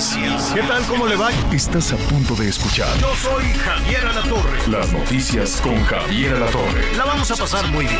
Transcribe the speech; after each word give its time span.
Noticias. 0.00 0.52
¿Qué 0.54 0.62
tal? 0.62 0.82
¿Cómo 0.86 1.06
le 1.06 1.14
va? 1.14 1.30
Estás 1.52 1.92
a 1.92 1.96
punto 2.08 2.34
de 2.34 2.48
escuchar 2.48 2.88
Yo 2.98 3.14
soy 3.16 3.44
Javier 3.44 4.06
Alatorre. 4.06 4.70
las 4.70 4.90
noticias 4.94 5.60
con 5.60 5.76
Javier 5.84 6.36
Alatorre. 6.36 6.96
La 6.96 7.04
vamos 7.04 7.30
a 7.30 7.36
pasar 7.36 7.70
muy 7.70 7.84
bien. 7.84 7.98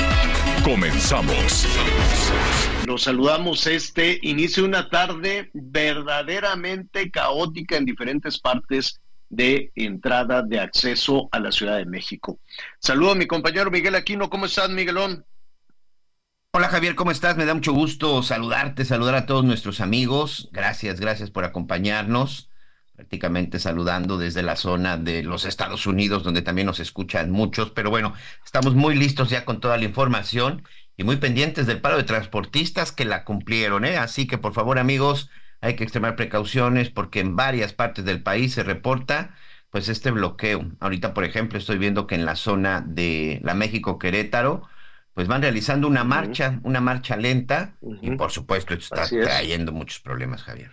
Comenzamos. 0.65 1.67
Los 2.87 3.03
saludamos 3.03 3.67
este 3.67 4.19
inicio 4.23 4.63
de 4.63 4.69
una 4.71 4.89
tarde 4.89 5.51
verdaderamente 5.53 7.11
caótica 7.11 7.77
en 7.77 7.85
diferentes 7.85 8.39
partes 8.39 8.99
de 9.29 9.71
entrada 9.75 10.43
de 10.43 10.59
acceso 10.59 11.29
a 11.33 11.39
la 11.39 11.53
Ciudad 11.53 11.77
de 11.77 11.85
México. 11.85 12.39
Saludo 12.79 13.13
a 13.13 13.15
mi 13.15 13.27
compañero 13.27 13.71
Miguel 13.71 13.95
Aquino. 13.95 14.31
¿Cómo 14.31 14.47
estás, 14.47 14.71
Miguelón? 14.71 15.27
Hola 16.53 16.69
Javier, 16.69 16.97
¿cómo 16.97 17.13
estás? 17.13 17.37
Me 17.37 17.45
da 17.45 17.55
mucho 17.55 17.73
gusto 17.73 18.25
saludarte, 18.25 18.85
saludar 18.85 19.15
a 19.15 19.25
todos 19.25 19.45
nuestros 19.45 19.81
amigos. 19.81 20.49
Gracias, 20.51 20.99
gracias 20.99 21.31
por 21.31 21.45
acompañarnos. 21.45 22.51
Prácticamente 22.97 23.61
saludando 23.61 24.19
desde 24.19 24.43
la 24.43 24.57
zona 24.57 24.97
de 24.99 25.23
los 25.23 25.45
Estados 25.45 25.87
Unidos, 25.87 26.25
donde 26.25 26.43
también 26.43 26.67
nos 26.67 26.81
escuchan 26.81 27.31
muchos. 27.31 27.71
Pero 27.71 27.91
bueno, 27.91 28.15
estamos 28.45 28.75
muy 28.75 28.97
listos 28.97 29.31
ya 29.31 29.45
con 29.45 29.61
toda 29.61 29.77
la 29.79 29.85
información 29.85 30.65
y 30.97 31.05
muy 31.05 31.17
pendientes 31.17 31.67
del 31.69 31.81
paro 31.81 31.97
de 31.97 32.03
transportistas 32.03 32.91
que 32.91 33.05
la 33.05 33.25
cumplieron. 33.25 33.85
¿eh? 33.85 33.97
Así 33.97 34.27
que 34.27 34.37
por 34.37 34.53
favor 34.53 34.81
amigos, 34.81 35.31
hay 35.61 35.77
que 35.77 35.85
extremar 35.85 36.17
precauciones 36.17 36.91
porque 36.91 37.21
en 37.21 37.37
varias 37.37 37.75
partes 37.75 38.05
del 38.05 38.25
país 38.25 38.55
se 38.55 38.65
reporta 38.65 39.37
pues 39.71 39.89
este 39.89 40.11
bloqueo. 40.11 40.67
Ahorita, 40.81 41.15
por 41.15 41.23
ejemplo, 41.25 41.59
estoy 41.59 41.79
viendo 41.79 42.09
que 42.09 42.17
en 42.17 42.25
la 42.27 42.35
zona 42.35 42.81
de 42.85 43.41
la 43.45 43.55
México 43.55 44.01
Querétaro, 44.01 44.69
pues 45.15 45.29
van 45.29 45.43
realizando 45.43 45.89
una 45.89 46.05
marcha, 46.05 46.61
una 46.63 46.81
marcha 46.81 47.17
lenta, 47.17 47.77
y 48.01 48.11
por 48.13 48.31
supuesto 48.31 48.75
esto 48.75 48.95
está 48.95 49.05
es. 49.05 49.27
trayendo 49.27 49.73
muchos 49.73 50.01
problemas, 50.01 50.43
Javier. 50.43 50.71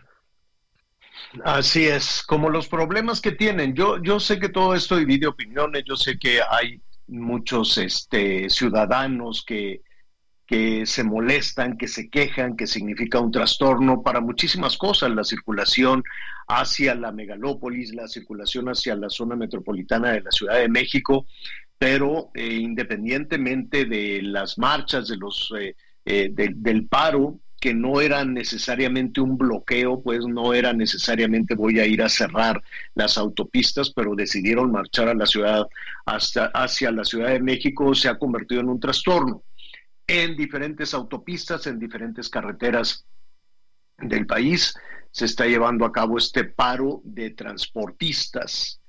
Así 1.43 1.85
es, 1.85 2.23
como 2.23 2.49
los 2.49 2.67
problemas 2.67 3.21
que 3.21 3.31
tienen. 3.31 3.73
Yo, 3.73 4.01
yo 4.01 4.19
sé 4.19 4.39
que 4.39 4.49
todo 4.49 4.73
esto 4.75 4.95
divide 4.95 5.27
opiniones, 5.27 5.83
yo 5.85 5.95
sé 5.95 6.17
que 6.17 6.39
hay 6.49 6.81
muchos 7.07 7.77
este, 7.77 8.49
ciudadanos 8.49 9.43
que, 9.45 9.81
que 10.45 10.85
se 10.85 11.03
molestan, 11.03 11.77
que 11.77 11.87
se 11.87 12.09
quejan, 12.09 12.55
que 12.55 12.67
significa 12.67 13.19
un 13.19 13.31
trastorno 13.31 14.01
para 14.01 14.21
muchísimas 14.21 14.77
cosas, 14.77 15.11
la 15.11 15.23
circulación 15.23 16.03
hacia 16.47 16.95
la 16.95 17.11
megalópolis, 17.11 17.93
la 17.93 18.07
circulación 18.07 18.69
hacia 18.69 18.95
la 18.95 19.09
zona 19.09 19.35
metropolitana 19.35 20.11
de 20.11 20.21
la 20.21 20.31
Ciudad 20.31 20.55
de 20.55 20.69
México, 20.69 21.27
pero 21.77 22.31
eh, 22.33 22.55
independientemente 22.55 23.85
de 23.85 24.21
las 24.23 24.57
marchas, 24.57 25.07
de 25.07 25.17
los, 25.17 25.53
eh, 25.59 25.75
eh, 26.05 26.29
de- 26.31 26.53
del 26.55 26.87
paro, 26.87 27.39
que 27.59 27.73
no 27.73 28.01
era 28.01 28.23
necesariamente 28.23 29.19
un 29.19 29.35
bloqueo, 29.37 30.01
pues 30.03 30.19
no 30.27 30.53
era 30.53 30.73
necesariamente 30.73 31.55
voy 31.55 31.79
a 31.79 31.87
ir 31.87 32.03
a 32.03 32.09
cerrar 32.09 32.61
las 32.93 33.17
autopistas, 33.17 33.91
pero 33.91 34.13
decidieron 34.15 34.71
marchar 34.71 35.09
a 35.09 35.15
la 35.15 35.25
ciudad 35.25 35.65
hasta 36.05 36.45
hacia 36.53 36.91
la 36.91 37.03
Ciudad 37.03 37.29
de 37.29 37.39
México, 37.39 37.95
se 37.95 38.09
ha 38.09 38.17
convertido 38.19 38.61
en 38.61 38.69
un 38.69 38.79
trastorno 38.79 39.43
en 40.05 40.37
diferentes 40.37 40.93
autopistas, 40.93 41.67
en 41.67 41.79
diferentes 41.79 42.29
carreteras 42.29 43.05
del 43.97 44.25
país. 44.25 44.73
Se 45.11 45.25
está 45.25 45.45
llevando 45.47 45.83
a 45.85 45.91
cabo 45.91 46.17
este 46.17 46.43
paro 46.45 47.01
de 47.03 47.31
transportistas. 47.31 48.79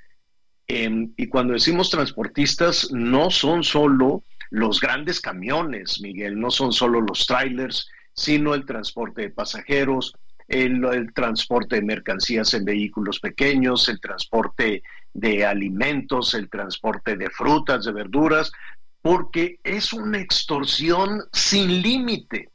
Em, 0.68 1.12
y 1.16 1.28
cuando 1.28 1.54
decimos 1.54 1.88
transportistas, 1.88 2.92
no 2.92 3.30
son 3.30 3.64
solo 3.64 4.22
los 4.50 4.80
grandes 4.80 5.18
camiones, 5.20 6.00
Miguel, 6.02 6.38
no 6.38 6.50
son 6.50 6.72
solo 6.72 7.00
los 7.00 7.26
trailers, 7.26 7.88
sino 8.12 8.54
el 8.54 8.66
transporte 8.66 9.22
de 9.22 9.30
pasajeros, 9.30 10.14
el, 10.46 10.84
el 10.84 11.12
transporte 11.14 11.76
de 11.76 11.82
mercancías 11.82 12.52
en 12.52 12.66
vehículos 12.66 13.18
pequeños, 13.18 13.88
el 13.88 13.98
transporte 13.98 14.82
de 15.14 15.46
alimentos, 15.46 16.34
el 16.34 16.50
transporte 16.50 17.16
de 17.16 17.30
frutas, 17.30 17.86
de 17.86 17.92
verduras, 17.92 18.52
porque 19.00 19.60
es 19.64 19.92
una 19.94 20.18
extorsión 20.18 21.22
sin 21.32 21.80
límite. 21.80 22.50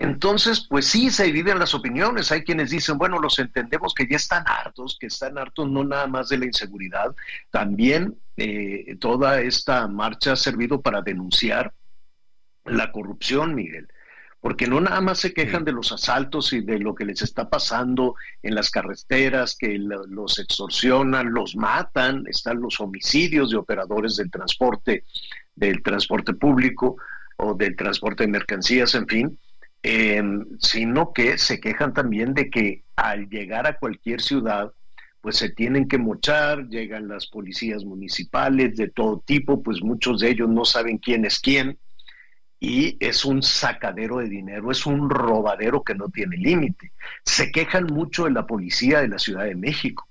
Entonces, 0.00 0.66
pues 0.68 0.86
sí, 0.86 1.10
se 1.10 1.24
dividen 1.24 1.58
las 1.58 1.74
opiniones. 1.74 2.32
Hay 2.32 2.42
quienes 2.42 2.70
dicen, 2.70 2.96
bueno, 2.96 3.18
los 3.18 3.38
entendemos 3.38 3.92
que 3.92 4.08
ya 4.08 4.16
están 4.16 4.44
hartos, 4.46 4.96
que 4.98 5.08
están 5.08 5.36
hartos 5.36 5.68
no 5.70 5.84
nada 5.84 6.06
más 6.06 6.30
de 6.30 6.38
la 6.38 6.46
inseguridad, 6.46 7.14
también 7.50 8.16
eh, 8.38 8.96
toda 8.98 9.42
esta 9.42 9.86
marcha 9.88 10.32
ha 10.32 10.36
servido 10.36 10.80
para 10.80 11.02
denunciar 11.02 11.74
la 12.64 12.90
corrupción, 12.92 13.54
Miguel. 13.54 13.88
Porque 14.40 14.66
no 14.66 14.80
nada 14.80 15.02
más 15.02 15.18
se 15.18 15.34
quejan 15.34 15.64
de 15.66 15.72
los 15.72 15.92
asaltos 15.92 16.54
y 16.54 16.62
de 16.62 16.78
lo 16.78 16.94
que 16.94 17.04
les 17.04 17.20
está 17.20 17.50
pasando 17.50 18.14
en 18.42 18.54
las 18.54 18.70
carreteras, 18.70 19.54
que 19.54 19.76
lo- 19.78 20.06
los 20.06 20.38
extorsionan, 20.38 21.34
los 21.34 21.56
matan, 21.56 22.24
están 22.26 22.58
los 22.62 22.80
homicidios 22.80 23.50
de 23.50 23.58
operadores 23.58 24.16
del 24.16 24.30
transporte, 24.30 25.04
del 25.54 25.82
transporte 25.82 26.32
público 26.32 26.96
o 27.36 27.52
del 27.52 27.76
transporte 27.76 28.24
de 28.24 28.30
mercancías, 28.32 28.94
en 28.94 29.06
fin, 29.06 29.38
eh, 29.82 30.22
sino 30.58 31.12
que 31.12 31.38
se 31.38 31.60
quejan 31.60 31.94
también 31.94 32.34
de 32.34 32.50
que 32.50 32.84
al 32.96 33.28
llegar 33.28 33.66
a 33.66 33.78
cualquier 33.78 34.20
ciudad, 34.20 34.72
pues 35.20 35.36
se 35.36 35.50
tienen 35.50 35.88
que 35.88 35.98
mochar, 35.98 36.68
llegan 36.68 37.08
las 37.08 37.26
policías 37.26 37.84
municipales 37.84 38.76
de 38.76 38.88
todo 38.88 39.22
tipo, 39.24 39.62
pues 39.62 39.82
muchos 39.82 40.20
de 40.20 40.30
ellos 40.30 40.48
no 40.48 40.64
saben 40.64 40.98
quién 40.98 41.24
es 41.24 41.38
quién, 41.40 41.78
y 42.58 42.98
es 43.00 43.24
un 43.24 43.42
sacadero 43.42 44.18
de 44.18 44.28
dinero, 44.28 44.70
es 44.70 44.84
un 44.84 45.08
robadero 45.08 45.82
que 45.82 45.94
no 45.94 46.10
tiene 46.10 46.36
límite. 46.36 46.92
Se 47.24 47.50
quejan 47.50 47.86
mucho 47.86 48.24
de 48.24 48.32
la 48.32 48.46
policía 48.46 49.00
de 49.00 49.08
la 49.08 49.18
Ciudad 49.18 49.44
de 49.44 49.54
México, 49.54 50.06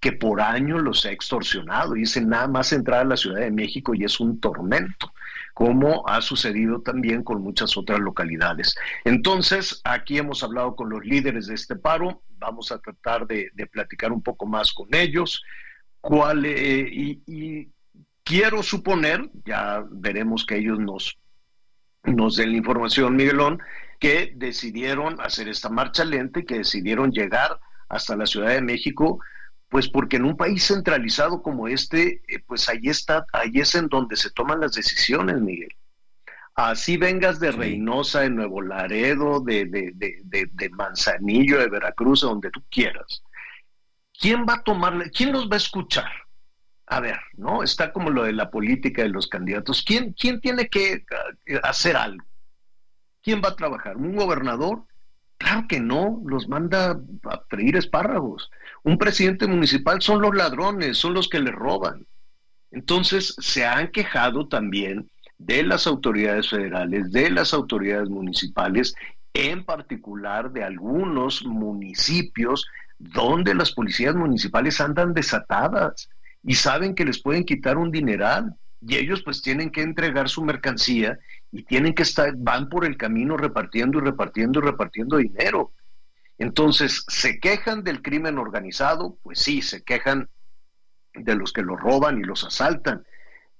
que 0.00 0.12
por 0.12 0.40
años 0.40 0.82
los 0.82 1.06
ha 1.06 1.12
extorsionado, 1.12 1.94
y 1.94 2.00
dicen 2.00 2.28
nada 2.28 2.48
más 2.48 2.72
entrar 2.72 3.00
a 3.00 3.04
la 3.04 3.16
Ciudad 3.16 3.40
de 3.40 3.52
México 3.52 3.94
y 3.94 4.04
es 4.04 4.18
un 4.18 4.40
tormento 4.40 5.12
como 5.54 6.06
ha 6.08 6.20
sucedido 6.22 6.80
también 6.80 7.22
con 7.22 7.42
muchas 7.42 7.76
otras 7.76 8.00
localidades. 8.00 8.74
Entonces, 9.04 9.80
aquí 9.84 10.18
hemos 10.18 10.42
hablado 10.42 10.74
con 10.76 10.90
los 10.90 11.04
líderes 11.04 11.46
de 11.46 11.54
este 11.54 11.76
paro, 11.76 12.22
vamos 12.38 12.72
a 12.72 12.78
tratar 12.78 13.26
de, 13.26 13.50
platicar 13.70 14.12
un 14.12 14.22
poco 14.22 14.46
más 14.46 14.72
con 14.72 14.88
ellos, 14.92 15.42
cuál, 16.00 16.44
eh, 16.44 16.88
y, 16.90 17.22
y 17.26 17.70
quiero 18.24 18.62
suponer, 18.62 19.28
ya 19.44 19.84
veremos 19.90 20.44
que 20.46 20.56
ellos 20.56 20.78
nos, 20.78 21.18
nos 22.04 22.36
den 22.36 22.52
la 22.52 22.58
información, 22.58 23.16
Miguelón, 23.16 23.60
que 24.00 24.32
decidieron 24.34 25.20
hacer 25.20 25.48
esta 25.48 25.68
marcha 25.68 26.04
lenta 26.04 26.40
y 26.40 26.44
que 26.44 26.58
decidieron 26.58 27.12
llegar 27.12 27.58
hasta 27.88 28.16
la 28.16 28.26
Ciudad 28.26 28.48
de 28.48 28.62
México 28.62 29.20
pues 29.72 29.88
porque 29.88 30.16
en 30.16 30.26
un 30.26 30.36
país 30.36 30.66
centralizado 30.66 31.42
como 31.42 31.66
este, 31.66 32.20
eh, 32.28 32.40
pues 32.46 32.68
ahí 32.68 32.82
está, 32.84 33.24
ahí 33.32 33.52
es 33.54 33.74
en 33.74 33.88
donde 33.88 34.16
se 34.16 34.30
toman 34.30 34.60
las 34.60 34.74
decisiones, 34.74 35.40
Miguel. 35.40 35.74
Así 36.54 36.98
vengas 36.98 37.40
de. 37.40 37.52
Reynosa, 37.52 38.20
de 38.20 38.28
Nuevo 38.28 38.60
Laredo, 38.60 39.40
de, 39.40 39.64
de, 39.64 39.92
de, 39.94 40.20
de, 40.24 40.50
de 40.52 40.68
Manzanillo, 40.68 41.58
de 41.58 41.70
Veracruz, 41.70 42.20
de 42.20 42.26
donde 42.26 42.50
tú 42.50 42.62
quieras. 42.70 43.22
¿Quién 44.20 44.44
va 44.46 44.56
a 44.56 44.62
tomar, 44.62 45.10
quién 45.10 45.32
los 45.32 45.48
va 45.48 45.54
a 45.54 45.56
escuchar? 45.56 46.12
A 46.84 47.00
ver, 47.00 47.18
¿no? 47.38 47.62
Está 47.62 47.94
como 47.94 48.10
lo 48.10 48.24
de 48.24 48.34
la 48.34 48.50
política 48.50 49.00
de 49.00 49.08
los 49.08 49.26
candidatos. 49.26 49.82
¿Quién, 49.82 50.12
quién 50.12 50.38
tiene 50.42 50.68
que 50.68 51.06
eh, 51.46 51.60
hacer 51.62 51.96
algo? 51.96 52.26
¿Quién 53.22 53.40
va 53.42 53.48
a 53.48 53.56
trabajar? 53.56 53.96
¿Un 53.96 54.16
gobernador? 54.16 54.84
Claro 55.38 55.64
que 55.66 55.80
no, 55.80 56.20
los 56.26 56.46
manda 56.46 56.90
a 56.90 57.40
freír 57.48 57.76
espárragos. 57.76 58.50
Un 58.84 58.98
presidente 58.98 59.46
municipal 59.46 60.02
son 60.02 60.20
los 60.20 60.34
ladrones, 60.34 60.98
son 60.98 61.14
los 61.14 61.28
que 61.28 61.40
le 61.40 61.52
roban. 61.52 62.06
Entonces 62.70 63.34
se 63.38 63.64
han 63.66 63.88
quejado 63.88 64.48
también 64.48 65.08
de 65.38 65.62
las 65.62 65.86
autoridades 65.86 66.50
federales, 66.50 67.12
de 67.12 67.30
las 67.30 67.52
autoridades 67.52 68.08
municipales, 68.08 68.94
en 69.34 69.64
particular 69.64 70.52
de 70.52 70.64
algunos 70.64 71.44
municipios 71.44 72.66
donde 72.98 73.54
las 73.54 73.72
policías 73.72 74.14
municipales 74.14 74.80
andan 74.80 75.14
desatadas 75.14 76.08
y 76.42 76.54
saben 76.54 76.94
que 76.94 77.04
les 77.04 77.20
pueden 77.20 77.44
quitar 77.44 77.76
un 77.76 77.90
dineral 77.90 78.54
y 78.80 78.96
ellos 78.96 79.22
pues 79.22 79.42
tienen 79.42 79.70
que 79.70 79.82
entregar 79.82 80.28
su 80.28 80.44
mercancía 80.44 81.18
y 81.50 81.62
tienen 81.64 81.94
que 81.94 82.02
estar, 82.02 82.32
van 82.36 82.68
por 82.68 82.84
el 82.84 82.96
camino 82.96 83.36
repartiendo 83.36 83.98
y 83.98 84.02
repartiendo 84.02 84.60
y 84.60 84.62
repartiendo 84.62 85.16
dinero. 85.18 85.72
Entonces, 86.42 87.04
¿se 87.06 87.38
quejan 87.38 87.84
del 87.84 88.02
crimen 88.02 88.36
organizado? 88.36 89.16
Pues 89.22 89.38
sí, 89.38 89.62
se 89.62 89.84
quejan 89.84 90.28
de 91.14 91.36
los 91.36 91.52
que 91.52 91.62
los 91.62 91.78
roban 91.78 92.18
y 92.18 92.24
los 92.24 92.42
asaltan, 92.42 93.06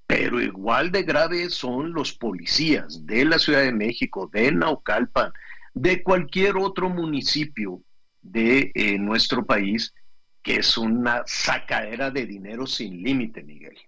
pero 0.05 0.40
igual 0.40 0.90
de 0.90 1.05
graves 1.05 1.55
son 1.55 1.93
los 1.93 2.12
policías 2.12 3.06
de 3.06 3.25
la 3.25 3.38
Ciudad 3.38 3.61
de 3.61 3.70
México, 3.70 4.29
de 4.32 4.50
Naucalpan, 4.50 5.32
de 5.75 6.02
cualquier 6.02 6.56
otro 6.56 6.88
municipio 6.88 7.81
de 8.20 8.73
eh, 8.75 8.99
nuestro 8.99 9.46
país, 9.46 9.94
que 10.43 10.56
es 10.56 10.76
una 10.76 11.23
sacadera 11.25 12.11
de 12.11 12.26
dinero 12.26 12.67
sin 12.67 13.00
límite, 13.00 13.44
Miguel. 13.44 13.79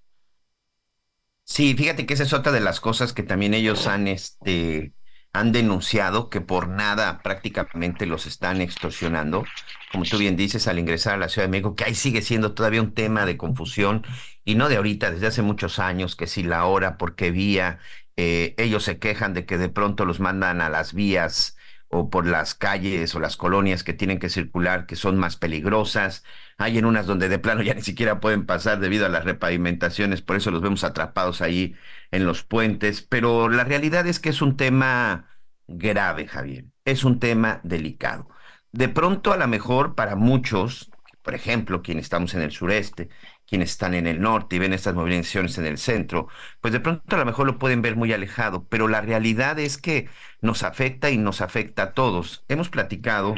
Sí, 1.43 1.75
fíjate 1.75 2.07
que 2.07 2.15
esa 2.15 2.23
es 2.23 2.33
otra 2.33 2.53
de 2.53 2.61
las 2.61 2.79
cosas 2.79 3.13
que 3.13 3.25
también 3.25 3.55
ellos 3.55 3.89
han, 3.89 4.07
este, 4.07 4.93
han 5.35 5.53
denunciado 5.53 6.31
que 6.31 6.41
por 6.41 6.69
nada 6.69 7.21
prácticamente 7.23 8.07
los 8.07 8.25
están 8.27 8.61
extorsionando, 8.61 9.45
como 9.93 10.05
tú 10.05 10.17
bien 10.19 10.37
dices, 10.37 10.69
al 10.69 10.79
ingresar 10.79 11.15
a 11.15 11.19
la 11.19 11.29
Ciudad 11.29 11.49
de 11.49 11.51
México, 11.51 11.75
que 11.75 11.85
ahí 11.85 11.95
sigue 11.95 12.23
siendo 12.23 12.55
todavía 12.55 12.81
un 12.81 12.95
tema 12.95 13.27
de 13.27 13.37
confusión, 13.37 14.07
y 14.45 14.55
no 14.55 14.69
de 14.69 14.77
ahorita, 14.77 15.11
desde 15.11 15.27
hace 15.27 15.43
muchos 15.43 15.81
años, 15.81 16.15
que 16.17 16.29
si 16.29 16.45
la 16.45 16.65
hora, 16.67 16.97
porque 16.99 17.33
vía, 17.33 17.81
eh, 18.17 18.55
ellos 18.59 18.85
se 18.85 18.99
quejan 19.01 19.35
de 19.35 19.45
que 19.45 19.59
de 19.59 19.69
pronto 19.69 20.05
los 20.05 20.21
mandan 20.21 20.61
a 20.61 20.69
las 20.69 20.95
vías 20.95 21.57
o 21.89 22.11
por 22.11 22.27
las 22.27 22.55
calles 22.55 23.15
o 23.15 23.21
las 23.21 23.37
colonias 23.37 23.83
que 23.85 23.93
tienen 23.93 24.21
que 24.21 24.29
circular, 24.29 24.87
que 24.87 24.97
son 24.97 25.19
más 25.19 25.37
peligrosas. 25.37 26.25
Hay 26.59 26.79
en 26.79 26.85
unas 26.85 27.07
donde 27.07 27.29
de 27.29 27.39
plano 27.39 27.63
ya 27.63 27.75
ni 27.75 27.83
siquiera 27.83 28.21
pueden 28.21 28.47
pasar 28.47 28.81
debido 28.81 29.07
a 29.07 29.09
las 29.09 29.25
repavimentaciones, 29.25 30.23
por 30.23 30.37
eso 30.37 30.51
los 30.51 30.63
vemos 30.63 30.85
atrapados 30.85 31.41
ahí 31.41 31.75
en 32.11 32.27
los 32.27 32.45
puentes. 32.45 33.03
Pero 33.03 33.49
la 33.49 33.65
realidad 33.65 34.07
es 34.07 34.21
que 34.21 34.31
es 34.31 34.43
un 34.43 34.57
tema 34.57 35.29
grave, 35.67 36.27
Javier. 36.27 36.67
Es 36.85 37.05
un 37.05 37.19
tema 37.21 37.61
delicado. 37.65 38.29
De 38.73 38.89
pronto, 38.89 39.33
a 39.33 39.37
lo 39.37 39.47
mejor 39.49 39.95
para 39.95 40.17
muchos, 40.17 40.91
por 41.23 41.35
ejemplo, 41.35 41.83
quienes 41.83 42.05
estamos 42.05 42.35
en 42.35 42.43
el 42.43 42.51
sureste, 42.53 43.09
quienes 43.47 43.71
están 43.71 43.95
en 43.95 44.07
el 44.07 44.21
norte 44.21 44.57
y 44.57 44.59
ven 44.59 44.73
estas 44.73 44.95
movilizaciones 44.95 45.59
en 45.59 45.67
el 45.67 45.79
centro, 45.79 46.29
pues 46.61 46.73
de 46.73 46.81
pronto 46.81 47.15
a 47.15 47.19
lo 47.19 47.25
mejor 47.25 47.47
lo 47.47 47.59
pueden 47.59 47.83
ver 47.83 47.97
muy 47.97 48.13
alejado, 48.13 48.67
pero 48.69 48.89
la 48.89 49.01
realidad 49.01 49.59
es 49.59 49.79
que 49.79 50.09
nos 50.41 50.63
afecta 50.63 51.11
y 51.11 51.19
nos 51.19 51.41
afecta 51.41 51.83
a 51.85 51.93
todos. 51.93 52.45
Hemos 52.49 52.69
platicado 52.69 53.35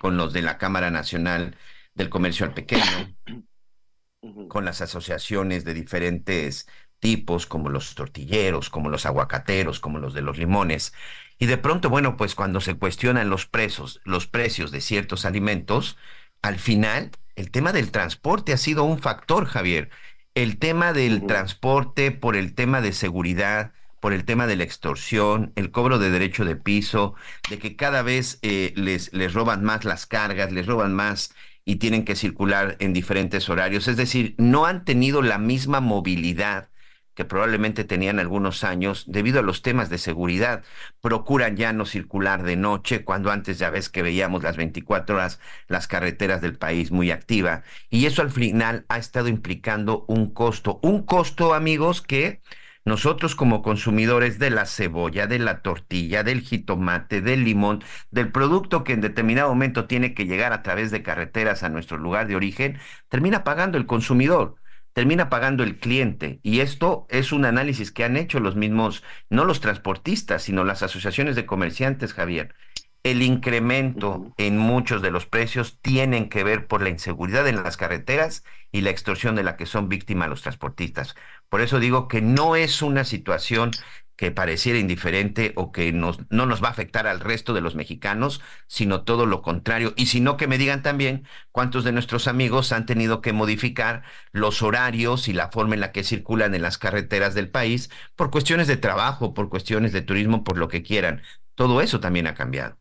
con 0.00 0.16
los 0.16 0.32
de 0.32 0.42
la 0.42 0.58
Cámara 0.58 0.90
Nacional 0.90 1.56
del 2.00 2.10
Comercio 2.10 2.46
al 2.46 2.54
Pequeño, 2.54 3.14
con 4.48 4.64
las 4.64 4.80
asociaciones 4.80 5.64
de 5.64 5.74
diferentes 5.74 6.66
tipos, 6.98 7.46
como 7.46 7.68
los 7.68 7.94
tortilleros, 7.94 8.70
como 8.70 8.90
los 8.90 9.06
aguacateros, 9.06 9.80
como 9.80 9.98
los 9.98 10.14
de 10.14 10.22
los 10.22 10.38
limones. 10.38 10.92
Y 11.38 11.46
de 11.46 11.56
pronto, 11.56 11.88
bueno, 11.88 12.16
pues 12.16 12.34
cuando 12.34 12.60
se 12.60 12.74
cuestionan 12.74 13.30
los 13.30 13.46
precios, 13.46 14.00
los 14.04 14.26
precios 14.26 14.70
de 14.70 14.80
ciertos 14.80 15.24
alimentos, 15.24 15.96
al 16.42 16.58
final 16.58 17.10
el 17.36 17.50
tema 17.50 17.72
del 17.72 17.90
transporte 17.90 18.52
ha 18.52 18.58
sido 18.58 18.84
un 18.84 18.98
factor, 18.98 19.46
Javier. 19.46 19.90
El 20.34 20.58
tema 20.58 20.92
del 20.92 21.26
transporte 21.26 22.12
por 22.12 22.36
el 22.36 22.54
tema 22.54 22.80
de 22.80 22.92
seguridad, 22.92 23.72
por 24.00 24.12
el 24.12 24.24
tema 24.24 24.46
de 24.46 24.56
la 24.56 24.64
extorsión, 24.64 25.52
el 25.56 25.70
cobro 25.70 25.98
de 25.98 26.10
derecho 26.10 26.44
de 26.44 26.56
piso, 26.56 27.14
de 27.48 27.58
que 27.58 27.76
cada 27.76 28.02
vez 28.02 28.38
eh, 28.42 28.72
les, 28.76 29.12
les 29.12 29.32
roban 29.32 29.64
más 29.64 29.84
las 29.84 30.06
cargas, 30.06 30.52
les 30.52 30.66
roban 30.66 30.94
más 30.94 31.34
y 31.70 31.76
tienen 31.76 32.04
que 32.04 32.16
circular 32.16 32.74
en 32.80 32.92
diferentes 32.92 33.48
horarios. 33.48 33.86
Es 33.86 33.96
decir, 33.96 34.34
no 34.38 34.66
han 34.66 34.84
tenido 34.84 35.22
la 35.22 35.38
misma 35.38 35.78
movilidad 35.80 36.68
que 37.14 37.24
probablemente 37.24 37.84
tenían 37.84 38.18
algunos 38.18 38.64
años 38.64 39.04
debido 39.06 39.38
a 39.38 39.44
los 39.44 39.62
temas 39.62 39.88
de 39.88 39.98
seguridad. 39.98 40.64
Procuran 41.00 41.56
ya 41.56 41.72
no 41.72 41.86
circular 41.86 42.42
de 42.42 42.56
noche, 42.56 43.04
cuando 43.04 43.30
antes 43.30 43.60
ya 43.60 43.70
ves 43.70 43.88
que 43.88 44.02
veíamos 44.02 44.42
las 44.42 44.56
24 44.56 45.14
horas 45.14 45.38
las 45.68 45.86
carreteras 45.86 46.40
del 46.40 46.58
país 46.58 46.90
muy 46.90 47.12
activa. 47.12 47.62
Y 47.88 48.06
eso 48.06 48.22
al 48.22 48.32
final 48.32 48.84
ha 48.88 48.98
estado 48.98 49.28
implicando 49.28 50.04
un 50.08 50.28
costo. 50.28 50.80
Un 50.82 51.04
costo, 51.04 51.54
amigos, 51.54 52.02
que 52.02 52.40
nosotros 52.84 53.34
como 53.34 53.62
consumidores 53.62 54.38
de 54.38 54.50
la 54.50 54.66
cebolla, 54.66 55.26
de 55.26 55.38
la 55.38 55.62
tortilla, 55.62 56.22
del 56.22 56.40
jitomate, 56.40 57.20
del 57.20 57.44
limón, 57.44 57.82
del 58.10 58.32
producto 58.32 58.84
que 58.84 58.92
en 58.92 59.00
determinado 59.00 59.48
momento 59.50 59.86
tiene 59.86 60.14
que 60.14 60.26
llegar 60.26 60.52
a 60.52 60.62
través 60.62 60.90
de 60.90 61.02
carreteras 61.02 61.62
a 61.62 61.68
nuestro 61.68 61.98
lugar 61.98 62.26
de 62.26 62.36
origen, 62.36 62.78
termina 63.08 63.44
pagando 63.44 63.78
el 63.78 63.86
consumidor 63.86 64.56
termina 64.92 65.28
pagando 65.30 65.62
el 65.62 65.78
cliente. 65.78 66.40
Y 66.42 66.60
esto 66.60 67.06
es 67.10 67.32
un 67.32 67.44
análisis 67.44 67.92
que 67.92 68.04
han 68.04 68.16
hecho 68.16 68.40
los 68.40 68.56
mismos, 68.56 69.02
no 69.28 69.44
los 69.44 69.60
transportistas, 69.60 70.42
sino 70.42 70.64
las 70.64 70.82
asociaciones 70.82 71.36
de 71.36 71.46
comerciantes, 71.46 72.12
Javier. 72.14 72.54
El 73.02 73.22
incremento 73.22 74.34
en 74.36 74.58
muchos 74.58 75.00
de 75.00 75.10
los 75.10 75.24
precios 75.24 75.78
tienen 75.80 76.28
que 76.28 76.44
ver 76.44 76.66
por 76.66 76.82
la 76.82 76.90
inseguridad 76.90 77.48
en 77.48 77.62
las 77.62 77.78
carreteras 77.78 78.44
y 78.72 78.82
la 78.82 78.90
extorsión 78.90 79.34
de 79.36 79.42
la 79.42 79.56
que 79.56 79.64
son 79.64 79.88
víctimas 79.88 80.28
los 80.28 80.42
transportistas. 80.42 81.14
Por 81.48 81.62
eso 81.62 81.80
digo 81.80 82.08
que 82.08 82.20
no 82.20 82.56
es 82.56 82.82
una 82.82 83.04
situación 83.04 83.70
que 84.16 84.30
pareciera 84.32 84.78
indiferente 84.78 85.54
o 85.56 85.72
que 85.72 85.92
nos, 85.92 86.18
no 86.28 86.44
nos 86.44 86.62
va 86.62 86.68
a 86.68 86.72
afectar 86.72 87.06
al 87.06 87.20
resto 87.20 87.54
de 87.54 87.62
los 87.62 87.74
mexicanos, 87.74 88.42
sino 88.66 89.02
todo 89.02 89.24
lo 89.24 89.40
contrario. 89.40 89.94
Y 89.96 90.06
si 90.06 90.20
no, 90.20 90.36
que 90.36 90.46
me 90.46 90.58
digan 90.58 90.82
también 90.82 91.26
cuántos 91.52 91.84
de 91.84 91.92
nuestros 91.92 92.28
amigos 92.28 92.70
han 92.72 92.84
tenido 92.84 93.22
que 93.22 93.32
modificar 93.32 94.02
los 94.32 94.60
horarios 94.60 95.26
y 95.28 95.32
la 95.32 95.50
forma 95.50 95.72
en 95.74 95.80
la 95.80 95.92
que 95.92 96.04
circulan 96.04 96.54
en 96.54 96.60
las 96.60 96.76
carreteras 96.76 97.34
del 97.34 97.50
país 97.50 97.88
por 98.14 98.30
cuestiones 98.30 98.66
de 98.66 98.76
trabajo, 98.76 99.32
por 99.32 99.48
cuestiones 99.48 99.92
de 99.92 100.02
turismo, 100.02 100.44
por 100.44 100.58
lo 100.58 100.68
que 100.68 100.82
quieran. 100.82 101.22
Todo 101.54 101.80
eso 101.80 101.98
también 102.00 102.26
ha 102.26 102.34
cambiado. 102.34 102.78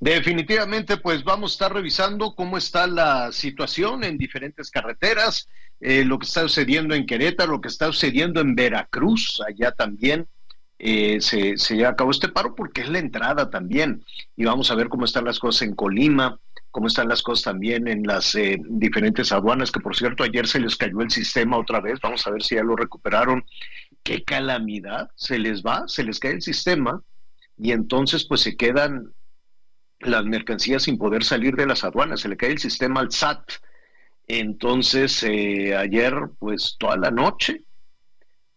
Definitivamente, 0.00 0.96
pues 0.96 1.24
vamos 1.24 1.52
a 1.52 1.54
estar 1.54 1.72
revisando 1.72 2.34
cómo 2.34 2.58
está 2.58 2.86
la 2.86 3.32
situación 3.32 4.04
en 4.04 4.18
diferentes 4.18 4.70
carreteras. 4.70 5.48
Eh, 5.80 6.04
lo 6.04 6.18
que 6.18 6.26
está 6.26 6.42
sucediendo 6.42 6.94
en 6.94 7.06
Querétaro, 7.06 7.52
lo 7.52 7.60
que 7.60 7.68
está 7.68 7.86
sucediendo 7.86 8.40
en 8.40 8.54
Veracruz, 8.54 9.40
allá 9.46 9.72
también 9.72 10.26
eh, 10.78 11.20
se, 11.20 11.56
se 11.56 11.86
acabó 11.86 12.10
este 12.10 12.28
paro 12.28 12.54
porque 12.54 12.82
es 12.82 12.88
la 12.88 12.98
entrada 12.98 13.50
también. 13.50 14.04
Y 14.36 14.44
vamos 14.44 14.70
a 14.70 14.74
ver 14.74 14.88
cómo 14.88 15.04
están 15.04 15.24
las 15.24 15.38
cosas 15.38 15.62
en 15.62 15.74
Colima, 15.74 16.38
cómo 16.70 16.88
están 16.88 17.08
las 17.08 17.22
cosas 17.22 17.44
también 17.44 17.86
en 17.86 18.02
las 18.02 18.34
eh, 18.34 18.58
diferentes 18.68 19.30
aduanas, 19.30 19.70
que 19.70 19.80
por 19.80 19.96
cierto 19.96 20.24
ayer 20.24 20.48
se 20.48 20.58
les 20.58 20.76
cayó 20.76 21.00
el 21.00 21.10
sistema 21.10 21.56
otra 21.56 21.80
vez, 21.80 22.00
vamos 22.02 22.26
a 22.26 22.30
ver 22.30 22.42
si 22.42 22.56
ya 22.56 22.64
lo 22.64 22.74
recuperaron. 22.74 23.44
Qué 24.02 24.24
calamidad, 24.24 25.10
se 25.14 25.38
les 25.38 25.62
va, 25.62 25.84
se 25.86 26.02
les 26.02 26.18
cae 26.18 26.32
el 26.32 26.42
sistema 26.42 27.00
y 27.56 27.70
entonces 27.70 28.26
pues 28.26 28.40
se 28.40 28.56
quedan 28.56 29.12
las 30.04 30.24
mercancías 30.24 30.84
sin 30.84 30.98
poder 30.98 31.24
salir 31.24 31.56
de 31.56 31.66
las 31.66 31.84
aduanas, 31.84 32.20
se 32.20 32.28
le 32.28 32.36
cae 32.36 32.52
el 32.52 32.58
sistema 32.58 33.00
al 33.00 33.10
SAT 33.12 33.52
entonces, 34.26 35.22
eh, 35.22 35.76
ayer, 35.76 36.14
pues 36.38 36.76
toda 36.78 36.96
la 36.96 37.10
noche, 37.10 37.62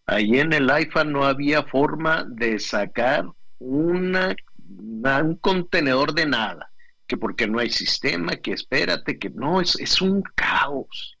ahí 0.06 0.38
en 0.38 0.52
el 0.52 0.70
IFA 0.70 1.04
no 1.04 1.24
había 1.24 1.62
forma 1.64 2.24
de 2.26 2.58
sacar 2.58 3.26
una, 3.58 4.34
un 4.66 5.36
contenedor 5.36 6.14
de 6.14 6.26
nada, 6.26 6.70
que 7.06 7.18
porque 7.18 7.46
no 7.46 7.58
hay 7.58 7.70
sistema, 7.70 8.36
que 8.36 8.52
espérate, 8.52 9.18
que 9.18 9.30
no, 9.30 9.60
es, 9.60 9.78
es 9.78 10.00
un 10.00 10.22
caos. 10.34 11.16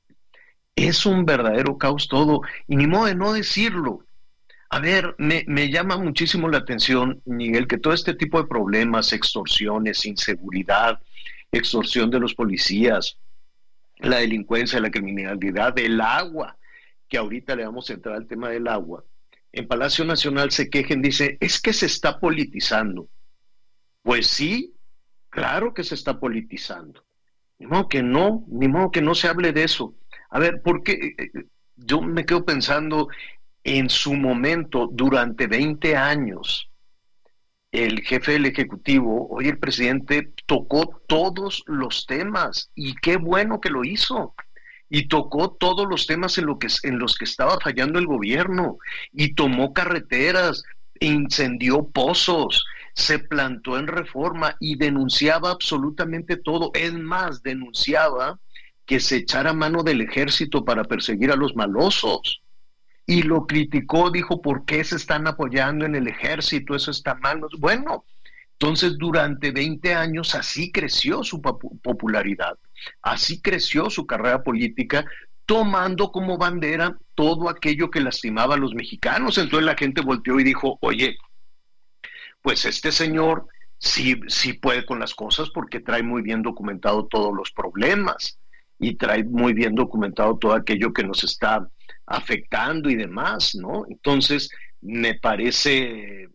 Es 0.74 1.04
un 1.04 1.26
verdadero 1.26 1.76
caos 1.76 2.08
todo, 2.08 2.40
y 2.68 2.76
ni 2.76 2.86
modo 2.86 3.06
de 3.06 3.14
no 3.16 3.32
decirlo. 3.32 4.04
A 4.70 4.80
ver, 4.80 5.14
me, 5.18 5.44
me, 5.46 5.70
llama 5.70 5.96
muchísimo 5.96 6.48
la 6.48 6.58
atención, 6.58 7.22
Miguel, 7.24 7.66
que 7.66 7.78
todo 7.78 7.94
este 7.94 8.14
tipo 8.14 8.40
de 8.40 8.48
problemas, 8.48 9.12
extorsiones, 9.14 10.04
inseguridad, 10.04 11.00
extorsión 11.50 12.10
de 12.10 12.20
los 12.20 12.34
policías, 12.34 13.18
la 13.98 14.18
delincuencia, 14.18 14.80
la 14.80 14.90
criminalidad, 14.90 15.78
el 15.78 16.00
agua, 16.00 16.58
que 17.08 17.16
ahorita 17.16 17.56
le 17.56 17.64
vamos 17.64 17.88
a 17.88 17.94
entrar 17.94 18.16
al 18.16 18.26
tema 18.26 18.50
del 18.50 18.68
agua. 18.68 19.04
En 19.52 19.66
Palacio 19.66 20.04
Nacional 20.04 20.50
se 20.50 20.68
quejen, 20.68 21.00
dice, 21.00 21.38
es 21.40 21.60
que 21.60 21.72
se 21.72 21.86
está 21.86 22.20
politizando. 22.20 23.08
Pues 24.02 24.26
sí, 24.26 24.74
claro 25.30 25.72
que 25.72 25.84
se 25.84 25.94
está 25.94 26.20
politizando. 26.20 27.04
Ni 27.58 27.66
modo 27.66 27.88
que 27.88 28.02
no, 28.02 28.44
ni 28.48 28.68
modo 28.68 28.90
que 28.90 29.02
no 29.02 29.14
se 29.14 29.28
hable 29.28 29.52
de 29.52 29.64
eso. 29.64 29.94
A 30.30 30.38
ver, 30.38 30.60
porque 30.62 31.14
yo 31.76 32.02
me 32.02 32.26
quedo 32.26 32.44
pensando 32.44 33.08
en 33.64 33.90
su 33.90 34.14
momento, 34.14 34.88
durante 34.90 35.46
20 35.46 35.96
años, 35.96 36.68
el 37.70 38.00
jefe 38.00 38.32
del 38.32 38.46
Ejecutivo, 38.46 39.28
hoy 39.30 39.48
el 39.48 39.58
presidente 39.58 40.32
tocó 40.46 41.02
todos 41.06 41.62
los 41.66 42.06
temas 42.06 42.70
y 42.74 42.94
qué 42.94 43.16
bueno 43.16 43.60
que 43.60 43.70
lo 43.70 43.84
hizo. 43.84 44.34
Y 44.90 45.08
tocó 45.08 45.50
todos 45.50 45.86
los 45.86 46.06
temas 46.06 46.38
en, 46.38 46.46
que, 46.58 46.68
en 46.84 46.98
los 46.98 47.16
que 47.16 47.26
estaba 47.26 47.58
fallando 47.60 47.98
el 47.98 48.06
gobierno 48.06 48.78
y 49.12 49.34
tomó 49.34 49.74
carreteras, 49.74 50.62
incendió 50.98 51.86
pozos, 51.88 52.64
se 52.94 53.18
plantó 53.18 53.78
en 53.78 53.86
reforma 53.86 54.56
y 54.60 54.76
denunciaba 54.76 55.50
absolutamente 55.50 56.36
todo. 56.38 56.70
Es 56.72 56.94
más, 56.94 57.42
denunciaba 57.42 58.40
que 58.86 58.98
se 58.98 59.16
echara 59.16 59.52
mano 59.52 59.82
del 59.82 60.00
ejército 60.00 60.64
para 60.64 60.84
perseguir 60.84 61.30
a 61.30 61.36
los 61.36 61.54
malosos 61.54 62.40
y 63.08 63.22
lo 63.22 63.46
criticó, 63.46 64.10
dijo, 64.10 64.42
¿por 64.42 64.66
qué 64.66 64.84
se 64.84 64.96
están 64.96 65.26
apoyando 65.26 65.86
en 65.86 65.94
el 65.94 66.08
ejército? 66.08 66.74
Eso 66.74 66.90
está 66.90 67.14
mal. 67.14 67.40
Bueno, 67.58 68.04
entonces 68.52 68.98
durante 68.98 69.50
20 69.50 69.94
años 69.94 70.34
así 70.34 70.70
creció 70.70 71.24
su 71.24 71.40
popularidad, 71.40 72.58
así 73.00 73.40
creció 73.40 73.88
su 73.88 74.06
carrera 74.06 74.42
política, 74.42 75.06
tomando 75.46 76.12
como 76.12 76.36
bandera 76.36 76.98
todo 77.14 77.48
aquello 77.48 77.90
que 77.90 78.02
lastimaba 78.02 78.56
a 78.56 78.58
los 78.58 78.74
mexicanos. 78.74 79.38
Entonces 79.38 79.64
la 79.64 79.74
gente 79.74 80.02
volteó 80.02 80.38
y 80.38 80.44
dijo, 80.44 80.76
oye, 80.82 81.16
pues 82.42 82.66
este 82.66 82.92
señor 82.92 83.46
sí, 83.78 84.20
sí 84.26 84.52
puede 84.52 84.84
con 84.84 85.00
las 85.00 85.14
cosas 85.14 85.48
porque 85.48 85.80
trae 85.80 86.02
muy 86.02 86.20
bien 86.20 86.42
documentado 86.42 87.06
todos 87.06 87.34
los 87.34 87.52
problemas 87.52 88.38
y 88.78 88.96
trae 88.96 89.24
muy 89.24 89.54
bien 89.54 89.74
documentado 89.74 90.36
todo 90.36 90.52
aquello 90.52 90.92
que 90.92 91.04
nos 91.04 91.24
está 91.24 91.66
afectando 92.08 92.90
y 92.90 92.96
demás, 92.96 93.54
¿no? 93.54 93.84
Entonces, 93.88 94.50
me 94.80 95.14
parece 95.14 96.28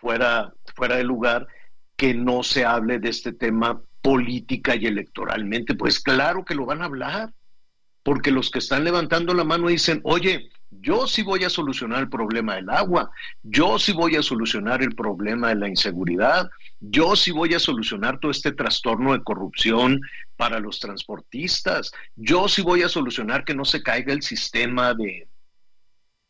fuera, 0.00 0.52
fuera 0.74 0.96
de 0.96 1.04
lugar 1.04 1.46
que 1.96 2.14
no 2.14 2.42
se 2.42 2.64
hable 2.64 2.98
de 2.98 3.08
este 3.08 3.32
tema 3.32 3.80
política 4.02 4.76
y 4.76 4.86
electoralmente. 4.86 5.74
Pues 5.74 6.00
claro 6.00 6.44
que 6.44 6.54
lo 6.54 6.64
van 6.66 6.82
a 6.82 6.86
hablar, 6.86 7.32
porque 8.02 8.30
los 8.30 8.50
que 8.50 8.60
están 8.60 8.84
levantando 8.84 9.34
la 9.34 9.44
mano 9.44 9.68
dicen, 9.68 10.00
oye, 10.04 10.48
yo 10.70 11.06
sí 11.06 11.22
voy 11.22 11.44
a 11.44 11.50
solucionar 11.50 12.00
el 12.00 12.08
problema 12.08 12.56
del 12.56 12.70
agua, 12.70 13.10
yo 13.42 13.78
sí 13.78 13.92
voy 13.92 14.16
a 14.16 14.22
solucionar 14.22 14.82
el 14.82 14.94
problema 14.94 15.48
de 15.48 15.56
la 15.56 15.68
inseguridad, 15.68 16.48
yo 16.80 17.16
sí 17.16 17.30
voy 17.30 17.54
a 17.54 17.58
solucionar 17.58 18.20
todo 18.20 18.30
este 18.30 18.52
trastorno 18.52 19.12
de 19.12 19.22
corrupción 19.22 20.00
para 20.36 20.60
los 20.60 20.78
transportistas, 20.78 21.92
yo 22.16 22.48
sí 22.48 22.62
voy 22.62 22.82
a 22.82 22.88
solucionar 22.88 23.44
que 23.44 23.54
no 23.54 23.64
se 23.64 23.82
caiga 23.82 24.12
el 24.12 24.22
sistema 24.22 24.94
de, 24.94 25.28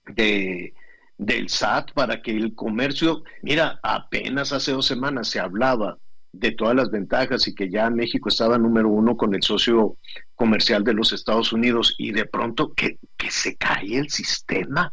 de 0.06 0.74
del 1.18 1.48
SAT 1.48 1.92
para 1.92 2.22
que 2.22 2.30
el 2.30 2.54
comercio, 2.54 3.24
mira, 3.42 3.80
apenas 3.82 4.52
hace 4.52 4.70
dos 4.70 4.86
semanas 4.86 5.28
se 5.28 5.40
hablaba 5.40 5.98
de 6.32 6.52
todas 6.52 6.76
las 6.76 6.90
ventajas 6.90 7.48
y 7.48 7.54
que 7.54 7.68
ya 7.68 7.90
México 7.90 8.28
estaba 8.28 8.58
número 8.58 8.88
uno 8.88 9.16
con 9.16 9.34
el 9.34 9.42
socio 9.42 9.96
comercial 10.36 10.84
de 10.84 10.94
los 10.94 11.12
Estados 11.12 11.52
Unidos 11.52 11.94
y 11.98 12.12
de 12.12 12.26
pronto 12.26 12.72
que, 12.72 12.98
que 13.16 13.30
se 13.30 13.56
cae 13.56 13.98
el 13.98 14.10
sistema. 14.10 14.92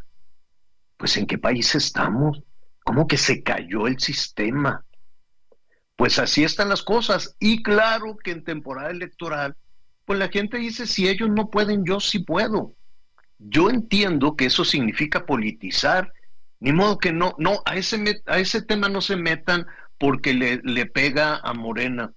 Pues 0.97 1.17
¿en 1.17 1.27
qué 1.27 1.37
país 1.37 1.75
estamos? 1.75 2.41
¿Cómo 2.83 3.05
que 3.05 3.17
se 3.17 3.43
cayó 3.43 3.87
el 3.87 3.99
sistema? 3.99 4.84
Pues 5.95 6.19
así 6.19 6.43
están 6.43 6.69
las 6.69 6.83
cosas. 6.83 7.35
Y 7.39 7.63
claro 7.63 8.17
que 8.17 8.31
en 8.31 8.43
temporada 8.43 8.91
electoral, 8.91 9.55
pues 10.05 10.19
la 10.19 10.29
gente 10.29 10.57
dice, 10.57 10.87
si 10.87 11.07
ellos 11.07 11.29
no 11.29 11.49
pueden, 11.49 11.85
yo 11.85 11.99
sí 11.99 12.19
puedo. 12.19 12.75
Yo 13.37 13.69
entiendo 13.69 14.35
que 14.35 14.45
eso 14.45 14.65
significa 14.65 15.25
politizar. 15.25 16.13
Ni 16.59 16.71
modo 16.71 16.97
que 16.97 17.11
no, 17.11 17.35
no, 17.37 17.61
a 17.65 17.75
ese, 17.75 18.21
a 18.25 18.39
ese 18.39 18.61
tema 18.61 18.89
no 18.89 19.01
se 19.01 19.15
metan 19.15 19.65
porque 19.97 20.33
le, 20.33 20.61
le 20.63 20.85
pega 20.85 21.37
a 21.37 21.53
Morena. 21.53 22.13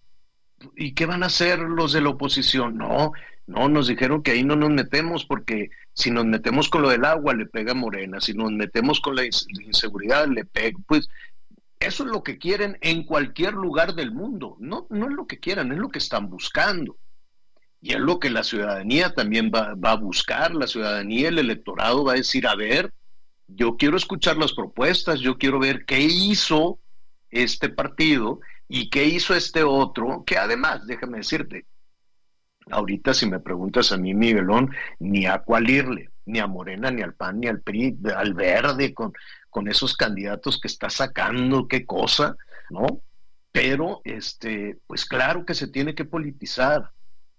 ¿Y 0.76 0.94
qué 0.94 1.06
van 1.06 1.23
a 1.23 1.26
hacer 1.26 1.61
los 1.61 1.92
de 1.92 2.00
la 2.00 2.11
oposición? 2.11 2.78
No, 2.78 3.12
no, 3.47 3.68
nos 3.68 3.88
dijeron 3.88 4.23
que 4.23 4.32
ahí 4.32 4.44
no 4.44 4.56
nos 4.56 4.70
metemos 4.70 5.25
porque 5.25 5.70
si 5.94 6.11
nos 6.11 6.26
metemos 6.26 6.68
con 6.68 6.82
lo 6.82 6.90
del 6.90 7.04
agua 7.04 7.35
le 7.35 7.47
pega 7.47 7.73
a 7.73 7.75
Morena, 7.75 8.20
si 8.20 8.35
nos 8.35 8.52
metemos 8.52 9.00
con 9.00 9.16
la 9.16 9.25
inseguridad 9.25 10.28
le 10.28 10.44
pega. 10.44 10.78
Pues 10.87 11.08
eso 11.80 12.04
es 12.04 12.11
lo 12.11 12.23
que 12.23 12.38
quieren 12.38 12.78
en 12.80 13.04
cualquier 13.04 13.54
lugar 13.54 13.94
del 13.94 14.12
mundo. 14.12 14.56
No, 14.58 14.87
no 14.90 15.08
es 15.08 15.12
lo 15.12 15.26
que 15.26 15.38
quieran, 15.38 15.73
es 15.73 15.78
lo 15.78 15.90
que 15.90 15.99
están 15.99 16.28
buscando. 16.28 16.97
Y 17.80 17.92
es 17.92 18.00
lo 18.00 18.18
que 18.18 18.30
la 18.30 18.42
ciudadanía 18.42 19.14
también 19.14 19.52
va, 19.54 19.76
a 19.90 19.97
buscar. 19.97 20.54
La 20.54 20.66
ciudadanía, 20.66 21.28
el 21.28 21.38
electorado 21.38 22.04
va 22.04 22.12
a 22.12 22.16
decir, 22.16 22.47
a 22.47 22.56
ver, 22.56 22.92
yo 23.47 23.76
quiero 23.76 23.97
escuchar 23.97 24.37
las 24.37 24.52
propuestas, 24.52 25.20
yo 25.20 25.38
quiero 25.38 25.61
ver 25.61 25.85
qué 25.85 26.00
hizo 26.00 26.80
este 27.30 27.68
partido 27.68 28.40
y 28.68 28.90
qué 28.90 29.04
hizo 29.04 29.35
este 29.35 29.62
otro, 29.62 30.25
que 30.26 30.37
además, 30.37 30.87
déjame 30.87 31.18
decirte, 31.18 31.66
ahorita 32.70 33.14
si 33.14 33.26
me 33.26 33.38
preguntas 33.38 33.92
a 33.92 33.97
mí, 33.97 34.12
Miguelón, 34.14 34.70
ni 34.99 35.26
a 35.26 35.38
cuál 35.38 35.70
irle, 35.70 36.11
ni 36.26 36.40
a 36.40 36.47
Morena, 36.47 36.90
ni 36.90 37.02
al 37.02 37.14
PAN, 37.14 37.40
ni 37.40 37.47
al 37.47 37.61
PRI, 37.61 37.97
al 38.14 38.35
Verde, 38.35 38.92
con, 38.92 39.12
con 39.50 39.68
esos 39.68 39.96
candidatos 39.96 40.60
que 40.60 40.68
está 40.68 40.90
sacando, 40.90 41.68
qué 41.68 41.84
cosa, 41.86 42.36
¿no? 42.70 43.02
Pero, 43.52 44.00
este, 44.04 44.78
pues 44.86 45.04
claro 45.04 45.44
que 45.44 45.54
se 45.54 45.68
tiene 45.68 45.94
que 45.94 46.04
politizar, 46.04 46.90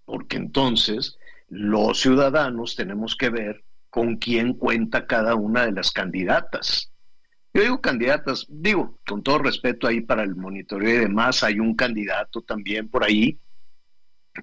porque 0.04 0.36
entonces 0.36 1.16
los 1.48 2.00
ciudadanos 2.00 2.76
tenemos 2.76 3.16
que 3.16 3.30
ver 3.30 3.64
con 3.90 4.16
quién 4.16 4.54
cuenta 4.54 5.06
cada 5.06 5.34
una 5.34 5.66
de 5.66 5.72
las 5.72 5.90
candidatas. 5.90 6.92
Yo 7.52 7.62
digo 7.62 7.80
candidatas, 7.80 8.46
digo, 8.48 9.00
con 9.06 9.22
todo 9.22 9.38
respeto 9.38 9.88
ahí 9.88 10.00
para 10.00 10.22
el 10.22 10.36
monitoreo 10.36 10.96
y 10.96 10.98
demás, 10.98 11.42
hay 11.42 11.58
un 11.58 11.74
candidato 11.74 12.42
también 12.42 12.88
por 12.88 13.04
ahí, 13.04 13.40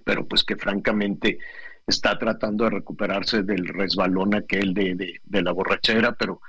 pero 0.04 0.28
pues 0.28 0.44
que 0.44 0.58
francamente 0.58 1.40
está 1.88 2.20
tratando 2.20 2.66
de 2.66 2.72
recuperarse 2.72 3.44
del 3.44 3.66
resbalón 3.68 4.36
aquel 4.36 4.74
de, 4.74 5.20
de, 5.24 5.42
la 5.42 5.54
borrachera, 5.54 6.14
pero, 6.14 6.42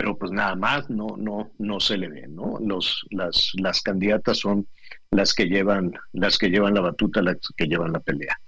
pero 0.00 0.16
pues 0.16 0.32
nada 0.32 0.54
más 0.54 0.88
no, 0.88 1.08
no, 1.18 1.52
no 1.58 1.78
se 1.78 1.98
le 1.98 2.08
ve, 2.08 2.26
¿no? 2.26 2.56
Los, 2.58 3.04
las, 3.10 3.52
las 3.60 3.82
candidatas 3.82 4.38
son 4.38 4.66
las 5.10 5.34
que 5.34 5.44
llevan, 5.44 5.92
las 6.12 6.38
que 6.38 6.48
llevan 6.48 6.72
la 6.72 6.80
batuta, 6.80 7.20
las 7.20 7.36
que 7.54 7.66
llevan 7.66 7.92
la 7.92 8.00
pelea. 8.00 8.40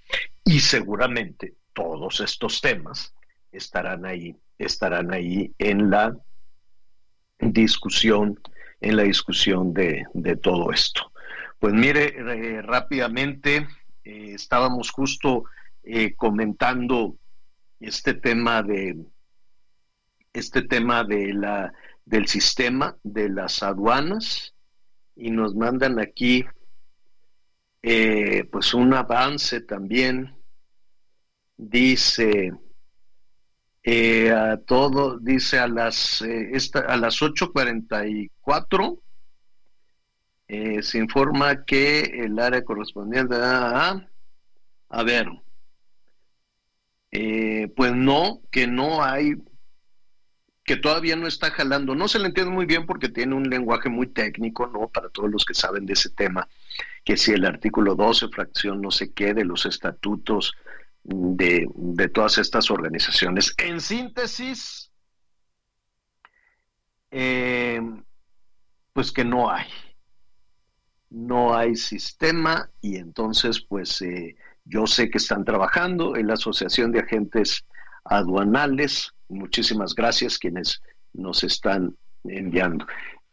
Y 0.47 0.61
seguramente 0.61 1.53
todos 1.75 2.21
estos 2.21 2.63
temas 2.63 3.13
estarán 3.51 4.07
ahí, 4.07 4.35
estarán 4.57 5.13
ahí 5.13 5.53
en 5.59 5.91
la 5.91 6.17
discusión, 7.39 8.41
en 8.81 8.97
la 8.97 9.03
discusión 9.03 9.75
de, 9.75 10.07
todo 10.41 10.73
esto. 10.73 11.13
Pues 11.59 11.75
mire, 11.75 12.15
eh, 12.17 12.63
rápidamente 12.63 13.69
eh, 14.05 14.33
estábamos 14.37 14.91
justo 14.91 15.45
eh, 15.83 16.15
comentando 16.15 17.15
este 17.79 18.15
tema 18.15 18.63
de 18.63 18.97
este 20.33 20.63
tema 20.63 21.05
de 21.05 21.33
la 21.35 21.73
del 22.05 22.27
sistema 22.27 22.97
de 23.03 23.29
las 23.29 23.63
aduanas 23.63 24.55
y 25.15 25.31
nos 25.31 25.55
mandan 25.55 25.99
aquí 26.01 26.45
pues 27.81 28.75
un 28.75 28.95
avance 28.95 29.61
también. 29.61 30.37
Dice 31.57 32.53
eh, 33.85 34.31
a 34.31 34.59
todo, 34.59 35.19
dice 35.19 35.59
a 35.59 35.67
las, 35.67 36.23
eh, 36.23 36.51
esta, 36.53 36.81
a 36.81 36.97
las 36.97 37.21
8.44, 37.21 39.01
eh, 40.49 40.83
se 40.83 40.99
informa 40.99 41.65
que 41.65 42.01
el 42.01 42.39
área 42.39 42.65
correspondiente 42.65 43.35
a, 43.37 44.09
a 44.89 45.03
ver, 45.03 45.27
eh, 47.11 47.73
pues 47.75 47.93
no, 47.95 48.41
que 48.51 48.67
no 48.67 49.03
hay, 49.03 49.35
que 50.65 50.77
todavía 50.77 51.17
no 51.17 51.27
está 51.27 51.51
jalando. 51.51 51.95
No 51.95 52.09
se 52.09 52.19
le 52.19 52.27
entiende 52.27 52.53
muy 52.53 52.67
bien 52.67 52.87
porque 52.87 53.09
tiene 53.09 53.35
un 53.35 53.49
lenguaje 53.49 53.89
muy 53.89 54.07
técnico, 54.07 54.67
¿no? 54.67 54.89
Para 54.89 55.09
todos 55.09 55.31
los 55.31 55.45
que 55.45 55.55
saben 55.55 55.87
de 55.87 55.95
ese 55.95 56.11
tema, 56.11 56.49
que 57.05 57.17
si 57.17 57.33
el 57.33 57.45
artículo 57.45 57.95
12, 57.95 58.29
fracción 58.29 58.81
no 58.81 58.91
sé 58.91 59.13
qué, 59.13 59.35
de 59.35 59.45
los 59.45 59.67
estatutos 59.67 60.53
de, 61.03 61.67
de 61.75 62.09
todas 62.09 62.39
estas 62.39 62.71
organizaciones. 62.71 63.55
En 63.59 63.81
síntesis, 63.81 64.93
eh, 67.11 67.81
pues 68.93 69.13
que 69.13 69.25
no 69.25 69.51
hay. 69.51 69.67
No 71.11 71.55
hay 71.55 71.77
sistema 71.77 72.71
y 72.81 72.97
entonces 72.97 73.61
pues 73.61 74.01
eh, 74.01 74.35
yo 74.65 74.87
sé 74.87 75.11
que 75.11 75.19
están 75.19 75.45
trabajando 75.45 76.17
en 76.17 76.29
la 76.29 76.35
Asociación 76.35 76.91
de 76.91 77.01
Agentes 77.01 77.67
Aduanales. 78.05 79.13
Muchísimas 79.33 79.95
gracias 79.95 80.39
quienes 80.39 80.83
nos 81.13 81.45
están 81.45 81.97
enviando 82.25 82.87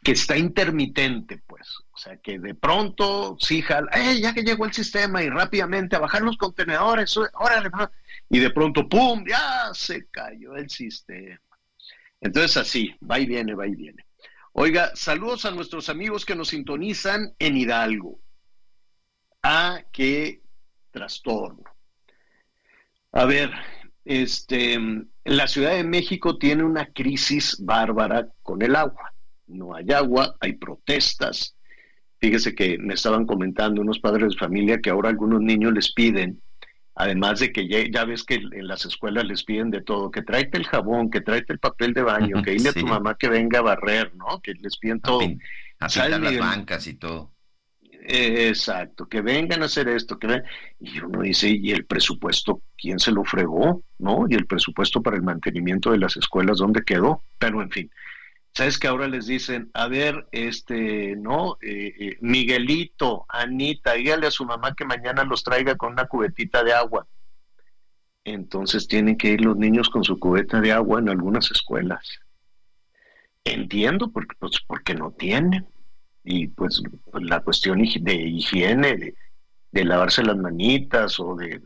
que 0.03 0.11
está 0.13 0.37
intermitente, 0.37 1.41
pues. 1.45 1.77
O 1.91 1.97
sea, 1.97 2.17
que 2.17 2.39
de 2.39 2.55
pronto 2.55 3.37
sí 3.39 3.61
jala, 3.61 3.91
¡eh! 3.93 4.19
Ya 4.21 4.33
que 4.33 4.43
llegó 4.43 4.65
el 4.65 4.73
sistema 4.73 5.21
y 5.21 5.29
rápidamente 5.29 5.95
a 5.95 5.99
bajar 5.99 6.21
los 6.21 6.37
contenedores, 6.37 7.15
órale, 7.17 7.69
y 8.29 8.39
de 8.39 8.49
pronto, 8.51 8.87
¡pum! 8.87 9.25
Ya 9.27 9.71
se 9.73 10.07
cayó 10.07 10.55
el 10.55 10.69
sistema. 10.69 11.39
Entonces, 12.21 12.57
así, 12.57 12.95
va 13.09 13.19
y 13.19 13.25
viene, 13.25 13.53
va 13.53 13.67
y 13.67 13.75
viene. 13.75 14.05
Oiga, 14.53 14.91
saludos 14.95 15.45
a 15.45 15.51
nuestros 15.51 15.89
amigos 15.89 16.25
que 16.25 16.35
nos 16.35 16.49
sintonizan 16.49 17.33
en 17.37 17.57
Hidalgo. 17.57 18.19
Ah, 19.43 19.81
qué 19.91 20.41
trastorno. 20.91 21.63
A 23.11 23.25
ver, 23.25 23.51
este, 24.05 24.77
la 25.25 25.47
Ciudad 25.47 25.71
de 25.71 25.83
México 25.83 26.37
tiene 26.37 26.63
una 26.63 26.85
crisis 26.87 27.57
bárbara 27.59 28.27
con 28.41 28.61
el 28.61 28.75
agua 28.75 29.13
no 29.49 29.75
hay 29.75 29.91
agua, 29.91 30.35
hay 30.39 30.53
protestas. 30.53 31.55
Fíjese 32.19 32.53
que 32.53 32.77
me 32.77 32.93
estaban 32.93 33.25
comentando 33.25 33.81
unos 33.81 33.99
padres 33.99 34.29
de 34.29 34.37
familia 34.37 34.79
que 34.79 34.89
ahora 34.89 35.09
algunos 35.09 35.41
niños 35.41 35.73
les 35.73 35.91
piden 35.91 36.41
Además 36.95 37.39
de 37.39 37.53
que 37.53 37.65
ya, 37.65 38.03
ves 38.03 38.25
que 38.25 38.35
en 38.35 38.67
las 38.67 38.83
escuelas 38.83 39.23
les 39.23 39.45
piden 39.45 39.71
de 39.71 39.79
todo, 39.79 40.11
que 40.11 40.21
tráete 40.21 40.57
el 40.57 40.67
jabón, 40.67 41.09
que 41.09 41.21
tráete 41.21 41.53
el 41.53 41.59
papel 41.59 41.93
de 41.93 42.01
baño, 42.01 42.43
que 42.43 42.51
dile 42.51 42.69
a 42.69 42.73
tu 42.73 42.85
mamá 42.85 43.15
que 43.15 43.29
venga 43.29 43.59
a 43.59 43.61
barrer, 43.61 44.13
¿no? 44.15 44.41
Que 44.41 44.53
les 44.55 44.77
piden 44.77 44.99
todo. 44.99 45.21
A, 45.79 45.87
las 45.87 46.37
bancas 46.37 46.87
y 46.87 46.95
todo. 46.95 47.31
Exacto, 48.01 49.07
que 49.07 49.21
vengan 49.21 49.61
a 49.61 49.65
hacer 49.65 49.87
esto, 49.89 50.17
que 50.17 50.27
ven... 50.27 50.43
Y 50.79 50.99
uno 50.99 51.21
dice, 51.21 51.49
¿y 51.49 51.71
el 51.71 51.85
presupuesto 51.85 52.61
quién 52.77 52.99
se 52.99 53.11
lo 53.11 53.23
fregó? 53.23 53.83
¿No? 53.97 54.25
¿Y 54.29 54.35
el 54.35 54.45
presupuesto 54.45 55.01
para 55.01 55.17
el 55.17 55.23
mantenimiento 55.23 55.91
de 55.91 55.97
las 55.97 56.17
escuelas 56.17 56.57
dónde 56.57 56.83
quedó? 56.83 57.21
Pero 57.37 57.61
en 57.61 57.69
fin, 57.69 57.91
¿Sabes 58.53 58.79
que 58.79 58.87
ahora 58.87 59.07
les 59.07 59.27
dicen, 59.27 59.69
a 59.73 59.87
ver, 59.87 60.27
este, 60.31 61.15
no, 61.15 61.57
eh, 61.61 61.93
eh, 61.99 62.17
Miguelito, 62.21 63.25
Anita, 63.29 63.93
dígale 63.93 64.27
a 64.27 64.31
su 64.31 64.43
mamá 64.43 64.73
que 64.75 64.85
mañana 64.85 65.23
los 65.23 65.43
traiga 65.43 65.75
con 65.75 65.93
una 65.93 66.05
cubetita 66.05 66.63
de 66.63 66.73
agua? 66.73 67.07
Entonces 68.23 68.87
tienen 68.87 69.17
que 69.17 69.29
ir 69.29 69.41
los 69.41 69.55
niños 69.55 69.89
con 69.89 70.03
su 70.03 70.19
cubeta 70.19 70.59
de 70.59 70.71
agua 70.71 70.99
en 70.99 71.09
algunas 71.09 71.51
escuelas. 71.51 72.19
Entiendo, 73.45 74.11
porque, 74.11 74.35
pues, 74.37 74.59
porque 74.67 74.93
no 74.93 75.11
tienen. 75.11 75.67
Y 76.31 76.45
pues 76.45 76.79
la 77.13 77.39
cuestión 77.41 77.79
de 77.79 78.13
higiene, 78.13 78.95
de, 78.95 79.15
de 79.71 79.83
lavarse 79.83 80.23
las 80.23 80.37
manitas 80.37 81.19
o 81.19 81.35
de 81.35 81.59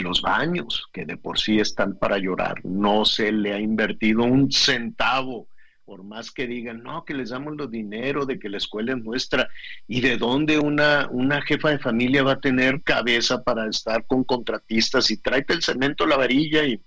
los 0.00 0.22
baños, 0.22 0.88
que 0.92 1.04
de 1.04 1.16
por 1.16 1.40
sí 1.40 1.58
están 1.58 1.98
para 1.98 2.18
llorar, 2.18 2.64
no 2.64 3.04
se 3.04 3.32
le 3.32 3.54
ha 3.54 3.58
invertido 3.58 4.22
un 4.22 4.52
centavo 4.52 5.48
por 5.88 6.04
más 6.04 6.30
que 6.30 6.46
digan, 6.46 6.82
no, 6.82 7.06
que 7.06 7.14
les 7.14 7.30
damos 7.30 7.56
los 7.56 7.70
dinero, 7.70 8.26
de 8.26 8.38
que 8.38 8.50
la 8.50 8.58
escuela 8.58 8.92
es 8.92 9.02
nuestra, 9.02 9.48
y 9.86 10.02
de 10.02 10.18
dónde 10.18 10.58
una, 10.58 11.08
una 11.10 11.40
jefa 11.40 11.70
de 11.70 11.78
familia 11.78 12.22
va 12.22 12.32
a 12.32 12.40
tener 12.40 12.82
cabeza 12.82 13.42
para 13.42 13.66
estar 13.66 14.04
con 14.06 14.22
contratistas 14.22 15.10
y 15.10 15.16
tráete 15.16 15.54
el 15.54 15.62
cemento, 15.62 16.04
la 16.04 16.18
varilla 16.18 16.62
y 16.64 16.78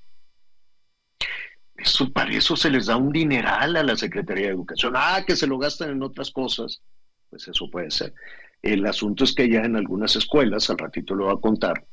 eso, 1.81 2.11
para 2.11 2.31
eso 2.33 2.55
se 2.55 2.69
les 2.69 2.87
da 2.87 2.97
un 2.97 3.11
dineral 3.11 3.75
a 3.75 3.83
la 3.83 3.95
Secretaría 3.95 4.47
de 4.47 4.53
Educación. 4.53 4.93
Ah, 4.95 5.23
que 5.25 5.35
se 5.35 5.47
lo 5.47 5.57
gastan 5.57 5.91
en 5.91 6.03
otras 6.03 6.31
cosas, 6.31 6.81
pues 7.29 7.47
eso 7.47 7.69
puede 7.69 7.91
ser. 7.91 8.13
El 8.61 8.85
asunto 8.85 9.23
es 9.23 9.33
que 9.33 9.49
ya 9.49 9.61
en 9.61 9.75
algunas 9.75 10.15
escuelas, 10.15 10.69
al 10.69 10.77
ratito 10.77 11.15
lo 11.15 11.25
voy 11.25 11.35
a 11.35 11.41
contar, 11.41 11.85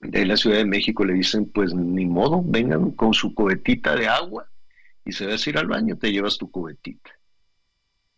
de 0.00 0.26
la 0.26 0.36
Ciudad 0.36 0.56
de 0.56 0.64
México 0.64 1.04
le 1.04 1.12
dicen, 1.12 1.50
pues 1.50 1.74
ni 1.74 2.06
modo, 2.06 2.42
vengan 2.44 2.90
con 2.92 3.12
su 3.12 3.34
cohetita 3.34 3.94
de 3.94 4.08
agua 4.08 4.48
y 5.04 5.12
se 5.12 5.26
vas 5.26 5.46
a 5.46 5.50
ir 5.50 5.58
al 5.58 5.66
baño, 5.66 5.96
te 5.96 6.10
llevas 6.10 6.38
tu 6.38 6.50
cubetita. 6.50 7.10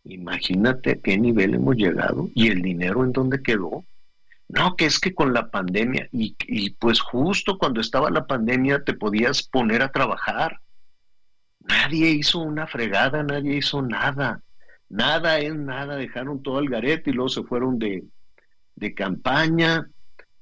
Imagínate 0.05 0.91
a 0.91 0.95
qué 0.95 1.17
nivel 1.17 1.53
hemos 1.53 1.75
llegado 1.75 2.29
y 2.33 2.49
el 2.49 2.61
dinero 2.61 3.03
en 3.03 3.11
dónde 3.11 3.41
quedó. 3.41 3.85
No, 4.47 4.75
que 4.75 4.85
es 4.85 4.99
que 4.99 5.13
con 5.13 5.33
la 5.33 5.49
pandemia, 5.49 6.07
y, 6.11 6.35
y 6.47 6.71
pues 6.71 6.99
justo 6.99 7.57
cuando 7.57 7.81
estaba 7.81 8.09
la 8.11 8.27
pandemia 8.27 8.83
te 8.83 8.93
podías 8.93 9.43
poner 9.43 9.81
a 9.81 9.91
trabajar. 9.91 10.59
Nadie 11.59 12.09
hizo 12.09 12.39
una 12.39 12.67
fregada, 12.67 13.23
nadie 13.23 13.57
hizo 13.57 13.81
nada. 13.81 14.41
Nada 14.89 15.39
es 15.39 15.55
nada, 15.55 15.95
dejaron 15.95 16.43
todo 16.43 16.59
el 16.59 16.69
garete 16.69 17.09
y 17.09 17.13
luego 17.13 17.29
se 17.29 17.43
fueron 17.43 17.79
de, 17.79 18.03
de 18.75 18.93
campaña. 18.93 19.87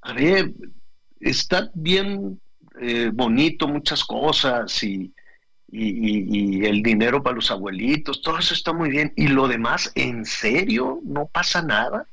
A 0.01 0.13
ver, 0.13 0.51
está 1.19 1.69
bien 1.73 2.41
eh, 2.81 3.11
bonito 3.13 3.67
muchas 3.67 4.03
cosas 4.03 4.83
y, 4.83 5.13
y, 5.71 6.65
el 6.65 6.83
dinero 6.83 7.23
para 7.23 7.35
los 7.35 7.49
abuelitos, 7.49 8.21
todo 8.21 8.37
eso 8.37 8.53
está 8.53 8.73
muy 8.73 8.89
bien. 8.89 9.13
Y 9.15 9.27
lo 9.27 9.47
demás, 9.47 9.91
¿en 9.95 10.25
serio 10.25 10.99
no 11.03 11.27
pasa 11.27 11.61
nada? 11.61 12.07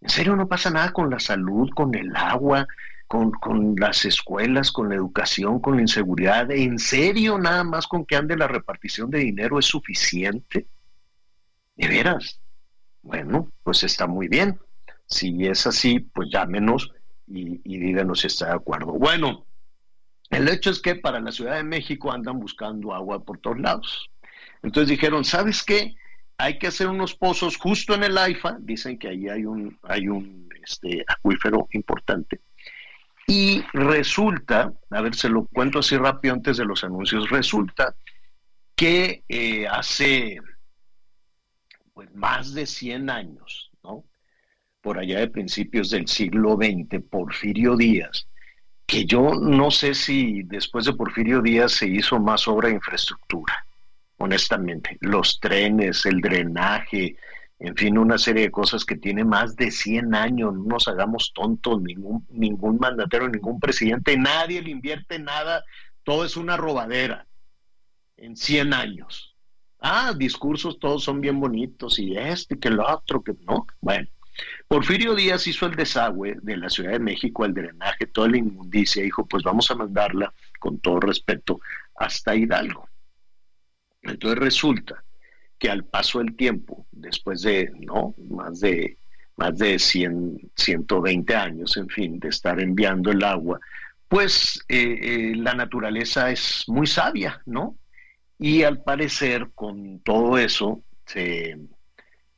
¿En 0.00 0.08
serio 0.08 0.34
no 0.36 0.48
pasa 0.48 0.70
nada 0.70 0.92
con 0.92 1.10
la 1.10 1.18
salud, 1.18 1.68
con 1.74 1.94
el 1.94 2.14
agua, 2.16 2.66
con, 3.06 3.30
con 3.32 3.74
las 3.76 4.04
escuelas, 4.04 4.72
con 4.72 4.88
la 4.88 4.94
educación, 4.94 5.60
con 5.60 5.76
la 5.76 5.82
inseguridad? 5.82 6.50
¿En 6.50 6.78
serio 6.78 7.38
nada 7.38 7.64
más 7.64 7.86
con 7.86 8.06
que 8.06 8.16
ande 8.16 8.36
la 8.36 8.48
repartición 8.48 9.10
de 9.10 9.18
dinero 9.18 9.58
es 9.58 9.66
suficiente? 9.66 10.66
¿De 11.76 11.88
veras? 11.88 12.40
Bueno, 13.02 13.50
pues 13.62 13.82
está 13.82 14.06
muy 14.06 14.28
bien. 14.28 14.58
Si 15.06 15.46
es 15.46 15.66
así, 15.66 16.00
pues 16.00 16.28
llámenos 16.30 16.90
y, 17.26 17.60
y 17.64 17.78
díganos 17.78 18.20
si 18.20 18.28
está 18.28 18.46
de 18.46 18.54
acuerdo. 18.54 18.92
Bueno, 18.92 19.44
el 20.30 20.48
hecho 20.48 20.70
es 20.70 20.80
que 20.80 20.94
para 20.94 21.20
la 21.20 21.32
Ciudad 21.32 21.56
de 21.56 21.64
México 21.64 22.12
andan 22.12 22.38
buscando 22.38 22.94
agua 22.94 23.24
por 23.24 23.38
todos 23.38 23.58
lados. 23.58 24.10
Entonces 24.62 24.90
dijeron, 24.90 25.24
¿sabes 25.24 25.62
qué? 25.62 25.94
Hay 26.40 26.58
que 26.58 26.68
hacer 26.68 26.88
unos 26.88 27.14
pozos 27.14 27.56
justo 27.56 27.94
en 27.94 28.04
el 28.04 28.16
AIFA, 28.16 28.56
dicen 28.60 28.98
que 28.98 29.08
ahí 29.08 29.28
hay 29.28 29.44
un, 29.44 29.78
hay 29.82 30.08
un 30.08 30.48
este, 30.62 31.04
acuífero 31.06 31.68
importante. 31.72 32.40
Y 33.26 33.62
resulta, 33.72 34.72
a 34.90 35.00
ver, 35.02 35.14
se 35.14 35.28
lo 35.28 35.46
cuento 35.46 35.80
así 35.80 35.96
rápido 35.96 36.34
antes 36.34 36.56
de 36.56 36.64
los 36.64 36.82
anuncios, 36.82 37.28
resulta 37.30 37.94
que 38.74 39.22
eh, 39.28 39.68
hace 39.68 40.38
pues, 41.92 42.12
más 42.14 42.54
de 42.54 42.66
100 42.66 43.10
años, 43.10 43.70
¿no? 43.84 44.04
por 44.80 44.98
allá 44.98 45.20
de 45.20 45.28
principios 45.28 45.90
del 45.90 46.08
siglo 46.08 46.56
XX, 46.56 47.02
Porfirio 47.10 47.76
Díaz, 47.76 48.26
que 48.86 49.04
yo 49.04 49.34
no 49.34 49.70
sé 49.70 49.94
si 49.94 50.42
después 50.44 50.86
de 50.86 50.94
Porfirio 50.94 51.42
Díaz 51.42 51.72
se 51.72 51.86
hizo 51.86 52.18
más 52.18 52.48
obra 52.48 52.68
de 52.68 52.76
infraestructura, 52.76 53.54
honestamente. 54.20 54.96
Los 55.00 55.40
trenes, 55.40 56.04
el 56.06 56.20
drenaje, 56.20 57.16
en 57.58 57.74
fin, 57.74 57.98
una 57.98 58.18
serie 58.18 58.44
de 58.44 58.50
cosas 58.50 58.84
que 58.84 58.96
tiene 58.96 59.24
más 59.24 59.56
de 59.56 59.70
100 59.70 60.14
años. 60.14 60.54
No 60.54 60.64
nos 60.64 60.88
hagamos 60.88 61.32
tontos, 61.34 61.80
ningún, 61.82 62.26
ningún 62.30 62.78
mandatario, 62.78 63.28
ningún 63.28 63.58
presidente, 63.58 64.16
nadie 64.16 64.62
le 64.62 64.70
invierte 64.70 65.18
nada, 65.18 65.64
todo 66.04 66.24
es 66.24 66.36
una 66.36 66.56
robadera 66.56 67.26
en 68.16 68.36
100 68.36 68.74
años. 68.74 69.34
Ah, 69.80 70.12
discursos 70.16 70.78
todos 70.78 71.02
son 71.02 71.22
bien 71.22 71.40
bonitos 71.40 71.98
y 71.98 72.16
este, 72.16 72.58
que 72.58 72.68
lo 72.68 72.86
otro, 72.86 73.22
que 73.22 73.34
no. 73.46 73.66
Bueno, 73.80 74.06
Porfirio 74.68 75.14
Díaz 75.14 75.46
hizo 75.46 75.64
el 75.64 75.74
desagüe 75.74 76.36
de 76.42 76.56
la 76.58 76.68
Ciudad 76.68 76.92
de 76.92 76.98
México, 76.98 77.46
el 77.46 77.54
drenaje, 77.54 78.06
toda 78.06 78.28
la 78.28 78.36
inmundicia, 78.36 79.02
dijo, 79.02 79.26
pues 79.26 79.42
vamos 79.42 79.70
a 79.70 79.74
mandarla 79.74 80.32
con 80.58 80.78
todo 80.78 81.00
respeto 81.00 81.60
hasta 81.94 82.34
Hidalgo. 82.34 82.90
Entonces 84.02 84.38
resulta 84.38 85.02
que 85.58 85.70
al 85.70 85.84
paso 85.84 86.18
del 86.20 86.36
tiempo, 86.36 86.86
después 86.90 87.42
de, 87.42 87.70
no, 87.80 88.14
más 88.30 88.60
de, 88.60 88.96
más 89.36 89.58
de 89.58 89.78
100, 89.78 90.50
120 90.56 91.34
años, 91.34 91.76
en 91.76 91.88
fin, 91.88 92.18
de 92.18 92.28
estar 92.28 92.60
enviando 92.60 93.10
el 93.10 93.22
agua, 93.22 93.60
pues 94.08 94.60
eh, 94.68 94.98
eh, 95.02 95.32
la 95.36 95.54
naturaleza 95.54 96.30
es 96.30 96.64
muy 96.66 96.86
sabia, 96.86 97.40
¿no? 97.46 97.76
Y 98.38 98.62
al 98.62 98.82
parecer, 98.82 99.50
con 99.54 100.00
todo 100.00 100.38
eso, 100.38 100.82
se 101.06 101.58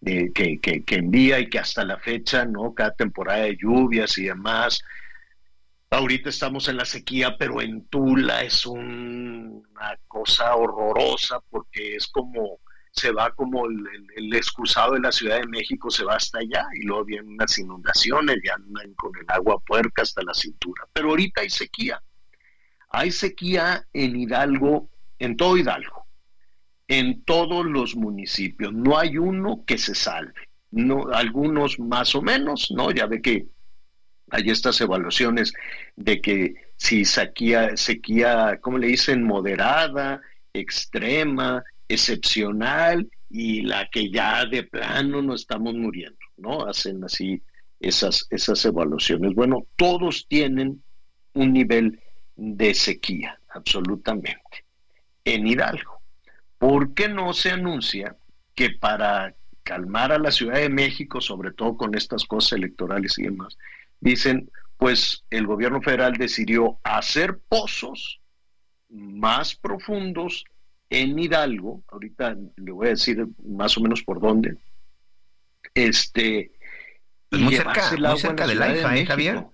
que, 0.04 0.58
que, 0.60 0.94
envía 0.96 1.38
y 1.38 1.48
que 1.48 1.58
hasta 1.58 1.84
la 1.84 1.98
fecha, 1.98 2.44
¿no? 2.44 2.74
Cada 2.74 2.92
temporada 2.92 3.44
de 3.44 3.56
lluvias 3.56 4.18
y 4.18 4.24
demás. 4.24 4.82
Ahorita 5.92 6.30
estamos 6.30 6.68
en 6.68 6.78
la 6.78 6.84
sequía, 6.84 7.36
pero 7.36 7.60
en 7.60 7.84
Tula 7.86 8.42
es 8.42 8.64
una 8.66 9.98
cosa 10.08 10.56
horrorosa 10.56 11.40
porque 11.50 11.96
es 11.96 12.08
como, 12.08 12.60
se 12.90 13.12
va 13.12 13.30
como 13.34 13.66
el, 13.66 13.86
el, 14.16 14.34
excusado 14.34 14.94
de 14.94 15.00
la 15.00 15.12
Ciudad 15.12 15.40
de 15.40 15.46
México, 15.48 15.90
se 15.90 16.04
va 16.04 16.16
hasta 16.16 16.38
allá 16.38 16.66
y 16.80 16.86
luego 16.86 17.04
vienen 17.04 17.34
unas 17.34 17.58
inundaciones 17.58 18.38
y 18.42 18.48
andan 18.48 18.94
con 18.94 19.12
el 19.16 19.26
agua 19.28 19.60
puerca 19.60 20.02
hasta 20.02 20.22
la 20.22 20.34
cintura. 20.34 20.88
Pero 20.92 21.10
ahorita 21.10 21.42
hay 21.42 21.50
sequía. 21.50 22.02
Hay 22.88 23.10
sequía 23.10 23.86
en 23.92 24.16
Hidalgo, 24.16 24.88
en 25.18 25.36
todo 25.36 25.56
Hidalgo 25.56 26.02
en 26.88 27.24
todos 27.24 27.64
los 27.64 27.96
municipios. 27.96 28.72
No 28.72 28.98
hay 28.98 29.16
uno 29.16 29.64
que 29.66 29.78
se 29.78 29.94
salve. 29.94 30.48
No, 30.70 31.08
algunos 31.12 31.78
más 31.78 32.14
o 32.14 32.22
menos, 32.22 32.70
¿no? 32.70 32.90
Ya 32.90 33.06
ve 33.06 33.22
que 33.22 33.46
hay 34.32 34.48
estas 34.48 34.80
evaluaciones 34.80 35.52
de 35.94 36.20
que 36.22 36.54
si 36.76 37.04
sequía, 37.04 37.76
sequía, 37.76 38.58
¿cómo 38.62 38.78
le 38.78 38.86
dicen? 38.86 39.22
Moderada, 39.22 40.22
extrema, 40.54 41.62
excepcional 41.86 43.08
y 43.28 43.60
la 43.60 43.88
que 43.90 44.10
ya 44.10 44.46
de 44.46 44.62
plano 44.62 45.20
no 45.20 45.34
estamos 45.34 45.74
muriendo, 45.74 46.18
¿no? 46.38 46.64
Hacen 46.66 47.04
así 47.04 47.42
esas, 47.78 48.26
esas 48.30 48.64
evaluaciones. 48.64 49.34
Bueno, 49.34 49.66
todos 49.76 50.26
tienen 50.26 50.82
un 51.34 51.52
nivel 51.52 52.00
de 52.34 52.72
sequía, 52.74 53.38
absolutamente. 53.50 54.64
En 55.26 55.46
Hidalgo, 55.46 56.00
¿por 56.56 56.94
qué 56.94 57.06
no 57.08 57.34
se 57.34 57.50
anuncia 57.50 58.16
que 58.54 58.70
para 58.80 59.34
calmar 59.62 60.10
a 60.10 60.18
la 60.18 60.30
Ciudad 60.30 60.54
de 60.54 60.70
México, 60.70 61.20
sobre 61.20 61.52
todo 61.52 61.76
con 61.76 61.94
estas 61.94 62.24
cosas 62.24 62.52
electorales 62.54 63.18
y 63.18 63.24
demás, 63.24 63.58
dicen, 64.02 64.50
pues 64.76 65.24
el 65.30 65.46
gobierno 65.46 65.80
federal 65.80 66.14
decidió 66.14 66.78
hacer 66.82 67.38
pozos 67.48 68.20
más 68.90 69.54
profundos 69.54 70.44
en 70.90 71.18
Hidalgo, 71.18 71.82
ahorita 71.88 72.36
le 72.56 72.72
voy 72.72 72.88
a 72.88 72.90
decir 72.90 73.26
más 73.46 73.78
o 73.78 73.80
menos 73.80 74.02
por 74.02 74.20
dónde, 74.20 74.58
este, 75.72 76.52
pues 77.30 77.40
muy 77.40 77.54
cerca, 77.54 77.90
muy 77.96 78.18
cerca 78.18 78.46
del 78.46 78.60
AIFA, 78.60 78.96
¿eh, 78.98 79.06
Javier? 79.06 79.46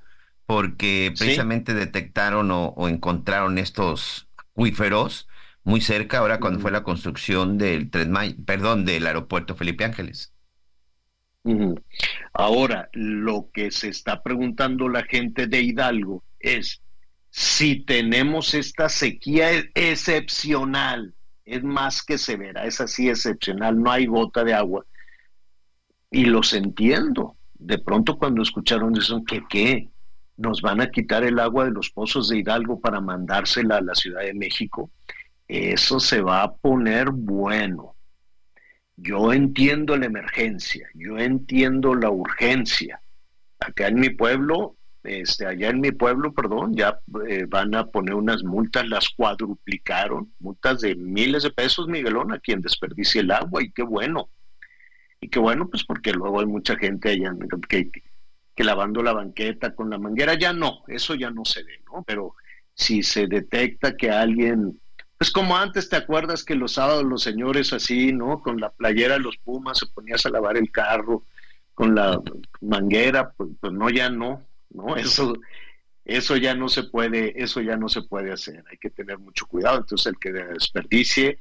porque 0.47 1.13
precisamente 1.17 1.75
detectaron 1.75 2.51
o, 2.51 2.89
encontraron 2.89 3.59
estos 3.59 4.29
acuíferos 4.37 5.29
muy 5.63 5.83
cerca 5.83 6.19
ahora 6.19 6.41
cuando 6.41 6.59
fue 6.59 6.71
la 6.71 6.83
construcción 6.83 7.59
del 7.59 7.91
tren 7.91 8.15
perdón, 8.47 8.87
del 8.87 9.07
aeropuerto 9.07 9.55
Felipe 9.55 9.85
Ángeles. 9.85 10.33
Ahora, 12.33 12.89
lo 12.93 13.51
que 13.53 13.71
se 13.71 13.89
está 13.89 14.23
preguntando 14.23 14.89
la 14.89 15.05
gente 15.05 15.47
de 15.47 15.63
Hidalgo 15.63 16.25
es 16.39 16.83
si 17.31 17.81
tenemos 17.81 18.55
esta 18.55 18.89
sequía 18.89 19.51
excepcional, 19.75 21.15
es 21.45 21.63
más 21.63 22.03
que 22.03 22.19
severa, 22.19 22.65
es 22.65 22.81
así 22.81 23.09
excepcional, 23.09 23.81
no 23.83 23.91
hay 23.91 24.07
gota 24.07 24.45
de 24.45 24.55
agua. 24.55 24.85
Y 26.11 26.25
los 26.25 26.53
entiendo. 26.53 27.37
De 27.55 27.79
pronto 27.79 28.19
cuando 28.19 28.43
escucharon 28.43 28.97
eso, 28.97 29.25
que 29.25 29.43
qué, 29.49 29.89
nos 30.37 30.63
van 30.63 30.81
a 30.81 30.91
quitar 30.91 31.25
el 31.25 31.39
agua 31.39 31.65
de 31.65 31.73
los 31.73 31.91
pozos 31.91 32.29
de 32.29 32.39
Hidalgo 32.39 32.81
para 32.81 33.01
mandársela 33.01 33.79
a 33.79 33.83
la 33.83 33.95
Ciudad 33.95 34.23
de 34.23 34.35
México, 34.35 34.91
eso 35.47 35.99
se 35.99 36.21
va 36.21 36.43
a 36.43 36.55
poner 36.55 37.11
bueno. 37.11 37.97
Yo 39.01 39.33
entiendo 39.33 39.97
la 39.97 40.07
emergencia, 40.07 40.89
yo 40.95 41.19
entiendo 41.19 41.95
la 41.95 42.11
urgencia. 42.11 43.01
Acá 43.61 43.87
en 43.87 44.01
mi 44.01 44.11
pueblo, 44.11 44.77
este, 45.05 45.47
allá 45.47 45.71
en 45.71 45.81
mi 45.81 45.93
pueblo, 45.93 46.33
perdón, 46.33 46.75
ya 46.75 46.99
eh, 47.29 47.47
van 47.49 47.77
a 47.77 47.87
poner 47.87 48.15
unas 48.15 48.43
multas, 48.43 48.89
las 48.89 49.09
cuadruplicaron, 49.11 50.33
multas 50.41 50.81
de 50.81 50.97
miles 50.97 51.45
de 51.45 51.51
pesos, 51.51 51.87
Miguelón, 51.87 52.33
a 52.33 52.41
quien 52.41 52.61
desperdicie 52.61 53.21
el 53.21 53.31
agua, 53.31 53.63
y 53.63 53.71
qué 53.71 53.85
bueno. 53.85 54.31
Y 55.21 55.29
qué 55.29 55.39
bueno, 55.39 55.69
pues 55.69 55.85
porque 55.85 56.13
luego 56.13 56.41
hay 56.41 56.47
mucha 56.47 56.77
gente 56.77 57.11
allá 57.11 57.33
que, 57.69 57.91
que 58.55 58.65
lavando 58.65 59.01
la 59.05 59.13
banqueta 59.13 59.77
con 59.77 59.91
la 59.91 59.99
manguera, 59.99 60.35
ya 60.35 60.53
no, 60.53 60.83
eso 60.89 61.15
ya 61.15 61.31
no 61.31 61.45
se 61.45 61.63
ve, 61.63 61.81
¿no? 61.87 62.03
Pero 62.03 62.35
si 62.75 63.05
se 63.05 63.29
detecta 63.29 63.97
que 63.97 64.11
alguien, 64.11 64.81
pues 65.19 65.31
como 65.31 65.57
antes, 65.57 65.89
¿te 65.89 65.97
acuerdas 65.97 66.45
que 66.45 66.55
los 66.55 66.73
sábados 66.73 67.05
los 67.05 67.23
señores 67.23 67.73
así, 67.73 68.13
¿no? 68.13 68.41
Con 68.41 68.61
la 68.61 68.71
playera 68.71 69.15
de 69.15 69.21
los 69.21 69.37
Pumas 69.39 69.79
se 69.79 69.87
ponías 69.87 70.25
a 70.25 70.31
lavar 70.31 70.57
el 70.57 70.71
carro, 70.71 71.25
con 71.75 71.95
la 71.95 72.21
manguera, 72.61 73.33
pues, 73.33 73.51
pues 73.61 73.73
no, 73.73 73.91
ya 73.91 74.11
no, 74.11 74.47
¿no? 74.71 74.97
Eso, 74.97 75.35
eso 76.05 76.37
ya 76.39 76.55
no 76.55 76.71
se 76.71 76.85
puede, 76.85 77.43
eso 77.43 77.61
ya 77.61 77.77
no 77.77 77.91
se 77.91 78.01
puede 78.01 78.33
hacer, 78.33 78.65
hay 78.71 78.79
que 78.79 78.89
tener 78.89 79.19
mucho 79.19 79.45
cuidado, 79.45 79.77
entonces 79.77 80.07
el 80.07 80.19
que 80.19 80.33
desperdicie 80.33 81.39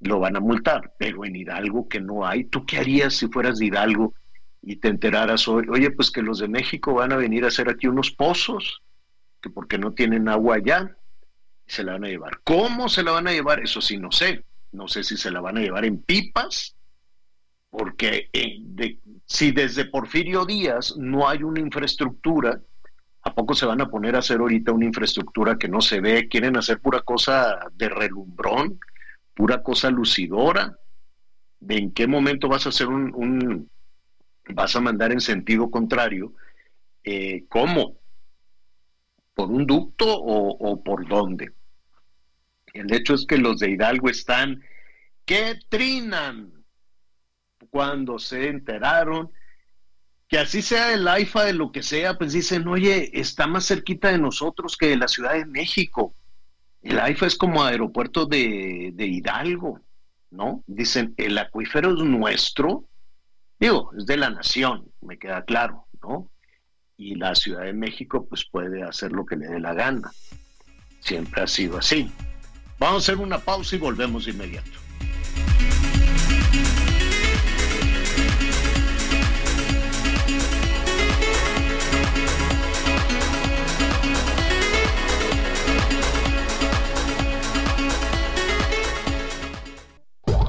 lo 0.00 0.18
van 0.18 0.34
a 0.34 0.40
multar, 0.40 0.92
pero 0.98 1.24
en 1.24 1.36
Hidalgo 1.36 1.88
que 1.88 2.00
no 2.00 2.26
hay, 2.26 2.42
¿tú 2.42 2.66
qué 2.66 2.78
harías 2.78 3.14
si 3.14 3.28
fueras 3.28 3.60
de 3.60 3.66
Hidalgo? 3.66 4.12
y 4.62 4.76
te 4.76 4.88
enteraras 4.88 5.48
hoy, 5.48 5.66
oye, 5.68 5.90
pues 5.90 6.10
que 6.10 6.22
los 6.22 6.38
de 6.38 6.48
México 6.48 6.94
van 6.94 7.12
a 7.12 7.16
venir 7.16 7.44
a 7.44 7.48
hacer 7.48 7.68
aquí 7.68 7.88
unos 7.88 8.12
pozos, 8.12 8.82
que 9.40 9.50
porque 9.50 9.76
no 9.76 9.92
tienen 9.92 10.28
agua 10.28 10.56
allá, 10.56 10.96
se 11.72 11.84
la 11.84 11.92
van 11.92 12.04
a 12.04 12.08
llevar. 12.08 12.40
¿Cómo 12.44 12.88
se 12.88 13.02
la 13.02 13.12
van 13.12 13.28
a 13.28 13.32
llevar? 13.32 13.60
Eso 13.60 13.80
sí, 13.80 13.98
no 13.98 14.12
sé. 14.12 14.44
No 14.72 14.88
sé 14.88 15.04
si 15.04 15.16
se 15.16 15.30
la 15.30 15.40
van 15.40 15.58
a 15.58 15.60
llevar 15.60 15.84
en 15.84 16.02
pipas, 16.02 16.76
porque 17.68 18.30
eh, 18.32 18.98
si 19.26 19.52
desde 19.52 19.84
Porfirio 19.84 20.46
Díaz 20.46 20.96
no 20.96 21.28
hay 21.28 21.42
una 21.42 21.60
infraestructura, 21.60 22.60
¿a 23.22 23.34
poco 23.34 23.54
se 23.54 23.66
van 23.66 23.80
a 23.80 23.88
poner 23.90 24.16
a 24.16 24.20
hacer 24.20 24.40
ahorita 24.40 24.72
una 24.72 24.86
infraestructura 24.86 25.58
que 25.58 25.68
no 25.68 25.80
se 25.80 26.00
ve? 26.00 26.28
¿Quieren 26.28 26.56
hacer 26.56 26.80
pura 26.80 27.00
cosa 27.02 27.58
de 27.74 27.88
relumbrón? 27.88 28.80
¿Pura 29.34 29.62
cosa 29.62 29.90
lucidora? 29.90 30.76
¿De 31.60 31.76
en 31.76 31.92
qué 31.92 32.06
momento 32.06 32.48
vas 32.48 32.66
a 32.66 32.70
hacer 32.70 32.88
un 32.88 33.70
vas 34.48 34.74
a 34.76 34.80
mandar 34.80 35.12
en 35.12 35.20
sentido 35.20 35.70
contrario, 35.70 36.34
eh, 37.04 37.44
¿cómo? 37.48 37.98
¿Por 39.34 39.50
un 39.50 39.66
ducto 39.66 40.06
o, 40.08 40.82
por 40.82 41.08
dónde? 41.08 41.52
El 42.72 42.92
hecho 42.92 43.14
es 43.14 43.26
que 43.26 43.38
los 43.38 43.60
de 43.60 43.70
Hidalgo 43.70 44.08
están 44.08 44.62
que 45.24 45.58
trinan 45.68 46.64
cuando 47.70 48.18
se 48.18 48.48
enteraron 48.48 49.30
que 50.28 50.38
así 50.38 50.62
sea 50.62 50.94
el 50.94 51.06
AIFA 51.06 51.44
de 51.44 51.52
lo 51.52 51.72
que 51.72 51.82
sea, 51.82 52.16
pues 52.16 52.32
dicen, 52.32 52.66
oye, 52.66 53.10
está 53.12 53.46
más 53.46 53.66
cerquita 53.66 54.08
de 54.08 54.18
nosotros 54.18 54.76
que 54.78 54.88
de 54.88 54.96
la 54.96 55.06
Ciudad 55.08 55.34
de 55.34 55.44
México. 55.44 56.14
El 56.80 56.98
AIFA 56.98 57.26
es 57.26 57.36
como 57.36 57.62
aeropuerto 57.62 58.24
de, 58.24 58.92
de 58.94 59.06
Hidalgo, 59.06 59.80
¿no? 60.30 60.64
Dicen, 60.66 61.12
el 61.18 61.36
acuífero 61.36 61.92
es 61.92 62.02
nuestro, 62.02 62.88
Digo, 63.62 63.92
es 63.96 64.06
de 64.06 64.16
la 64.16 64.28
nación, 64.28 64.90
me 65.02 65.20
queda 65.20 65.44
claro, 65.44 65.86
¿no? 66.02 66.28
Y 66.96 67.14
la 67.14 67.32
Ciudad 67.36 67.62
de 67.62 67.72
México 67.72 68.26
pues 68.28 68.44
puede 68.44 68.82
hacer 68.82 69.12
lo 69.12 69.24
que 69.24 69.36
le 69.36 69.46
dé 69.46 69.60
la 69.60 69.72
gana. 69.72 70.10
Siempre 70.98 71.42
ha 71.42 71.46
sido 71.46 71.78
así. 71.78 72.10
Vamos 72.82 73.08
a 73.08 73.12
hacer 73.12 73.22
una 73.22 73.38
pausa 73.38 73.76
y 73.76 73.78
volvemos 73.78 74.26
inmediato. 74.26 74.68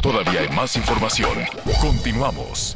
Todavía 0.02 0.39
hay 0.39 0.50
más 0.50 0.76
información. 0.76 1.38
Continuamos 1.80 2.76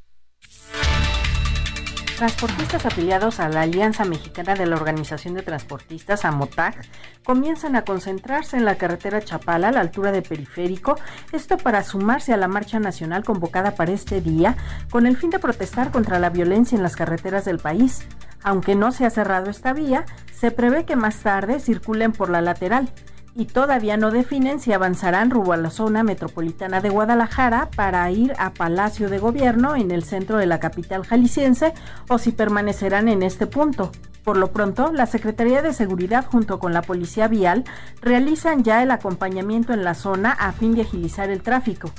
Transportistas 2.21 2.85
afiliados 2.85 3.39
a 3.39 3.49
la 3.49 3.61
Alianza 3.61 4.05
Mexicana 4.05 4.53
de 4.53 4.67
la 4.67 4.75
Organización 4.75 5.33
de 5.33 5.41
Transportistas, 5.41 6.23
AMOTAG, 6.23 6.75
comienzan 7.23 7.75
a 7.75 7.83
concentrarse 7.83 8.57
en 8.57 8.63
la 8.63 8.75
carretera 8.75 9.23
Chapala 9.23 9.69
a 9.69 9.71
la 9.71 9.79
altura 9.79 10.11
de 10.11 10.21
Periférico, 10.21 10.99
esto 11.31 11.57
para 11.57 11.83
sumarse 11.83 12.31
a 12.31 12.37
la 12.37 12.47
marcha 12.47 12.79
nacional 12.79 13.23
convocada 13.23 13.73
para 13.73 13.91
este 13.91 14.21
día, 14.21 14.55
con 14.91 15.07
el 15.07 15.17
fin 15.17 15.31
de 15.31 15.39
protestar 15.39 15.89
contra 15.89 16.19
la 16.19 16.29
violencia 16.29 16.75
en 16.75 16.83
las 16.83 16.95
carreteras 16.95 17.43
del 17.43 17.57
país. 17.57 18.03
Aunque 18.43 18.75
no 18.75 18.91
se 18.91 19.07
ha 19.07 19.09
cerrado 19.09 19.49
esta 19.49 19.73
vía, 19.73 20.05
se 20.31 20.51
prevé 20.51 20.85
que 20.85 20.95
más 20.95 21.21
tarde 21.21 21.59
circulen 21.59 22.11
por 22.11 22.29
la 22.29 22.41
lateral 22.41 22.87
y 23.35 23.45
todavía 23.45 23.97
no 23.97 24.11
definen 24.11 24.59
si 24.59 24.73
avanzarán 24.73 25.29
rumbo 25.29 25.53
a 25.53 25.57
la 25.57 25.69
zona 25.69 26.03
metropolitana 26.03 26.81
de 26.81 26.89
Guadalajara 26.89 27.69
para 27.75 28.09
ir 28.11 28.33
a 28.37 28.51
Palacio 28.51 29.09
de 29.09 29.19
Gobierno 29.19 29.75
en 29.75 29.91
el 29.91 30.03
centro 30.03 30.37
de 30.37 30.45
la 30.45 30.59
capital 30.59 31.05
jalisciense 31.05 31.73
o 32.09 32.17
si 32.17 32.31
permanecerán 32.31 33.07
en 33.07 33.23
este 33.23 33.47
punto. 33.47 33.91
Por 34.23 34.37
lo 34.37 34.51
pronto, 34.51 34.91
la 34.91 35.07
Secretaría 35.07 35.61
de 35.61 35.73
Seguridad 35.73 36.25
junto 36.25 36.59
con 36.59 36.73
la 36.73 36.83
Policía 36.83 37.27
Vial 37.27 37.63
realizan 38.01 38.63
ya 38.63 38.83
el 38.83 38.91
acompañamiento 38.91 39.73
en 39.73 39.83
la 39.83 39.95
zona 39.95 40.31
a 40.31 40.51
fin 40.51 40.75
de 40.75 40.81
agilizar 40.81 41.29
el 41.29 41.41
tráfico. 41.41 41.91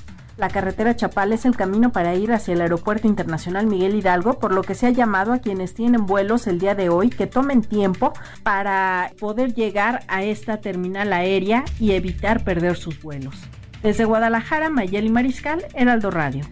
La 0.42 0.48
carretera 0.48 0.96
Chapal 0.96 1.33
es 1.33 1.44
el 1.44 1.55
camino 1.55 1.92
para 1.92 2.16
ir 2.16 2.33
hacia 2.33 2.55
el 2.55 2.62
Aeropuerto 2.62 3.07
Internacional 3.07 3.68
Miguel 3.68 3.94
Hidalgo, 3.94 4.40
por 4.40 4.52
lo 4.52 4.64
que 4.64 4.74
se 4.74 4.88
ha 4.88 4.90
llamado 4.90 5.33
a 5.33 5.38
quienes 5.38 5.72
tienen 5.72 6.05
vuelos 6.05 6.48
el 6.48 6.59
día 6.59 6.74
de 6.74 6.88
hoy 6.88 7.11
que 7.11 7.28
tomen 7.28 7.62
tiempo 7.62 8.12
para 8.42 9.12
poder 9.20 9.55
llegar 9.55 10.02
a 10.09 10.24
esta 10.24 10.57
terminal 10.61 11.12
aérea 11.12 11.64
y 11.78 11.92
evitar 11.92 12.42
perder 12.42 12.76
sus 12.76 13.00
vuelos. 13.00 13.37
Desde 13.85 14.05
Guadalajara, 14.05 14.68
Mayeli 14.68 15.11
Mariscal, 15.11 15.64
Heraldo 15.74 16.11
Radio. 16.11 16.44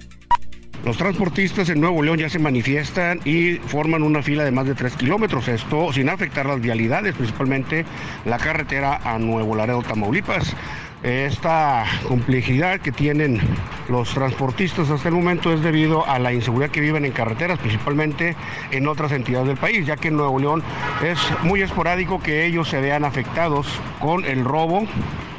Los 0.84 0.96
transportistas 0.96 1.68
en 1.68 1.80
Nuevo 1.80 2.00
León 2.00 2.18
ya 2.18 2.28
se 2.28 2.38
manifiestan 2.38 3.18
y 3.24 3.54
forman 3.56 4.04
una 4.04 4.22
fila 4.22 4.44
de 4.44 4.52
más 4.52 4.66
de 4.66 4.76
3 4.76 4.94
kilómetros, 4.94 5.48
esto 5.48 5.92
sin 5.92 6.08
afectar 6.10 6.46
las 6.46 6.60
vialidades, 6.60 7.16
principalmente 7.16 7.84
la 8.24 8.38
carretera 8.38 9.00
a 9.02 9.18
Nuevo 9.18 9.56
Laredo, 9.56 9.82
Tamaulipas. 9.82 10.54
Esta 11.02 11.86
complejidad 12.06 12.78
que 12.80 12.92
tienen 12.92 13.40
los 13.88 14.12
transportistas 14.12 14.90
hasta 14.90 15.08
el 15.08 15.14
momento 15.14 15.50
es 15.50 15.62
debido 15.62 16.06
a 16.06 16.18
la 16.18 16.32
inseguridad 16.32 16.70
que 16.70 16.82
viven 16.82 17.06
en 17.06 17.12
carreteras, 17.12 17.58
principalmente 17.58 18.36
en 18.70 18.86
otras 18.86 19.12
entidades 19.12 19.48
del 19.48 19.56
país, 19.56 19.86
ya 19.86 19.96
que 19.96 20.08
en 20.08 20.16
Nuevo 20.18 20.38
León 20.38 20.62
es 21.02 21.18
muy 21.42 21.62
esporádico 21.62 22.20
que 22.20 22.44
ellos 22.44 22.68
se 22.68 22.82
vean 22.82 23.06
afectados 23.06 23.66
con 23.98 24.26
el 24.26 24.44
robo 24.44 24.86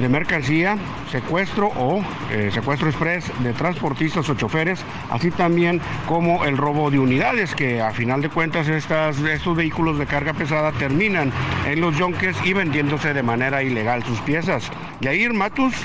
de 0.00 0.08
mercancía, 0.08 0.76
secuestro 1.12 1.68
o 1.68 2.02
eh, 2.32 2.50
secuestro 2.52 2.88
express 2.88 3.30
de 3.44 3.52
transportistas 3.52 4.28
o 4.28 4.34
choferes, 4.34 4.84
así 5.10 5.30
también 5.30 5.80
como 6.08 6.44
el 6.44 6.56
robo 6.56 6.90
de 6.90 6.98
unidades, 6.98 7.54
que 7.54 7.80
a 7.80 7.92
final 7.92 8.20
de 8.20 8.28
cuentas 8.30 8.66
estos 8.66 9.56
vehículos 9.56 9.96
de 9.98 10.06
carga 10.06 10.32
pesada 10.32 10.72
terminan 10.72 11.32
en 11.66 11.80
los 11.80 11.96
yonques 11.96 12.36
y 12.44 12.52
vendiéndose 12.52 13.14
de 13.14 13.22
manera 13.22 13.62
ilegal 13.62 14.02
sus 14.02 14.20
piezas. 14.22 14.70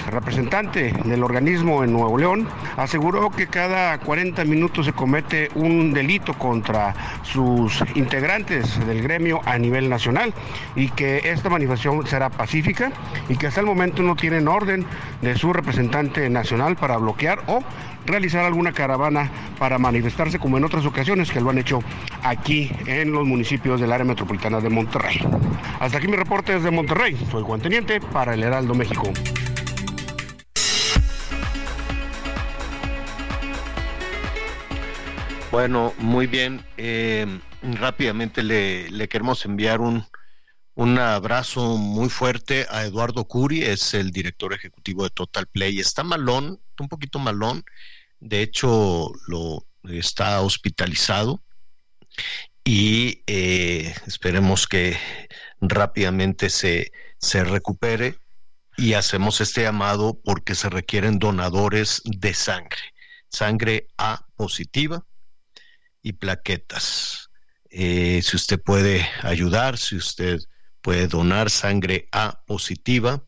Representante 0.10 0.94
del 1.04 1.24
organismo 1.24 1.84
en 1.84 1.92
Nuevo 1.92 2.18
León, 2.18 2.48
aseguró 2.78 3.30
que 3.30 3.48
cada 3.48 3.98
40 3.98 4.46
minutos 4.46 4.86
se 4.86 4.94
comete 4.94 5.50
un 5.56 5.92
delito 5.94 6.34
contra 6.36 6.96
sus 7.24 7.84
integrantes 7.96 8.80
del 8.88 9.02
gremio 9.02 9.42
a 9.44 9.58
nivel 9.58 9.90
nacional 9.90 10.34
y 10.76 10.88
que 10.90 11.22
esta 11.26 11.50
manifestación 11.50 12.08
será 12.08 12.30
pacífica 12.30 12.94
y 13.28 13.36
que 13.36 13.48
hasta 13.48 13.60
el 13.60 13.66
momento 13.66 14.04
no 14.04 14.16
tienen 14.16 14.48
orden 14.48 14.86
de 15.22 15.36
su 15.36 15.52
representante 15.52 16.30
nacional 16.30 16.78
para 16.78 16.96
bloquear 16.96 17.44
o 17.48 17.62
realizar 18.06 18.46
alguna 18.46 18.72
caravana 18.72 19.30
para 19.60 19.78
manifestarse 19.78 20.40
como 20.40 20.58
en 20.58 20.64
otras 20.64 20.86
ocasiones 20.86 21.30
que 21.30 21.42
lo 21.42 21.50
han 21.50 21.58
hecho 21.58 21.80
aquí 22.24 22.72
en 22.86 23.12
los 23.12 23.26
municipios 23.26 23.82
del 23.82 23.92
área 23.92 24.06
metropolitana 24.06 24.62
de 24.62 24.70
Monterrey. 24.70 25.20
Hasta 25.82 25.98
aquí 25.98 26.08
mi 26.08 26.16
reporte 26.16 26.54
desde 26.54 26.72
Monterrey. 26.72 27.18
Soy 27.30 27.44
Juan 27.44 27.60
Teniente 27.60 28.00
para 28.00 28.34
el 28.34 28.44
Heraldo 28.44 28.74
México. 28.74 29.12
Bueno, 35.58 35.92
muy 35.98 36.28
bien. 36.28 36.64
Eh, 36.78 37.26
rápidamente 37.64 38.44
le, 38.44 39.10
queremos 39.10 39.44
enviar 39.44 39.82
un, 39.82 40.06
un 40.76 41.00
abrazo 41.00 41.78
muy 41.78 42.10
fuerte 42.10 42.68
a 42.70 42.86
Eduardo 42.86 43.26
Curi, 43.26 43.64
es 43.64 43.96
el 43.96 44.12
director 44.12 44.54
ejecutivo 44.54 45.04
de 45.04 45.10
Total 45.10 45.48
Play. 45.48 45.80
Está 45.80 46.04
malón, 46.04 46.62
un 46.80 46.88
poquito 46.88 47.18
malón. 47.18 47.64
De 48.20 48.44
hecho, 48.44 49.12
lo 49.28 49.66
está 49.90 50.42
hospitalizado 50.42 51.42
y 52.64 53.24
eh, 53.26 53.96
esperemos 54.06 54.68
que 54.68 54.96
rápidamente 55.60 56.52
se, 56.52 56.92
se 57.18 57.44
recupere 57.44 58.20
y 58.78 58.94
hacemos 58.94 59.42
este 59.42 59.64
llamado 59.64 60.20
porque 60.24 60.54
se 60.54 60.70
requieren 60.70 61.18
donadores 61.18 62.04
de 62.06 62.36
sangre, 62.36 62.94
sangre 63.32 63.88
A 63.98 64.24
positiva 64.36 65.07
y 66.02 66.14
plaquetas. 66.14 67.30
Eh, 67.70 68.22
si 68.24 68.36
usted 68.36 68.62
puede 68.62 69.08
ayudar, 69.22 69.78
si 69.78 69.96
usted 69.96 70.40
puede 70.82 71.08
donar 71.08 71.50
sangre 71.50 72.08
A 72.12 72.44
positiva, 72.46 73.24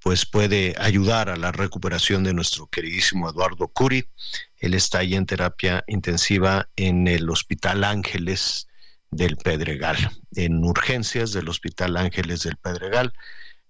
pues 0.00 0.26
puede 0.26 0.74
ayudar 0.78 1.30
a 1.30 1.36
la 1.36 1.50
recuperación 1.50 2.24
de 2.24 2.34
nuestro 2.34 2.66
queridísimo 2.66 3.30
Eduardo 3.30 3.68
Curi. 3.68 4.06
Él 4.58 4.74
está 4.74 4.98
ahí 4.98 5.14
en 5.14 5.24
terapia 5.24 5.82
intensiva 5.86 6.68
en 6.76 7.08
el 7.08 7.28
Hospital 7.30 7.84
Ángeles 7.84 8.68
del 9.10 9.36
Pedregal, 9.38 9.96
en 10.36 10.62
urgencias 10.62 11.32
del 11.32 11.48
Hospital 11.48 11.96
Ángeles 11.96 12.42
del 12.42 12.56
Pedregal. 12.58 13.14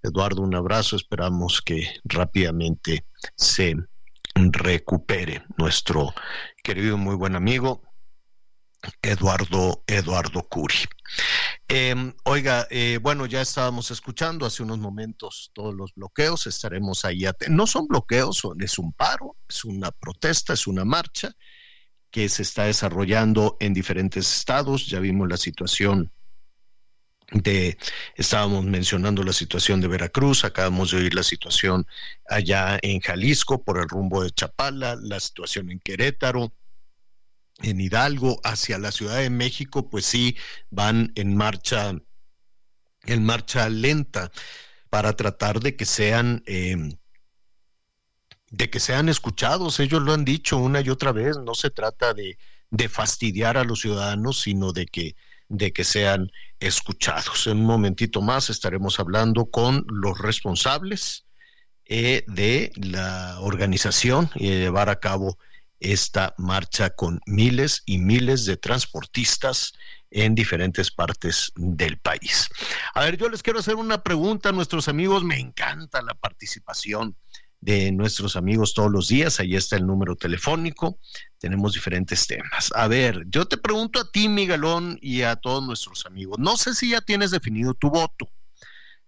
Eduardo, 0.02 0.42
un 0.42 0.56
abrazo, 0.56 0.96
esperamos 0.96 1.62
que 1.62 1.88
rápidamente 2.04 3.06
se 3.36 3.76
recupere 4.34 5.44
nuestro 5.56 6.12
querido 6.64 6.98
muy 6.98 7.14
buen 7.14 7.36
amigo 7.36 7.83
Eduardo, 9.02 9.82
Eduardo 9.86 10.42
Curi. 10.48 10.84
Em, 11.68 12.12
oiga, 12.24 12.66
eh, 12.70 12.98
bueno, 13.00 13.26
ya 13.26 13.40
estábamos 13.40 13.90
escuchando 13.90 14.46
hace 14.46 14.62
unos 14.62 14.78
momentos 14.78 15.50
todos 15.54 15.74
los 15.74 15.94
bloqueos, 15.94 16.46
estaremos 16.46 17.04
ahí. 17.04 17.24
No 17.48 17.66
son 17.66 17.86
bloqueos, 17.86 18.42
es 18.60 18.78
un 18.78 18.92
paro, 18.92 19.36
es 19.48 19.64
una 19.64 19.90
protesta, 19.90 20.52
es 20.52 20.66
una 20.66 20.84
marcha 20.84 21.34
que 22.10 22.28
se 22.28 22.42
está 22.42 22.64
desarrollando 22.64 23.56
en 23.60 23.74
diferentes 23.74 24.38
estados. 24.38 24.86
Ya 24.86 25.00
vimos 25.00 25.28
la 25.28 25.36
situación 25.36 26.12
de, 27.32 27.76
estábamos 28.14 28.64
mencionando 28.64 29.22
la 29.22 29.32
situación 29.32 29.80
de 29.80 29.88
Veracruz, 29.88 30.44
acabamos 30.44 30.90
de 30.90 30.98
oír 30.98 31.14
la 31.14 31.22
situación 31.22 31.86
allá 32.28 32.78
en 32.82 33.00
Jalisco 33.00 33.64
por 33.64 33.78
el 33.78 33.88
rumbo 33.88 34.22
de 34.22 34.30
Chapala, 34.30 34.96
la 35.00 35.18
situación 35.18 35.70
en 35.70 35.80
Querétaro 35.80 36.52
en 37.62 37.80
Hidalgo 37.80 38.40
hacia 38.44 38.78
la 38.78 38.92
Ciudad 38.92 39.18
de 39.18 39.30
México, 39.30 39.88
pues 39.88 40.06
sí 40.06 40.36
van 40.70 41.12
en 41.14 41.36
marcha, 41.36 41.92
en 43.06 43.24
marcha 43.24 43.68
lenta 43.68 44.30
para 44.90 45.14
tratar 45.14 45.60
de 45.60 45.76
que 45.76 45.86
sean 45.86 46.42
em, 46.46 46.92
de 48.50 48.70
que 48.70 48.80
sean 48.80 49.08
escuchados. 49.08 49.80
Ellos 49.80 50.02
lo 50.02 50.12
han 50.12 50.24
dicho 50.24 50.58
una 50.58 50.80
y 50.80 50.88
otra 50.90 51.12
vez. 51.12 51.36
No 51.38 51.54
se 51.54 51.70
trata 51.70 52.14
de, 52.14 52.38
de 52.70 52.88
fastidiar 52.88 53.56
a 53.56 53.64
los 53.64 53.80
ciudadanos, 53.80 54.40
sino 54.42 54.72
de 54.72 54.86
que 54.86 55.16
de 55.48 55.72
que 55.72 55.84
sean 55.84 56.30
escuchados. 56.60 57.46
En 57.46 57.58
un 57.58 57.66
momentito 57.66 58.22
más 58.22 58.50
estaremos 58.50 58.98
hablando 58.98 59.46
con 59.46 59.84
los 59.88 60.18
responsables 60.18 61.26
eh, 61.86 62.24
de 62.26 62.72
la 62.76 63.38
organización 63.40 64.30
y 64.34 64.48
de 64.48 64.58
llevar 64.60 64.88
a 64.88 65.00
cabo 65.00 65.38
esta 65.84 66.34
marcha 66.38 66.90
con 66.90 67.20
miles 67.26 67.82
y 67.86 67.98
miles 67.98 68.46
de 68.46 68.56
transportistas 68.56 69.72
en 70.10 70.34
diferentes 70.34 70.90
partes 70.90 71.52
del 71.56 71.98
país. 71.98 72.48
A 72.94 73.04
ver, 73.04 73.18
yo 73.18 73.28
les 73.28 73.42
quiero 73.42 73.58
hacer 73.58 73.76
una 73.76 74.02
pregunta 74.02 74.48
a 74.48 74.52
nuestros 74.52 74.88
amigos. 74.88 75.24
Me 75.24 75.38
encanta 75.38 76.02
la 76.02 76.14
participación 76.14 77.16
de 77.60 77.92
nuestros 77.92 78.36
amigos 78.36 78.74
todos 78.74 78.90
los 78.90 79.08
días. 79.08 79.40
Ahí 79.40 79.56
está 79.56 79.76
el 79.76 79.86
número 79.86 80.16
telefónico. 80.16 80.98
Tenemos 81.38 81.74
diferentes 81.74 82.26
temas. 82.26 82.72
A 82.74 82.88
ver, 82.88 83.24
yo 83.26 83.46
te 83.46 83.56
pregunto 83.56 84.00
a 84.00 84.10
ti, 84.10 84.28
Miguelón, 84.28 84.98
y 85.02 85.22
a 85.22 85.36
todos 85.36 85.64
nuestros 85.64 86.06
amigos. 86.06 86.38
No 86.38 86.56
sé 86.56 86.74
si 86.74 86.90
ya 86.90 87.00
tienes 87.00 87.30
definido 87.30 87.74
tu 87.74 87.90
voto. 87.90 88.30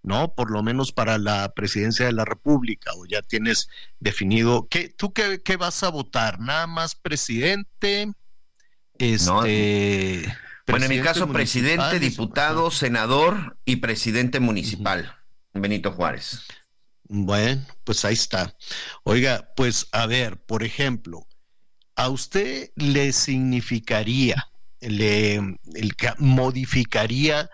¿No? 0.07 0.33
Por 0.35 0.53
lo 0.53 0.62
menos 0.62 0.92
para 0.92 1.19
la 1.19 1.53
presidencia 1.53 2.07
de 2.07 2.12
la 2.12 2.25
República, 2.25 2.92
o 2.97 3.07
ya 3.07 3.23
tienes 3.23 3.69
definido, 3.99 4.69
¿qué, 4.71 4.88
¿tú 4.88 5.12
qué, 5.12 5.42
qué 5.42 5.57
vas 5.57 5.83
a 5.83 5.88
votar? 5.88 6.38
¿Nada 6.38 6.69
más 6.69 6.95
presidente? 6.95 8.12
Este, 8.99 10.33
bueno, 10.69 10.87
en 10.87 10.90
mi 10.90 11.01
caso, 11.03 11.29
presidente, 11.29 11.99
diputado, 11.99 12.71
senador 12.71 13.59
y 13.64 13.77
presidente 13.77 14.38
municipal, 14.38 15.12
Benito 15.53 15.90
Juárez. 15.90 16.40
Bueno, 17.09 17.66
pues 17.83 18.05
ahí 18.05 18.14
está. 18.14 18.57
Oiga, 19.03 19.53
pues 19.57 19.88
a 19.90 20.07
ver, 20.07 20.40
por 20.40 20.62
ejemplo, 20.62 21.27
¿a 21.97 22.09
usted 22.11 22.71
le 22.77 23.12
significaría, 23.12 24.49
le 24.81 25.35
el, 25.35 25.97
modificaría 26.19 27.51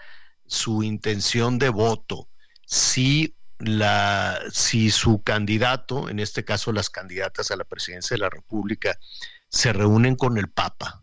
su 0.46 0.82
intención 0.82 1.58
de 1.58 1.70
voto 1.70 2.28
si 2.72 3.36
la 3.58 4.40
si 4.50 4.90
su 4.90 5.22
candidato, 5.22 6.08
en 6.08 6.18
este 6.18 6.42
caso 6.42 6.72
las 6.72 6.88
candidatas 6.88 7.50
a 7.50 7.56
la 7.56 7.64
presidencia 7.64 8.14
de 8.14 8.22
la 8.22 8.30
República, 8.30 8.98
se 9.50 9.74
reúnen 9.74 10.16
con 10.16 10.38
el 10.38 10.50
Papa. 10.50 11.02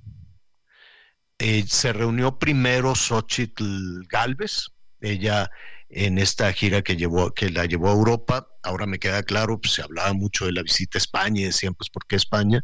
Eh, 1.38 1.64
se 1.68 1.94
reunió 1.94 2.40
primero 2.40 2.96
Xochitl 2.96 4.02
Galvez, 4.10 4.70
ella 5.00 5.52
en 5.90 6.18
esta 6.18 6.52
gira 6.54 6.82
que 6.82 6.98
llevó 6.98 7.32
que 7.36 7.52
la 7.52 7.66
llevó 7.66 7.90
a 7.90 7.94
Europa. 7.94 8.48
Ahora 8.64 8.88
me 8.88 8.98
queda 8.98 9.22
claro, 9.22 9.62
pues 9.62 9.74
se 9.76 9.84
hablaba 9.84 10.14
mucho 10.14 10.48
de 10.48 10.54
la 10.54 10.64
visita 10.64 10.98
a 10.98 11.04
España 11.06 11.46
decían, 11.46 11.76
pues, 11.76 11.92
¿por 11.92 12.08
qué 12.08 12.16
España? 12.16 12.64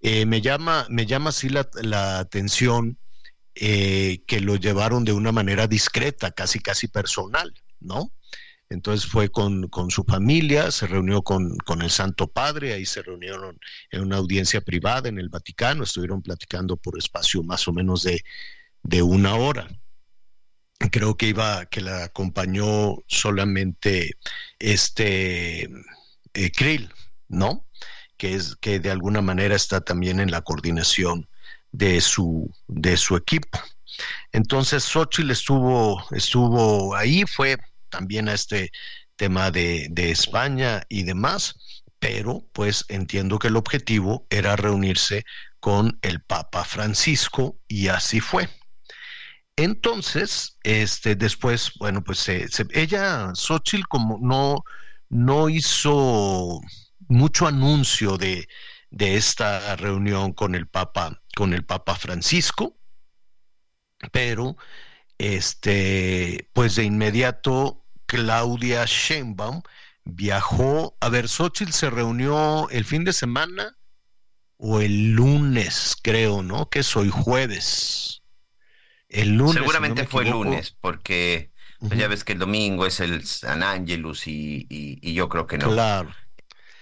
Eh, 0.00 0.24
me 0.24 0.40
llama, 0.40 0.86
me 0.88 1.04
llama 1.04 1.30
así 1.30 1.50
la, 1.50 1.68
la 1.82 2.18
atención 2.18 2.98
eh, 3.54 4.24
que 4.26 4.40
lo 4.40 4.56
llevaron 4.56 5.04
de 5.04 5.12
una 5.12 5.32
manera 5.32 5.66
discreta, 5.66 6.30
casi 6.30 6.60
casi 6.60 6.88
personal, 6.88 7.52
¿no? 7.80 8.14
Entonces 8.70 9.10
fue 9.10 9.30
con, 9.30 9.70
su 9.88 10.04
familia, 10.04 10.70
se 10.70 10.86
reunió 10.86 11.22
con, 11.22 11.56
el 11.80 11.90
Santo 11.90 12.26
Padre, 12.28 12.74
ahí 12.74 12.84
se 12.84 13.02
reunieron 13.02 13.58
en 13.90 14.02
una 14.02 14.16
audiencia 14.16 14.60
privada 14.60 15.08
en 15.08 15.18
el 15.18 15.30
Vaticano, 15.30 15.84
estuvieron 15.84 16.20
platicando 16.20 16.76
por 16.76 16.98
espacio 16.98 17.42
más 17.42 17.66
o 17.66 17.72
menos 17.72 18.02
de, 18.02 19.02
una 19.02 19.36
hora. 19.36 19.68
Creo 20.92 21.16
que 21.16 21.28
iba, 21.28 21.66
que 21.66 21.80
la 21.80 22.04
acompañó 22.04 22.98
solamente 23.06 24.16
este 24.58 25.68
eh, 26.34 26.52
Krill, 26.52 26.92
¿no? 27.26 27.66
Que 28.16 28.34
es 28.34 28.54
que 28.56 28.80
de 28.80 28.90
alguna 28.90 29.22
manera 29.22 29.56
está 29.56 29.80
también 29.80 30.20
en 30.20 30.30
la 30.30 30.42
coordinación 30.42 31.28
de 31.72 32.00
su, 32.00 32.54
de 32.66 32.96
su 32.96 33.16
equipo. 33.16 33.58
Entonces 34.32 34.84
Xochitl 34.84 35.30
estuvo, 35.30 36.04
estuvo 36.12 36.94
ahí, 36.94 37.24
fue 37.26 37.58
también 37.88 38.28
a 38.28 38.34
este 38.34 38.70
tema 39.16 39.50
de, 39.50 39.90
España 39.96 40.82
y 40.88 41.02
demás, 41.02 41.54
pero 41.98 42.46
pues 42.52 42.84
entiendo 42.88 43.38
que 43.38 43.48
el 43.48 43.56
objetivo 43.56 44.26
era 44.30 44.56
reunirse 44.56 45.24
con 45.60 45.98
el 46.02 46.22
Papa 46.22 46.64
Francisco 46.64 47.58
y 47.66 47.88
así 47.88 48.20
fue. 48.20 48.48
Entonces, 49.56 50.56
este, 50.62 51.16
después, 51.16 51.72
bueno, 51.80 52.02
pues 52.04 52.28
ella, 52.28 53.32
Xochitl, 53.34 53.88
como 53.88 54.18
no, 54.22 54.62
no 55.08 55.48
hizo 55.48 56.60
mucho 57.08 57.48
anuncio 57.48 58.16
de, 58.16 58.46
de 58.90 59.16
esta 59.16 59.74
reunión 59.76 60.32
con 60.32 60.54
el 60.54 60.68
Papa, 60.68 61.20
con 61.34 61.54
el 61.54 61.64
Papa 61.64 61.96
Francisco, 61.96 62.76
pero 64.12 64.56
este, 65.18 66.48
pues 66.52 66.76
de 66.76 66.84
inmediato 66.84 67.77
Claudia 68.08 68.84
Sheinbaum 68.86 69.62
viajó, 70.04 70.96
a 71.00 71.10
ver, 71.10 71.28
Xochitl 71.28 71.72
se 71.72 71.90
reunió 71.90 72.68
el 72.70 72.84
fin 72.84 73.04
de 73.04 73.12
semana 73.12 73.76
o 74.56 74.80
el 74.80 75.12
lunes, 75.12 75.94
creo, 76.02 76.42
¿no? 76.42 76.68
Que 76.70 76.80
es 76.80 76.96
hoy 76.96 77.10
jueves. 77.10 78.22
El 79.08 79.36
lunes. 79.36 79.54
Seguramente 79.54 80.06
fue 80.06 80.24
el 80.24 80.30
lunes, 80.30 80.74
porque 80.80 81.52
pues, 81.78 81.98
ya 81.98 82.08
ves 82.08 82.24
que 82.24 82.32
el 82.32 82.38
domingo 82.38 82.86
es 82.86 83.00
el 83.00 83.24
San 83.24 83.62
Angelus 83.62 84.26
y, 84.26 84.66
y, 84.68 85.12
yo 85.12 85.28
creo 85.28 85.46
que 85.46 85.58
no. 85.58 85.70
Claro. 85.70 86.10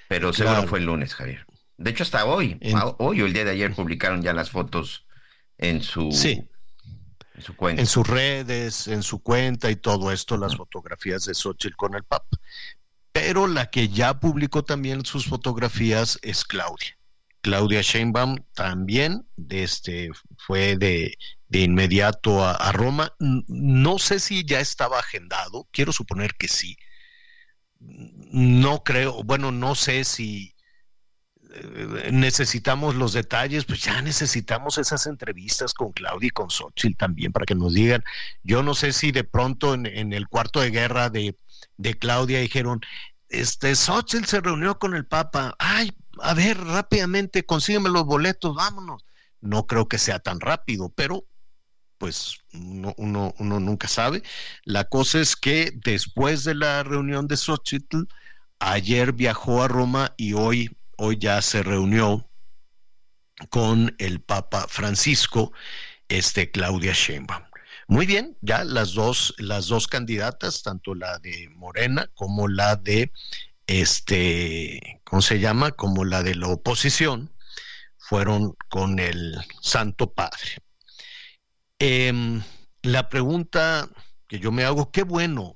Pero 0.09 0.33
seguro 0.33 0.67
fue 0.69 0.79
el 0.79 0.87
lunes, 0.87 1.15
Javier. 1.15 1.45
De 1.77 1.91
hecho, 1.91 2.05
hasta 2.05 2.25
hoy, 2.25 2.59
hoy 2.99 3.21
o 3.21 3.27
el 3.27 3.33
día 3.33 3.45
de 3.45 3.51
ayer 3.51 3.75
publicaron 3.75 4.23
ya 4.23 4.33
las 4.33 4.51
fotos 4.51 5.07
en 5.59 5.83
su, 5.83 6.13
sí. 6.13 6.49
En 7.37 7.43
su 7.43 7.55
cuenta. 7.55 7.81
En 7.81 7.87
sus 7.87 8.07
redes, 8.07 8.89
en 8.89 9.03
su 9.03 9.23
cuenta 9.23 9.71
y 9.71 9.77
todo 9.77 10.11
esto, 10.11 10.37
las 10.37 10.57
fotografías 10.57 11.25
de 11.27 11.35
Xochitl 11.35 11.77
con 11.77 11.95
el 11.95 12.05
Papa. 12.05 12.39
Pero 13.13 13.47
la 13.47 13.71
que 13.71 13.89
ya 13.89 14.19
publicó 14.19 14.65
también 14.65 15.05
sus 15.05 15.27
fotografías 15.27 16.19
es 16.23 16.45
Claudia. 16.45 16.99
Claudia 17.47 17.81
Sheinbaum 17.81 18.39
también 18.55 19.25
este, 19.51 20.11
fue 20.37 20.77
de, 20.77 21.17
de 21.49 21.61
inmediato 21.61 22.45
a, 22.45 22.73
Roma. 22.73 23.15
No 23.19 23.99
sé 23.99 24.19
si 24.19 24.45
ya 24.45 24.59
estaba 24.59 24.99
agendado, 24.99 25.69
quiero 25.71 25.93
suponer 25.93 26.35
que 26.35 26.49
sí. 26.49 26.77
No 27.79 28.83
creo, 28.83 29.23
bueno, 29.23 29.53
no 29.53 29.77
sé 29.77 30.03
si 30.03 30.56
necesitamos 32.11 32.95
los 32.95 33.13
detalles, 33.13 33.65
pues 33.65 33.83
ya 33.83 34.01
necesitamos 34.03 34.79
esas 34.79 35.07
entrevistas 35.07 35.75
con 35.75 35.93
Claudia 35.93 36.29
y 36.29 36.31
con 36.31 36.51
Xochitl 36.51 36.97
también 36.97 37.33
para 37.33 37.47
que 37.47 37.55
nos 37.55 37.75
digan. 37.75 38.05
Yo 38.43 38.63
no 38.63 38.75
sé 38.75 38.93
si 38.93 39.13
de 39.13 39.25
pronto 39.25 39.75
en, 39.75 40.13
el 40.13 40.29
cuarto 40.29 40.61
de 40.61 40.71
guerra 40.71 41.11
de, 41.11 41.37
de 41.77 41.95
Claudia 41.95 42.41
dijeron, 42.41 42.81
este 43.29 43.75
Xochitl 43.75 44.27
se 44.27 44.41
reunió 44.41 44.79
con 44.79 44.95
el 44.95 45.07
Papa, 45.07 45.55
ay, 45.59 45.93
a 46.21 46.35
ver, 46.35 46.59
rápidamente, 46.59 47.45
consígueme 47.45 47.91
los 47.91 48.05
boletos, 48.05 48.55
vámonos. 48.55 49.05
No 49.41 49.67
creo 49.67 49.87
que 49.87 49.99
sea 49.99 50.19
tan 50.19 50.41
rápido, 50.41 50.89
pero 50.95 51.27
pues 51.99 52.39
uno, 52.53 52.95
uno, 52.99 53.35
nunca 53.39 53.89
sabe. 53.89 54.23
La 54.65 54.85
cosa 54.85 55.21
es 55.21 55.37
que 55.37 55.73
después 55.85 56.45
de 56.45 56.55
la 56.55 56.83
reunión 56.83 57.27
de 57.27 57.37
Xochitl, 57.37 58.03
ayer 58.59 59.13
viajó 59.13 59.63
a 59.63 59.69
Roma 59.69 60.15
y 60.17 60.35
hoy, 60.35 60.77
hoy 60.97 61.19
ya 61.19 61.41
se 61.43 61.63
reunió 61.63 62.29
con 63.51 63.95
el 63.99 64.21
Papa 64.21 64.67
Francisco, 64.69 65.53
este 66.09 66.51
Claudia 66.51 66.93
Sheinbaum. 66.93 67.45
Muy 67.89 68.07
bien, 68.07 68.37
ya 68.41 68.65
las 68.65 68.95
dos, 68.95 69.35
las 69.39 69.69
dos 69.69 69.87
candidatas, 69.87 70.63
tanto 70.63 70.95
la 70.95 71.19
de 71.19 71.49
Morena 71.51 72.11
como 72.15 72.49
la 72.49 72.77
de 72.77 73.13
este, 73.67 75.01
¿cómo 75.05 75.23
se 75.23 75.39
llama? 75.39 75.73
Como 75.73 76.05
la 76.05 76.23
de 76.23 76.35
la 76.35 76.49
oposición, 76.49 77.33
fueron 77.97 78.57
con 78.69 78.99
el 78.99 79.37
Santo 79.61 80.13
Padre. 80.13 80.59
Em, 81.79 82.43
la 82.83 83.09
pregunta 83.09 83.89
que 84.29 84.39
yo 84.39 84.51
me 84.51 84.65
hago, 84.65 84.91
qué 84.91 85.03
bueno, 85.03 85.55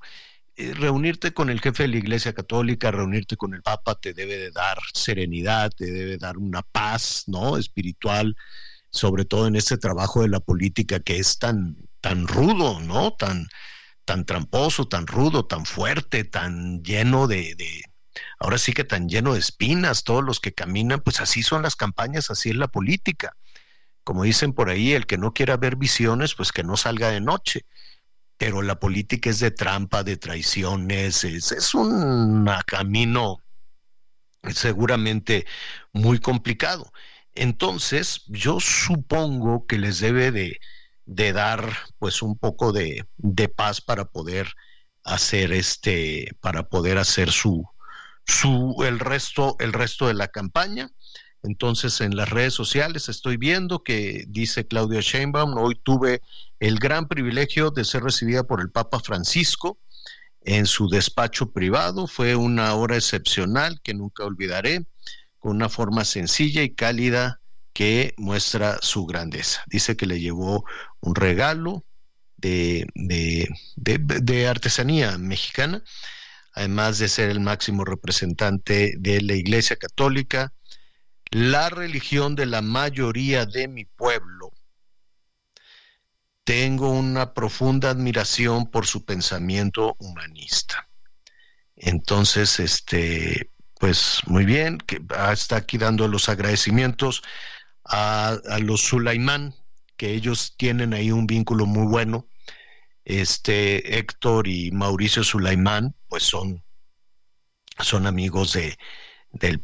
reunirte 0.74 1.32
con 1.32 1.50
el 1.50 1.60
jefe 1.60 1.84
de 1.84 1.88
la 1.88 1.96
Iglesia 1.98 2.32
Católica, 2.32 2.90
reunirte 2.90 3.36
con 3.36 3.54
el 3.54 3.62
Papa 3.62 3.94
te 3.94 4.12
debe 4.12 4.36
de 4.36 4.50
dar 4.50 4.78
serenidad, 4.94 5.70
te 5.70 5.90
debe 5.90 6.18
dar 6.18 6.38
una 6.38 6.62
paz, 6.62 7.24
¿no? 7.26 7.56
Espiritual, 7.56 8.36
sobre 8.90 9.24
todo 9.24 9.46
en 9.46 9.56
este 9.56 9.78
trabajo 9.78 10.22
de 10.22 10.28
la 10.28 10.40
política 10.40 11.00
que 11.00 11.18
es 11.18 11.38
tan, 11.38 11.76
tan 12.00 12.26
rudo, 12.26 12.80
¿no? 12.80 13.12
Tan, 13.12 13.46
tan 14.04 14.24
tramposo, 14.24 14.88
tan 14.88 15.06
rudo, 15.06 15.46
tan 15.46 15.66
fuerte, 15.66 16.24
tan 16.24 16.82
lleno 16.82 17.26
de, 17.26 17.54
de, 17.54 17.82
ahora 18.38 18.58
sí 18.58 18.72
que 18.72 18.84
tan 18.84 19.08
lleno 19.08 19.34
de 19.34 19.40
espinas, 19.40 20.04
todos 20.04 20.24
los 20.24 20.40
que 20.40 20.52
caminan, 20.52 21.00
pues 21.00 21.20
así 21.20 21.42
son 21.42 21.62
las 21.62 21.76
campañas, 21.76 22.30
así 22.30 22.50
es 22.50 22.56
la 22.56 22.68
política. 22.68 23.36
Como 24.02 24.24
dicen 24.24 24.52
por 24.52 24.70
ahí, 24.70 24.92
el 24.92 25.06
que 25.06 25.18
no 25.18 25.32
quiera 25.32 25.56
ver 25.56 25.76
visiones, 25.76 26.34
pues 26.34 26.52
que 26.52 26.64
no 26.64 26.76
salga 26.76 27.10
de 27.10 27.20
noche. 27.20 27.66
Pero 28.40 28.62
la 28.62 28.80
política 28.80 29.28
es 29.28 29.38
de 29.40 29.50
trampa, 29.50 30.02
de 30.02 30.16
traiciones, 30.16 31.24
es, 31.24 31.52
es 31.52 31.74
un 31.74 32.48
camino 32.66 33.42
seguramente 34.54 35.46
muy 35.92 36.18
complicado. 36.20 36.90
Entonces, 37.34 38.24
yo 38.28 38.58
supongo 38.58 39.66
que 39.66 39.76
les 39.78 40.00
debe 40.00 40.32
de, 40.32 40.58
de 41.04 41.34
dar 41.34 41.70
pues 41.98 42.22
un 42.22 42.38
poco 42.38 42.72
de, 42.72 43.04
de, 43.18 43.48
paz 43.48 43.82
para 43.82 44.06
poder 44.06 44.54
hacer 45.04 45.52
este, 45.52 46.34
para 46.40 46.62
poder 46.70 46.96
hacer 46.96 47.30
su, 47.32 47.68
su, 48.24 48.82
el 48.86 49.00
resto, 49.00 49.56
el 49.58 49.74
resto 49.74 50.06
de 50.08 50.14
la 50.14 50.28
campaña. 50.28 50.88
Entonces, 51.42 52.00
en 52.00 52.16
las 52.16 52.28
redes 52.28 52.54
sociales 52.54 53.08
estoy 53.08 53.36
viendo 53.36 53.82
que 53.82 54.24
dice 54.28 54.66
Claudia 54.66 55.00
Sheinbaum, 55.00 55.56
hoy 55.56 55.74
tuve 55.82 56.20
el 56.58 56.78
gran 56.78 57.08
privilegio 57.08 57.70
de 57.70 57.84
ser 57.84 58.02
recibida 58.02 58.44
por 58.44 58.60
el 58.60 58.70
Papa 58.70 59.00
Francisco 59.00 59.78
en 60.42 60.66
su 60.66 60.88
despacho 60.88 61.52
privado. 61.52 62.06
Fue 62.06 62.36
una 62.36 62.74
hora 62.74 62.96
excepcional 62.96 63.80
que 63.82 63.94
nunca 63.94 64.24
olvidaré, 64.24 64.86
con 65.38 65.56
una 65.56 65.70
forma 65.70 66.04
sencilla 66.04 66.62
y 66.62 66.74
cálida 66.74 67.40
que 67.72 68.14
muestra 68.18 68.78
su 68.82 69.06
grandeza. 69.06 69.62
Dice 69.66 69.96
que 69.96 70.06
le 70.06 70.20
llevó 70.20 70.64
un 71.00 71.14
regalo 71.14 71.84
de, 72.36 73.48
artesanía 74.48 75.16
mexicana, 75.18 75.82
además 76.52 76.98
de 76.98 77.08
ser 77.08 77.30
el 77.30 77.40
máximo 77.40 77.84
representante 77.84 78.94
de 78.98 79.22
la 79.22 79.34
Iglesia 79.34 79.76
Católica 79.76 80.52
la 81.30 81.70
religión 81.70 82.34
de 82.34 82.46
la 82.46 82.60
mayoría 82.60 83.46
de 83.46 83.68
mi 83.68 83.84
pueblo. 83.84 84.52
Tengo 86.44 86.90
una 86.90 87.32
profunda 87.32 87.90
admiración 87.90 88.70
por 88.70 88.86
su 88.86 89.04
pensamiento 89.04 89.94
humanista. 90.00 90.88
Entonces, 91.76 92.58
este, 92.58 93.50
pues 93.78 94.20
muy 94.26 94.44
bien, 94.44 94.78
que 94.78 95.00
está 95.32 95.56
aquí 95.56 95.78
dando 95.78 96.08
los 96.08 96.28
agradecimientos 96.28 97.22
a, 97.84 98.38
los 98.60 98.80
Sulaimán, 98.80 99.54
que 99.96 100.12
ellos 100.12 100.54
tienen 100.56 100.92
ahí 100.92 101.12
un 101.12 101.26
vínculo 101.26 101.66
muy 101.66 101.86
bueno. 101.86 102.26
Este 103.04 103.98
Héctor 103.98 104.48
y 104.48 104.70
Mauricio 104.72 105.22
Sulaimán, 105.22 105.94
pues 106.08 106.24
son, 106.24 106.64
son 107.78 108.06
amigos 108.06 108.52
de, 108.52 108.76
del 109.32 109.60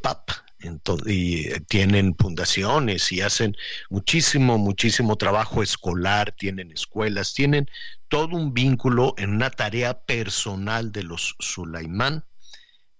Y 1.06 1.48
eh, 1.48 1.60
tienen 1.68 2.16
fundaciones 2.18 3.12
y 3.12 3.20
hacen 3.20 3.56
muchísimo, 3.90 4.58
muchísimo 4.58 5.16
trabajo 5.16 5.62
escolar, 5.62 6.32
tienen 6.32 6.72
escuelas, 6.72 7.34
tienen 7.34 7.68
todo 8.08 8.36
un 8.36 8.54
vínculo 8.54 9.14
en 9.18 9.30
una 9.30 9.50
tarea 9.50 10.00
personal 10.00 10.92
de 10.92 11.02
los 11.02 11.36
Sulaimán. 11.38 12.24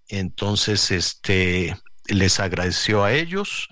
Entonces, 0.09 0.91
este, 0.91 1.77
les 2.09 2.41
agradeció 2.41 3.05
a 3.05 3.13
ellos 3.13 3.69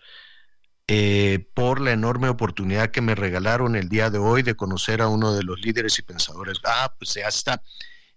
eh, 0.87 1.47
por 1.55 1.81
la 1.81 1.93
enorme 1.93 2.29
oportunidad 2.29 2.91
que 2.91 3.01
me 3.01 3.15
regalaron 3.15 3.75
el 3.77 3.89
día 3.89 4.11
de 4.11 4.19
hoy 4.19 4.43
de 4.43 4.55
conocer 4.55 5.01
a 5.01 5.09
uno 5.09 5.35
de 5.35 5.43
los 5.43 5.61
líderes 5.61 5.99
y 5.99 6.03
pensadores. 6.03 6.59
Ah, 6.65 6.95
pues 6.99 7.15
ya 7.15 7.29
está. 7.29 7.63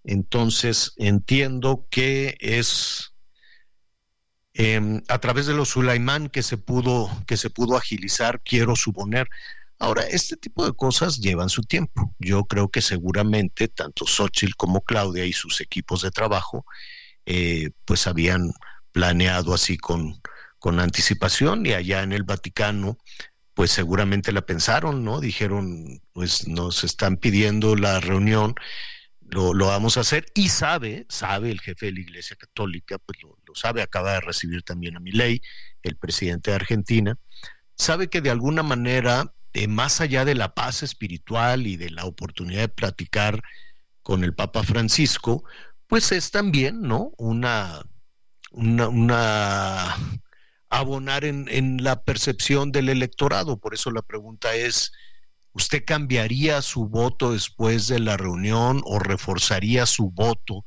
Entonces, 0.03 0.93
entiendo 0.97 1.87
que 1.89 2.37
es 2.39 3.13
Em, 4.59 5.03
a 5.07 5.19
través 5.19 5.45
de 5.45 5.53
los 5.53 5.69
Sulaimán 5.69 6.29
que 6.29 6.41
se 6.41 6.57
pudo, 6.57 7.11
que 7.27 7.37
se 7.37 7.51
pudo 7.51 7.77
agilizar, 7.77 8.41
quiero 8.43 8.75
suponer. 8.75 9.29
Ahora, 9.77 10.01
este 10.07 10.35
tipo 10.35 10.65
de 10.65 10.73
cosas 10.73 11.19
llevan 11.19 11.49
su 11.49 11.61
tiempo. 11.61 12.15
Yo 12.17 12.45
creo 12.45 12.69
que 12.69 12.81
seguramente 12.81 13.67
tanto 13.67 14.07
Xochitl 14.07 14.55
como 14.55 14.81
Claudia 14.81 15.25
y 15.25 15.33
sus 15.33 15.61
equipos 15.61 16.01
de 16.01 16.09
trabajo, 16.09 16.65
eh, 17.27 17.69
pues 17.85 18.07
habían 18.07 18.51
planeado 18.91 19.53
así 19.53 19.77
con, 19.77 20.19
con 20.57 20.79
anticipación 20.79 21.63
y 21.67 21.73
allá 21.73 22.01
en 22.01 22.11
el 22.11 22.23
Vaticano, 22.23 22.97
pues 23.53 23.69
seguramente 23.69 24.31
la 24.31 24.41
pensaron, 24.41 25.03
¿no? 25.03 25.19
Dijeron, 25.19 26.01
pues 26.13 26.47
nos 26.47 26.83
están 26.83 27.17
pidiendo 27.17 27.75
la 27.75 27.99
reunión 27.99 28.55
lo, 29.29 29.53
vamos 29.53 29.97
a 29.97 30.01
hacer 30.01 30.25
y 30.33 30.49
sabe, 30.49 31.05
sabe 31.09 31.51
el 31.51 31.59
jefe 31.59 31.87
de 31.87 31.91
la 31.93 31.99
Iglesia 31.99 32.35
Católica, 32.37 32.97
pues 32.97 33.19
lo, 33.21 33.37
sabe, 33.55 33.81
acaba 33.81 34.13
de 34.13 34.21
recibir 34.21 34.63
también 34.63 34.95
a 34.95 34.99
ley 34.99 35.41
el 35.83 35.97
presidente 35.97 36.51
de 36.51 36.55
Argentina, 36.55 37.17
sabe 37.75 38.09
que 38.09 38.21
de 38.21 38.29
alguna 38.29 38.63
manera, 38.63 39.33
eh, 39.53 39.67
más 39.67 40.01
allá 40.01 40.25
de 40.25 40.35
la 40.35 40.53
paz 40.53 40.83
espiritual 40.83 41.67
y 41.67 41.75
de 41.75 41.89
la 41.89 42.05
oportunidad 42.05 42.61
de 42.61 42.69
platicar 42.69 43.41
con 44.01 44.23
el 44.23 44.33
Papa 44.33 44.63
Francisco, 44.63 45.43
pues 45.87 46.11
es 46.11 46.31
también, 46.31 46.81
¿no? 46.81 47.11
Una, 47.17 47.81
una, 48.51 49.95
abonar 50.69 51.25
en, 51.25 51.47
en 51.49 51.83
la 51.83 52.03
percepción 52.03 52.71
del 52.71 52.89
electorado. 52.89 53.59
Por 53.59 53.73
eso 53.73 53.91
la 53.91 54.01
pregunta 54.01 54.55
es, 54.55 54.91
¿usted 55.57 55.83
cambiaría 55.85 56.61
su 56.61 56.87
voto 56.87 57.33
después 57.33 57.87
de 57.87 57.99
la 57.99 58.15
reunión 58.15 58.81
o 58.85 58.99
reforzaría 58.99 59.87
su 59.87 60.11
voto 60.11 60.63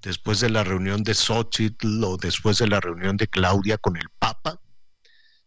después 0.00 0.38
de 0.38 0.48
la 0.48 0.62
reunión 0.62 1.02
de 1.02 1.14
Xochitl 1.14 2.04
o 2.04 2.16
después 2.16 2.58
de 2.58 2.68
la 2.68 2.78
reunión 2.80 3.16
de 3.16 3.26
Claudia 3.26 3.78
con 3.78 3.96
el 3.96 4.08
Papa? 4.20 4.60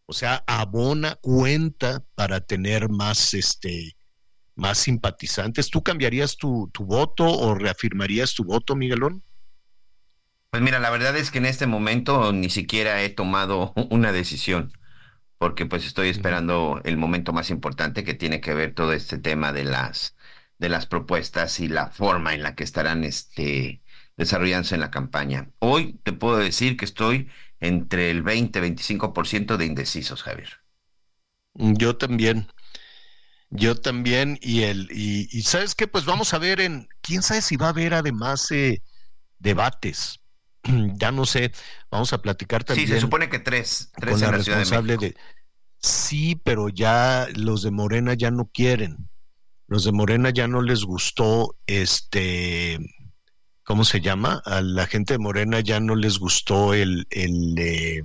O 0.06 0.14
sea, 0.14 0.44
abona 0.46 1.16
cuenta 1.22 2.04
para 2.16 2.42
tener 2.42 2.90
más, 2.90 3.34
este, 3.34 3.96
más 4.56 4.80
simpatizantes. 4.80 5.70
¿Tú 5.70 5.82
cambiarías 5.82 6.36
tu, 6.36 6.70
tu 6.74 6.84
voto 6.84 7.26
o 7.26 7.56
reafirmarías 7.56 8.34
tu 8.34 8.44
voto, 8.44 8.76
Miguelón? 8.76 9.24
Pues 10.50 10.62
mira, 10.62 10.80
la 10.80 10.90
verdad 10.90 11.16
es 11.16 11.32
que 11.32 11.38
en 11.38 11.46
este 11.46 11.66
momento 11.66 12.34
ni 12.34 12.50
siquiera 12.50 13.02
he 13.02 13.10
tomado 13.10 13.72
una 13.90 14.12
decisión, 14.12 14.74
porque 15.42 15.66
pues 15.66 15.88
estoy 15.88 16.10
esperando 16.10 16.82
el 16.84 16.98
momento 16.98 17.34
más 17.34 17.50
importante 17.50 18.04
que 18.04 18.14
tiene 18.14 18.42
que 18.42 18.54
ver 18.54 18.76
todo 18.76 18.94
este 18.94 19.18
tema 19.18 19.52
de 19.52 19.64
las 19.64 20.16
de 20.60 20.70
las 20.70 20.86
propuestas 20.86 21.60
y 21.60 21.68
la 21.68 21.90
forma 21.90 22.36
en 22.36 22.44
la 22.44 22.54
que 22.54 22.64
estarán 22.64 23.04
este 23.04 23.82
desarrollándose 24.18 24.76
en 24.76 24.82
la 24.82 24.92
campaña. 24.92 25.50
Hoy 25.58 26.00
te 26.04 26.14
puedo 26.14 26.38
decir 26.38 26.78
que 26.78 26.86
estoy 26.86 27.32
entre 27.60 28.12
el 28.12 28.24
20-25% 28.24 29.58
de 29.58 29.66
indecisos, 29.66 30.22
Javier. 30.22 30.62
Yo 31.56 31.98
también. 31.98 32.48
Yo 33.50 33.76
también, 33.82 34.38
y 34.44 34.62
el, 34.62 34.90
y, 34.92 35.42
sabes 35.42 35.74
qué, 35.74 35.88
pues 35.88 36.06
vamos 36.06 36.36
a 36.36 36.38
ver 36.38 36.62
en, 36.62 36.88
quién 37.02 37.24
sabe 37.24 37.42
si 37.42 37.56
va 37.58 37.66
a 37.66 37.70
haber 37.70 37.96
además 37.96 38.52
eh, 38.52 38.84
debates. 39.40 40.21
ya 40.96 41.12
no 41.12 41.26
sé, 41.26 41.52
vamos 41.90 42.14
a 42.14 42.22
platicar 42.22 42.64
también. 42.64 42.88
Sí, 42.88 42.94
se 42.94 43.02
supone 43.02 43.30
que 43.30 43.40
tres, 43.40 43.92
tres 43.98 44.22
en 44.22 44.32
la, 44.32 44.44
Ciudad 44.44 44.84
de, 44.84 44.98
de 44.98 45.16
Sí, 45.78 46.40
pero 46.44 46.70
ya 46.70 47.28
los 47.36 47.64
de 47.64 47.72
Morena 47.72 48.14
ya 48.14 48.32
no 48.32 48.50
quieren. 48.54 49.10
Los 49.68 49.84
de 49.84 49.92
Morena 49.92 50.30
ya 50.30 50.48
no 50.48 50.62
les 50.62 50.84
gustó 50.84 51.58
este 51.66 52.78
¿cómo 53.64 53.86
se 53.86 54.02
llama? 54.02 54.42
A 54.46 54.62
la 54.62 54.86
gente 54.86 55.14
de 55.14 55.20
Morena 55.20 55.62
ya 55.62 55.80
no 55.80 55.96
les 55.96 56.20
gustó 56.20 56.74
el, 56.74 57.08
el, 57.10 57.56
eh, 57.58 58.04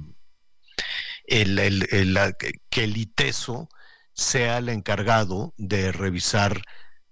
que 2.70 2.84
el 2.84 2.96
ITESO 2.96 3.68
sea 4.12 4.58
el 4.58 4.68
encargado 4.68 5.54
de 5.56 5.90
revisar 5.90 6.62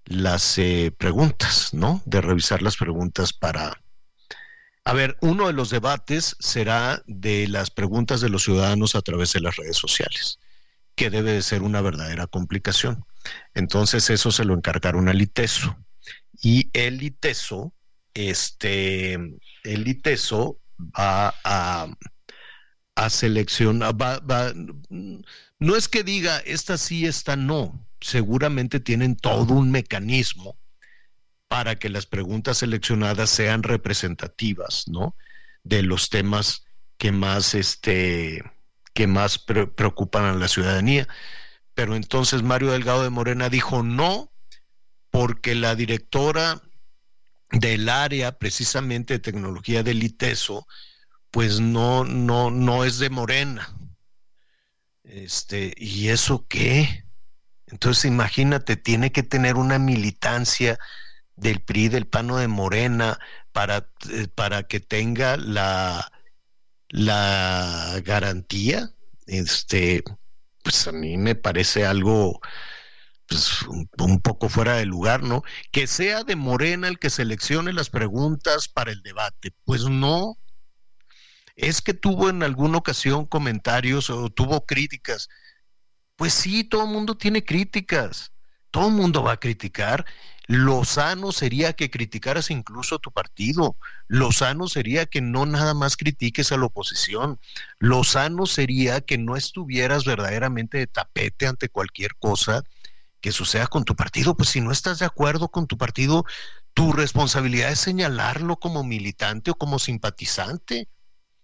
las 0.04 0.56
eh, 0.58 0.92
preguntas, 0.96 1.74
¿no? 1.74 2.00
De 2.04 2.20
revisar 2.20 2.62
las 2.62 2.76
preguntas 2.76 3.32
para... 3.32 3.80
A 4.84 4.92
ver, 4.92 5.16
uno 5.22 5.46
de 5.46 5.54
los 5.54 5.70
debates 5.70 6.36
será 6.40 7.02
de 7.06 7.48
las 7.48 7.70
preguntas 7.70 8.20
de 8.20 8.28
los 8.28 8.44
ciudadanos 8.44 8.94
a 8.94 9.02
través 9.02 9.32
de 9.32 9.40
las 9.40 9.56
redes 9.56 9.76
sociales, 9.76 10.38
que 10.94 11.10
debe 11.10 11.32
de 11.32 11.42
ser 11.42 11.62
una 11.62 11.80
verdadera 11.80 12.26
complicación. 12.26 13.04
Entonces 13.54 14.10
eso 14.10 14.30
se 14.30 14.44
lo 14.44 14.54
encargaron 14.54 15.08
al 15.08 15.22
ITESO. 15.22 15.76
Y 16.42 16.68
el 16.74 17.02
ITESO 17.02 17.72
este, 18.14 19.14
el 19.14 19.88
ITESO 19.88 20.60
va 20.78 21.34
a, 21.44 21.88
seleccionar, 23.10 24.00
va, 24.00 24.20
va, 24.20 24.52
no 25.58 25.76
es 25.76 25.88
que 25.88 26.04
diga 26.04 26.38
esta 26.38 26.78
sí, 26.78 27.06
esta 27.06 27.36
no, 27.36 27.86
seguramente 28.00 28.80
tienen 28.80 29.16
todo 29.16 29.54
un 29.54 29.70
mecanismo 29.70 30.56
para 31.48 31.76
que 31.76 31.88
las 31.88 32.06
preguntas 32.06 32.58
seleccionadas 32.58 33.30
sean 33.30 33.62
representativas, 33.62 34.88
¿no? 34.88 35.16
De 35.62 35.82
los 35.82 36.10
temas 36.10 36.64
que 36.98 37.12
más, 37.12 37.54
este, 37.54 38.42
que 38.92 39.06
más 39.06 39.38
preocupan 39.38 40.24
a 40.24 40.34
la 40.34 40.48
ciudadanía. 40.48 41.08
Pero 41.74 41.96
entonces 41.96 42.42
Mario 42.42 42.72
Delgado 42.72 43.02
de 43.02 43.10
Morena 43.10 43.48
dijo 43.48 43.82
no, 43.82 44.32
porque 45.10 45.54
la 45.54 45.74
directora 45.74 46.62
del 47.50 47.88
área 47.88 48.38
precisamente 48.38 49.14
de 49.14 49.20
tecnología 49.20 49.82
del 49.82 50.02
ITESO, 50.02 50.66
pues 51.30 51.60
no, 51.60 52.04
no, 52.04 52.50
no 52.50 52.84
es 52.84 52.98
de 52.98 53.10
Morena. 53.10 53.76
Este, 55.04 55.74
¿y 55.76 56.08
eso 56.08 56.46
qué? 56.48 57.04
Entonces 57.66 58.06
imagínate, 58.06 58.76
tiene 58.76 59.12
que 59.12 59.22
tener 59.22 59.56
una 59.56 59.78
militancia 59.78 60.78
del 61.36 61.60
PRI, 61.62 61.88
del 61.88 62.06
PANO 62.06 62.38
de 62.38 62.48
Morena, 62.48 63.18
para, 63.52 63.88
eh, 64.10 64.28
para 64.34 64.64
que 64.64 64.80
tenga 64.80 65.36
la, 65.36 66.10
la 66.88 68.00
garantía. 68.04 68.90
Este, 69.26 70.02
pues 70.62 70.86
a 70.86 70.92
mí 70.92 71.16
me 71.16 71.34
parece 71.34 71.84
algo 71.86 72.40
pues, 73.26 73.62
un, 73.62 74.20
poco 74.20 74.48
fuera 74.48 74.76
de 74.76 74.86
lugar, 74.86 75.22
¿no? 75.22 75.42
Que 75.72 75.86
sea 75.86 76.24
de 76.24 76.36
Morena 76.36 76.88
el 76.88 76.98
que 76.98 77.10
seleccione 77.10 77.72
las 77.72 77.90
preguntas 77.90 78.68
para 78.68 78.92
el 78.92 79.02
debate. 79.02 79.52
Pues 79.64 79.84
no. 79.84 80.36
Es 81.56 81.80
que 81.80 81.94
tuvo 81.94 82.30
en 82.30 82.42
alguna 82.42 82.78
ocasión 82.78 83.26
comentarios 83.26 84.10
o 84.10 84.28
tuvo 84.30 84.66
críticas. 84.66 85.28
Pues 86.16 86.32
sí, 86.34 86.64
todo 86.64 86.84
el 86.84 86.90
mundo 86.90 87.16
tiene 87.16 87.44
críticas. 87.44 88.32
Todo 88.70 88.88
el 88.88 88.94
mundo 88.94 89.22
va 89.22 89.32
a 89.32 89.40
criticar. 89.40 90.04
Lo 90.46 90.84
sano 90.84 91.32
sería 91.32 91.72
que 91.72 91.90
criticaras 91.90 92.50
incluso 92.50 92.96
a 92.96 92.98
tu 92.98 93.10
partido. 93.10 93.76
Lo 94.08 94.30
sano 94.30 94.68
sería 94.68 95.06
que 95.06 95.22
no 95.22 95.46
nada 95.46 95.72
más 95.72 95.96
critiques 95.96 96.52
a 96.52 96.58
la 96.58 96.66
oposición. 96.66 97.40
Lo 97.78 98.04
sano 98.04 98.44
sería 98.44 99.00
que 99.00 99.16
no 99.16 99.36
estuvieras 99.36 100.04
verdaderamente 100.04 100.78
de 100.78 100.86
tapete 100.86 101.46
ante 101.46 101.70
cualquier 101.70 102.16
cosa 102.16 102.62
que 103.22 103.32
suceda 103.32 103.66
con 103.68 103.84
tu 103.84 103.96
partido. 103.96 104.36
Pues 104.36 104.50
si 104.50 104.60
no 104.60 104.70
estás 104.70 104.98
de 104.98 105.06
acuerdo 105.06 105.48
con 105.48 105.66
tu 105.66 105.78
partido, 105.78 106.26
tu 106.74 106.92
responsabilidad 106.92 107.70
es 107.72 107.80
señalarlo 107.80 108.56
como 108.56 108.84
militante 108.84 109.52
o 109.52 109.54
como 109.54 109.78
simpatizante. 109.78 110.88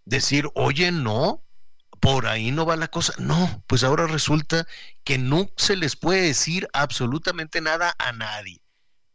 Decir, 0.05 0.49
oye, 0.55 0.93
no, 0.93 1.43
por 2.01 2.27
ahí 2.27 2.51
no 2.51 2.67
va 2.67 2.77
la 2.77 2.89
cosa. 2.89 3.15
No, 3.19 3.65
pues 3.67 3.83
ahora 3.83 4.07
resulta 4.07 4.67
que 5.05 5.17
no 5.17 5.49
se 5.57 5.77
les 5.77 5.97
puede 5.97 6.21
decir 6.23 6.69
absolutamente 6.75 7.63
nada 7.63 7.95
a 7.99 8.13
nadie. 8.13 8.61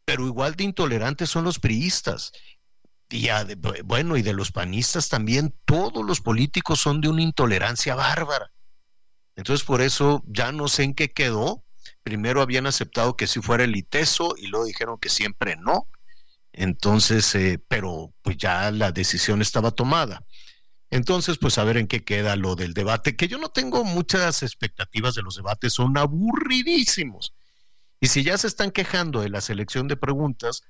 Pero 0.05 0.25
igual 0.25 0.55
de 0.55 0.63
intolerantes 0.63 1.29
son 1.29 1.43
los 1.43 1.59
priistas. 1.59 2.31
Y 3.09 3.27
bueno, 3.83 4.17
y 4.17 4.21
de 4.21 4.33
los 4.33 4.51
panistas 4.51 5.09
también, 5.09 5.55
todos 5.65 6.05
los 6.05 6.21
políticos 6.21 6.79
son 6.79 7.01
de 7.01 7.09
una 7.09 7.21
intolerancia 7.21 7.95
bárbara. 7.95 8.51
Entonces 9.35 9.65
por 9.65 9.81
eso 9.81 10.23
ya 10.27 10.51
no 10.51 10.67
sé 10.67 10.83
en 10.83 10.93
qué 10.93 11.11
quedó, 11.11 11.65
primero 12.03 12.41
habían 12.41 12.67
aceptado 12.67 13.17
que 13.17 13.27
si 13.27 13.41
fuera 13.41 13.63
el 13.63 13.75
ITESO 13.75 14.35
y 14.37 14.47
luego 14.47 14.65
dijeron 14.65 14.97
que 14.99 15.09
siempre 15.09 15.55
no. 15.57 15.87
Entonces, 16.53 17.35
eh, 17.35 17.59
pero 17.67 18.13
pues 18.21 18.37
ya 18.37 18.71
la 18.71 18.91
decisión 18.91 19.41
estaba 19.41 19.71
tomada. 19.71 20.23
Entonces, 20.89 21.37
pues 21.37 21.57
a 21.57 21.63
ver 21.65 21.77
en 21.77 21.87
qué 21.87 22.03
queda 22.03 22.35
lo 22.37 22.55
del 22.55 22.73
debate, 22.73 23.17
que 23.17 23.27
yo 23.27 23.37
no 23.37 23.49
tengo 23.49 23.83
muchas 23.83 24.43
expectativas 24.43 25.15
de 25.15 25.23
los 25.23 25.35
debates, 25.35 25.73
son 25.73 25.97
aburridísimos. 25.97 27.33
Y 27.99 28.07
si 28.07 28.23
ya 28.23 28.37
se 28.37 28.47
están 28.47 28.71
quejando 28.71 29.21
de 29.21 29.29
la 29.29 29.41
selección 29.41 29.87
de 29.87 29.97
preguntas, 29.97 30.63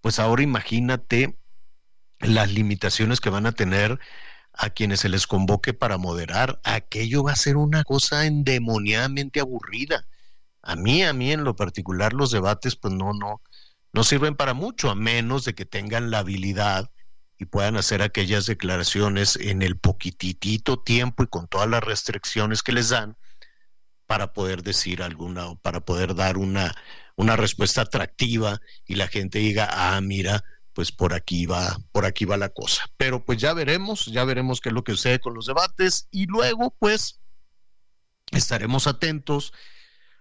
pues 0.00 0.18
ahora 0.18 0.42
imagínate 0.42 1.38
las 2.20 2.52
limitaciones 2.52 3.20
que 3.20 3.30
van 3.30 3.46
a 3.46 3.52
tener 3.52 3.98
a 4.52 4.70
quienes 4.70 5.00
se 5.00 5.08
les 5.08 5.26
convoque 5.26 5.74
para 5.74 5.98
moderar. 5.98 6.60
Aquello 6.64 7.22
va 7.22 7.32
a 7.32 7.36
ser 7.36 7.56
una 7.56 7.84
cosa 7.84 8.26
endemoniadamente 8.26 9.40
aburrida. 9.40 10.06
A 10.62 10.76
mí, 10.76 11.02
a 11.02 11.12
mí 11.12 11.32
en 11.32 11.44
lo 11.44 11.54
particular, 11.54 12.12
los 12.12 12.30
debates, 12.30 12.74
pues 12.76 12.94
no, 12.94 13.12
no, 13.12 13.42
no 13.92 14.04
sirven 14.04 14.34
para 14.34 14.54
mucho, 14.54 14.90
a 14.90 14.94
menos 14.94 15.44
de 15.44 15.54
que 15.54 15.66
tengan 15.66 16.10
la 16.10 16.20
habilidad 16.20 16.90
y 17.38 17.44
puedan 17.44 17.76
hacer 17.76 18.02
aquellas 18.02 18.46
declaraciones 18.46 19.36
en 19.36 19.62
el 19.62 19.78
poquitito 19.78 20.82
tiempo 20.82 21.22
y 21.22 21.26
con 21.26 21.48
todas 21.48 21.68
las 21.68 21.84
restricciones 21.84 22.62
que 22.62 22.72
les 22.72 22.88
dan 22.88 23.16
para 24.06 24.32
poder 24.32 24.62
decir 24.62 25.02
alguna, 25.02 25.54
para 25.56 25.80
poder 25.80 26.14
dar 26.14 26.38
una, 26.38 26.74
una 27.16 27.36
respuesta 27.36 27.82
atractiva 27.82 28.60
y 28.84 28.94
la 28.94 29.08
gente 29.08 29.38
diga, 29.38 29.68
ah, 29.70 30.00
mira, 30.00 30.44
pues 30.72 30.92
por 30.92 31.14
aquí 31.14 31.46
va, 31.46 31.78
por 31.92 32.04
aquí 32.04 32.24
va 32.24 32.36
la 32.36 32.50
cosa. 32.50 32.84
Pero 32.96 33.24
pues 33.24 33.38
ya 33.38 33.52
veremos, 33.54 34.06
ya 34.06 34.24
veremos 34.24 34.60
qué 34.60 34.68
es 34.68 34.74
lo 34.74 34.84
que 34.84 34.92
sucede 34.92 35.18
con 35.18 35.34
los 35.34 35.46
debates 35.46 36.08
y 36.10 36.26
luego 36.26 36.74
pues 36.78 37.20
estaremos 38.30 38.86
atentos 38.86 39.52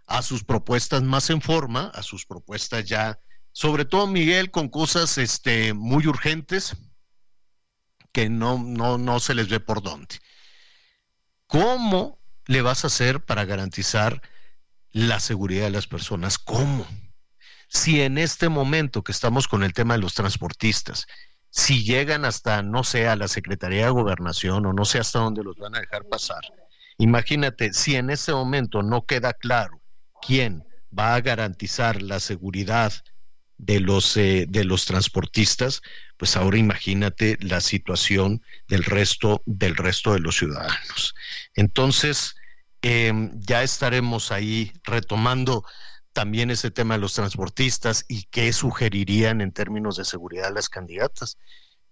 a 0.08 0.22
sus 0.22 0.44
propuestas 0.44 1.04
más 1.04 1.30
en 1.30 1.42
forma, 1.42 1.92
a 1.94 2.04
sus 2.04 2.26
propuestas 2.26 2.86
ya, 2.86 3.20
sobre 3.52 3.86
todo 3.86 4.08
Miguel, 4.08 4.52
con 4.52 4.70
cosas 4.70 5.18
este, 5.18 5.74
muy 5.74 6.08
urgentes 6.08 6.78
que 8.12 8.30
no, 8.30 8.58
no, 8.58 8.98
no 8.98 9.20
se 9.20 9.36
les 9.36 9.50
ve 9.50 9.60
por 9.60 9.84
dónde. 9.84 10.20
¿Cómo 11.48 12.20
le 12.48 12.62
vas 12.62 12.84
a 12.84 12.88
hacer 12.88 13.22
para 13.22 13.46
garantizar 13.46 14.22
la 14.92 15.20
seguridad 15.20 15.66
de 15.66 15.72
las 15.72 15.88
personas? 15.88 16.38
¿Cómo? 16.38 16.88
Si 17.68 18.02
en 18.02 18.18
este 18.18 18.50
momento 18.50 19.04
que 19.04 19.12
estamos 19.12 19.48
con 19.48 19.64
el 19.64 19.74
tema 19.74 19.96
de 19.96 20.02
los 20.02 20.14
transportistas, 20.14 21.08
si 21.50 21.84
llegan 21.84 22.26
hasta, 22.26 22.62
no 22.62 22.84
sé, 22.84 23.08
a 23.08 23.16
la 23.16 23.28
Secretaría 23.28 23.86
de 23.86 23.92
Gobernación 23.92 24.66
o 24.66 24.74
no 24.74 24.86
sé 24.86 25.00
hasta 25.00 25.20
dónde 25.20 25.44
los 25.44 25.56
van 25.58 25.76
a 25.76 25.80
dejar 25.80 26.04
pasar. 26.06 26.42
Imagínate, 26.98 27.74
si 27.74 27.96
en 27.96 28.10
ese 28.10 28.34
momento 28.34 28.84
no 28.84 29.06
queda 29.06 29.34
claro 29.34 29.82
quién 30.22 30.64
va 30.98 31.16
a 31.16 31.22
garantizar 31.22 32.02
la 32.02 32.20
seguridad 32.20 32.94
de 33.58 33.80
los, 33.80 34.18
eh, 34.18 34.46
de 34.50 34.66
los 34.66 34.86
transportistas, 34.86 35.82
pues 36.18 36.36
ahora 36.36 36.58
imagínate 36.58 37.38
la 37.42 37.62
situación 37.62 38.42
del 38.68 38.84
resto, 38.84 39.42
del 39.46 39.76
resto 39.76 40.14
de 40.14 40.20
los 40.20 40.38
ciudadanos. 40.38 41.16
Entonces, 41.56 42.36
em, 42.82 43.32
ya 43.40 43.64
estaremos 43.64 44.32
ahí 44.32 44.72
retomando 44.84 45.66
también 46.14 46.52
ese 46.52 46.72
tema 46.72 46.96
de 46.96 47.02
los 47.02 47.14
transportistas 47.14 48.06
y 48.08 48.24
qué 48.32 48.54
sugerirían 48.54 49.42
en 49.42 49.52
términos 49.52 49.98
de 49.98 50.06
seguridad 50.06 50.54
las 50.54 50.70
candidatas. 50.70 51.38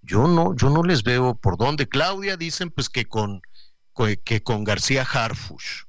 Yo 0.02 0.28
no, 0.28 0.56
yo 0.56 0.70
no 0.70 0.84
les 0.84 1.04
veo 1.04 1.36
por 1.36 1.58
dónde. 1.58 1.88
Claudia 1.88 2.38
dicen 2.38 2.70
pues 2.70 2.90
que 2.90 3.06
con, 3.06 3.42
que 4.24 4.44
con 4.44 4.64
García 4.64 5.04
Harfush. 5.04 5.84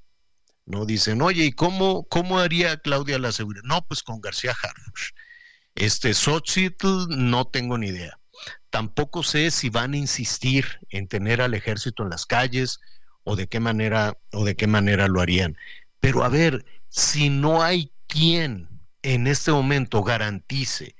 No 0.66 0.87
dicen, 0.87 1.20
oye, 1.20 1.45
¿y 1.45 1.53
cómo, 1.53 2.07
cómo 2.09 2.39
haría 2.39 2.79
Claudia 2.79 3.18
la 3.18 3.33
seguridad? 3.33 3.64
No, 3.64 3.87
pues 3.87 4.03
con 4.03 4.20
García 4.20 4.53
Harfush. 4.53 5.11
Este 5.75 6.14
Xochitl 6.14 7.07
no 7.09 7.45
tengo 7.47 7.77
ni 7.77 7.89
idea. 7.89 8.18
Tampoco 8.70 9.22
sé 9.22 9.51
si 9.51 9.68
van 9.68 9.93
a 9.93 9.99
insistir 9.99 10.66
en 10.91 11.07
tener 11.07 11.41
al 11.41 11.55
ejército 11.55 12.03
en 12.03 12.11
las 12.11 12.27
calles 12.27 12.81
o 13.25 13.37
de 13.37 13.49
qué 13.49 13.61
manera 13.61 14.16
o 14.33 14.45
de 14.45 14.57
qué 14.57 14.66
manera 14.66 15.09
lo 15.09 15.20
harían. 15.20 15.57
Pero 16.01 16.22
a 16.22 16.29
ver, 16.29 16.64
si 16.89 17.31
no 17.31 17.62
hay 17.62 17.91
quien 18.07 18.68
en 19.03 19.27
este 19.27 19.51
momento 19.51 20.03
garantice 20.03 20.95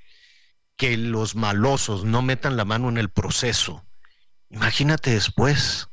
que 0.75 0.97
los 0.97 1.35
malosos 1.35 2.03
no 2.03 2.21
metan 2.21 2.57
la 2.57 2.65
mano 2.65 2.89
en 2.89 2.97
el 2.97 3.09
proceso, 3.09 3.85
imagínate 4.49 5.11
después. 5.11 5.87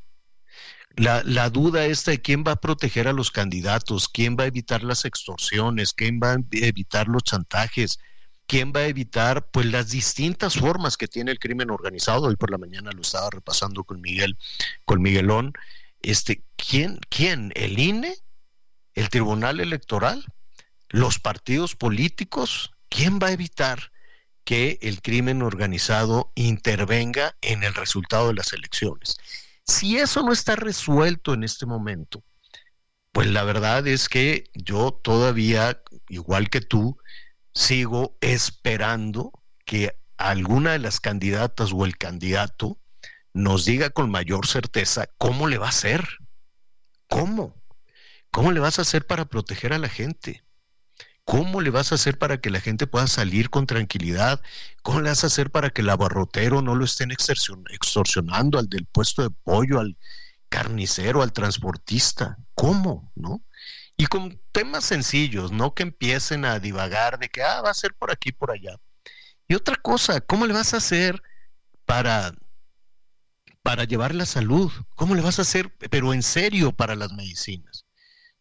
La, 0.94 1.22
la, 1.24 1.48
duda 1.48 1.86
esta 1.86 2.10
de 2.10 2.20
quién 2.20 2.44
va 2.46 2.52
a 2.52 2.60
proteger 2.60 3.08
a 3.08 3.14
los 3.14 3.30
candidatos, 3.30 4.08
quién 4.08 4.36
va 4.38 4.44
a 4.44 4.48
evitar 4.48 4.82
las 4.82 5.06
extorsiones, 5.06 5.94
quién 5.94 6.20
va 6.22 6.32
a 6.32 6.38
evitar 6.50 7.08
los 7.08 7.22
chantajes, 7.22 7.98
quién 8.46 8.72
va 8.74 8.80
a 8.80 8.86
evitar 8.86 9.46
pues 9.50 9.64
las 9.64 9.90
distintas 9.90 10.56
formas 10.56 10.98
que 10.98 11.08
tiene 11.08 11.30
el 11.30 11.38
crimen 11.38 11.70
organizado. 11.70 12.26
Hoy 12.26 12.36
por 12.36 12.50
la 12.50 12.58
mañana 12.58 12.92
lo 12.92 13.00
estaba 13.00 13.30
repasando 13.30 13.84
con 13.84 14.02
Miguel, 14.02 14.36
con 14.84 15.00
Miguelón. 15.00 15.54
Este, 16.02 16.44
¿quién, 16.56 17.00
quién? 17.08 17.52
¿El 17.54 17.78
INE? 17.78 18.16
¿El 18.94 19.08
Tribunal 19.08 19.60
Electoral? 19.60 20.24
los 20.92 21.18
partidos 21.18 21.74
políticos, 21.74 22.70
¿quién 22.88 23.18
va 23.18 23.28
a 23.28 23.32
evitar 23.32 23.90
que 24.44 24.78
el 24.82 25.00
crimen 25.00 25.42
organizado 25.42 26.32
intervenga 26.34 27.34
en 27.40 27.64
el 27.64 27.74
resultado 27.74 28.28
de 28.28 28.34
las 28.34 28.52
elecciones? 28.52 29.16
Si 29.66 29.96
eso 29.96 30.22
no 30.22 30.32
está 30.32 30.54
resuelto 30.54 31.32
en 31.32 31.44
este 31.44 31.64
momento, 31.64 32.22
pues 33.10 33.26
la 33.26 33.42
verdad 33.44 33.86
es 33.86 34.08
que 34.08 34.44
yo 34.54 34.92
todavía, 34.92 35.82
igual 36.08 36.50
que 36.50 36.60
tú, 36.60 36.98
sigo 37.54 38.16
esperando 38.20 39.32
que 39.64 39.96
alguna 40.18 40.72
de 40.72 40.78
las 40.78 41.00
candidatas 41.00 41.72
o 41.72 41.86
el 41.86 41.96
candidato 41.96 42.78
nos 43.34 43.64
diga 43.64 43.90
con 43.90 44.10
mayor 44.10 44.46
certeza 44.46 45.08
cómo 45.18 45.48
le 45.48 45.58
va 45.58 45.66
a 45.66 45.70
hacer. 45.70 46.06
¿Cómo? 47.08 47.54
¿Cómo 48.30 48.52
le 48.52 48.60
vas 48.60 48.78
a 48.78 48.82
hacer 48.82 49.06
para 49.06 49.26
proteger 49.26 49.72
a 49.72 49.78
la 49.78 49.88
gente? 49.88 50.44
¿Cómo 51.24 51.60
le 51.60 51.70
vas 51.70 51.92
a 51.92 51.94
hacer 51.94 52.18
para 52.18 52.40
que 52.40 52.50
la 52.50 52.60
gente 52.60 52.86
pueda 52.86 53.06
salir 53.06 53.48
con 53.50 53.66
tranquilidad? 53.66 54.40
¿Cómo 54.82 55.00
le 55.00 55.10
vas 55.10 55.22
a 55.22 55.28
hacer 55.28 55.50
para 55.50 55.70
que 55.70 55.82
el 55.82 55.90
abarrotero 55.90 56.62
no 56.62 56.74
lo 56.74 56.84
estén 56.84 57.12
extorsionando 57.12 58.58
al 58.58 58.68
del 58.68 58.86
puesto 58.86 59.22
de 59.22 59.30
pollo, 59.30 59.78
al 59.78 59.96
carnicero, 60.48 61.22
al 61.22 61.32
transportista? 61.32 62.38
¿Cómo? 62.54 63.12
¿No? 63.14 63.44
Y 63.96 64.06
con 64.06 64.40
temas 64.50 64.84
sencillos, 64.84 65.52
no 65.52 65.74
que 65.74 65.84
empiecen 65.84 66.44
a 66.44 66.58
divagar 66.58 67.18
de 67.18 67.28
que, 67.28 67.42
ah, 67.42 67.60
va 67.60 67.70
a 67.70 67.74
ser 67.74 67.94
por 67.94 68.10
aquí, 68.10 68.32
por 68.32 68.50
allá. 68.50 68.76
Y 69.46 69.54
otra 69.54 69.76
cosa, 69.76 70.20
¿cómo 70.20 70.46
le 70.46 70.54
vas 70.54 70.74
a 70.74 70.78
hacer 70.78 71.22
para, 71.84 72.32
para 73.62 73.84
llevar 73.84 74.14
la 74.14 74.26
salud? 74.26 74.70
¿Cómo 74.96 75.14
le 75.14 75.22
vas 75.22 75.38
a 75.38 75.42
hacer, 75.42 75.74
pero 75.90 76.12
en 76.12 76.22
serio, 76.22 76.72
para 76.72 76.96
las 76.96 77.12
medicinas? 77.12 77.86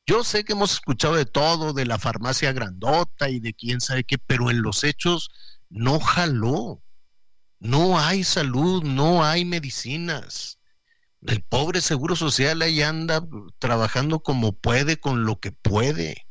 Yo 0.06 0.24
sé 0.24 0.44
que 0.44 0.54
hemos 0.54 0.74
escuchado 0.74 1.16
de 1.16 1.26
todo, 1.26 1.74
de 1.74 1.86
la 1.86 2.00
farmacia 2.00 2.52
grandota 2.54 3.30
y 3.30 3.40
de 3.40 3.54
quién 3.54 3.82
sabe 3.82 4.04
qué, 4.04 4.18
pero 4.18 4.50
en 4.50 4.62
los 4.62 4.84
hechos 4.84 5.30
no 5.70 6.00
jaló. 6.00 6.82
No 7.60 8.00
hay 8.00 8.24
salud, 8.24 8.84
no 8.84 9.24
hay 9.24 9.46
medicinas. 9.46 10.58
El 11.22 11.44
pobre 11.44 11.82
Seguro 11.82 12.16
Social 12.16 12.64
ahí 12.64 12.82
anda 12.82 13.24
trabajando 13.60 14.22
como 14.22 14.54
puede, 14.54 15.00
con 15.00 15.26
lo 15.26 15.40
que 15.40 15.52
puede. 15.52 16.26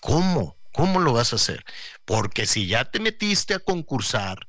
¿Cómo? 0.00 0.58
¿Cómo 0.72 0.98
lo 0.98 1.12
vas 1.12 1.32
a 1.32 1.36
hacer? 1.36 1.64
Porque 2.04 2.46
si 2.46 2.66
ya 2.66 2.84
te 2.90 2.98
metiste 2.98 3.54
a 3.54 3.60
concursar, 3.60 4.47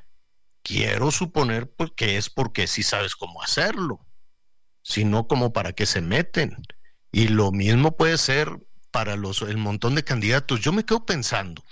quiero 0.70 1.10
suponer 1.10 1.68
pues, 1.68 1.90
que 1.96 2.18
es 2.18 2.30
porque 2.30 2.68
sí 2.68 2.84
sabes 2.84 3.16
cómo 3.16 3.42
hacerlo, 3.42 4.06
si 4.84 5.04
no 5.04 5.28
como 5.28 5.52
para 5.52 5.74
qué 5.74 5.88
se 5.88 6.00
meten. 6.00 6.56
Y 7.12 7.30
lo 7.30 7.52
mismo 7.52 7.98
puede 7.98 8.20
ser 8.20 8.56
para 8.92 9.16
los, 9.16 9.42
el 9.42 9.58
montón 9.58 9.96
de 9.96 10.04
candidatos. 10.04 10.60
Yo 10.60 10.72
me 10.72 10.86
quedo 10.86 11.08
pensando, 11.08 11.64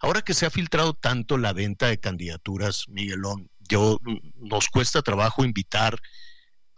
ahora 0.00 0.22
que 0.22 0.32
se 0.32 0.46
ha 0.46 0.50
filtrado 0.50 0.94
tanto 0.94 1.36
la 1.36 1.52
venta 1.52 1.88
de 1.88 2.00
candidaturas, 2.00 2.86
Miguelón, 2.88 3.50
yo 3.68 3.98
nos 4.36 4.68
cuesta 4.68 5.02
trabajo 5.02 5.44
invitar 5.44 6.00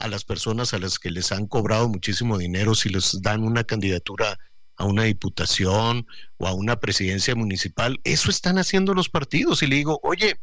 a 0.01 0.09
las 0.09 0.25
personas 0.25 0.75
a 0.75 0.79
las 0.79 0.99
que 0.99 1.13
les 1.13 1.31
han 1.31 1.47
cobrado 1.47 1.89
muchísimo 1.89 2.37
dinero 2.37 2.75
si 2.75 2.89
les 2.89 3.23
dan 3.23 3.45
una 3.45 3.63
candidatura 3.63 4.37
a 4.77 4.87
una 4.87 5.05
diputación 5.05 6.05
o 6.39 6.49
a 6.49 6.53
una 6.53 6.81
presidencia 6.81 7.37
municipal. 7.37 8.01
Eso 8.03 8.29
están 8.29 8.59
haciendo 8.59 8.93
los 8.93 9.09
partidos. 9.09 9.63
Y 9.63 9.69
le 9.69 9.77
digo, 9.77 10.01
oye, 10.03 10.41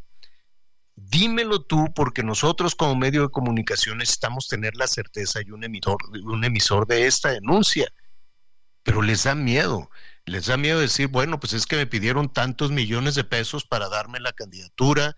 dímelo 1.10 1.62
tú, 1.62 1.92
porque 1.94 2.22
nosotros 2.22 2.74
como 2.74 2.94
medio 2.94 3.22
de 3.22 3.28
comunicación 3.30 3.98
necesitamos 3.98 4.48
tener 4.48 4.76
la 4.76 4.86
certeza 4.86 5.40
y 5.44 5.50
un 5.50 5.64
emisor, 5.64 5.96
un 6.24 6.44
emisor 6.44 6.86
de 6.86 7.06
esta 7.06 7.30
denuncia. 7.30 7.92
Pero 8.82 9.02
les 9.02 9.24
da 9.24 9.34
miedo, 9.34 9.90
les 10.24 10.46
da 10.46 10.56
miedo 10.56 10.80
decir, 10.80 11.08
bueno, 11.08 11.40
pues 11.40 11.52
es 11.52 11.66
que 11.66 11.76
me 11.76 11.86
pidieron 11.86 12.32
tantos 12.32 12.70
millones 12.70 13.14
de 13.14 13.24
pesos 13.24 13.64
para 13.64 13.88
darme 13.88 14.20
la 14.20 14.32
candidatura 14.32 15.16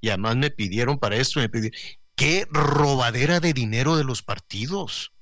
y 0.00 0.08
además 0.08 0.36
me 0.36 0.50
pidieron 0.50 0.98
para 0.98 1.16
esto, 1.16 1.40
me 1.40 1.48
pidieron... 1.48 1.78
¿Qué 2.14 2.48
robadera 2.50 3.38
de 3.38 3.52
dinero 3.52 3.96
de 3.96 4.02
los 4.02 4.22
partidos? 4.22 5.12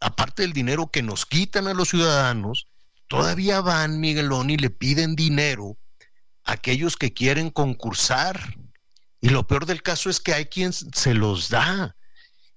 Aparte 0.00 0.42
del 0.42 0.52
dinero 0.52 0.90
que 0.90 1.02
nos 1.02 1.24
quitan 1.24 1.68
a 1.68 1.74
los 1.74 1.90
ciudadanos, 1.90 2.66
todavía 3.06 3.60
van, 3.60 4.00
Miguelón, 4.00 4.50
y 4.50 4.56
le 4.56 4.70
piden 4.70 5.14
dinero 5.14 5.78
a 6.42 6.54
aquellos 6.54 6.96
que 6.96 7.12
quieren 7.12 7.50
concursar 7.50 8.56
y 9.22 9.28
lo 9.28 9.46
peor 9.46 9.66
del 9.66 9.82
caso 9.82 10.10
es 10.10 10.20
que 10.20 10.34
hay 10.34 10.46
quien 10.46 10.72
se 10.72 11.14
los 11.14 11.48
da. 11.48 11.96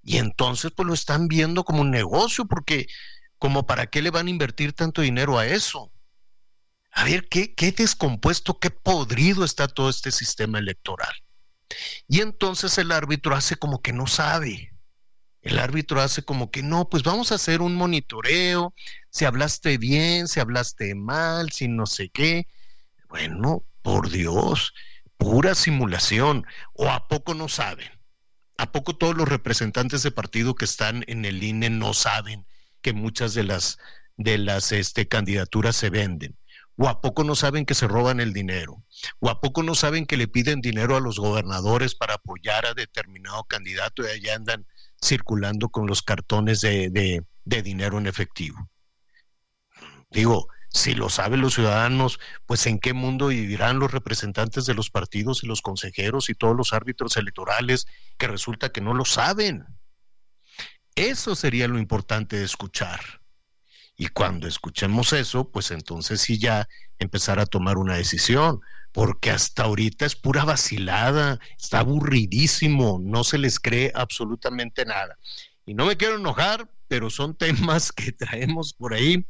Y 0.02 0.18
entonces 0.18 0.72
pues 0.76 0.88
lo 0.88 0.96
están 0.96 1.28
viendo 1.28 1.64
como 1.64 1.82
un 1.82 1.92
negocio, 1.92 2.46
porque 2.46 2.88
como 3.38 3.68
para 3.68 3.86
qué 3.86 4.02
le 4.02 4.10
van 4.10 4.26
a 4.28 4.32
invertir 4.32 4.74
tanto 4.74 5.04
dinero 5.04 5.38
a 5.38 5.46
eso. 5.46 5.94
A 6.92 7.04
ver, 7.04 7.30
¿qué, 7.30 7.54
qué 7.54 7.72
descompuesto, 7.72 8.58
qué 8.60 8.72
podrido 8.72 9.46
está 9.46 9.68
todo 9.68 9.90
este 9.90 10.12
sistema 10.12 10.58
electoral. 10.58 11.14
Y 12.08 12.22
entonces 12.22 12.78
el 12.80 12.92
árbitro 12.92 13.36
hace 13.36 13.58
como 13.58 13.84
que 13.84 13.94
no 13.94 14.08
sabe. 14.08 14.72
El 15.44 15.60
árbitro 15.60 16.02
hace 16.02 16.24
como 16.24 16.50
que 16.50 16.64
no, 16.64 16.90
pues 16.90 17.04
vamos 17.04 17.32
a 17.32 17.36
hacer 17.36 17.62
un 17.62 17.76
monitoreo, 17.76 18.74
si 19.12 19.26
hablaste 19.26 19.78
bien, 19.78 20.28
si 20.28 20.40
hablaste 20.40 20.96
mal, 20.96 21.52
si 21.52 21.68
no 21.68 21.86
sé 21.86 22.10
qué. 22.10 22.48
Bueno, 23.08 23.64
por 23.84 24.10
Dios, 24.10 24.74
pura 25.18 25.56
simulación. 25.56 26.46
¿O 26.74 26.90
a 26.90 27.08
poco 27.08 27.34
no 27.34 27.48
saben? 27.48 27.90
¿A 28.58 28.72
poco 28.72 28.96
todos 28.96 29.16
los 29.16 29.28
representantes 29.28 30.04
de 30.04 30.12
partido 30.12 30.56
que 30.56 30.66
están 30.66 31.04
en 31.08 31.26
el 31.26 31.44
INE 31.44 31.70
no 31.70 31.94
saben 31.94 32.46
que 32.82 32.94
muchas 32.94 33.34
de 33.34 33.44
las, 33.44 33.78
de 34.18 34.38
las 34.38 34.72
este, 34.72 35.08
candidaturas 35.08 35.76
se 35.76 35.90
venden? 35.90 36.38
¿O 36.78 36.90
a 36.90 37.02
poco 37.02 37.24
no 37.24 37.36
saben 37.36 37.66
que 37.66 37.74
se 37.74 37.88
roban 37.88 38.20
el 38.20 38.34
dinero? 38.34 38.84
¿O 39.20 39.30
a 39.30 39.40
poco 39.40 39.64
no 39.64 39.76
saben 39.76 40.06
que 40.06 40.18
le 40.18 40.28
piden 40.28 40.62
dinero 40.62 40.96
a 40.96 41.02
los 41.02 41.20
gobernadores 41.20 41.96
para 41.96 42.16
apoyar 42.16 42.66
a 42.66 42.74
determinado 42.74 43.44
candidato 43.46 44.04
y 44.04 44.08
allá 44.08 44.36
andan 44.36 44.66
circulando 45.02 45.70
con 45.70 45.88
los 45.88 46.02
cartones 46.02 46.62
de, 46.62 47.24
de 47.46 47.62
dinero 47.62 47.98
en 47.98 48.08
efectivo? 48.08 48.70
Digo, 50.10 50.48
si 50.76 50.94
lo 50.94 51.08
saben 51.10 51.40
los 51.40 51.54
ciudadanos, 51.54 52.20
pues 52.46 52.68
en 52.68 52.80
qué 52.80 52.92
mundo 52.92 53.28
vivirán 53.28 53.80
los 53.80 53.94
representantes 53.94 54.66
de 54.66 54.74
los 54.74 54.90
partidos 54.90 55.42
y 55.42 55.48
los 55.48 55.62
consejeros 55.62 56.30
y 56.30 56.36
todos 56.36 56.56
los 56.56 56.74
árbitros 56.74 57.16
electorales 57.16 57.88
que 58.18 58.28
resulta 58.28 58.74
que 58.74 58.82
no 58.82 58.94
lo 58.94 59.06
saben. 59.06 59.66
Eso 60.94 61.34
sería 61.34 61.70
lo 61.70 61.80
importante 61.80 62.36
de 62.36 62.44
escuchar. 62.44 63.00
Y 63.96 64.08
cuando 64.08 64.50
escuchemos 64.50 65.14
eso, 65.14 65.50
pues 65.50 65.72
entonces 65.72 66.20
sí 66.20 66.38
ya 66.38 66.68
empezar 67.00 67.40
a 67.40 67.46
tomar 67.46 67.78
una 67.78 67.96
decisión, 67.96 68.60
porque 68.92 69.32
hasta 69.32 69.64
ahorita 69.64 70.06
es 70.06 70.18
pura 70.18 70.44
vacilada, 70.44 71.40
está 71.58 71.80
aburridísimo, 71.80 73.00
no 73.02 73.24
se 73.24 73.38
les 73.38 73.62
cree 73.62 73.94
absolutamente 73.96 74.84
nada. 74.84 75.18
Y 75.66 75.74
no 75.74 75.86
me 75.86 75.96
quiero 75.96 76.18
enojar, 76.18 76.70
pero 76.90 77.10
son 77.10 77.34
temas 77.38 77.94
que 77.94 78.12
traemos 78.12 78.74
por 78.74 78.94
ahí 78.94 79.26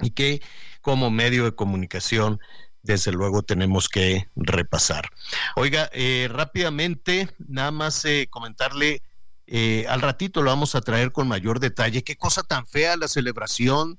y 0.00 0.10
que 0.10 0.42
como 0.80 1.10
medio 1.10 1.44
de 1.44 1.54
comunicación 1.54 2.40
desde 2.84 3.12
luego 3.12 3.42
tenemos 3.42 3.88
que 3.88 4.28
repasar. 4.36 5.08
Oiga, 5.56 5.90
eh, 5.92 6.28
rápidamente, 6.30 7.28
nada 7.38 7.70
más 7.70 8.04
eh, 8.04 8.28
comentarle, 8.30 9.02
eh, 9.46 9.86
al 9.88 10.02
ratito 10.02 10.42
lo 10.42 10.50
vamos 10.50 10.74
a 10.74 10.82
traer 10.82 11.10
con 11.10 11.26
mayor 11.26 11.60
detalle, 11.60 12.04
qué 12.04 12.16
cosa 12.16 12.42
tan 12.42 12.66
fea 12.66 12.96
la 12.96 13.08
celebración 13.08 13.98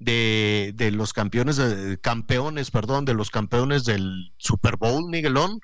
de, 0.00 0.72
de 0.74 0.90
los 0.90 1.12
campeones, 1.12 1.60
campeones, 2.02 2.72
perdón, 2.72 3.04
de 3.04 3.14
los 3.14 3.30
campeones 3.30 3.84
del 3.84 4.32
Super 4.36 4.76
Bowl, 4.76 5.08
Miguelón, 5.08 5.60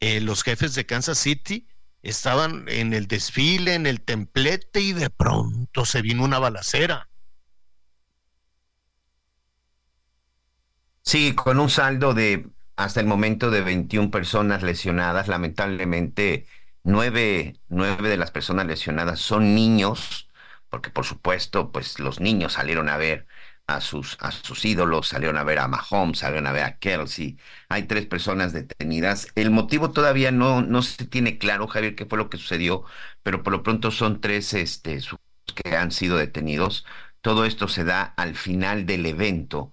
los 0.00 0.42
jefes 0.42 0.74
de 0.74 0.84
Kansas 0.84 1.18
City 1.18 1.66
estaban 2.02 2.64
en 2.68 2.92
el 2.92 3.06
desfile, 3.06 3.74
en 3.74 3.86
el 3.86 4.02
templete 4.02 4.80
y 4.80 4.92
de 4.92 5.10
pronto 5.10 5.86
se 5.86 6.02
vino 6.02 6.24
una 6.24 6.38
balacera. 6.38 7.08
Sí, 11.04 11.34
con 11.34 11.58
un 11.60 11.68
saldo 11.70 12.14
de 12.14 12.48
hasta 12.76 13.00
el 13.00 13.06
momento 13.06 13.50
de 13.50 13.60
21 13.60 14.10
personas 14.10 14.62
lesionadas. 14.62 15.28
Lamentablemente, 15.28 16.46
nueve, 16.84 17.56
nueve 17.68 18.08
de 18.08 18.16
las 18.16 18.30
personas 18.30 18.66
lesionadas 18.66 19.20
son 19.20 19.54
niños, 19.54 20.28
porque 20.68 20.90
por 20.90 21.04
supuesto, 21.04 21.70
pues 21.72 21.98
los 21.98 22.20
niños 22.20 22.54
salieron 22.54 22.88
a 22.88 22.96
ver 22.96 23.26
a 23.66 23.80
sus, 23.80 24.16
a 24.20 24.30
sus 24.32 24.64
ídolos, 24.64 25.08
salieron 25.08 25.36
a 25.36 25.44
ver 25.44 25.58
a 25.58 25.68
Mahomes, 25.68 26.18
salieron 26.20 26.46
a 26.46 26.52
ver 26.52 26.64
a 26.64 26.78
Kelsey. 26.78 27.38
Hay 27.68 27.84
tres 27.84 28.06
personas 28.06 28.52
detenidas. 28.52 29.28
El 29.34 29.50
motivo 29.50 29.90
todavía 29.92 30.30
no, 30.32 30.62
no 30.62 30.82
se 30.82 31.04
tiene 31.06 31.38
claro, 31.38 31.66
Javier, 31.68 31.94
qué 31.94 32.06
fue 32.06 32.18
lo 32.18 32.30
que 32.30 32.38
sucedió, 32.38 32.84
pero 33.22 33.42
por 33.42 33.52
lo 33.52 33.62
pronto 33.62 33.90
son 33.90 34.20
tres 34.20 34.54
este, 34.54 35.00
que 35.54 35.76
han 35.76 35.90
sido 35.92 36.16
detenidos. 36.16 36.84
Todo 37.20 37.44
esto 37.44 37.68
se 37.68 37.84
da 37.84 38.02
al 38.02 38.34
final 38.36 38.86
del 38.86 39.06
evento 39.06 39.72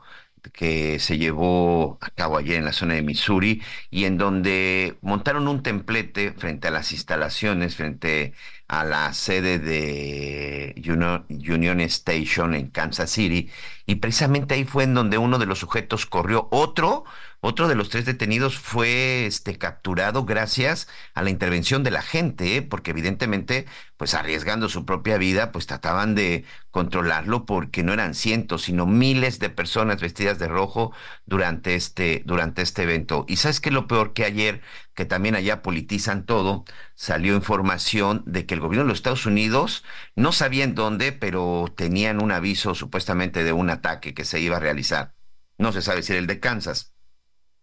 que 0.54 1.00
se 1.00 1.18
llevó 1.18 1.98
a 2.02 2.10
cabo 2.10 2.38
ayer 2.38 2.58
en 2.58 2.66
la 2.66 2.74
zona 2.74 2.96
de 2.96 3.02
Missouri 3.02 3.62
y 3.90 4.06
en 4.06 4.18
donde 4.18 4.98
montaron 5.02 5.48
un 5.48 5.64
templete 5.64 6.34
frente 6.34 6.68
a 6.68 6.72
las 6.72 6.92
instalaciones, 6.92 7.76
frente 7.76 8.34
a 8.68 8.84
la 8.84 9.14
sede 9.14 9.60
de 9.60 10.76
Union 10.86 11.80
Station 11.82 12.54
en 12.54 12.70
Kansas 12.70 13.10
City 13.10 13.50
y 13.86 13.96
precisamente 13.96 14.54
ahí 14.54 14.66
fue 14.66 14.84
en 14.84 14.94
donde 14.94 15.18
uno 15.18 15.40
de 15.40 15.48
los 15.48 15.60
sujetos 15.60 16.06
corrió. 16.06 16.48
Otro 16.52 17.06
otro 17.42 17.70
de 17.70 17.76
los 17.76 17.90
tres 17.90 18.06
detenidos 18.06 18.60
fue 18.60 19.26
este, 19.26 19.58
capturado 19.58 20.26
gracias 20.26 20.90
a 21.14 21.24
la 21.24 21.30
intervención 21.30 21.84
de 21.84 21.92
la 21.92 22.02
gente, 22.02 22.58
¿eh? 22.58 22.62
porque 22.62 22.92
evidentemente, 22.92 23.66
pues 23.96 24.14
arriesgando 24.14 24.68
su 24.68 24.86
propia 24.86 25.18
vida, 25.18 25.54
pues 25.54 25.66
trataban 25.66 26.16
de 26.16 26.44
controlarlo 26.70 27.46
porque 27.46 27.82
no 27.82 27.94
eran 27.94 28.14
cientos, 28.14 28.64
sino 28.64 28.86
miles 28.86 29.40
de 29.40 29.50
personas 29.50 30.02
vestidas 30.02 30.38
de 30.38 30.50
rojo 30.50 30.92
durante 31.26 31.76
este, 31.76 32.24
durante 32.26 32.62
este 32.62 32.84
evento. 32.84 33.24
Y 33.30 33.38
sabes 33.38 33.62
que 33.62 33.72
lo 33.72 33.88
peor 33.88 34.12
que 34.12 34.26
ayer, 34.26 34.62
que 34.94 35.06
también 35.06 35.36
allá 35.36 35.62
politizan 35.62 36.26
todo, 36.26 36.66
salió 36.96 37.36
información 37.36 38.22
de 38.26 38.46
que 38.46 38.56
el 38.56 38.60
gobierno 38.60 38.84
de 38.84 38.90
los 38.90 39.00
Estados 39.00 39.26
Unidos 39.26 39.86
no 40.16 40.34
sabía 40.34 40.66
en 40.66 40.76
dónde, 40.76 41.14
pero 41.14 41.74
tenían 41.76 42.22
un 42.22 42.34
aviso 42.34 42.76
supuestamente 42.76 43.46
de 43.46 43.54
un 43.54 43.70
ataque 43.70 44.14
que 44.14 44.26
se 44.26 44.42
iba 44.42 44.58
a 44.58 44.60
realizar. 44.60 45.16
No 45.58 45.72
se 45.72 45.82
sabe 45.82 46.04
si 46.04 46.12
era 46.14 46.20
el 46.20 46.28
de 46.28 46.40
Kansas 46.42 46.94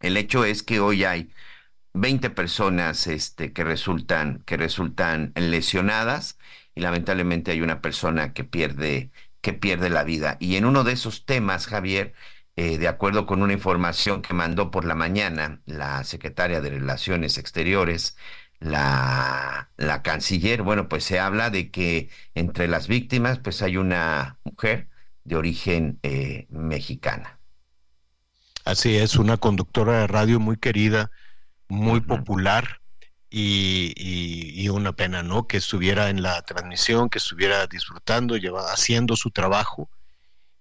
el 0.01 0.17
hecho 0.17 0.45
es 0.45 0.63
que 0.63 0.81
hoy 0.81 1.05
hay 1.05 1.31
20 1.95 2.31
personas 2.31 3.07
este, 3.07 3.53
que, 3.53 3.65
resultan, 3.65 4.43
que 4.47 4.57
resultan 4.57 5.33
lesionadas 5.37 6.39
y 6.75 6.81
lamentablemente 6.83 7.53
hay 7.53 7.61
una 7.63 7.81
persona 7.81 8.33
que 8.35 8.45
pierde, 8.45 9.11
que 9.41 9.53
pierde 9.55 9.91
la 9.91 10.05
vida. 10.05 10.37
Y 10.41 10.57
en 10.57 10.67
uno 10.67 10.85
de 10.85 10.93
esos 10.93 11.25
temas, 11.27 11.67
Javier, 11.67 12.15
eh, 12.57 12.79
de 12.79 12.89
acuerdo 12.89 13.27
con 13.27 13.43
una 13.43 13.53
información 13.53 14.23
que 14.23 14.35
mandó 14.35 14.71
por 14.71 14.85
la 14.85 14.95
mañana 14.95 15.63
la 15.67 16.05
secretaria 16.05 16.61
de 16.61 16.71
Relaciones 16.71 17.39
Exteriores, 17.39 18.17
la, 18.61 19.71
la 19.77 20.03
canciller, 20.03 20.63
bueno, 20.63 20.89
pues 20.89 21.05
se 21.05 21.19
habla 21.21 21.51
de 21.51 21.71
que 21.71 22.11
entre 22.35 22.69
las 22.69 22.89
víctimas 22.89 23.39
pues 23.39 23.63
hay 23.63 23.77
una 23.77 24.39
mujer 24.45 24.89
de 25.25 25.37
origen 25.37 25.99
eh, 26.03 26.47
mexicana. 26.51 27.36
Así 28.67 28.97
es, 28.97 29.15
una 29.15 29.37
conductora 29.37 30.01
de 30.01 30.07
radio 30.09 30.41
muy 30.41 30.57
querida, 30.57 31.13
muy 31.69 32.01
popular 32.01 32.81
y, 33.31 34.69
una 34.71 34.93
pena, 34.93 35.23
¿no? 35.23 35.47
Que 35.47 35.57
estuviera 35.57 36.11
en 36.11 36.21
la 36.21 36.43
transmisión, 36.43 37.09
que 37.09 37.19
estuviera 37.19 37.69
disfrutando, 37.69 38.37
lleva, 38.37 38.73
haciendo 38.73 39.15
su 39.15 39.31
trabajo 39.31 39.89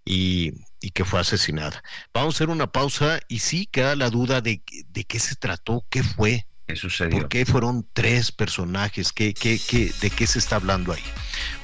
y, 0.05 0.53
que 0.93 1.03
fue 1.03 1.19
asesinada. 1.19 1.81
Vamos 2.13 2.35
a 2.35 2.37
hacer 2.37 2.49
una 2.49 2.71
pausa 2.71 3.19
y 3.27 3.39
sí 3.39 3.65
queda 3.65 3.95
la 3.95 4.11
duda 4.11 4.39
de, 4.39 4.61
de 4.87 5.03
qué 5.05 5.19
se 5.19 5.35
trató, 5.35 5.83
qué 5.89 6.03
fue. 6.03 6.45
¿Qué 6.67 6.75
sucedió? 6.75 7.21
¿Por 7.21 7.27
qué 7.27 7.43
fueron 7.43 7.87
tres 7.93 8.31
personajes? 8.31 9.11
¿Qué, 9.13 9.33
qué, 9.33 9.59
qué, 9.67 9.91
¿De 9.99 10.11
qué 10.11 10.27
se 10.27 10.37
está 10.37 10.57
hablando 10.57 10.93
ahí? 10.93 11.03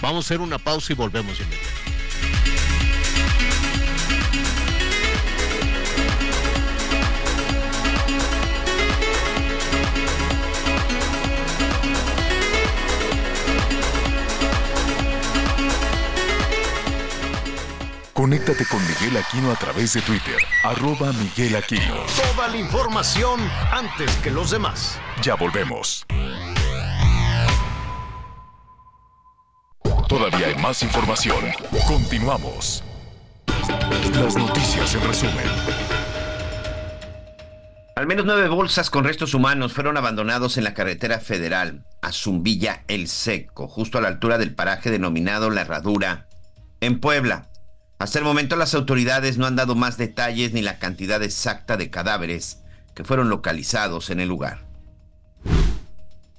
Vamos 0.02 0.26
a 0.26 0.28
hacer 0.28 0.42
una 0.42 0.58
pausa 0.58 0.92
y 0.92 0.96
volvemos 0.96 1.40
inmediatamente. 1.40 2.01
Conéctate 18.14 18.66
con 18.66 18.82
Miguel 18.86 19.16
Aquino 19.18 19.52
a 19.52 19.56
través 19.56 19.94
de 19.94 20.02
Twitter, 20.02 20.36
arroba 20.64 21.14
Miguel 21.14 21.56
Aquino. 21.56 21.96
Toda 22.36 22.50
la 22.50 22.58
información 22.58 23.40
antes 23.72 24.14
que 24.18 24.30
los 24.30 24.52
demás. 24.52 25.00
Ya 25.22 25.36
volvemos. 25.36 26.06
Todavía 30.10 30.48
hay 30.48 30.56
más 30.56 30.84
información. 30.84 31.40
Continuamos. 31.88 32.84
Las 34.14 34.36
noticias 34.36 34.94
en 34.94 35.08
resumen. 35.08 35.46
Al 37.96 38.08
menos 38.08 38.26
nueve 38.26 38.50
bolsas 38.50 38.90
con 38.90 39.06
restos 39.06 39.34
humanos 39.34 39.72
fueron 39.72 39.96
abandonados 39.96 40.58
en 40.58 40.66
la 40.66 40.74
carretera 40.74 41.20
federal 41.20 41.86
a 42.02 42.12
Zumbilla 42.12 42.84
El 42.90 43.08
Seco, 43.08 43.70
justo 43.70 44.00
a 44.00 44.02
la 44.02 44.10
altura 44.10 44.38
del 44.38 44.54
paraje 44.54 44.92
denominado 44.92 45.50
La 45.50 45.62
Herradura, 45.62 46.28
en 46.82 47.00
Puebla. 47.00 47.51
Hasta 48.02 48.18
el 48.18 48.26
momento 48.26 48.56
las 48.56 48.74
autoridades 48.74 49.38
no 49.38 49.46
han 49.46 49.56
dado 49.56 49.76
más 49.76 49.96
detalles 49.96 50.54
ni 50.54 50.64
la 50.64 50.80
cantidad 50.80 51.22
exacta 51.22 51.78
de 51.78 51.92
cadáveres 51.92 52.58
que 52.96 53.04
fueron 53.04 53.30
localizados 53.30 54.10
en 54.10 54.20
el 54.20 54.28
lugar. 54.28 54.66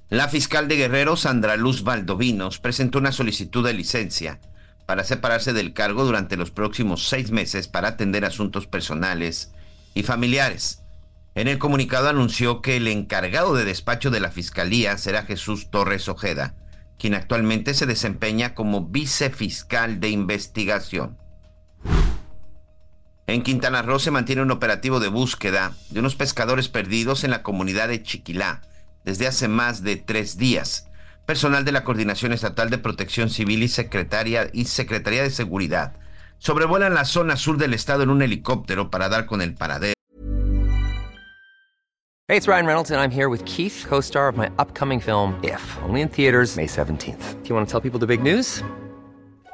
La 0.09 0.29
fiscal 0.29 0.67
de 0.67 0.75
Guerrero, 0.75 1.15
Sandra 1.15 1.57
Luz 1.57 1.85
Valdovinos, 1.85 2.59
presentó 2.59 2.99
una 2.99 3.13
solicitud 3.13 3.65
de 3.65 3.75
licencia 3.75 4.41
para 4.87 5.05
separarse 5.05 5.53
del 5.53 5.73
cargo 5.73 6.05
durante 6.05 6.37
los 6.37 6.51
próximos 6.51 7.09
seis 7.09 7.31
meses 7.31 7.69
para 7.69 7.91
atender 7.91 8.25
asuntos 8.25 8.67
personales 8.67 9.53
y 9.95 10.03
familiares. 10.03 10.83
En 11.37 11.47
el 11.47 11.61
comunicado 11.61 12.09
anunció 12.09 12.61
que 12.61 12.77
el 12.79 12.89
encargado 12.89 13.55
de 13.55 13.65
despacho 13.65 14.11
de 14.11 14.19
la 14.19 14.33
Fiscalía 14.33 14.99
será 14.99 15.23
Jesús 15.23 15.71
Torres 15.71 16.09
Ojeda, 16.09 16.57
quien 16.99 17.15
actualmente 17.15 17.73
se 17.73 17.87
desempeña 17.87 18.53
como 18.53 18.87
vicefiscal 18.89 20.01
de 20.01 20.09
investigación. 20.09 21.22
En 23.27 23.43
Quintana 23.43 23.83
Roo 23.83 23.99
se 23.99 24.11
mantiene 24.11 24.43
un 24.43 24.51
operativo 24.51 25.01
de 25.01 25.09
búsqueda 25.09 25.73
de 25.91 26.01
unos 26.01 26.17
pescadores 26.17 26.69
perdidos 26.69 27.25
en 27.25 27.31
la 27.31 27.43
comunidad 27.43 27.89
de 27.89 28.03
Chiquilá 28.03 28.63
desde 29.05 29.27
hace 29.27 29.49
más 29.49 29.83
de 29.83 29.97
tres 29.97 30.37
días. 30.37 30.89
Personal 31.27 31.65
de 31.65 31.73
la 31.73 31.85
Coordinación 31.85 32.33
Estatal 32.33 32.69
de 32.69 32.79
Protección 32.79 33.31
Civil 33.31 33.63
y 33.63 33.69
Secretaría, 33.69 34.49
y 34.53 34.65
Secretaría 34.65 35.23
de 35.23 35.31
Seguridad 35.31 35.95
sobrevuelan 36.39 36.95
la 36.95 37.05
zona 37.05 37.37
sur 37.37 37.57
del 37.57 37.73
estado 37.73 38.03
en 38.03 38.11
un 38.11 38.21
helicóptero 38.21 38.91
para 38.91 39.09
dar 39.09 39.27
con 39.27 39.41
el 39.41 39.55
paradero. 39.55 39.95
Hey, 42.29 42.37
it's 42.37 42.49
Ryan 42.49 42.67
Reynolds 42.67 42.91
and 42.91 43.01
I'm 43.01 43.11
here 43.11 43.29
with 43.29 43.45
Keith, 43.45 43.85
co-star 43.89 44.29
of 44.29 44.37
my 44.37 44.51
upcoming 44.59 45.01
film 45.01 45.39
If, 45.43 45.63
only 45.85 46.01
in 46.01 46.09
theaters 46.09 46.57
May 46.57 46.67
17th. 46.67 47.43
Do 47.43 47.49
you 47.49 47.55
want 47.55 47.69
to 47.69 47.71
tell 47.71 47.81
people 47.81 48.01
the 48.01 48.07
big 48.07 48.23
news? 48.23 48.63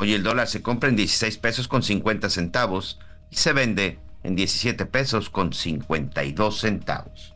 Oye, 0.00 0.14
el 0.14 0.22
dólar 0.22 0.46
se 0.46 0.62
compra 0.62 0.88
en 0.88 0.94
16 0.94 1.38
pesos 1.38 1.66
con 1.66 1.82
50 1.82 2.30
centavos 2.30 3.00
y 3.30 3.36
se 3.36 3.52
vende 3.52 3.98
en 4.22 4.36
17 4.36 4.86
pesos 4.86 5.28
con 5.28 5.52
52 5.52 6.60
centavos. 6.60 7.34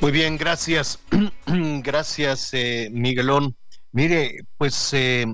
Muy 0.00 0.12
bien, 0.12 0.38
gracias. 0.38 0.98
gracias, 1.46 2.54
eh, 2.54 2.88
Miguelón. 2.90 3.54
Mire, 3.92 4.46
pues 4.56 4.94
eh, 4.94 5.26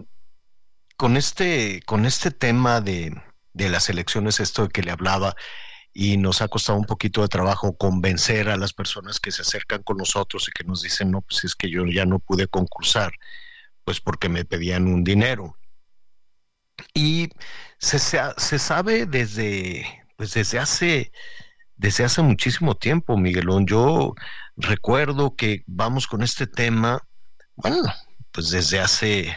con 0.96 1.16
este, 1.16 1.82
con 1.86 2.04
este 2.04 2.32
tema 2.32 2.80
de, 2.80 3.14
de 3.52 3.68
las 3.68 3.88
elecciones, 3.90 4.40
esto 4.40 4.64
de 4.64 4.70
que 4.70 4.82
le 4.82 4.90
hablaba, 4.90 5.36
y 5.98 6.18
nos 6.18 6.42
ha 6.42 6.48
costado 6.48 6.78
un 6.78 6.84
poquito 6.84 7.22
de 7.22 7.28
trabajo 7.28 7.74
convencer 7.74 8.50
a 8.50 8.58
las 8.58 8.74
personas 8.74 9.18
que 9.18 9.32
se 9.32 9.40
acercan 9.40 9.82
con 9.82 9.96
nosotros 9.96 10.46
y 10.46 10.52
que 10.52 10.62
nos 10.62 10.82
dicen, 10.82 11.10
no, 11.10 11.22
pues 11.22 11.44
es 11.44 11.54
que 11.54 11.70
yo 11.70 11.86
ya 11.86 12.04
no 12.04 12.18
pude 12.18 12.48
concursar, 12.48 13.14
pues 13.82 13.98
porque 13.98 14.28
me 14.28 14.44
pedían 14.44 14.88
un 14.88 15.04
dinero. 15.04 15.56
Y 16.92 17.30
se, 17.78 17.98
se 17.98 18.58
sabe 18.58 19.06
desde, 19.06 19.86
pues 20.18 20.34
desde 20.34 20.58
hace, 20.58 21.12
desde 21.76 22.04
hace 22.04 22.20
muchísimo 22.20 22.74
tiempo, 22.74 23.16
Miguelón. 23.16 23.66
Yo 23.66 24.14
recuerdo 24.56 25.34
que 25.34 25.64
vamos 25.66 26.06
con 26.06 26.22
este 26.22 26.46
tema, 26.46 27.00
bueno, 27.54 27.90
pues 28.32 28.50
desde 28.50 28.80
hace, 28.80 29.34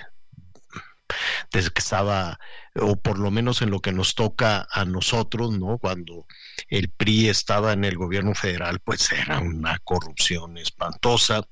desde 1.53 1.69
que 1.69 1.79
estaba 1.79 2.37
o 2.75 2.95
por 2.97 3.17
lo 3.19 3.31
menos 3.31 3.61
en 3.61 3.71
lo 3.71 3.79
que 3.79 3.91
nos 3.91 4.15
toca 4.15 4.67
a 4.71 4.85
nosotros, 4.85 5.57
¿no? 5.57 5.77
Cuando 5.77 6.25
el 6.69 6.89
PRI 6.89 7.29
estaba 7.29 7.73
en 7.73 7.83
el 7.83 7.97
gobierno 7.97 8.33
federal, 8.35 8.79
pues 8.79 9.11
era 9.11 9.39
una 9.39 9.79
corrupción 9.79 10.57
espantosa. 10.57 11.43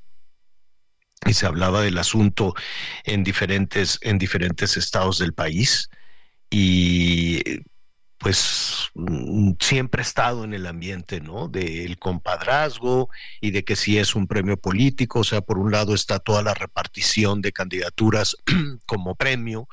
Y 1.26 1.34
se 1.34 1.48
hablaba 1.48 1.82
del 1.82 1.98
asunto 1.98 2.54
en 3.04 3.24
diferentes 3.24 3.98
en 4.02 4.20
diferentes 4.20 4.78
estados 4.78 5.18
del 5.18 5.34
país. 5.34 5.90
Y 6.50 7.42
pues 8.18 8.90
mm, 8.96 9.54
siempre 9.60 10.02
ha 10.02 10.06
estado 10.06 10.44
en 10.44 10.54
el 10.54 10.66
ambiente, 10.66 11.22
¿no? 11.22 11.48
Del 11.48 11.98
compadrazgo 12.00 13.10
y 13.42 13.52
de 13.52 13.64
que 13.64 13.76
si 13.76 13.98
es 13.98 14.16
un 14.16 14.28
premio 14.28 14.58
político, 14.58 15.20
o 15.20 15.24
sea, 15.24 15.42
por 15.42 15.60
un 15.60 15.72
lado 15.72 15.94
está 15.94 16.20
toda 16.20 16.42
la 16.42 16.54
repartición 16.54 17.42
de 17.42 17.52
candidaturas 17.52 18.36
como 18.86 19.16
premio, 19.16 19.68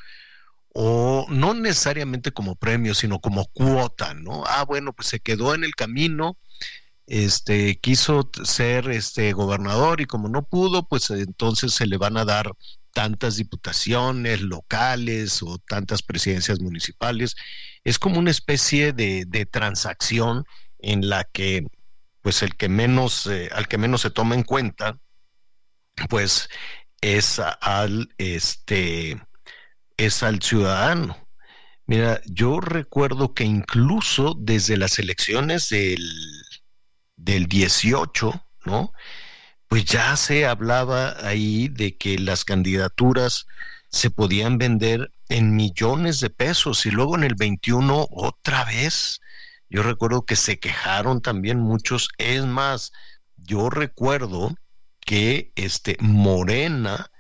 o 0.74 1.26
no 1.30 1.54
necesariamente 1.54 2.32
como 2.32 2.56
premio, 2.56 2.94
sino 2.94 3.20
como 3.20 3.46
cuota, 3.46 4.12
¿no? 4.14 4.44
Ah, 4.46 4.64
bueno, 4.64 4.92
pues 4.92 5.08
se 5.08 5.20
quedó 5.20 5.54
en 5.54 5.62
el 5.64 5.74
camino, 5.76 6.36
este, 7.06 7.78
quiso 7.78 8.28
ser 8.44 8.90
este 8.90 9.32
gobernador 9.32 10.00
y 10.00 10.06
como 10.06 10.28
no 10.28 10.42
pudo, 10.44 10.88
pues 10.88 11.10
entonces 11.10 11.74
se 11.74 11.86
le 11.86 11.96
van 11.96 12.16
a 12.16 12.24
dar 12.24 12.50
tantas 12.92 13.36
diputaciones 13.36 14.40
locales 14.40 15.42
o 15.42 15.58
tantas 15.58 16.02
presidencias 16.02 16.60
municipales. 16.60 17.36
Es 17.84 17.98
como 18.00 18.18
una 18.18 18.32
especie 18.32 18.92
de, 18.92 19.26
de 19.28 19.46
transacción 19.46 20.44
en 20.78 21.08
la 21.08 21.24
que, 21.24 21.66
pues 22.20 22.42
el 22.42 22.56
que 22.56 22.68
menos, 22.68 23.28
eh, 23.28 23.48
al 23.52 23.68
que 23.68 23.78
menos 23.78 24.00
se 24.02 24.10
toma 24.10 24.34
en 24.34 24.42
cuenta, 24.42 24.98
pues 26.08 26.48
es 27.00 27.40
al, 27.60 28.08
este, 28.18 29.20
es 29.96 30.22
al 30.22 30.42
ciudadano. 30.42 31.16
Mira, 31.86 32.20
yo 32.26 32.60
recuerdo 32.60 33.34
que 33.34 33.44
incluso 33.44 34.34
desde 34.38 34.76
las 34.76 34.98
elecciones 34.98 35.68
del, 35.68 36.02
del 37.16 37.46
18, 37.46 38.32
¿no? 38.64 38.92
Pues 39.68 39.84
ya 39.84 40.16
se 40.16 40.46
hablaba 40.46 41.14
ahí 41.26 41.68
de 41.68 41.96
que 41.96 42.18
las 42.18 42.44
candidaturas 42.44 43.46
se 43.90 44.10
podían 44.10 44.58
vender 44.58 45.12
en 45.28 45.54
millones 45.54 46.20
de 46.20 46.30
pesos 46.30 46.86
y 46.86 46.90
luego 46.90 47.16
en 47.16 47.24
el 47.24 47.34
21 47.34 48.08
otra 48.10 48.64
vez. 48.64 49.20
Yo 49.68 49.82
recuerdo 49.82 50.24
que 50.24 50.36
se 50.36 50.58
quejaron 50.58 51.20
también 51.20 51.60
muchos. 51.60 52.08
Es 52.18 52.44
más, 52.44 52.92
yo 53.36 53.70
recuerdo 53.70 54.54
que 55.00 55.52
este 55.54 55.96
Morena 56.00 57.10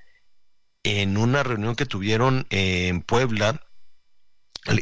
en 0.84 1.16
una 1.16 1.42
reunión 1.42 1.74
que 1.74 1.86
tuvieron 1.86 2.46
en 2.50 3.02
Puebla, 3.02 3.60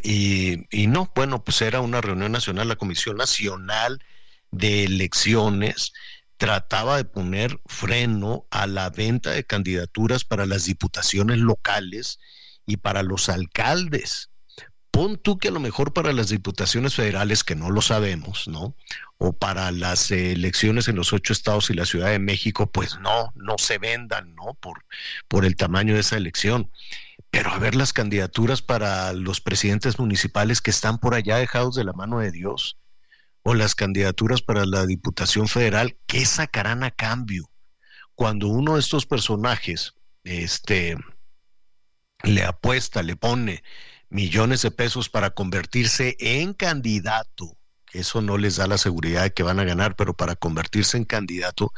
y, 0.04 0.66
y, 0.70 0.86
no, 0.86 1.10
bueno, 1.14 1.42
pues 1.42 1.60
era 1.62 1.80
una 1.80 2.00
reunión 2.00 2.30
nacional, 2.30 2.68
la 2.68 2.76
Comisión 2.76 3.16
Nacional 3.16 4.04
de 4.52 4.84
Elecciones 4.84 5.92
trataba 6.36 6.96
de 6.96 7.04
poner 7.04 7.60
freno 7.66 8.48
a 8.50 8.66
la 8.66 8.90
venta 8.90 9.30
de 9.30 9.44
candidaturas 9.44 10.24
para 10.24 10.44
las 10.44 10.64
diputaciones 10.64 11.38
locales 11.38 12.18
y 12.66 12.78
para 12.78 13.04
los 13.04 13.28
alcaldes. 13.28 14.31
Pon 14.92 15.16
tú 15.16 15.38
que 15.38 15.48
a 15.48 15.50
lo 15.50 15.58
mejor 15.58 15.94
para 15.94 16.12
las 16.12 16.28
diputaciones 16.28 16.94
federales, 16.94 17.44
que 17.44 17.56
no 17.56 17.70
lo 17.70 17.80
sabemos, 17.80 18.46
¿no? 18.46 18.76
O 19.16 19.32
para 19.32 19.72
las 19.72 20.10
elecciones 20.10 20.86
en 20.86 20.96
los 20.96 21.14
ocho 21.14 21.32
estados 21.32 21.70
y 21.70 21.74
la 21.74 21.86
Ciudad 21.86 22.10
de 22.10 22.18
México, 22.18 22.70
pues 22.70 22.98
no, 23.00 23.32
no 23.34 23.56
se 23.56 23.78
vendan, 23.78 24.34
¿no? 24.34 24.52
Por, 24.60 24.84
por 25.28 25.46
el 25.46 25.56
tamaño 25.56 25.94
de 25.94 26.00
esa 26.00 26.18
elección. 26.18 26.70
Pero 27.30 27.50
a 27.50 27.58
ver 27.58 27.74
las 27.74 27.94
candidaturas 27.94 28.60
para 28.60 29.14
los 29.14 29.40
presidentes 29.40 29.98
municipales 29.98 30.60
que 30.60 30.70
están 30.70 30.98
por 30.98 31.14
allá 31.14 31.38
dejados 31.38 31.74
de 31.74 31.84
la 31.84 31.94
mano 31.94 32.18
de 32.18 32.30
Dios, 32.30 32.76
o 33.44 33.54
las 33.54 33.74
candidaturas 33.74 34.42
para 34.42 34.66
la 34.66 34.84
Diputación 34.84 35.48
Federal, 35.48 35.96
¿qué 36.06 36.26
sacarán 36.26 36.84
a 36.84 36.90
cambio? 36.90 37.50
Cuando 38.14 38.48
uno 38.48 38.74
de 38.74 38.80
estos 38.80 39.06
personajes, 39.06 39.94
este, 40.22 40.96
le 42.22 42.44
apuesta, 42.44 43.02
le 43.02 43.16
pone 43.16 43.62
millones 44.12 44.62
de 44.62 44.70
pesos 44.70 45.08
para 45.08 45.30
convertirse 45.30 46.16
en 46.20 46.52
candidato, 46.52 47.56
eso 47.92 48.20
no 48.20 48.36
les 48.36 48.56
da 48.56 48.66
la 48.66 48.78
seguridad 48.78 49.22
de 49.22 49.32
que 49.32 49.42
van 49.42 49.58
a 49.58 49.64
ganar, 49.64 49.96
pero 49.96 50.14
para 50.14 50.36
convertirse 50.36 50.98
en 50.98 51.04
candidato, 51.04 51.72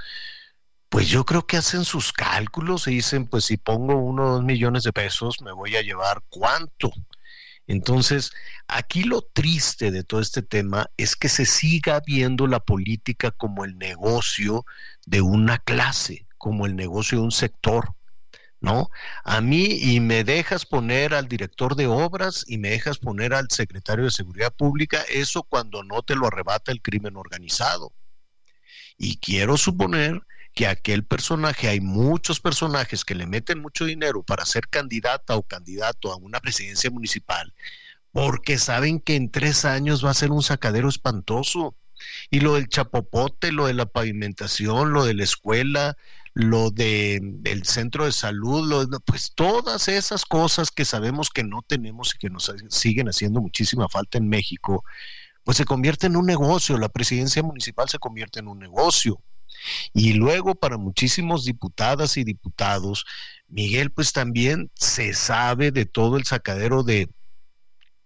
pues 0.88 1.08
yo 1.08 1.24
creo 1.24 1.46
que 1.46 1.56
hacen 1.56 1.84
sus 1.84 2.12
cálculos 2.12 2.86
y 2.88 2.96
dicen, 2.96 3.26
pues 3.26 3.44
si 3.44 3.56
pongo 3.56 3.96
uno 3.96 4.24
o 4.24 4.32
dos 4.34 4.44
millones 4.44 4.82
de 4.82 4.92
pesos, 4.92 5.40
me 5.42 5.52
voy 5.52 5.76
a 5.76 5.82
llevar 5.82 6.22
cuánto. 6.28 6.92
Entonces, 7.66 8.32
aquí 8.68 9.04
lo 9.04 9.22
triste 9.22 9.90
de 9.90 10.04
todo 10.04 10.20
este 10.20 10.42
tema 10.42 10.90
es 10.96 11.16
que 11.16 11.28
se 11.28 11.46
siga 11.46 12.00
viendo 12.04 12.46
la 12.46 12.60
política 12.60 13.30
como 13.30 13.64
el 13.64 13.78
negocio 13.78 14.64
de 15.06 15.20
una 15.20 15.58
clase, 15.58 16.26
como 16.36 16.66
el 16.66 16.76
negocio 16.76 17.18
de 17.18 17.24
un 17.24 17.32
sector. 17.32 17.94
¿No? 18.64 18.90
A 19.22 19.40
mí 19.40 19.78
y 19.80 20.00
me 20.00 20.24
dejas 20.24 20.64
poner 20.64 21.14
al 21.14 21.28
director 21.28 21.76
de 21.76 21.86
obras 21.86 22.44
y 22.48 22.58
me 22.58 22.70
dejas 22.70 22.98
poner 22.98 23.34
al 23.34 23.50
secretario 23.50 24.06
de 24.06 24.10
Seguridad 24.10 24.52
Pública, 24.52 25.04
eso 25.08 25.42
cuando 25.42 25.84
no 25.84 26.02
te 26.02 26.16
lo 26.16 26.26
arrebata 26.26 26.72
el 26.72 26.80
crimen 26.80 27.16
organizado. 27.16 27.92
Y 28.96 29.18
quiero 29.18 29.56
suponer 29.56 30.22
que 30.54 30.66
aquel 30.66 31.04
personaje, 31.04 31.68
hay 31.68 31.80
muchos 31.80 32.40
personajes 32.40 33.04
que 33.04 33.14
le 33.14 33.26
meten 33.26 33.60
mucho 33.60 33.84
dinero 33.84 34.22
para 34.22 34.46
ser 34.46 34.68
candidata 34.68 35.36
o 35.36 35.42
candidato 35.42 36.12
a 36.12 36.16
una 36.16 36.40
presidencia 36.40 36.90
municipal, 36.90 37.52
porque 38.12 38.56
saben 38.58 39.00
que 39.00 39.16
en 39.16 39.30
tres 39.30 39.64
años 39.64 40.04
va 40.04 40.10
a 40.10 40.14
ser 40.14 40.30
un 40.30 40.42
sacadero 40.42 40.88
espantoso. 40.88 41.76
Y 42.30 42.40
lo 42.40 42.54
del 42.54 42.68
chapopote, 42.68 43.52
lo 43.52 43.66
de 43.66 43.74
la 43.74 43.86
pavimentación, 43.86 44.92
lo 44.92 45.04
de 45.04 45.14
la 45.14 45.24
escuela, 45.24 45.96
lo 46.34 46.70
de, 46.70 47.20
del 47.22 47.64
centro 47.64 48.04
de 48.04 48.12
salud, 48.12 48.68
lo, 48.68 49.00
pues 49.00 49.32
todas 49.34 49.86
esas 49.88 50.24
cosas 50.24 50.70
que 50.70 50.84
sabemos 50.84 51.30
que 51.30 51.44
no 51.44 51.62
tenemos 51.62 52.14
y 52.14 52.18
que 52.18 52.28
nos 52.28 52.52
siguen 52.68 53.08
haciendo 53.08 53.40
muchísima 53.40 53.88
falta 53.88 54.18
en 54.18 54.28
México, 54.28 54.84
pues 55.44 55.56
se 55.56 55.64
convierte 55.64 56.08
en 56.08 56.16
un 56.16 56.26
negocio, 56.26 56.76
la 56.76 56.88
presidencia 56.88 57.42
municipal 57.42 57.88
se 57.88 57.98
convierte 57.98 58.40
en 58.40 58.48
un 58.48 58.58
negocio. 58.58 59.22
Y 59.92 60.14
luego 60.14 60.56
para 60.56 60.76
muchísimos 60.76 61.44
diputadas 61.44 62.16
y 62.16 62.24
diputados, 62.24 63.06
Miguel, 63.46 63.92
pues 63.92 64.12
también 64.12 64.70
se 64.74 65.14
sabe 65.14 65.70
de 65.70 65.86
todo 65.86 66.16
el 66.16 66.24
sacadero 66.24 66.82
de, 66.82 67.08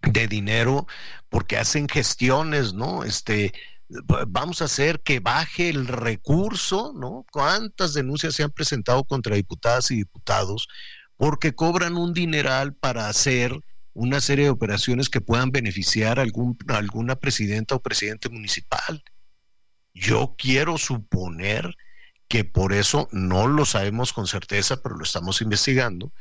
de 0.03 0.29
dinero 0.29 0.87
porque 1.31 1.57
hacen 1.57 1.89
gestiones, 1.89 2.75
¿no? 2.75 3.05
Este, 3.05 3.53
vamos 3.89 4.61
a 4.61 4.67
hacer 4.67 5.01
que 5.01 5.21
baje 5.21 5.71
el 5.71 5.87
recurso, 5.87 6.93
¿no? 6.95 7.25
¿Cuántas 7.33 7.95
denuncias 7.95 8.35
se 8.35 8.43
han 8.43 8.51
presentado 8.51 9.05
contra 9.05 9.37
diputadas 9.37 9.91
y 9.91 9.97
diputados 9.97 10.69
porque 11.17 11.55
cobran 11.55 11.97
un 11.97 12.15
dineral 12.15 12.75
para 12.75 13.09
hacer 13.09 13.59
una 13.93 14.21
serie 14.21 14.45
de 14.45 14.51
operaciones 14.51 15.09
que 15.09 15.21
puedan 15.21 15.51
beneficiar 15.51 16.19
a, 16.19 16.23
algún, 16.23 16.57
alguna 16.69 17.17
presidenta 17.17 17.75
o 17.75 17.83
presidente 17.83 18.29
municipal. 18.29 19.03
Yo 19.93 20.37
quiero 20.39 20.79
suponer 20.79 21.75
que 22.29 22.45
por 22.45 22.73
eso 22.73 23.09
no 23.11 23.49
lo 23.49 23.65
sabemos 23.65 24.13
con 24.13 24.29
certeza, 24.29 24.81
pero 24.83 24.97
lo 24.97 25.03
estamos 25.03 25.41
investigando. 25.41 26.13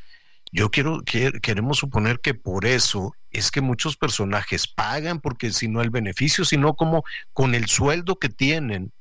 Yo 0.51 0.69
quiero, 0.71 1.01
queremos 1.03 1.77
suponer 1.77 2.19
que 2.19 2.33
por 2.33 2.65
eso 2.65 3.13
es 3.31 3.51
que 3.51 3.61
muchos 3.61 3.97
personajes 3.97 4.67
pagan, 4.67 5.19
porque 5.19 5.51
si 5.51 5.67
no 5.67 5.81
el 5.81 5.89
beneficio, 5.89 6.45
sino 6.45 6.75
como 6.75 7.03
con 7.33 7.53
el 7.53 7.67
sueldo 7.67 8.17
que 8.17 8.29
tienen, 8.29 8.93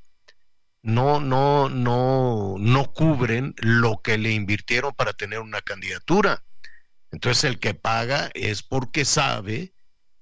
no, 0.83 1.21
no, 1.21 1.69
no, 1.69 2.57
no 2.59 2.93
cubren 2.93 3.55
lo 3.59 4.01
que 4.03 4.19
le 4.19 4.33
invirtieron 4.33 4.93
para 4.93 5.13
tener 5.13 5.41
una 5.41 5.61
candidatura. 5.61 6.45
Entonces 7.11 7.45
el 7.45 7.59
que 7.59 7.75
paga 7.75 8.31
es 8.35 8.63
porque 8.63 9.05
sabe 9.05 9.73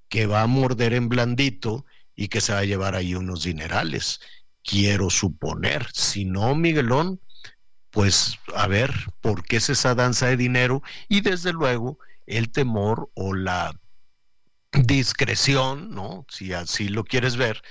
que 0.09 0.27
va 0.27 0.43
a 0.43 0.47
morder 0.47 0.95
en 0.95 1.09
blandito 1.09 1.85
y 2.15 2.29
que 2.29 2.41
se 2.41 2.53
va 2.53 2.61
a 2.61 2.65
llevar 2.65 2.95
ahí 2.95 3.15
unos 3.15 3.45
dinerales. 3.45 4.21
Quiero 4.63 5.11
suponer. 5.11 5.87
Si 5.93 6.25
no, 6.25 6.55
Miguelón, 6.55 7.21
pues 7.95 8.39
a 8.57 8.67
ver 8.67 8.93
por 9.21 9.45
qué 9.45 9.57
es 9.57 9.71
esa 9.71 9.95
danza 9.95 10.27
de 10.27 10.37
dinero 10.37 10.83
y 11.09 11.21
desde 11.21 11.53
luego 11.53 11.99
el 12.27 12.51
temor 12.51 13.09
o 13.15 13.35
la 13.35 13.73
discreción, 14.73 15.95
¿no? 15.95 16.27
Si 16.29 16.53
así 16.53 16.89
lo 16.89 17.05
quieres 17.05 17.37
ver, 17.37 17.63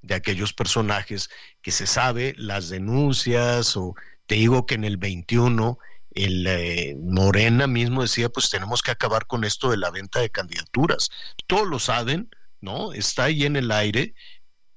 de 0.00 0.14
aquellos 0.14 0.52
personajes 0.52 1.28
que 1.60 1.72
se 1.72 1.86
sabe 1.86 2.34
las 2.36 2.68
denuncias 2.68 3.76
o 3.76 3.94
te 4.26 4.36
digo 4.36 4.64
que 4.64 4.76
en 4.76 4.84
el 4.84 4.96
21 4.96 5.78
el 6.12 6.46
eh, 6.46 6.96
Morena 7.00 7.66
mismo 7.66 8.02
decía, 8.02 8.28
pues 8.28 8.50
tenemos 8.50 8.80
que 8.80 8.92
acabar 8.92 9.26
con 9.26 9.42
esto 9.42 9.70
de 9.70 9.78
la 9.78 9.90
venta 9.90 10.20
de 10.20 10.30
candidaturas. 10.30 11.10
Todos 11.48 11.66
lo 11.66 11.80
saben, 11.80 12.28
¿no? 12.60 12.92
Está 12.92 13.24
ahí 13.24 13.44
en 13.44 13.56
el 13.56 13.72
aire. 13.72 14.14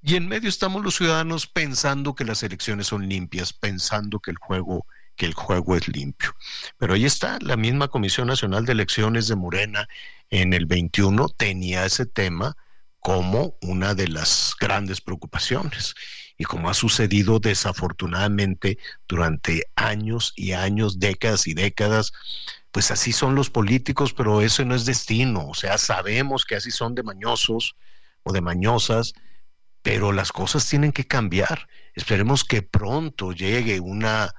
Y 0.07 0.15
en 0.15 0.29
medio 0.29 0.47
estamos 0.47 0.85
los 0.85 0.95
ciudadanos 0.95 1.47
pensando 1.47 2.15
que 2.15 2.23
las 2.23 2.41
elecciones 2.41 2.87
son 2.87 3.09
limpias, 3.09 3.51
pensando 3.51 4.21
que 4.21 4.31
el 4.31 4.37
juego 4.37 4.85
que 5.17 5.25
el 5.25 5.33
juego 5.33 5.75
es 5.75 5.85
limpio. 5.89 6.33
Pero 6.77 6.93
ahí 6.93 7.03
está, 7.03 7.39
la 7.41 7.57
misma 7.57 7.89
Comisión 7.89 8.27
Nacional 8.29 8.65
de 8.65 8.71
Elecciones 8.71 9.27
de 9.27 9.35
Morena 9.35 9.85
en 10.29 10.53
el 10.53 10.65
21 10.65 11.27
tenía 11.35 11.85
ese 11.85 12.05
tema 12.05 12.55
como 13.01 13.57
una 13.61 13.95
de 13.95 14.07
las 14.07 14.55
grandes 14.57 15.01
preocupaciones 15.01 15.93
y 16.37 16.45
como 16.45 16.69
ha 16.69 16.73
sucedido 16.73 17.39
desafortunadamente 17.39 18.77
durante 19.09 19.65
años 19.75 20.31
y 20.37 20.53
años, 20.53 20.99
décadas 20.99 21.47
y 21.47 21.53
décadas, 21.53 22.13
pues 22.71 22.91
así 22.91 23.11
son 23.11 23.35
los 23.35 23.49
políticos, 23.49 24.13
pero 24.13 24.39
eso 24.39 24.63
no 24.63 24.73
es 24.73 24.85
destino, 24.85 25.49
o 25.49 25.53
sea, 25.53 25.77
sabemos 25.77 26.45
que 26.45 26.55
así 26.55 26.71
son 26.71 26.95
de 26.95 27.03
mañosos 27.03 27.75
o 28.23 28.31
de 28.31 28.39
mañosas, 28.39 29.13
pero 29.87 30.11
las 30.11 30.33
cosas 30.33 30.67
tienen 30.67 30.91
que 30.91 31.07
cambiar. 31.07 31.69
Esperemos 31.93 32.43
que 32.43 32.61
pronto 32.61 33.31
llegue 33.31 33.79
una 33.79 34.35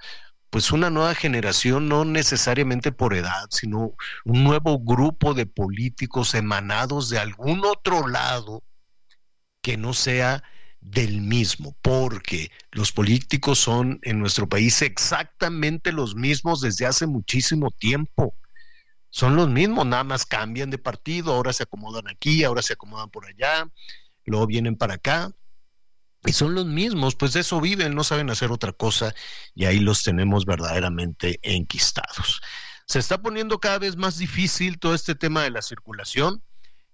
pues 0.51 0.73
una 0.73 0.91
nueva 0.91 1.15
generación, 1.15 1.89
no 1.89 2.05
necesariamente 2.05 2.93
por 2.93 3.15
edad, 3.15 3.47
sino 3.51 3.95
un 4.27 4.45
nuevo 4.45 4.79
grupo 4.79 5.33
de 5.33 5.47
políticos 5.47 6.35
emanados 6.35 7.09
de 7.09 7.19
algún 7.19 7.65
otro 7.65 8.09
lado 8.09 8.63
que 9.63 9.79
no 9.79 9.95
sea 9.95 10.43
del 10.83 11.23
mismo, 11.23 11.75
porque 11.81 12.51
los 12.71 12.93
políticos 12.93 13.59
son 13.59 14.01
en 14.03 14.19
nuestro 14.19 14.51
país 14.51 14.83
exactamente 14.83 15.93
los 15.93 16.15
mismos 16.15 16.61
desde 16.61 16.85
hace 16.85 17.07
muchísimo 17.07 17.71
tiempo. 17.71 18.35
Son 19.09 19.35
los 19.35 19.49
mismos, 19.49 19.87
nada 19.87 20.05
más 20.05 20.27
cambian 20.27 20.69
de 20.69 20.77
partido, 20.77 21.33
ahora 21.33 21.55
se 21.55 21.63
acomodan 21.63 22.07
aquí, 22.07 22.45
ahora 22.45 22.61
se 22.61 22.75
acomodan 22.75 23.09
por 23.09 23.25
allá, 23.25 23.67
luego 24.27 24.47
vienen 24.47 24.77
para 24.77 24.95
acá. 24.95 25.33
Y 26.25 26.33
son 26.33 26.55
los 26.55 26.67
mismos, 26.67 27.15
pues 27.15 27.33
de 27.33 27.41
eso 27.41 27.61
viven, 27.61 27.95
no 27.95 28.03
saben 28.05 28.29
hacer 28.31 28.51
otra 28.51 28.73
cosa 28.73 29.15
y 29.55 29.67
ahí 29.67 29.79
los 29.79 30.03
tenemos 30.03 30.47
verdaderamente 30.47 31.39
enquistados. 31.43 32.41
Se 32.87 32.99
está 32.99 33.23
poniendo 33.23 33.61
cada 33.61 33.79
vez 33.79 33.97
más 33.97 34.19
difícil 34.19 34.79
todo 34.79 34.95
este 34.95 35.15
tema 35.15 35.43
de 35.43 35.51
la 35.51 35.63
circulación 35.63 36.43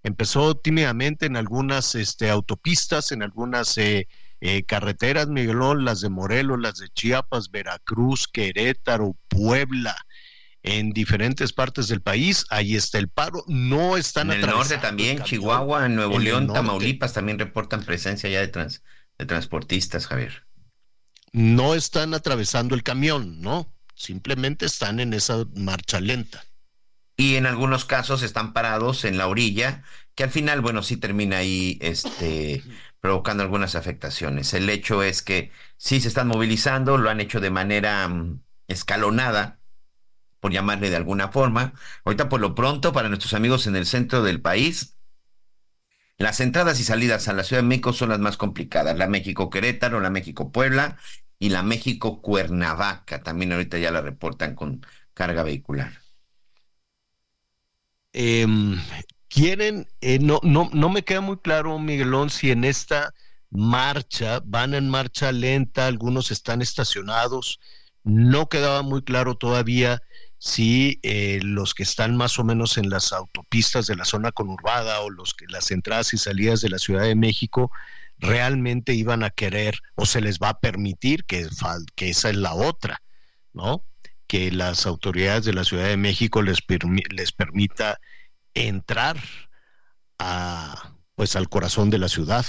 empezó 0.05 0.55
tímidamente 0.55 1.27
en 1.27 1.37
algunas 1.37 1.97
este, 1.97 2.31
autopistas, 2.31 3.11
en 3.11 3.23
algunas 3.23 3.77
eh, 3.79 4.07
eh, 4.41 4.63
carreteras, 4.65 5.29
Miguelón, 5.29 5.85
las 5.85 6.03
de 6.03 6.11
Morelos, 6.11 6.61
las 6.61 6.79
de 6.79 6.89
Chiapas, 6.91 7.51
Veracruz, 7.51 8.29
Querétaro, 8.29 9.17
Puebla, 9.29 9.97
en 10.63 10.91
diferentes 10.91 11.53
partes 11.53 11.89
del 11.89 12.03
país. 12.03 12.45
Ahí 12.51 12.77
está 12.77 12.99
el 12.99 13.09
paro. 13.09 13.45
No 13.49 13.97
están 13.97 14.31
En 14.31 14.41
el 14.41 14.47
norte 14.47 14.77
también, 14.77 15.23
Chihuahua, 15.23 15.87
en 15.87 15.97
Nuevo 15.97 16.19
León, 16.19 16.53
Tamaulipas 16.53 17.15
también 17.15 17.39
reportan 17.39 17.83
presencia 17.83 18.29
ya 18.29 18.41
de, 18.41 18.49
trans, 18.49 18.83
de 19.19 19.27
transportistas, 19.27 20.07
Javier. 20.07 20.47
No 21.33 21.75
están 21.75 22.15
atravesando 22.15 22.75
el 22.75 22.83
camión, 22.83 23.41
¿no? 23.41 23.73
Simplemente 23.95 24.67
están 24.67 25.01
en 25.01 25.13
esa 25.13 25.45
marcha 25.55 26.01
lenta 26.01 26.45
y 27.17 27.37
en 27.37 27.47
algunos 27.47 27.85
casos 27.85 28.23
están 28.23 28.53
parados 28.53 29.05
en 29.05 29.19
la 29.19 29.29
orilla, 29.29 29.83
que 30.15 30.25
al 30.25 30.31
final, 30.31 30.61
bueno, 30.61 30.83
sí 30.83 30.97
termina 30.97 31.39
ahí 31.39 31.79
este, 31.81 32.63
provocando 33.01 33.43
algunas 33.43 33.75
afectaciones. 33.75 34.53
El 34.55 34.69
hecho 34.71 35.03
es 35.03 35.23
que 35.23 35.53
sí 35.77 36.01
se 36.01 36.09
están 36.09 36.29
movilizando, 36.29 36.99
lo 36.99 37.11
han 37.11 37.21
hecho 37.21 37.41
de 37.41 37.51
manera 37.51 38.09
mm, 38.09 38.41
escalonada, 38.69 39.61
por 40.41 40.53
llamarle 40.53 40.91
de 40.91 40.97
alguna 40.97 41.29
forma. 41.29 41.73
Ahorita, 42.05 42.29
por 42.29 42.41
lo 42.41 42.55
pronto, 42.55 42.93
para 42.93 43.09
nuestros 43.09 43.35
amigos 43.35 43.67
en 43.67 43.77
el 43.77 43.87
centro 43.87 44.23
del 44.23 44.43
país, 44.43 44.94
las 46.19 46.41
entradas 46.41 46.81
y 46.81 46.85
salidas 46.85 47.29
a 47.29 47.33
la 47.33 47.45
Ciudad 47.45 47.63
de 47.63 47.69
México 47.69 47.93
son 47.93 48.11
las 48.11 48.21
más 48.21 48.37
complicadas. 48.37 48.97
La 48.97 49.09
México 49.09 49.51
Querétaro, 49.51 50.01
la 50.01 50.11
México 50.11 50.53
Puebla 50.53 50.99
y 51.39 51.51
la 51.51 51.63
México 51.63 52.23
Cuernavaca. 52.23 53.23
También 53.23 53.53
ahorita 53.53 53.79
ya 53.79 53.91
la 53.91 54.01
reportan 54.01 54.55
con 54.55 54.87
carga 55.15 55.43
vehicular 55.43 56.05
eh, 58.15 58.47
quieren, 59.29 59.87
eh, 60.01 60.19
no, 60.21 60.41
no, 60.43 60.71
no 60.73 60.89
me 60.89 61.03
queda 61.03 61.21
muy 61.21 61.37
claro, 61.39 61.79
Miguelón, 61.79 62.31
si 62.31 62.51
en 62.51 62.65
esta 62.65 63.13
marcha 63.51 64.41
van 64.45 64.75
en 64.75 64.89
marcha 64.89 65.33
lenta, 65.33 65.87
algunos 65.87 66.31
están 66.31 66.63
estacionados, 66.63 67.61
no 68.05 68.49
quedaba 68.49 68.83
muy 68.83 69.03
claro 69.03 69.37
todavía 69.37 70.01
si 70.45 71.01
eh, 71.03 71.41
los 71.43 71.73
que 71.73 71.83
están 71.83 72.19
más 72.19 72.39
o 72.39 72.45
menos 72.45 72.77
en 72.77 72.91
las 72.91 73.15
autopistas 73.15 73.87
de 73.87 73.97
la 73.97 74.05
zona 74.05 74.31
conurbada 74.31 75.01
o 75.01 75.09
los 75.09 75.33
que 75.33 75.47
las 75.49 75.71
entradas 75.71 76.13
y 76.13 76.19
salidas 76.19 76.61
de 76.61 76.69
la 76.69 76.79
Ciudad 76.79 77.05
de 77.05 77.15
México 77.15 77.71
realmente 78.19 78.93
iban 78.93 79.25
a 79.25 79.31
querer 79.31 79.79
o 79.95 80.05
se 80.05 80.21
les 80.21 80.39
va 80.39 80.51
a 80.51 80.61
permitir 80.61 81.25
que, 81.25 81.49
que 81.97 82.11
esa 82.11 82.29
es 82.29 82.37
la 82.37 82.53
otra, 82.53 83.01
¿no? 83.55 83.87
que 84.27 84.53
las 84.53 84.85
autoridades 84.85 85.47
de 85.47 85.55
la 85.55 85.65
Ciudad 85.65 85.87
de 85.87 85.97
México 85.97 86.43
les, 86.43 86.59
les 87.09 87.33
permita 87.33 87.99
entrar 88.53 89.17
a, 90.19 90.93
pues, 91.15 91.37
al 91.37 91.49
corazón 91.49 91.89
de 91.89 91.99
la 91.99 92.11
ciudad. 92.11 92.45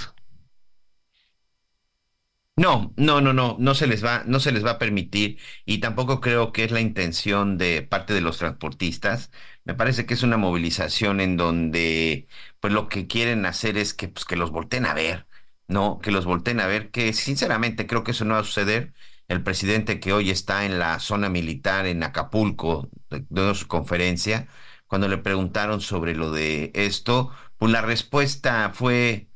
No, 2.57 2.93
no, 2.95 3.19
no, 3.19 3.33
no, 3.33 3.57
no 3.59 3.75
se 3.75 3.85
les 3.85 4.03
va, 4.03 4.23
no 4.25 4.39
se 4.39 4.53
les 4.53 4.65
va 4.65 4.71
a 4.71 4.77
permitir 4.79 5.39
y 5.65 5.79
tampoco 5.79 6.21
creo 6.21 6.53
que 6.53 6.63
es 6.63 6.71
la 6.71 6.79
intención 6.79 7.57
de 7.57 7.81
parte 7.81 8.13
de 8.13 8.21
los 8.21 8.37
transportistas. 8.37 9.29
Me 9.65 9.73
parece 9.73 10.05
que 10.05 10.13
es 10.13 10.23
una 10.23 10.37
movilización 10.37 11.19
en 11.19 11.35
donde, 11.35 12.27
pues, 12.61 12.71
lo 12.71 12.87
que 12.87 13.07
quieren 13.07 13.45
hacer 13.45 13.77
es 13.77 13.93
que, 13.93 14.07
pues, 14.07 14.23
que 14.23 14.37
los 14.37 14.51
volteen 14.51 14.85
a 14.85 14.93
ver, 14.93 15.27
no, 15.67 15.99
que 16.01 16.11
los 16.11 16.25
volteen 16.25 16.61
a 16.61 16.67
ver. 16.67 16.91
Que 16.91 17.11
sinceramente 17.11 17.87
creo 17.87 18.05
que 18.05 18.11
eso 18.11 18.23
no 18.23 18.35
va 18.35 18.39
a 18.41 18.43
suceder 18.45 18.93
el 19.27 19.43
presidente 19.43 19.99
que 19.99 20.13
hoy 20.13 20.29
está 20.29 20.65
en 20.65 20.79
la 20.79 20.99
zona 20.99 21.29
militar 21.29 21.85
en 21.87 22.03
Acapulco, 22.03 22.89
de, 23.09 23.55
su 23.55 23.67
conferencia, 23.67 24.47
cuando 24.87 25.07
le 25.07 25.17
preguntaron 25.17 25.81
sobre 25.81 26.15
lo 26.15 26.31
de 26.31 26.71
esto, 26.75 27.31
pues 27.57 27.71
la 27.71 27.81
respuesta 27.81 28.71
fue, 28.73 29.29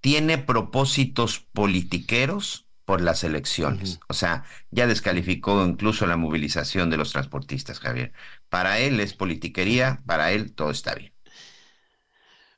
tiene 0.00 0.38
propósitos 0.38 1.40
politiqueros 1.52 2.66
por 2.84 3.00
las 3.00 3.22
elecciones. 3.22 4.00
O 4.08 4.14
sea, 4.14 4.44
ya 4.70 4.86
descalificó 4.86 5.64
incluso 5.64 6.06
la 6.06 6.16
movilización 6.16 6.90
de 6.90 6.96
los 6.96 7.12
transportistas, 7.12 7.78
Javier. 7.78 8.12
Para 8.48 8.78
él 8.78 8.98
es 9.00 9.14
politiquería, 9.14 10.02
para 10.06 10.32
él 10.32 10.52
todo 10.54 10.70
está 10.70 10.94
bien. 10.94 11.12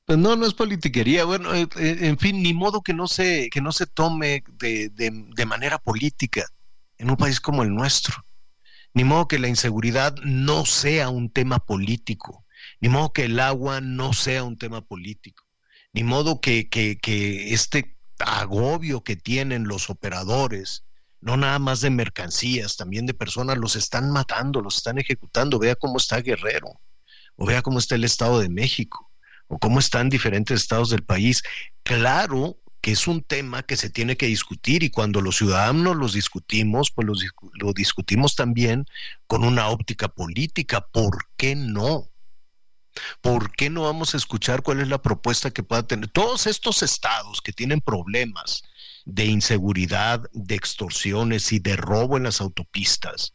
Pues 0.06 0.18
no, 0.18 0.34
no 0.36 0.46
es 0.46 0.54
politiquería. 0.54 1.24
Bueno, 1.24 1.54
eh, 1.54 1.68
eh, 1.76 1.98
en 2.00 2.18
fin, 2.18 2.42
ni 2.42 2.54
modo 2.54 2.82
que 2.82 2.94
no 2.94 3.06
se, 3.06 3.50
que 3.50 3.60
no 3.60 3.72
se 3.72 3.86
tome 3.86 4.42
de, 4.58 4.88
de 4.90 5.46
manera 5.46 5.78
política 5.78 6.44
en 6.98 7.10
un 7.10 7.16
país 7.16 7.40
como 7.40 7.62
el 7.62 7.74
nuestro. 7.74 8.14
Ni 8.94 9.04
modo 9.04 9.28
que 9.28 9.38
la 9.38 9.48
inseguridad 9.48 10.14
no 10.22 10.66
sea 10.66 11.08
un 11.08 11.30
tema 11.30 11.58
político, 11.58 12.44
ni 12.80 12.88
modo 12.88 13.12
que 13.12 13.24
el 13.24 13.40
agua 13.40 13.80
no 13.80 14.12
sea 14.12 14.44
un 14.44 14.58
tema 14.58 14.82
político, 14.82 15.44
ni 15.92 16.04
modo 16.04 16.40
que, 16.40 16.68
que, 16.68 17.52
este 17.52 17.96
agobio 18.18 19.02
que 19.02 19.16
tienen 19.16 19.64
los 19.64 19.90
operadores 19.90 20.84
no 21.20 21.36
nada 21.36 21.58
más 21.58 21.80
de 21.80 21.90
mercancías, 21.90 22.76
también 22.76 23.06
de 23.06 23.14
personas, 23.14 23.56
los 23.56 23.76
están 23.76 24.10
matando, 24.10 24.60
los 24.60 24.78
están 24.78 24.98
ejecutando. 24.98 25.60
Vea 25.60 25.76
cómo 25.76 25.98
está 25.98 26.20
Guerrero, 26.20 26.80
o 27.36 27.46
vea 27.46 27.62
cómo 27.62 27.78
está 27.78 27.94
el 27.94 28.02
Estado 28.02 28.40
de 28.40 28.48
México, 28.48 29.08
o 29.46 29.58
cómo 29.58 29.78
están 29.78 30.08
diferentes 30.08 30.60
estados 30.60 30.90
del 30.90 31.04
país. 31.04 31.42
Claro 31.84 32.58
que 32.80 32.90
es 32.90 33.06
un 33.06 33.22
tema 33.22 33.62
que 33.62 33.76
se 33.76 33.88
tiene 33.88 34.16
que 34.16 34.26
discutir 34.26 34.82
y 34.82 34.90
cuando 34.90 35.20
los 35.20 35.36
ciudadanos 35.36 35.94
los 35.94 36.12
discutimos, 36.14 36.90
pues 36.90 37.06
lo 37.06 37.72
discutimos 37.72 38.34
también 38.34 38.84
con 39.28 39.44
una 39.44 39.68
óptica 39.68 40.08
política. 40.08 40.80
¿Por 40.88 41.28
qué 41.36 41.54
no? 41.54 42.11
¿Por 43.20 43.52
qué 43.52 43.70
no 43.70 43.82
vamos 43.82 44.14
a 44.14 44.16
escuchar 44.16 44.62
cuál 44.62 44.80
es 44.80 44.88
la 44.88 45.00
propuesta 45.00 45.50
que 45.50 45.62
pueda 45.62 45.86
tener 45.86 46.08
todos 46.08 46.46
estos 46.46 46.82
estados 46.82 47.40
que 47.40 47.52
tienen 47.52 47.80
problemas 47.80 48.62
de 49.04 49.24
inseguridad, 49.26 50.22
de 50.32 50.54
extorsiones 50.54 51.52
y 51.52 51.58
de 51.58 51.76
robo 51.76 52.16
en 52.16 52.24
las 52.24 52.40
autopistas? 52.40 53.34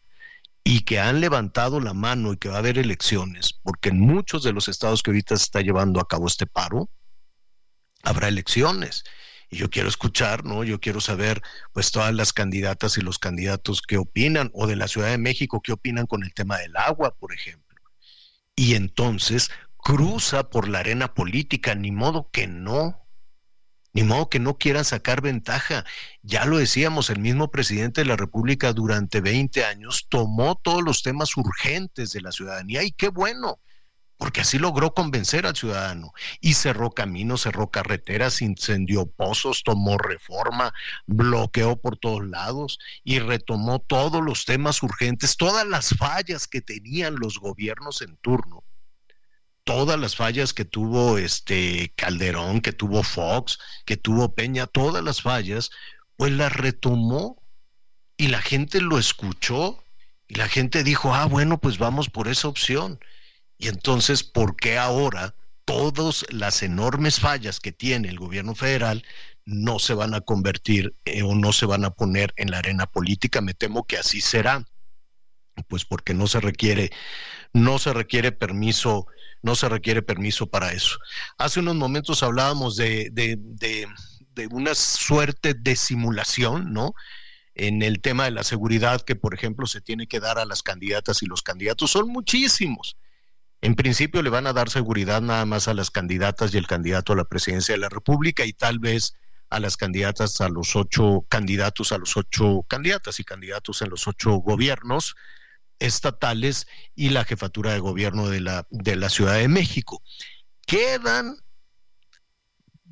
y 0.70 0.82
que 0.82 1.00
han 1.00 1.22
levantado 1.22 1.80
la 1.80 1.94
mano 1.94 2.34
y 2.34 2.38
que 2.38 2.50
va 2.50 2.56
a 2.56 2.58
haber 2.58 2.78
elecciones, 2.78 3.54
porque 3.64 3.88
en 3.88 4.02
muchos 4.02 4.44
de 4.44 4.52
los 4.52 4.68
estados 4.68 5.02
que 5.02 5.12
ahorita 5.12 5.38
se 5.38 5.44
está 5.44 5.62
llevando 5.62 6.02
a 6.02 6.08
cabo 6.10 6.28
este 6.28 6.46
paro, 6.46 6.90
habrá 8.04 8.28
elecciones 8.28 9.06
y 9.50 9.58
yo 9.58 9.70
quiero 9.70 9.88
escuchar, 9.88 10.44
¿no? 10.44 10.64
Yo 10.64 10.80
quiero 10.80 11.00
saber, 11.00 11.42
pues, 11.72 11.92
todas 11.92 12.14
las 12.14 12.34
candidatas 12.34 12.98
y 12.98 13.02
los 13.02 13.18
candidatos 13.18 13.82
qué 13.82 13.98
opinan, 13.98 14.52
o 14.54 14.68
de 14.68 14.76
la 14.76 14.88
Ciudad 14.90 15.10
de 15.10 15.18
México, 15.18 15.62
qué 15.62 15.72
opinan 15.72 16.06
con 16.06 16.24
el 16.24 16.34
tema 16.34 16.58
del 16.58 16.76
agua, 16.76 17.16
por 17.18 17.34
ejemplo. 17.34 17.67
Y 18.60 18.74
entonces 18.74 19.52
cruza 19.78 20.50
por 20.50 20.68
la 20.68 20.80
arena 20.80 21.14
política, 21.14 21.76
ni 21.76 21.92
modo 21.92 22.30
que 22.32 22.48
no, 22.48 23.08
ni 23.94 24.02
modo 24.02 24.30
que 24.30 24.40
no 24.40 24.58
quieran 24.58 24.84
sacar 24.84 25.22
ventaja. 25.22 25.86
Ya 26.24 26.44
lo 26.44 26.58
decíamos, 26.58 27.12
el 27.12 27.20
mismo 27.20 27.52
presidente 27.52 28.02
de 28.02 28.06
la 28.06 28.18
República 28.18 28.74
durante 28.74 29.22
20 29.22 29.64
años 29.64 30.08
tomó 30.10 30.56
todos 30.56 30.82
los 30.84 31.04
temas 31.04 31.38
urgentes 31.38 32.12
de 32.12 32.22
la 32.22 32.32
ciudadanía 32.32 32.84
y 32.84 32.92
qué 32.92 33.10
bueno 33.10 33.60
porque 34.18 34.42
así 34.42 34.58
logró 34.58 34.94
convencer 34.94 35.46
al 35.46 35.56
ciudadano 35.56 36.12
y 36.42 36.56
cerró 36.56 36.92
caminos, 36.92 37.44
cerró 37.44 37.70
carreteras, 37.70 38.42
incendió 38.42 39.06
pozos, 39.06 39.64
tomó 39.64 39.98
reforma, 39.98 40.74
bloqueó 41.06 41.80
por 41.80 41.98
todos 41.98 42.28
lados 42.28 42.80
y 43.04 43.20
retomó 43.20 43.80
todos 43.80 44.24
los 44.24 44.46
temas 44.46 44.82
urgentes, 44.82 45.38
todas 45.38 45.68
las 45.68 45.90
fallas 45.90 46.48
que 46.48 46.62
tenían 46.62 47.16
los 47.16 47.40
gobiernos 47.40 48.02
en 48.02 48.18
turno. 48.18 48.64
Todas 49.64 50.00
las 50.00 50.16
fallas 50.16 50.54
que 50.54 50.64
tuvo 50.64 51.18
este 51.18 51.92
Calderón, 51.98 52.62
que 52.62 52.72
tuvo 52.72 53.04
Fox, 53.04 53.60
que 53.86 53.98
tuvo 53.98 54.34
Peña, 54.34 54.66
todas 54.66 55.04
las 55.04 55.22
fallas, 55.22 55.72
pues 56.16 56.32
las 56.32 56.54
retomó 56.54 57.44
y 58.16 58.30
la 58.30 58.42
gente 58.42 58.80
lo 58.80 58.98
escuchó 58.98 59.84
y 60.28 60.36
la 60.36 60.48
gente 60.48 60.84
dijo, 60.84 61.14
ah, 61.14 61.26
bueno, 61.26 61.60
pues 61.60 61.78
vamos 61.78 62.10
por 62.10 62.30
esa 62.30 62.48
opción. 62.48 63.00
Y 63.58 63.68
entonces, 63.68 64.24
¿por 64.24 64.56
qué 64.56 64.78
ahora 64.78 65.36
todas 65.66 66.26
las 66.30 66.64
enormes 66.64 67.20
fallas 67.20 67.60
que 67.60 67.72
tiene 67.72 68.10
el 68.10 68.20
gobierno 68.20 68.56
federal 68.56 69.04
no 69.46 69.80
se 69.80 69.94
van 69.94 70.14
a 70.14 70.22
convertir 70.22 70.96
eh, 71.06 71.24
o 71.24 71.36
no 71.36 71.52
se 71.54 71.66
van 71.66 71.86
a 71.86 71.92
poner 71.92 72.34
en 72.38 72.52
la 72.52 72.60
arena 72.60 72.86
política? 72.86 73.42
Me 73.42 73.54
temo 73.54 73.86
que 73.86 73.98
así 73.98 74.22
será. 74.22 74.66
Pues 75.68 75.86
porque 75.86 76.14
no 76.14 76.28
se 76.28 76.40
requiere, 76.40 76.92
no 77.52 77.80
se 77.80 77.92
requiere 77.92 78.32
permiso, 78.32 79.08
no 79.42 79.56
se 79.56 79.68
requiere 79.68 80.04
permiso 80.04 80.46
para 80.48 80.72
eso. 80.72 81.00
Hace 81.40 81.60
unos 81.62 81.76
momentos 81.76 82.22
hablábamos 82.22 82.76
de, 82.76 83.10
de, 83.12 83.38
de, 83.40 83.88
de 84.36 84.48
una 84.52 84.76
suerte 84.76 85.56
de 85.56 85.76
simulación, 85.76 86.72
¿no? 86.72 86.94
en 87.58 87.82
el 87.82 88.02
tema 88.02 88.26
de 88.26 88.32
la 88.32 88.44
seguridad 88.44 89.02
que, 89.02 89.16
por 89.16 89.34
ejemplo, 89.34 89.66
se 89.66 89.82
tiene 89.82 90.08
que 90.08 90.20
dar 90.20 90.38
a 90.38 90.46
las 90.46 90.62
candidatas 90.62 91.24
y 91.24 91.26
los 91.26 91.42
candidatos. 91.42 91.92
Son 91.92 92.08
muchísimos. 92.08 92.96
En 93.62 93.76
principio 93.76 94.22
le 94.22 94.30
van 94.30 94.46
a 94.48 94.54
dar 94.54 94.70
seguridad 94.70 95.22
nada 95.22 95.46
más 95.46 95.68
a 95.68 95.74
las 95.74 95.90
candidatas 95.90 96.54
y 96.54 96.58
el 96.58 96.68
candidato 96.68 97.14
a 97.14 97.16
la 97.16 97.26
presidencia 97.26 97.74
de 97.74 97.80
la 97.80 97.90
República 97.90 98.46
y 98.46 98.54
tal 98.54 98.80
vez 98.80 99.16
a 99.50 99.60
las 99.60 99.78
candidatas, 99.78 100.42
a 100.42 100.50
los 100.50 100.76
ocho 100.76 101.26
candidatos, 101.30 101.92
a 101.92 101.98
los 101.98 102.18
ocho 102.18 102.66
candidatas 102.68 103.20
y 103.20 103.24
candidatos 103.24 103.82
en 103.82 103.90
los 103.90 104.08
ocho 104.08 104.32
gobiernos 104.36 105.16
estatales 105.80 106.68
y 106.96 107.10
la 107.10 107.24
jefatura 107.24 107.74
de 107.74 107.80
gobierno 107.80 108.30
de 108.30 108.42
la, 108.42 108.68
de 108.70 108.96
la 108.96 109.10
Ciudad 109.10 109.36
de 109.36 109.48
México. 109.48 110.02
Quedan 110.66 111.38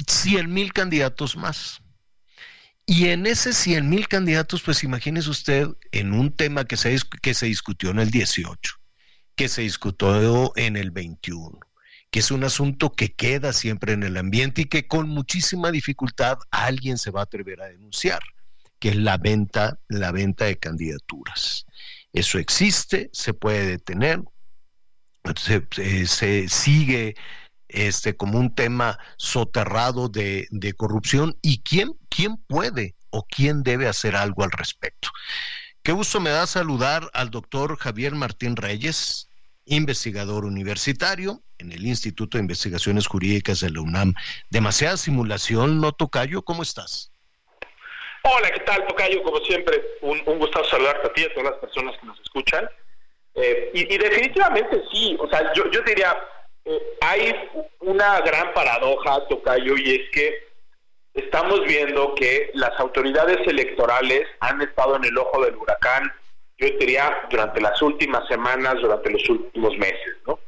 cien 0.08 0.52
mil 0.54 0.74
candidatos 0.74 1.36
más. 1.36 1.82
Y 2.88 3.08
en 3.08 3.26
ese 3.26 3.54
cien 3.54 3.90
mil 3.90 4.08
candidatos, 4.08 4.62
pues 4.62 4.84
imagínese 4.84 5.30
usted 5.30 5.68
en 5.92 6.14
un 6.14 6.32
tema 6.36 6.66
que 6.66 6.78
se, 6.78 6.98
que 7.22 7.34
se 7.34 7.48
discutió 7.48 7.90
en 7.90 8.00
el 8.00 8.12
18 8.12 8.80
que 9.36 9.50
se 9.50 9.62
discutió 9.62 10.54
en 10.56 10.78
el 10.78 10.92
21, 10.92 11.60
que 12.10 12.20
es 12.20 12.32
un 12.32 12.44
asunto 12.44 12.92
que 12.92 13.14
queda 13.14 13.54
siempre 13.54 13.94
en 13.94 14.04
el 14.04 14.18
ambiente 14.18 14.62
y 14.62 14.66
que 14.66 14.88
con 14.88 15.10
muchísima 15.10 15.72
dificultad 15.72 16.38
alguien 16.52 16.98
se 16.98 17.12
va 17.12 17.22
a 17.22 17.24
atrever 17.24 17.62
a 17.62 17.68
denunciar, 17.68 18.22
que 18.80 18.90
es 18.90 18.96
la 18.96 19.18
venta, 19.18 19.80
la 19.88 20.12
venta 20.12 20.46
de 20.46 20.58
candidaturas. 20.58 21.66
Eso 22.14 22.40
existe, 22.40 23.10
se 23.12 23.34
puede 23.34 23.66
detener, 23.66 24.22
se, 25.36 26.48
sigue 26.48 27.16
este, 27.68 28.16
como 28.16 28.40
un 28.40 28.54
tema 28.56 28.98
soterrado 29.18 30.08
de, 30.08 30.48
de 30.52 30.74
corrupción 30.74 31.38
y 31.42 31.62
quién, 31.62 31.94
quién 32.10 32.38
puede 32.38 32.96
o 33.10 33.26
quién 33.26 33.64
debe 33.64 33.88
hacer 33.88 34.16
algo 34.16 34.44
al 34.44 34.52
respecto. 34.52 35.10
Qué 35.86 35.92
gusto 35.92 36.20
me 36.20 36.32
da 36.32 36.48
saludar 36.48 37.12
al 37.14 37.30
doctor 37.30 37.78
Javier 37.78 38.14
Martín 38.14 38.56
Reyes, 38.56 39.30
investigador 39.66 40.44
universitario 40.44 41.44
en 41.60 41.72
el 41.72 41.86
Instituto 41.86 42.40
de 42.40 42.42
Investigaciones 42.42 43.06
Jurídicas 43.06 43.60
de 43.60 43.70
la 43.70 43.82
UNAM. 43.82 44.16
Demasiada 44.50 44.98
simulación, 44.98 45.80
¿no, 45.80 45.92
Tocayo? 45.92 46.42
¿Cómo 46.42 46.64
estás? 46.64 47.12
Hola, 48.24 48.50
¿qué 48.50 48.62
tal, 48.62 48.88
Tocayo? 48.88 49.22
Como 49.22 49.38
siempre, 49.42 49.80
un, 50.02 50.24
un 50.26 50.40
gusto 50.40 50.64
saludarte 50.64 51.06
a 51.06 51.14
ti 51.14 51.22
y 51.22 51.26
a 51.26 51.34
todas 51.36 51.52
las 51.52 51.60
personas 51.60 51.96
que 52.00 52.08
nos 52.08 52.20
escuchan. 52.20 52.68
Eh, 53.36 53.70
y, 53.76 53.98
definitivamente 54.00 54.82
sí, 54.92 55.16
o 55.20 55.30
sea, 55.30 55.54
yo, 55.54 55.70
yo 55.70 55.84
diría, 55.84 56.18
eh, 56.66 56.82
hay 57.02 57.32
una 57.82 58.22
gran 58.22 58.56
paradoja, 58.56 59.24
Tocayo, 59.28 59.78
y 59.78 59.98
es 59.98 60.10
que 60.12 60.48
estamos 61.16 61.62
viendo 61.66 62.14
que 62.14 62.52
las 62.54 62.78
autoridades 62.80 63.46
electorales 63.48 64.28
han 64.42 64.62
estado 64.62 64.98
en 64.98 65.06
el 65.06 65.18
ojo 65.18 65.44
del 65.44 65.56
huracán, 65.56 66.12
yo 66.58 66.68
diría, 66.80 67.24
durante 67.30 67.60
las 67.62 67.82
últimas 67.82 68.28
semanas, 68.28 68.76
durante 68.82 69.10
los 69.10 69.28
últimos 69.30 69.78
meses, 69.78 70.18
¿no? 70.28 70.40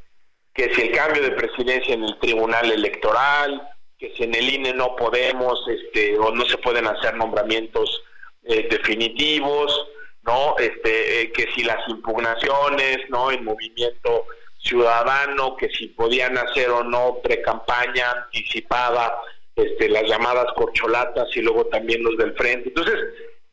Que 0.53 0.73
si 0.73 0.81
el 0.81 0.91
cambio 0.91 1.21
de 1.21 1.31
presidencia 1.31 1.93
en 1.93 2.03
el 2.03 2.19
Tribunal 2.19 2.71
Electoral, 2.71 3.61
que 3.97 4.13
si 4.15 4.23
en 4.23 4.35
el 4.35 4.49
INE 4.49 4.73
no 4.73 4.95
podemos, 4.95 5.65
este, 5.67 6.17
o 6.17 6.31
no 6.31 6.45
se 6.45 6.57
pueden 6.57 6.87
hacer 6.87 7.15
nombramientos 7.15 8.03
eh, 8.43 8.67
definitivos, 8.69 9.87
¿no? 10.23 10.55
Este, 10.59 11.21
eh, 11.21 11.31
que 11.31 11.47
si 11.53 11.63
las 11.63 11.87
impugnaciones, 11.87 12.99
¿no? 13.09 13.31
En 13.31 13.43
movimiento 13.43 14.25
ciudadano, 14.59 15.55
que 15.55 15.69
si 15.69 15.87
podían 15.87 16.37
hacer 16.37 16.69
o 16.69 16.83
no 16.83 17.19
pre-campaña 17.23 18.11
anticipada, 18.11 19.19
este, 19.57 19.89
las 19.89 20.03
llamadas 20.03 20.45
corcholatas 20.55 21.27
y 21.35 21.41
luego 21.41 21.65
también 21.65 22.03
los 22.03 22.15
del 22.17 22.33
frente. 22.35 22.69
Entonces, 22.69 22.95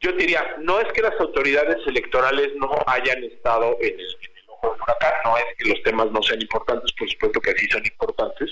yo 0.01 0.13
diría, 0.13 0.57
no 0.59 0.79
es 0.79 0.93
que 0.93 1.01
las 1.01 1.19
autoridades 1.19 1.79
electorales 1.87 2.51
no 2.57 2.71
hayan 2.87 3.25
estado 3.25 3.77
en 3.81 3.99
el, 3.99 4.17
ojo 4.49 4.73
del 4.73 4.83
huracán, 4.83 5.13
no 5.25 5.39
es 5.39 5.45
que 5.57 5.69
los 5.71 5.83
temas 5.83 6.11
no 6.11 6.23
sean 6.23 6.43
importantes, 6.43 6.93
por 6.93 7.11
supuesto 7.11 7.41
que 7.41 7.53
sí 7.53 7.67
son 7.71 7.83
importantes, 7.87 8.51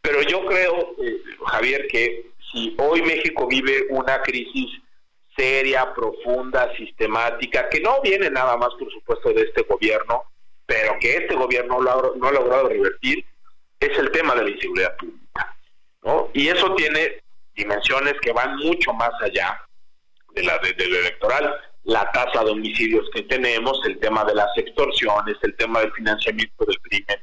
pero 0.00 0.22
yo 0.22 0.46
creo, 0.46 0.94
eh, 1.02 1.16
Javier, 1.46 1.88
que 1.88 2.30
si 2.52 2.76
hoy 2.78 3.02
México 3.02 3.48
vive 3.48 3.86
una 3.90 4.22
crisis 4.22 4.70
seria, 5.36 5.92
profunda, 5.92 6.72
sistemática, 6.76 7.68
que 7.68 7.80
no 7.80 8.00
viene 8.00 8.30
nada 8.30 8.56
más, 8.56 8.70
por 8.78 8.90
supuesto, 8.92 9.32
de 9.32 9.42
este 9.42 9.62
gobierno, 9.62 10.22
pero 10.64 10.96
que 11.00 11.16
este 11.16 11.34
gobierno 11.34 11.80
no 11.80 12.28
ha 12.28 12.32
logrado 12.32 12.68
revertir, 12.68 13.24
es 13.80 13.98
el 13.98 14.10
tema 14.12 14.36
de 14.36 14.44
la 14.44 14.50
inseguridad 14.50 14.96
pública. 14.96 15.25
Y 16.34 16.48
eso 16.48 16.74
tiene 16.74 17.20
dimensiones 17.54 18.14
que 18.20 18.32
van 18.32 18.56
mucho 18.56 18.92
más 18.92 19.10
allá 19.22 19.60
de 20.34 20.42
la 20.44 20.58
de, 20.58 20.86
lo 20.86 20.98
electoral. 20.98 21.54
La 21.84 22.10
tasa 22.12 22.44
de 22.44 22.50
homicidios 22.50 23.08
que 23.14 23.22
tenemos, 23.22 23.80
el 23.86 23.98
tema 23.98 24.24
de 24.24 24.34
las 24.34 24.48
extorsiones, 24.56 25.36
el 25.42 25.56
tema 25.56 25.80
del 25.80 25.92
financiamiento 25.92 26.64
del 26.64 26.80
crimen 26.80 27.18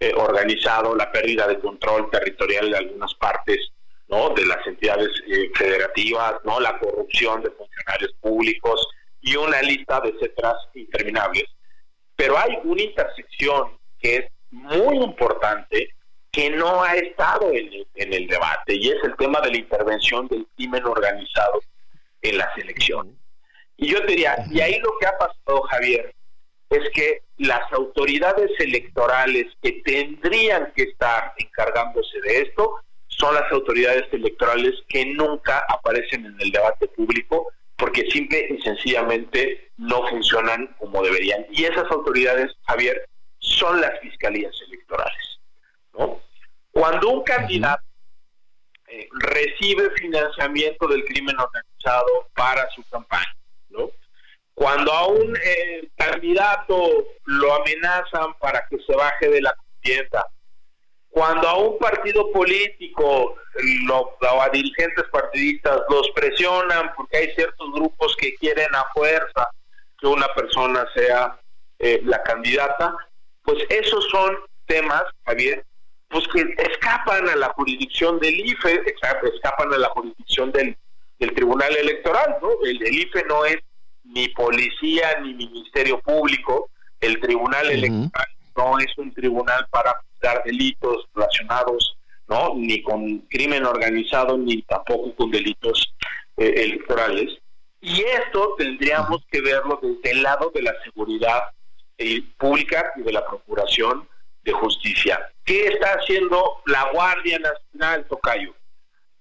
eh, 0.00 0.12
organizado, 0.16 0.94
la 0.94 1.10
pérdida 1.10 1.46
de 1.46 1.58
control 1.58 2.10
territorial 2.10 2.70
de 2.70 2.76
algunas 2.78 3.14
partes 3.14 3.70
¿no? 4.08 4.30
de 4.30 4.44
las 4.44 4.64
entidades 4.66 5.10
eh, 5.28 5.50
federativas, 5.54 6.34
no 6.44 6.60
la 6.60 6.78
corrupción 6.78 7.42
de 7.42 7.50
funcionarios 7.50 8.12
públicos 8.20 8.86
y 9.20 9.36
una 9.36 9.62
lista 9.62 10.00
de 10.00 10.10
etcétera 10.10 10.54
interminables. 10.74 11.44
Pero 12.16 12.36
hay 12.36 12.58
una 12.64 12.82
intersección 12.82 13.78
que 14.00 14.16
es 14.16 14.24
muy 14.50 14.96
importante 14.96 15.94
que 16.30 16.50
no 16.50 16.82
ha 16.82 16.94
estado 16.94 17.50
en 17.52 17.86
el, 17.94 18.26
debate 18.26 18.74
y 18.74 18.90
es 18.90 19.02
el 19.02 19.16
tema 19.16 19.40
de 19.40 19.50
la 19.50 19.56
intervención 19.58 20.28
del 20.28 20.46
crimen 20.56 20.84
organizado 20.84 21.60
en 22.22 22.38
las 22.38 22.56
elecciones. 22.58 23.14
Y 23.76 23.88
yo 23.88 24.00
te 24.00 24.08
diría, 24.08 24.36
y 24.50 24.60
ahí 24.60 24.78
lo 24.80 24.90
que 24.98 25.06
ha 25.06 25.16
pasado, 25.16 25.62
Javier, 25.62 26.14
es 26.70 26.90
que 26.90 27.22
las 27.38 27.72
autoridades 27.72 28.50
electorales 28.58 29.46
que 29.62 29.80
tendrían 29.84 30.72
que 30.74 30.82
estar 30.82 31.32
encargándose 31.38 32.20
de 32.20 32.42
esto 32.42 32.80
son 33.06 33.34
las 33.34 33.50
autoridades 33.50 34.04
electorales 34.12 34.74
que 34.88 35.06
nunca 35.06 35.64
aparecen 35.68 36.26
en 36.26 36.36
el 36.40 36.50
debate 36.50 36.88
público 36.88 37.48
porque 37.76 38.10
simple 38.10 38.46
y 38.50 38.60
sencillamente 38.60 39.70
no 39.78 40.06
funcionan 40.08 40.74
como 40.78 41.02
deberían. 41.02 41.46
Y 41.50 41.64
esas 41.64 41.90
autoridades, 41.90 42.52
Javier, 42.66 43.08
son 43.38 43.80
las 43.80 43.98
fiscalías 44.00 44.54
electorales. 44.66 45.37
¿No? 45.98 46.20
Cuando 46.70 47.10
un 47.10 47.22
candidato 47.24 47.82
eh, 48.86 49.08
recibe 49.12 49.90
financiamiento 49.90 50.86
del 50.86 51.04
crimen 51.04 51.36
organizado 51.38 52.28
para 52.34 52.68
su 52.70 52.82
campaña, 52.88 53.36
¿no? 53.68 53.90
Cuando 54.54 54.92
a 54.92 55.06
un 55.08 55.36
eh, 55.36 55.88
candidato 55.96 57.04
lo 57.24 57.54
amenazan 57.54 58.34
para 58.38 58.66
que 58.68 58.78
se 58.78 58.96
baje 58.96 59.28
de 59.28 59.42
la 59.42 59.54
contienda, 59.54 60.26
cuando 61.10 61.48
a 61.48 61.58
un 61.58 61.78
partido 61.78 62.30
político 62.32 63.36
lo, 63.86 64.16
o 64.20 64.42
a 64.42 64.48
dirigentes 64.50 65.04
partidistas 65.10 65.80
los 65.90 66.10
presionan 66.14 66.92
porque 66.96 67.16
hay 67.16 67.34
ciertos 67.34 67.72
grupos 67.72 68.16
que 68.16 68.34
quieren 68.36 68.72
a 68.74 68.84
fuerza 68.94 69.48
que 69.98 70.06
una 70.06 70.32
persona 70.34 70.86
sea 70.94 71.38
eh, 71.78 72.00
la 72.04 72.22
candidata, 72.22 72.96
pues 73.42 73.64
esos 73.68 74.08
son 74.10 74.36
temas, 74.66 75.02
Javier, 75.24 75.64
pues 76.08 76.26
que 76.28 76.40
escapan 76.56 77.28
a 77.28 77.36
la 77.36 77.48
jurisdicción 77.50 78.18
del 78.18 78.34
IFE, 78.34 78.82
escapan 79.34 79.72
a 79.72 79.78
la 79.78 79.88
jurisdicción 79.90 80.52
del, 80.52 80.76
Tribunal 81.34 81.74
Electoral, 81.76 82.36
¿no? 82.40 82.50
El, 82.64 82.80
IFE 82.80 83.24
no 83.24 83.44
es 83.44 83.56
ni 84.04 84.28
policía 84.28 85.18
ni 85.20 85.34
ministerio 85.34 86.00
público, 86.00 86.70
el 87.00 87.20
Tribunal 87.20 87.68
Electoral 87.70 88.28
no 88.56 88.78
es 88.78 88.98
un 88.98 89.12
tribunal 89.12 89.66
para 89.70 89.92
juzgar 89.92 90.42
delitos 90.44 91.06
relacionados, 91.14 91.96
¿no? 92.28 92.54
Ni 92.56 92.82
con 92.82 93.18
crimen 93.30 93.64
organizado 93.64 94.36
ni 94.36 94.62
tampoco 94.62 95.14
con 95.14 95.30
delitos 95.30 95.92
eh, 96.36 96.54
electorales. 96.56 97.38
Y 97.80 98.02
esto 98.02 98.54
tendríamos 98.58 99.24
que 99.30 99.40
verlo 99.40 99.78
desde 99.80 100.10
el 100.10 100.22
lado 100.22 100.50
de 100.52 100.62
la 100.62 100.72
seguridad 100.82 101.50
eh, 101.96 102.22
pública 102.36 102.92
y 102.96 103.02
de 103.02 103.12
la 103.12 103.26
procuración 103.26 104.08
de 104.44 104.52
justicia. 104.52 105.18
¿Qué 105.44 105.68
está 105.68 105.94
haciendo 105.94 106.62
la 106.66 106.90
Guardia 106.92 107.38
Nacional, 107.38 108.06
Tocayo, 108.08 108.54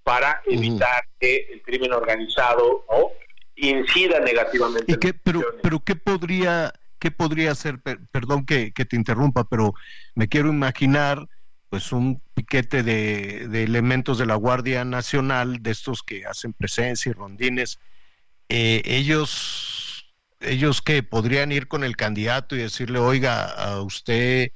para 0.03 0.41
evitar 0.45 1.03
que 1.20 1.47
el 1.51 1.61
crimen 1.61 1.93
organizado 1.93 2.86
incida 3.55 4.20
negativamente? 4.20 4.91
¿Y 4.91 4.97
qué, 4.97 5.13
pero, 5.13 5.41
pero 5.61 5.80
qué 5.80 5.95
podría, 5.95 6.74
qué 6.99 7.11
podría 7.11 7.51
hacer? 7.51 7.80
Perdón 8.11 8.45
que, 8.45 8.72
te 8.72 8.95
interrumpa, 8.95 9.43
pero 9.45 9.74
me 10.15 10.28
quiero 10.28 10.49
imaginar 10.49 11.28
pues 11.70 11.91
un 11.91 12.22
piquete 12.34 12.82
de, 12.82 13.49
de, 13.49 13.63
elementos 13.63 14.18
de 14.18 14.26
la 14.26 14.36
Guardia 14.36 14.86
Nacional, 14.86 15.61
de 15.61 15.72
estos 15.72 16.01
que 16.01 16.26
hacen 16.26 16.53
presencia 16.53 17.09
y 17.09 17.13
rondines, 17.13 17.78
eh, 18.49 18.82
ellos, 18.86 20.05
ellos 20.39 20.82
que 20.82 21.03
podrían 21.03 21.51
ir 21.51 21.68
con 21.68 21.84
el 21.84 21.97
candidato 21.97 22.55
y 22.55 22.59
decirle, 22.59 22.99
oiga, 22.99 23.45
a 23.45 23.82
usted 23.82 24.51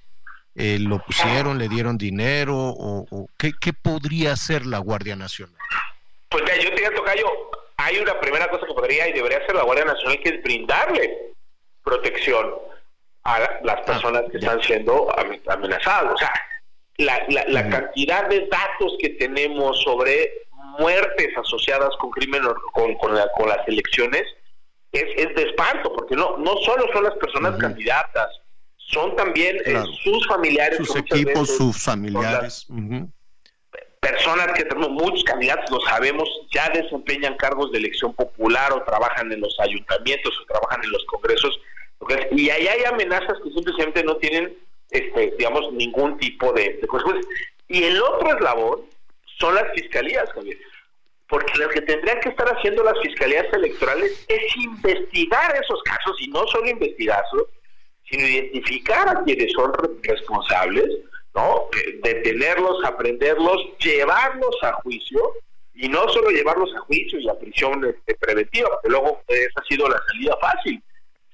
eh, 0.56 0.78
lo 0.80 1.00
pusieron, 1.00 1.58
le 1.58 1.70
dieron 1.70 1.98
dinero 1.98 2.56
o, 2.58 3.28
¿qué, 3.38 3.74
podría 3.74 4.34
hacer 4.34 4.66
la 4.66 4.80
Guardia 4.80 5.16
Nacional? 5.16 5.56
Pues 6.30 6.44
ya, 6.46 6.56
yo 6.58 6.70
te 6.70 6.82
digo, 6.82 6.92
Tocayo, 6.96 7.28
hay 7.78 7.98
una 8.00 8.20
primera 8.20 8.50
cosa 8.50 8.66
que 8.68 8.74
podría 8.74 9.08
y 9.08 9.14
debería 9.14 9.38
hacer 9.40 9.56
la 9.56 9.64
Guardia 9.64 9.86
Nacional 9.86 10.20
que 10.22 10.30
es 10.30 10.44
brindarle 10.44 11.34
protección 11.84 12.54
a 13.24 13.40
las 13.64 13.78
ah, 13.78 13.86
personas 13.86 14.24
que 14.32 14.38
están 14.38 14.62
siendo 14.62 15.08
amenazadas. 15.48 16.14
O 16.14 16.18
sea, 16.18 16.32
la, 16.98 17.26
la, 17.48 17.70
cantidad 17.70 18.28
de 18.28 18.48
datos 18.48 18.96
que 19.00 19.10
tenemos 19.10 19.82
sobre 19.84 20.32
muertes 20.80 21.30
asociadas 21.38 21.96
con 22.00 22.12
crimen 22.12 22.44
con, 22.74 22.96
con, 22.96 23.18
con 23.36 23.50
las 23.50 23.68
elecciones 23.68 24.24
es, 24.92 25.06
es, 25.16 25.36
de 25.36 25.44
espanto, 25.44 25.94
porque 25.94 26.16
no, 26.16 26.38
no 26.38 26.56
solo 26.58 26.86
son 26.92 27.04
las 27.04 27.16
personas 27.16 27.58
candidatas, 27.58 28.41
son 28.92 29.16
también 29.16 29.58
eh, 29.66 29.84
sus 30.04 30.28
familiares. 30.28 30.78
Sus 30.78 30.96
equipos, 30.96 31.56
sus 31.56 31.82
familiares. 31.82 32.68
Personas 34.00 34.54
que 34.54 34.64
tenemos, 34.64 34.90
muchos 34.90 35.24
candidatos, 35.24 35.70
lo 35.70 35.80
sabemos, 35.82 36.28
ya 36.52 36.70
desempeñan 36.70 37.36
cargos 37.38 37.72
de 37.72 37.78
elección 37.78 38.14
popular 38.16 38.74
o 38.74 38.82
trabajan 38.84 39.32
en 39.32 39.42
los 39.42 39.56
ayuntamientos 39.60 40.34
o 40.40 40.46
trabajan 40.46 40.84
en 40.84 40.92
los 40.92 41.06
congresos. 41.06 41.60
Y 42.32 42.50
ahí 42.50 42.68
hay 42.68 42.84
amenazas 42.86 43.38
que 43.44 43.52
simplemente 43.52 44.04
no 44.04 44.18
tienen, 44.18 44.58
este, 44.90 45.36
digamos, 45.38 45.72
ningún 45.74 46.18
tipo 46.18 46.52
de, 46.52 46.80
de 46.82 46.88
Y 47.68 47.84
el 47.84 48.02
otro 48.02 48.36
eslabón 48.36 48.82
son 49.40 49.54
las 49.54 49.72
fiscalías, 49.74 50.32
Javier. 50.34 50.58
Porque 51.30 51.58
lo 51.60 51.70
que 51.70 51.82
tendrían 51.82 52.20
que 52.22 52.30
estar 52.30 52.48
haciendo 52.48 52.84
las 52.84 53.00
fiscalías 53.02 53.46
electorales 53.54 54.26
es 54.28 54.56
investigar 54.58 55.56
esos 55.56 55.82
casos 55.84 56.18
y 56.22 56.28
no 56.30 56.46
solo 56.48 56.68
investigarlos, 56.70 57.46
sino 58.12 58.28
identificar 58.28 59.08
a 59.10 59.24
quienes 59.24 59.52
son 59.54 59.74
responsables, 60.04 60.86
¿no? 61.34 61.70
Eh, 61.78 62.00
detenerlos, 62.04 62.84
aprenderlos, 62.84 63.58
llevarlos 63.80 64.56
a 64.64 64.74
juicio 64.84 65.20
y 65.74 65.88
no 65.88 66.08
solo 66.10 66.30
llevarlos 66.30 66.76
a 66.76 66.82
juicio 66.82 67.20
y 67.20 67.30
a 67.30 67.40
prisión 67.40 67.86
este, 67.86 68.16
preventiva, 68.16 68.70
porque 68.70 68.90
luego 68.90 69.22
esa 69.28 69.62
ha 69.62 69.64
sido 69.64 69.88
la 69.88 70.00
salida 70.08 70.38
fácil, 70.42 70.84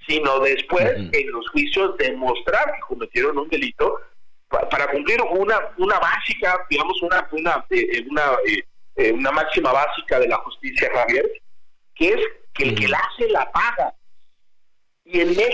sino 0.08 0.40
después 0.40 0.86
en 1.12 1.32
los 1.32 1.50
juicios 1.50 1.98
demostrar 1.98 2.72
que 2.74 2.80
cometieron 2.82 3.38
un 3.40 3.50
delito 3.50 4.00
para 4.50 4.90
cumplir 4.92 5.20
una 5.22 5.60
una 5.78 6.00
básica, 6.00 6.66
digamos 6.70 7.02
una 7.02 7.28
una 7.32 7.66
eh, 7.72 8.06
una, 8.10 8.24
eh, 8.96 9.12
una 9.12 9.32
máxima 9.32 9.74
básica 9.74 10.20
de 10.20 10.28
la 10.28 10.38
justicia, 10.38 10.90
Javier, 10.94 11.30
que 11.96 12.10
es 12.10 12.22
que 12.54 12.64
el 12.64 12.76
que 12.76 12.88
la 12.88 13.00
hace 13.00 13.28
la 13.30 13.52
paga 13.52 13.94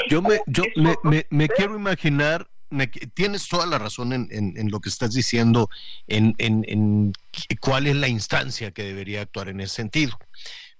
yo 0.10 0.22
me, 0.22 0.39
yo 0.47 0.64
me, 1.04 1.26
me, 1.30 1.47
quiero 1.49 1.76
imaginar, 1.76 2.49
tienes 3.14 3.47
toda 3.47 3.66
la 3.66 3.78
razón 3.78 4.14
en, 4.14 4.28
en, 4.32 4.72
lo 4.72 4.80
que 4.80 4.89
estás 4.89 5.14
diciendo, 5.14 5.70
en, 6.08 6.34
en, 6.39 7.14
cuál 7.60 7.88
es 7.88 7.95
la 7.95 8.08
instancia 8.08 8.72
que 8.72 8.84
debería 8.84 9.22
actuar 9.22 9.49
en 9.49 9.62
ese 9.62 9.76
sentido. 9.76 10.18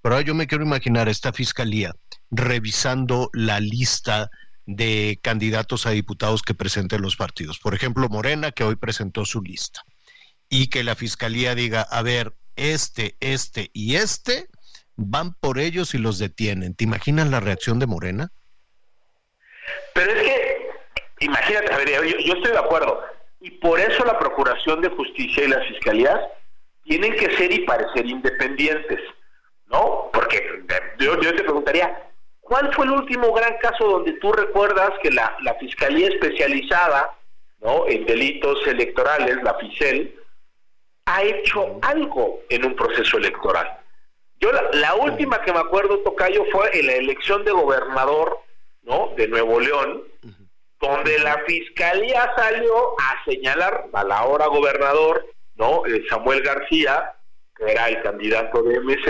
Pero 0.02 0.20
yo 0.22 0.36
me 0.36 0.48
quiero 0.48 0.66
imaginar 0.66 1.08
esta 1.08 1.32
fiscalía 1.32 1.96
revisando 2.30 3.30
la 3.34 3.60
lista 3.60 4.30
de 4.66 5.20
candidatos 5.22 5.86
a 5.86 5.92
diputados 5.92 6.42
que 6.42 6.54
presenten 6.54 7.02
los 7.02 7.16
partidos. 7.16 7.60
Por 7.60 7.76
ejemplo, 7.76 8.10
Morena, 8.10 8.52
que 8.52 8.64
hoy 8.64 8.76
presentó 8.76 9.26
su 9.26 9.42
lista. 9.42 9.84
Y 10.50 10.68
que 10.68 10.84
la 10.84 10.96
fiscalía 10.96 11.56
diga, 11.56 11.82
a 11.82 12.02
ver, 12.02 12.36
este, 12.56 13.16
este 13.20 13.70
y 13.74 13.96
este 13.96 14.50
van 14.96 15.34
por 15.34 15.60
ellos 15.60 15.94
y 15.94 15.98
los 15.98 16.20
detienen. 16.20 16.76
¿Te 16.76 16.84
imaginas 16.84 17.30
la 17.30 17.40
reacción 17.40 17.80
de 17.80 17.88
Morena? 17.88 18.32
Pero 19.94 20.12
es 20.12 20.24
que, 20.24 20.70
imagínate, 21.20 21.72
yo, 22.26 22.34
estoy 22.34 22.52
de 22.52 22.58
acuerdo. 22.58 23.04
Y 23.40 23.52
por 23.52 23.80
eso 23.80 24.04
la 24.06 24.18
Procuración 24.18 24.82
de 24.82 24.90
Justicia 24.90 25.44
y 25.44 25.50
las 25.50 25.68
Fiscalías 25.68 26.20
tienen 26.84 27.14
que 27.16 27.36
ser 27.36 27.52
y 27.52 27.60
parecer 27.60 28.06
independientes, 28.06 29.00
¿no? 29.68 30.10
Porque 30.14 30.64
yo, 31.00 31.18
te 31.18 31.44
preguntaría, 31.44 32.10
¿cuál 32.42 32.74
fue 32.74 32.86
el 32.86 32.92
último 32.92 33.32
gran 33.34 33.58
caso 33.58 33.86
donde 33.86 34.14
tú 34.14 34.32
recuerdas 34.32 34.92
que 35.02 35.12
la, 35.12 35.36
Fiscalía 35.60 36.10
Especializada 36.10 37.16
¿no? 37.60 37.88
en 37.88 38.06
Delitos 38.06 38.66
Electorales, 38.68 39.42
la 39.44 39.54
FICEL, 39.56 40.20
ha 41.06 41.24
hecho 41.24 41.80
algo 41.82 42.42
en 42.50 42.66
un 42.66 42.76
proceso 42.76 43.18
electoral? 43.18 43.80
Yo 44.40 44.52
la, 44.52 44.64
la 44.74 44.96
última 44.96 45.42
que 45.42 45.54
me 45.54 45.60
acuerdo, 45.60 46.00
Tocayo, 46.00 46.44
fue 46.52 46.78
en 46.78 46.88
la 46.88 46.94
elección 46.94 47.46
de 47.46 47.52
gobernador 47.52 48.40
¿no? 48.84 49.14
de 49.16 49.28
Nuevo 49.28 49.60
León, 49.60 50.04
donde 50.80 51.20
la 51.20 51.38
fiscalía 51.46 52.32
salió 52.36 53.00
a 53.00 53.24
señalar 53.26 53.88
a 53.94 54.04
la 54.04 54.26
hora 54.26 54.48
gobernador, 54.48 55.26
¿no? 55.56 55.86
Eh, 55.86 56.04
Samuel 56.10 56.42
García, 56.42 57.14
que 57.56 57.72
era 57.72 57.88
el 57.88 58.02
candidato 58.02 58.62
de 58.64 58.80
MC, 58.80 59.04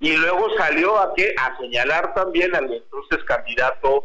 y 0.00 0.16
luego 0.16 0.54
salió 0.56 0.98
a 0.98 1.14
que 1.14 1.34
a 1.38 1.56
señalar 1.58 2.14
también 2.14 2.54
al 2.54 2.72
entonces 2.72 3.24
candidato 3.24 4.04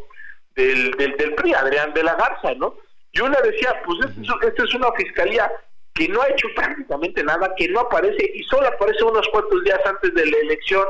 del, 0.55 0.91
del, 0.91 1.17
del 1.17 1.35
PRI, 1.35 1.53
Adrián 1.53 1.93
de 1.93 2.03
la 2.03 2.15
Garza, 2.15 2.53
¿no? 2.55 2.75
Yo 3.11 3.27
le 3.27 3.37
decía, 3.43 3.81
pues 3.85 3.99
esta 4.41 4.63
es 4.63 4.73
una 4.73 4.91
fiscalía 4.93 5.51
que 5.93 6.07
no 6.07 6.21
ha 6.21 6.29
hecho 6.29 6.47
prácticamente 6.55 7.23
nada, 7.23 7.53
que 7.55 7.67
no 7.67 7.81
aparece 7.81 8.31
y 8.33 8.43
solo 8.43 8.67
aparece 8.67 9.03
unos 9.03 9.27
cuantos 9.29 9.63
días 9.63 9.79
antes 9.85 10.13
de 10.13 10.25
la 10.25 10.37
elección 10.37 10.85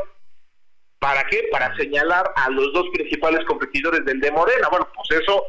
¿Para 1.03 1.25
qué? 1.25 1.49
Para 1.51 1.75
señalar 1.75 2.31
a 2.33 2.49
los 2.49 2.71
dos 2.71 2.85
principales 2.93 3.43
competidores 3.43 4.05
del 4.05 4.21
de 4.21 4.31
Morena. 4.31 4.69
Bueno, 4.69 4.87
pues 4.95 5.21
eso, 5.21 5.43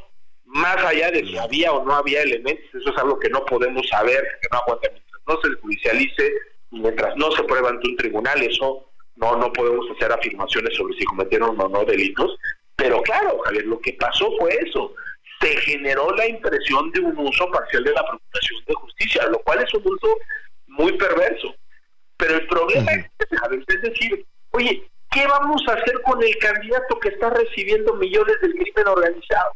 más 0.47 0.77
allá 0.85 1.13
de 1.13 1.25
si 1.25 1.39
había 1.39 1.71
o 1.73 1.85
no 1.85 1.95
había 1.95 2.23
elementos, 2.23 2.65
eso 2.75 2.91
es 2.91 2.99
algo 2.99 3.21
que 3.21 3.29
no 3.29 3.45
podemos 3.45 3.87
saber, 3.89 4.21
que 4.43 4.49
no 4.51 4.59
aguanta 4.59 4.89
mientras 4.91 5.23
no 5.29 5.41
se 5.41 5.61
judicialice 5.61 6.33
mientras 6.73 7.17
no 7.17 7.31
se 7.31 7.45
prueba 7.45 7.69
ante 7.69 7.89
un 7.89 7.97
tribunal, 7.97 8.43
eso 8.43 8.91
no, 9.15 9.37
no 9.37 9.53
podemos 9.53 9.87
hacer 9.95 10.11
afirmaciones 10.11 10.77
sobre 10.77 10.99
si 10.99 11.05
cometieron 11.05 11.61
o 11.61 11.69
no 11.69 11.85
delitos, 11.85 12.37
pero 12.75 13.01
claro, 13.03 13.39
Javier, 13.45 13.67
lo 13.67 13.79
que 13.79 13.93
pasó 13.93 14.29
fue 14.41 14.59
eso. 14.61 14.93
Se 15.41 15.57
generó 15.59 16.11
la 16.17 16.27
impresión 16.27 16.91
de 16.91 16.99
un 16.99 17.17
uso 17.17 17.49
parcial 17.53 17.85
de 17.85 17.93
la 17.93 18.05
Procuración 18.05 18.65
de 18.67 18.75
Justicia, 18.75 19.27
lo 19.29 19.39
cual 19.39 19.63
es 19.63 19.73
un 19.73 19.83
uso 19.85 20.19
muy 20.67 20.99
perverso. 20.99 21.55
Pero 22.17 22.35
el 22.35 22.47
problema 22.49 22.91
es, 22.91 23.07
es 23.69 23.83
decir, 23.83 24.27
oye, 24.51 24.91
¿qué 25.15 25.27
vamos 25.27 25.63
a 25.69 25.73
hacer 25.73 26.03
con 26.03 26.23
el 26.23 26.37
candidato 26.39 26.99
que 26.99 27.09
está 27.09 27.31
recibiendo 27.31 27.95
millones 27.95 28.35
del 28.43 28.53
crimen 28.53 28.89
organizado? 28.89 29.53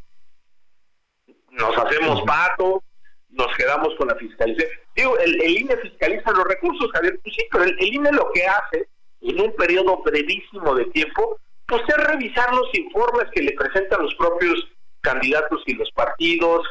Nos 1.50 1.76
hacemos 1.76 2.22
pato, 2.22 2.82
nos 3.30 3.54
quedamos 3.56 3.94
con 3.96 4.08
la 4.08 4.14
fiscalización. 4.14 4.70
Digo, 4.94 5.18
el, 5.18 5.42
INE 5.42 5.76
fiscaliza 5.78 6.30
los 6.30 6.44
recursos, 6.44 6.90
Javier, 6.92 7.18
pues 7.22 7.34
sí, 7.34 7.44
pero 7.50 7.64
el, 7.64 7.76
el 7.78 7.94
INE 7.94 8.12
lo 8.12 8.30
que 8.32 8.46
hace 8.46 8.88
en 9.20 9.40
un 9.40 9.54
periodo 9.56 10.00
brevísimo 10.02 10.74
de 10.76 10.84
tiempo, 10.86 11.38
pues 11.66 11.82
es 11.88 11.96
revisar 12.06 12.54
los 12.54 12.72
informes 12.74 13.26
que 13.34 13.42
le 13.42 13.52
presentan 13.52 14.02
los 14.02 14.14
propios 14.14 14.68
candidatos 15.00 15.60
y 15.66 15.74
los 15.74 15.90
partidos, 15.90 16.66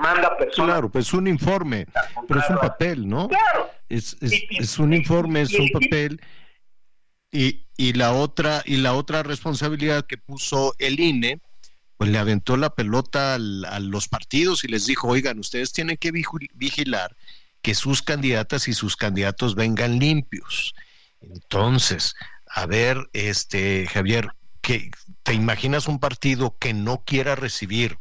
manda 0.00 0.36
personas. 0.36 0.72
Claro, 0.72 0.88
pues 0.90 1.12
un 1.12 1.28
informe, 1.28 1.86
pero 2.26 2.40
es 2.40 2.50
un 2.50 2.58
papel, 2.58 3.08
¿no? 3.08 3.28
Claro. 3.28 3.70
Es, 3.88 4.16
es, 4.20 4.78
un 4.78 4.92
informe, 4.92 5.42
es 5.42 5.54
un 5.54 5.68
papel. 5.68 6.20
Y, 7.34 7.66
y, 7.76 7.94
la 7.94 8.12
otra, 8.12 8.62
y 8.64 8.76
la 8.76 8.94
otra 8.94 9.24
responsabilidad 9.24 10.06
que 10.06 10.18
puso 10.18 10.76
el 10.78 11.00
INE, 11.00 11.40
pues 11.96 12.10
le 12.10 12.18
aventó 12.18 12.56
la 12.56 12.70
pelota 12.70 13.34
a 13.34 13.38
los 13.80 14.08
partidos 14.08 14.62
y 14.62 14.68
les 14.68 14.86
dijo, 14.86 15.08
oigan, 15.08 15.40
ustedes 15.40 15.72
tienen 15.72 15.96
que 15.96 16.12
vigilar 16.12 17.16
que 17.60 17.74
sus 17.74 18.02
candidatas 18.02 18.68
y 18.68 18.72
sus 18.72 18.96
candidatos 18.96 19.56
vengan 19.56 19.98
limpios. 19.98 20.74
Entonces, 21.20 22.14
a 22.46 22.66
ver, 22.66 23.08
este 23.12 23.86
Javier, 23.86 24.28
que 24.60 24.90
te 25.24 25.34
imaginas 25.34 25.88
un 25.88 25.98
partido 25.98 26.56
que 26.58 26.72
no 26.72 27.02
quiera 27.04 27.34
recibir 27.34 27.96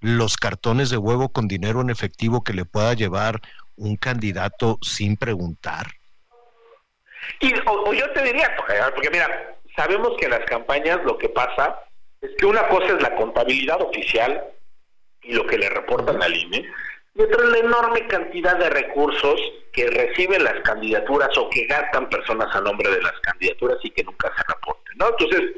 los 0.00 0.36
cartones 0.36 0.90
de 0.90 0.96
huevo 0.96 1.30
con 1.30 1.48
dinero 1.48 1.80
en 1.80 1.90
efectivo 1.90 2.44
que 2.44 2.54
le 2.54 2.64
pueda 2.64 2.94
llevar 2.94 3.40
un 3.76 3.96
candidato 3.96 4.78
sin 4.82 5.16
preguntar? 5.16 5.99
Y, 7.40 7.52
o, 7.66 7.92
yo 7.92 8.10
te 8.12 8.22
diría, 8.22 8.54
porque 8.94 9.10
mira, 9.10 9.56
sabemos 9.76 10.16
que 10.18 10.26
en 10.26 10.32
las 10.32 10.44
campañas 10.46 10.98
lo 11.04 11.16
que 11.18 11.28
pasa 11.28 11.80
es 12.20 12.30
que 12.38 12.46
una 12.46 12.68
cosa 12.68 12.86
es 12.96 13.02
la 13.02 13.14
contabilidad 13.14 13.80
oficial 13.80 14.44
y 15.22 15.32
lo 15.32 15.46
que 15.46 15.58
le 15.58 15.68
reportan 15.68 16.22
al 16.22 16.34
INE, 16.34 16.66
y 17.14 17.22
otra 17.22 17.44
es 17.44 17.50
la 17.50 17.58
enorme 17.58 18.06
cantidad 18.06 18.56
de 18.56 18.70
recursos 18.70 19.40
que 19.72 19.86
reciben 19.88 20.44
las 20.44 20.60
candidaturas 20.60 21.36
o 21.38 21.48
que 21.50 21.66
gastan 21.66 22.08
personas 22.08 22.54
a 22.54 22.60
nombre 22.60 22.90
de 22.90 23.02
las 23.02 23.18
candidaturas 23.20 23.78
y 23.82 23.90
que 23.90 24.04
nunca 24.04 24.32
se 24.36 24.42
reporten, 24.52 24.96
¿no? 24.96 25.08
Entonces, 25.08 25.52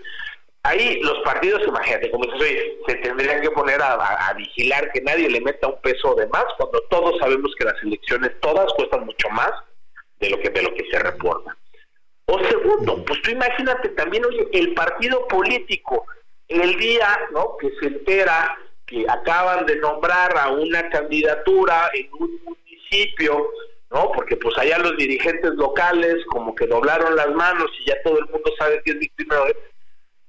ahí 0.62 1.00
los 1.02 1.18
partidos, 1.20 1.62
imagínate, 1.66 2.10
como 2.10 2.24
dices, 2.32 2.64
se 2.86 2.94
tendrían 2.96 3.40
que 3.40 3.50
poner 3.50 3.80
a, 3.82 4.32
vigilar 4.36 4.90
que 4.92 5.00
nadie 5.02 5.28
le 5.28 5.40
meta 5.40 5.68
un 5.68 5.80
peso 5.80 6.14
de 6.14 6.26
más 6.28 6.44
cuando 6.58 6.80
todos 6.90 7.18
sabemos 7.18 7.54
que 7.58 7.64
las 7.64 7.80
elecciones 7.82 8.32
todas 8.40 8.72
cuestan 8.74 9.04
mucho 9.04 9.28
más 9.30 9.52
de 10.22 10.30
lo 10.30 10.40
que 10.40 10.48
de 10.48 10.62
lo 10.62 10.74
que 10.74 10.88
se 10.90 10.98
reporta. 10.98 11.56
O 12.26 12.38
segundo, 12.44 13.04
pues 13.04 13.20
tú 13.22 13.30
imagínate 13.30 13.90
también, 13.90 14.24
oye, 14.24 14.48
el 14.52 14.72
partido 14.72 15.26
político, 15.28 16.06
el 16.48 16.76
día, 16.76 17.08
¿no? 17.32 17.56
Que 17.58 17.70
se 17.80 17.86
entera 17.86 18.56
que 18.86 19.04
acaban 19.08 19.66
de 19.66 19.76
nombrar 19.76 20.36
a 20.38 20.50
una 20.50 20.88
candidatura 20.88 21.90
en 21.94 22.08
un 22.18 22.40
municipio 22.44 23.50
¿no? 23.92 24.10
Porque 24.12 24.36
pues 24.36 24.56
allá 24.58 24.78
los 24.78 24.96
dirigentes 24.96 25.52
locales 25.54 26.16
como 26.30 26.54
que 26.54 26.66
doblaron 26.66 27.14
las 27.14 27.30
manos 27.32 27.70
y 27.80 27.90
ya 27.90 28.02
todo 28.02 28.18
el 28.18 28.26
mundo 28.26 28.50
sabe 28.58 28.80
que 28.84 28.92
es 28.92 28.98
víctima 28.98 29.36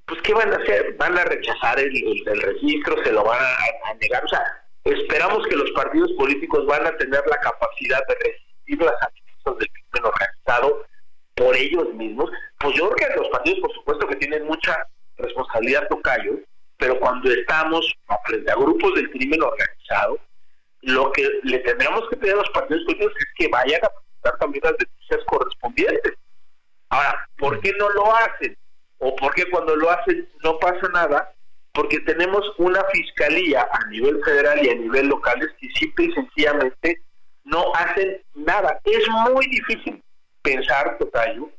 pues 0.06 0.22
¿qué 0.22 0.34
van 0.34 0.52
a 0.52 0.57
hacer? 0.57 0.95
¿Van 0.98 1.18
a 1.18 1.24
rechazar 1.24 1.80
el, 1.80 1.94
registro? 2.41 3.02
¿Se 3.03 3.11
lo 3.11 3.24
van 3.24 3.40
a, 3.41 3.94
negar? 4.02 4.24
O 4.26 4.28
sea, 4.28 4.44
esperamos 4.84 5.48
que 5.48 5.56
los 5.56 5.72
partidos 5.72 6.11
políticos 6.14 6.65
van 6.65 6.86
a 6.86 6.98
tener 6.98 7.24
la 7.26 7.38
capacidad 7.38 8.02
de 8.07 8.15
resistir 8.15 8.82
las 8.82 9.02
del 9.52 9.70
crimen 9.70 10.06
organizado 10.06 10.86
por 11.36 11.56
ellos 11.56 11.94
mismos. 11.94 12.30
Pues 12.60 12.76
yo 12.76 12.90
creo 12.90 13.10
que 13.10 13.15
los 13.18 13.30
partidos, 13.30 13.60
por 13.60 13.74
supuesto, 13.74 14.07
que 14.07 14.15
tienen 14.15 14.45
mucha 14.45 14.88
responsabilidad, 15.18 15.88
tocayo, 15.90 16.40
pero 16.78 16.99
cuando 16.99 17.32
estamos 17.32 17.94
frente 18.26 18.52
a 18.52 18.56
grupos 18.56 18.94
del 18.95 19.10
crimen 19.11 19.41
organizado, 19.41 20.20
lo 20.82 21.11
que 21.11 21.28
le 21.44 21.60
tendríamos 21.60 22.07
que 22.10 22.18
pedir 22.18 22.34
a 22.34 22.38
los 22.38 22.49
partidos 22.49 22.84
políticos 22.84 23.14
es 23.18 23.28
que 23.38 23.48
vayan 23.48 23.80
a 23.84 23.90
presentar 23.90 24.40
también 24.40 24.64
las 24.64 24.78
denuncias 24.78 25.20
correspondientes. 25.28 26.14
Ahora, 26.90 27.28
¿por 27.38 27.60
qué 27.61 27.74
no 27.80 27.90
lo 27.90 28.15
hacen? 28.15 28.57
¿O 28.99 29.15
por 29.15 29.34
qué 29.34 29.49
cuando 29.49 29.76
lo 29.76 29.90
hacen 29.90 30.30
no 30.44 30.60
pasa 30.60 30.88
nada? 30.94 31.34
Porque 31.74 31.99
tenemos 32.02 32.45
una 32.57 32.84
fiscalía 32.91 33.68
a 33.72 33.88
nivel 33.90 34.22
federal 34.24 34.64
y 34.64 34.70
a 34.70 34.76
nivel 34.76 35.07
local 35.07 35.40
que 35.60 35.70
simple 35.72 36.06
y 36.06 36.11
sencillamente 36.11 37.02
no 37.44 37.74
hacen 37.76 38.22
nada. 38.34 38.80
Es 38.84 39.07
muy 39.32 39.45
difícil 39.48 40.02
pensar, 40.41 40.98
Totayo, 40.98 41.49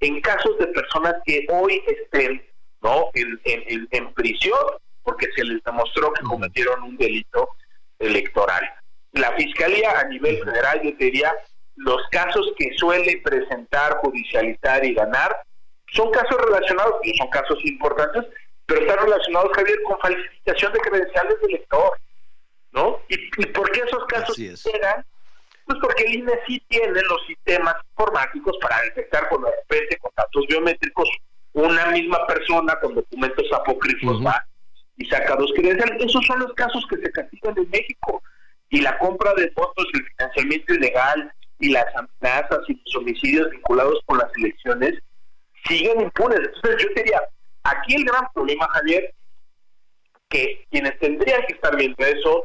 en 0.00 0.20
casos 0.20 0.58
de 0.58 0.66
personas 0.68 1.14
que 1.24 1.46
hoy 1.50 1.82
estén 1.86 2.42
no 2.80 3.10
en, 3.14 3.40
en, 3.44 3.88
en 3.90 4.14
prisión 4.14 4.58
porque 5.02 5.28
se 5.34 5.44
les 5.44 5.62
demostró 5.64 6.12
que 6.12 6.22
cometieron 6.24 6.82
un 6.82 6.96
delito 6.96 7.48
electoral. 7.98 8.62
La 9.12 9.32
Fiscalía 9.36 9.98
a 10.00 10.04
nivel 10.04 10.38
federal, 10.38 10.80
yo 10.82 10.96
te 10.96 11.04
diría, 11.06 11.32
los 11.76 12.02
casos 12.10 12.52
que 12.56 12.72
suele 12.76 13.20
presentar, 13.24 13.96
judicializar 13.98 14.84
y 14.84 14.94
ganar, 14.94 15.42
son 15.92 16.10
casos 16.10 16.40
relacionados, 16.40 16.94
y 17.02 17.16
son 17.18 17.28
casos 17.28 17.58
importantes, 17.64 18.24
pero 18.66 18.80
están 18.80 19.04
relacionados, 19.04 19.50
Javier, 19.54 19.82
con 19.82 19.98
falsificación 20.00 20.72
de 20.72 20.80
credenciales 20.80 21.40
de 21.40 21.46
elector. 21.48 21.98
¿No? 22.72 23.00
¿Y, 23.08 23.46
por 23.48 23.70
qué 23.70 23.80
esos 23.80 24.06
casos 24.06 24.34
llegan? 24.36 25.04
Pues 25.72 25.80
porque 25.80 26.04
el 26.04 26.16
INE 26.16 26.32
sí 26.46 26.62
tiene 26.68 27.00
los 27.00 27.26
sistemas 27.26 27.74
informáticos 27.92 28.58
para 28.60 28.82
detectar 28.82 29.26
con 29.30 29.42
repente 29.42 29.96
con 30.02 30.10
datos 30.14 30.44
biométricos 30.46 31.08
una 31.54 31.86
misma 31.86 32.26
persona 32.26 32.78
con 32.80 32.94
documentos 32.94 33.46
apócrifos 33.54 34.22
va 34.22 34.44
y 34.98 35.06
saca 35.06 35.34
dos 35.36 35.50
credenciales. 35.54 36.04
Esos 36.04 36.26
son 36.26 36.40
los 36.40 36.52
casos 36.54 36.86
que 36.90 36.96
se 36.96 37.10
castigan 37.10 37.56
en 37.56 37.70
México. 37.70 38.22
Y 38.68 38.82
la 38.82 38.98
compra 38.98 39.32
de 39.34 39.50
votos, 39.56 39.86
el 39.94 40.04
financiamiento 40.08 40.74
ilegal 40.74 41.32
y 41.58 41.70
las 41.70 41.86
amenazas 41.96 42.60
y 42.68 42.74
los 42.84 42.96
homicidios 42.96 43.50
vinculados 43.50 43.98
con 44.04 44.18
las 44.18 44.28
elecciones 44.36 44.98
siguen 45.66 46.02
impunes. 46.02 46.40
Entonces 46.54 46.82
yo 46.82 46.88
diría, 46.94 47.20
aquí 47.62 47.94
el 47.94 48.04
gran 48.04 48.26
problema, 48.34 48.68
Javier, 48.72 49.14
que 50.28 50.66
quienes 50.70 50.98
tendrían 50.98 51.42
que 51.46 51.54
estar 51.54 51.74
viendo 51.76 52.04
eso 52.04 52.44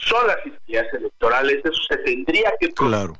son 0.00 0.26
las 0.26 0.42
fiscalías 0.42 0.86
electorales, 0.94 1.58
eso 1.64 1.82
se 1.88 1.96
tendría 1.98 2.52
que 2.58 2.68
claro. 2.72 3.16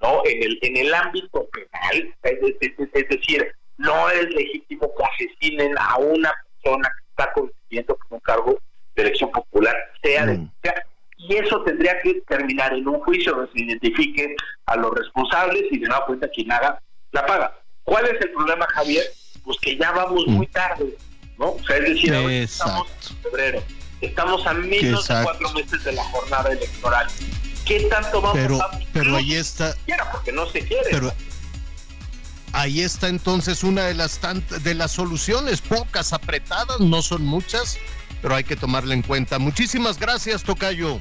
¿no? 0.00 0.22
En 0.24 0.42
el, 0.42 0.58
en 0.62 0.76
el 0.76 0.94
ámbito 0.94 1.46
penal, 1.50 2.14
es, 2.22 3.08
decir, 3.08 3.52
no 3.78 4.10
es 4.10 4.26
legítimo 4.34 4.90
que 4.96 5.04
asesinen 5.04 5.74
a 5.78 5.96
una 5.98 6.32
persona 6.62 6.88
que 6.88 7.10
está 7.10 7.32
consiguiendo 7.32 7.96
con 7.96 8.06
un 8.10 8.20
cargo 8.20 8.58
de 8.94 9.02
elección 9.02 9.30
popular, 9.30 9.76
sea 10.02 10.26
de 10.26 10.38
mm. 10.38 10.50
y 11.16 11.36
eso 11.36 11.62
tendría 11.64 12.00
que 12.00 12.20
terminar 12.28 12.74
en 12.74 12.86
un 12.86 13.00
juicio 13.00 13.34
donde 13.34 13.52
se 13.52 13.60
identifique 13.60 14.36
a 14.66 14.76
los 14.76 14.92
responsables 14.92 15.64
y 15.70 15.78
de 15.78 15.88
nueva 15.88 16.06
cuenta 16.06 16.28
quien 16.28 16.52
haga 16.52 16.80
la 17.12 17.26
paga. 17.26 17.58
¿Cuál 17.82 18.06
es 18.06 18.20
el 18.20 18.30
problema, 18.32 18.66
Javier? 18.68 19.04
Pues 19.44 19.58
que 19.60 19.76
ya 19.76 19.90
vamos 19.92 20.26
muy 20.26 20.46
mm. 20.46 20.50
tarde, 20.52 20.96
¿no? 21.38 21.52
O 21.52 21.62
sea, 21.66 21.76
es 21.78 21.88
decir, 21.88 22.14
ahora 22.14 22.32
estamos 22.32 22.88
en 23.10 23.16
febrero, 23.16 23.62
estamos 24.00 24.46
a 24.46 24.54
menos 24.54 25.08
de 25.08 25.22
cuatro 25.22 25.50
meses 25.52 25.84
de 25.84 25.92
la 25.92 26.04
jornada 26.04 26.50
electoral. 26.50 27.06
¿Qué 27.64 27.80
tanto 27.88 28.20
vamos 28.20 28.36
pero, 28.36 28.62
a 28.62 28.78
Pero 28.92 29.16
ahí 29.16 29.34
está. 29.34 29.74
Porque 30.12 30.32
no 30.32 30.48
se 30.50 30.60
quiere. 30.60 30.88
Pero, 30.90 31.12
ahí 32.52 32.82
está 32.82 33.08
entonces 33.08 33.64
una 33.64 33.84
de 33.84 33.94
las 33.94 34.20
de 34.62 34.74
las 34.74 34.92
soluciones, 34.92 35.60
pocas 35.60 36.12
apretadas, 36.12 36.80
no 36.80 37.02
son 37.02 37.24
muchas, 37.24 37.78
pero 38.22 38.34
hay 38.34 38.44
que 38.44 38.56
tomarla 38.56 38.94
en 38.94 39.02
cuenta. 39.02 39.38
Muchísimas 39.38 39.98
gracias, 39.98 40.42
Tocayo. 40.42 41.00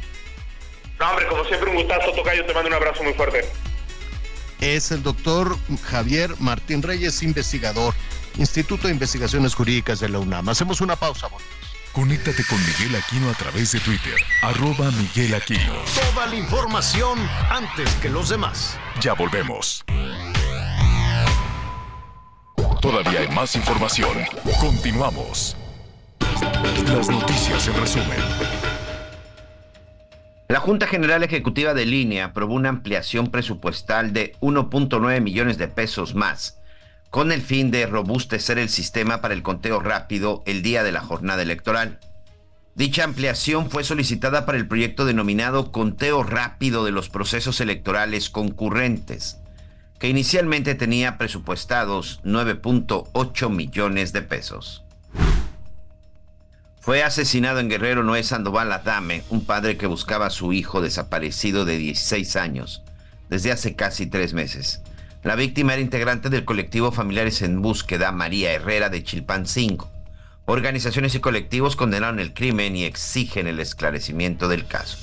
No, 0.99 1.09
hombre, 1.09 1.27
como 1.27 1.43
siempre, 1.45 1.69
un 1.69 1.77
gustazo, 1.77 2.11
Tocayo. 2.13 2.45
Te 2.45 2.53
mando 2.53 2.69
un 2.69 2.75
abrazo 2.75 3.03
muy 3.03 3.13
fuerte. 3.13 3.45
Es 4.61 4.91
el 4.91 5.03
doctor 5.03 5.57
Javier 5.83 6.33
Martín 6.39 6.81
Reyes, 6.81 7.21
investigador, 7.23 7.93
Instituto 8.37 8.87
de 8.87 8.93
Investigaciones 8.93 9.53
Jurídicas 9.53 9.99
de 9.99 10.07
la 10.07 10.19
UNAM. 10.19 10.47
Hacemos 10.47 10.79
una 10.79 10.95
pausa, 10.95 11.27
amor. 11.27 11.41
Conéctate 11.93 12.43
con 12.49 12.57
Miguel 12.65 12.95
Aquino 12.95 13.29
a 13.29 13.35
través 13.35 13.71
de 13.71 13.79
Twitter, 13.79 14.15
arroba 14.41 14.89
Miguel 14.89 15.35
Aquino. 15.35 15.75
Toda 15.93 16.25
la 16.25 16.35
información 16.35 17.19
antes 17.51 17.87
que 18.01 18.09
los 18.09 18.29
demás. 18.29 18.79
Ya 18.99 19.13
volvemos. 19.13 19.85
Todavía 22.81 23.19
hay 23.19 23.27
más 23.29 23.55
información. 23.55 24.17
Continuamos. 24.59 25.55
Las 26.87 27.09
noticias 27.09 27.67
en 27.67 27.75
resumen. 27.75 28.19
La 30.47 30.59
Junta 30.59 30.87
General 30.87 31.21
Ejecutiva 31.21 31.75
de 31.75 31.85
Línea 31.85 32.25
aprobó 32.25 32.55
una 32.55 32.69
ampliación 32.69 33.27
presupuestal 33.27 34.13
de 34.13 34.35
1.9 34.41 35.21
millones 35.21 35.59
de 35.59 35.67
pesos 35.67 36.15
más 36.15 36.57
con 37.13 37.31
el 37.31 37.43
fin 37.43 37.69
de 37.69 37.85
robustecer 37.85 38.57
el 38.57 38.69
sistema 38.69 39.21
para 39.21 39.35
el 39.35 39.43
conteo 39.43 39.79
rápido 39.79 40.41
el 40.47 40.63
día 40.63 40.81
de 40.81 40.91
la 40.91 41.01
jornada 41.01 41.43
electoral. 41.43 41.99
Dicha 42.73 43.03
ampliación 43.03 43.69
fue 43.69 43.83
solicitada 43.83 44.47
para 44.47 44.57
el 44.57 44.67
proyecto 44.67 45.05
denominado 45.05 45.71
Conteo 45.71 46.23
Rápido 46.23 46.83
de 46.83 46.89
los 46.89 47.09
Procesos 47.09 47.61
Electorales 47.61 48.31
Concurrentes, 48.31 49.37
que 49.99 50.09
inicialmente 50.09 50.73
tenía 50.73 51.19
presupuestados 51.19 52.19
9.8 52.23 53.47
millones 53.51 54.11
de 54.11 54.23
pesos. 54.23 54.83
Fue 56.81 57.03
asesinado 57.03 57.59
en 57.59 57.69
Guerrero 57.69 58.01
Noé 58.01 58.23
Sandoval 58.23 58.71
Adame, 58.71 59.21
un 59.29 59.45
padre 59.45 59.77
que 59.77 59.85
buscaba 59.85 60.25
a 60.25 60.31
su 60.31 60.51
hijo 60.51 60.81
desaparecido 60.81 61.63
de 61.63 61.77
16 61.77 62.35
años 62.37 62.81
desde 63.29 63.51
hace 63.51 63.75
casi 63.75 64.07
tres 64.07 64.33
meses. 64.33 64.81
La 65.23 65.35
víctima 65.35 65.71
era 65.71 65.81
integrante 65.81 66.29
del 66.29 66.43
colectivo 66.43 66.91
Familiares 66.91 67.41
en 67.43 67.61
Búsqueda 67.61 68.11
María 68.11 68.51
Herrera 68.51 68.89
de 68.89 69.03
Chilpancingo. 69.03 69.89
Organizaciones 70.43 71.15
y 71.15 71.21
colectivos 71.21 71.77
condenaron 71.77 72.19
el 72.19 72.33
crimen 72.33 72.75
y 72.75 72.83
exigen 72.83 73.47
el 73.47 73.61
esclarecimiento 73.61 74.49
del 74.49 74.67
caso. 74.67 74.97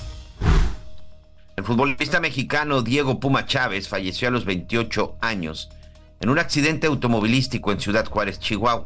El 1.55 1.63
futbolista 1.63 2.19
mexicano 2.19 2.83
Diego 2.83 3.19
Puma 3.19 3.47
Chávez 3.47 3.89
falleció 3.89 4.27
a 4.27 4.31
los 4.31 4.45
28 4.45 5.17
años 5.21 5.71
en 6.19 6.29
un 6.29 6.37
accidente 6.37 6.85
automovilístico 6.85 7.71
en 7.71 7.79
Ciudad 7.79 8.05
Juárez, 8.05 8.39
Chihuahua. 8.39 8.85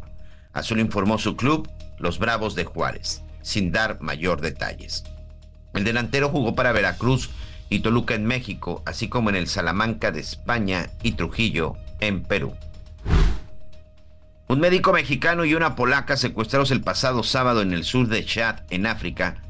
Así 0.53 0.73
lo 0.73 0.79
informó 0.79 1.17
su 1.17 1.35
club, 1.35 1.69
los 1.99 2.17
Bravos 2.17 2.55
de 2.55 2.63
Juárez, 2.63 3.23
sin 3.41 3.73
dar 3.73 3.99
mayor 3.99 4.39
detalles. 4.39 5.03
El 5.73 5.83
delantero 5.83 6.29
jugó 6.29 6.55
para 6.55 6.71
Veracruz 6.71 7.29
y 7.69 7.79
Toluca 7.79 8.15
en 8.15 8.25
México, 8.25 8.83
así 8.85 9.09
como 9.09 9.29
en 9.29 9.35
el 9.35 9.47
Salamanca 9.47 10.11
de 10.11 10.19
España 10.21 10.89
y 11.03 11.13
Trujillo 11.13 11.75
en 11.99 12.23
Perú. 12.23 12.53
Un 14.47 14.59
médico 14.59 14.93
mexicano 14.93 15.43
y 15.45 15.55
una 15.55 15.75
polaca 15.75 16.17
secuestrados 16.17 16.71
el 16.71 16.81
pasado 16.81 17.23
sábado 17.23 17.61
en 17.61 17.73
el 17.73 17.83
sur 17.83 18.07
de 18.07 18.23
Chad, 18.23 18.59
en 18.69 18.85
África, 18.85 19.41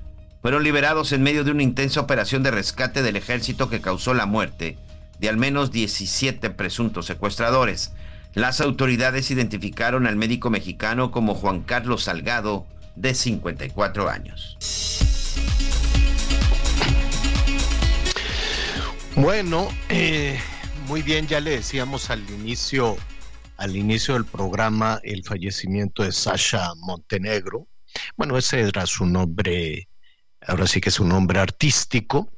fueron 0.41 0.63
liberados 0.63 1.11
en 1.11 1.23
medio 1.23 1.43
de 1.43 1.51
una 1.51 1.63
intensa 1.63 1.99
operación 1.99 2.43
de 2.43 2.51
rescate 2.51 3.01
del 3.01 3.15
ejército 3.15 3.69
que 3.69 3.81
causó 3.81 4.13
la 4.13 4.25
muerte 4.25 4.77
de 5.19 5.29
al 5.29 5.37
menos 5.37 5.71
17 5.71 6.49
presuntos 6.51 7.05
secuestradores. 7.05 7.93
Las 8.33 8.61
autoridades 8.61 9.31
identificaron 9.31 10.07
al 10.07 10.15
médico 10.15 10.49
mexicano 10.49 11.11
como 11.11 11.35
Juan 11.35 11.61
Carlos 11.61 12.03
Salgado, 12.03 12.65
de 12.95 13.13
54 13.13 14.09
años. 14.09 15.14
Bueno, 19.17 19.69
eh, 19.87 20.37
muy 20.87 21.01
bien, 21.01 21.25
ya 21.25 21.39
le 21.39 21.51
decíamos 21.51 22.09
al 22.09 22.29
inicio, 22.29 22.97
al 23.55 23.77
inicio 23.77 24.13
del 24.13 24.25
programa 24.25 24.99
el 25.03 25.23
fallecimiento 25.23 26.03
de 26.03 26.11
Sasha 26.11 26.73
Montenegro. 26.81 27.65
Bueno, 28.17 28.37
ese 28.37 28.59
era 28.59 28.85
su 28.85 29.05
nombre, 29.05 29.87
ahora 30.45 30.67
sí 30.67 30.81
que 30.81 30.89
es 30.89 30.99
un 30.99 31.09
nombre 31.09 31.39
artístico. 31.39 32.29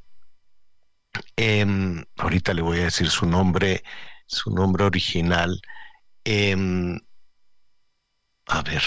Em, 1.34 2.04
ahorita 2.16 2.54
le 2.54 2.62
voy 2.62 2.78
a 2.78 2.84
decir 2.84 3.10
su 3.10 3.26
nombre, 3.26 3.82
su 4.26 4.50
nombre 4.52 4.84
original. 4.84 5.60
Em, 6.22 6.96
a 8.46 8.62
ver, 8.62 8.82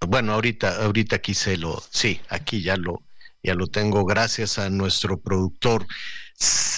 bueno, 0.00 0.32
ahorita, 0.32 0.84
ahorita 0.84 1.16
aquí 1.16 1.34
se 1.34 1.56
lo, 1.56 1.80
sí, 1.90 2.20
aquí 2.28 2.62
ya 2.62 2.76
lo, 2.76 3.04
ya 3.44 3.54
lo 3.54 3.68
tengo 3.68 4.04
gracias 4.04 4.58
a 4.58 4.70
nuestro 4.70 5.20
productor. 5.20 5.86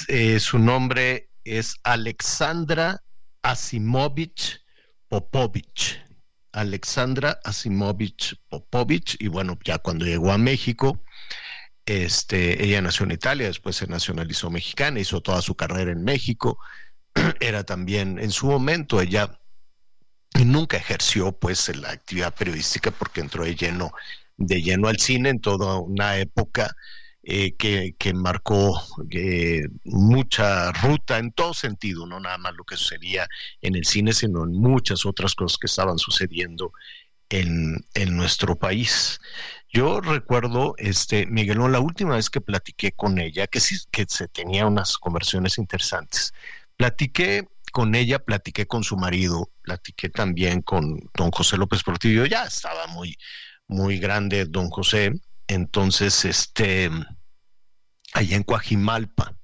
Eh, 0.08 0.38
su 0.40 0.58
nombre 0.58 1.30
es 1.44 1.76
Alexandra 1.82 3.02
Asimovich 3.42 4.60
Popovich. 5.08 6.00
Alexandra 6.52 7.38
Asimovich 7.44 8.36
Popovich. 8.48 9.16
Y 9.20 9.28
bueno, 9.28 9.58
ya 9.64 9.78
cuando 9.78 10.04
llegó 10.04 10.32
a 10.32 10.38
México, 10.38 11.02
este, 11.86 12.64
ella 12.64 12.80
nació 12.82 13.04
en 13.04 13.12
Italia, 13.12 13.46
después 13.46 13.76
se 13.76 13.86
nacionalizó 13.86 14.50
mexicana, 14.50 15.00
hizo 15.00 15.20
toda 15.20 15.42
su 15.42 15.54
carrera 15.54 15.92
en 15.92 16.04
México. 16.04 16.58
Era 17.40 17.64
también, 17.64 18.18
en 18.18 18.30
su 18.30 18.46
momento, 18.46 19.00
ella 19.00 19.38
nunca 20.44 20.76
ejerció 20.76 21.32
pues 21.32 21.74
la 21.76 21.90
actividad 21.90 22.34
periodística 22.34 22.90
porque 22.90 23.20
entró 23.20 23.44
de 23.44 23.54
lleno, 23.54 23.92
de 24.36 24.62
lleno 24.62 24.88
al 24.88 24.98
cine 24.98 25.30
en 25.30 25.40
toda 25.40 25.78
una 25.78 26.18
época 26.18 26.74
eh, 27.26 27.54
que, 27.56 28.12
marcó 28.12 28.82
eh, 29.10 29.62
mucha 29.84 30.72
ruta 30.72 31.18
en 31.18 31.32
todo 31.32 31.54
sentido, 31.54 32.06
no 32.06 32.20
nada 32.20 32.36
más 32.36 32.52
lo 32.54 32.64
que 32.64 32.76
sucedía 32.76 33.26
en 33.62 33.76
el 33.76 33.86
cine, 33.86 34.12
sino 34.12 34.44
en 34.44 34.52
muchas 34.52 35.06
otras 35.06 35.34
cosas 35.34 35.56
que 35.56 35.66
estaban 35.66 35.96
sucediendo 35.98 36.72
en, 37.30 37.84
nuestro 38.10 38.56
país. 38.56 39.20
Yo 39.72 40.00
recuerdo, 40.02 40.74
este, 40.76 41.26
Miguelón, 41.26 41.72
la 41.72 41.80
última 41.80 42.16
vez 42.16 42.28
que 42.28 42.42
platiqué 42.42 42.92
con 42.92 43.18
ella, 43.18 43.46
que 43.46 43.60
sí, 43.60 43.76
que 43.90 44.04
se 44.08 44.28
tenía 44.28 44.66
unas 44.66 44.98
conversiones 44.98 45.56
interesantes. 45.56 46.32
Platiqué 46.76 47.48
con 47.72 47.94
ella, 47.94 48.18
platiqué 48.18 48.66
con 48.66 48.84
su 48.84 48.96
marido, 48.96 49.50
platiqué 49.62 50.10
también 50.10 50.60
con 50.60 51.10
don 51.14 51.30
José 51.30 51.56
López 51.56 51.82
Portillo, 51.82 52.26
ya 52.26 52.44
estaba 52.44 52.86
muy, 52.88 53.16
muy 53.66 53.98
grande 53.98 54.44
don 54.44 54.68
José, 54.68 55.12
entonces, 55.48 56.24
este, 56.24 56.90
allá 58.12 58.36
en 58.36 58.42
Coajimalpa, 58.42 59.36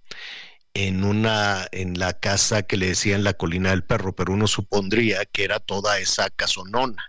en 0.74 1.05
una, 1.05 1.66
en 1.72 1.98
la 1.98 2.12
casa 2.12 2.62
que 2.62 2.77
le 2.77 2.89
decían 2.89 3.24
la 3.24 3.35
colina 3.35 3.70
del 3.70 3.85
perro, 3.85 4.14
pero 4.14 4.32
uno 4.32 4.47
supondría 4.47 5.24
que 5.27 5.44
era 5.44 5.59
toda 5.59 5.98
esa 5.98 6.31
casonona. 6.31 7.05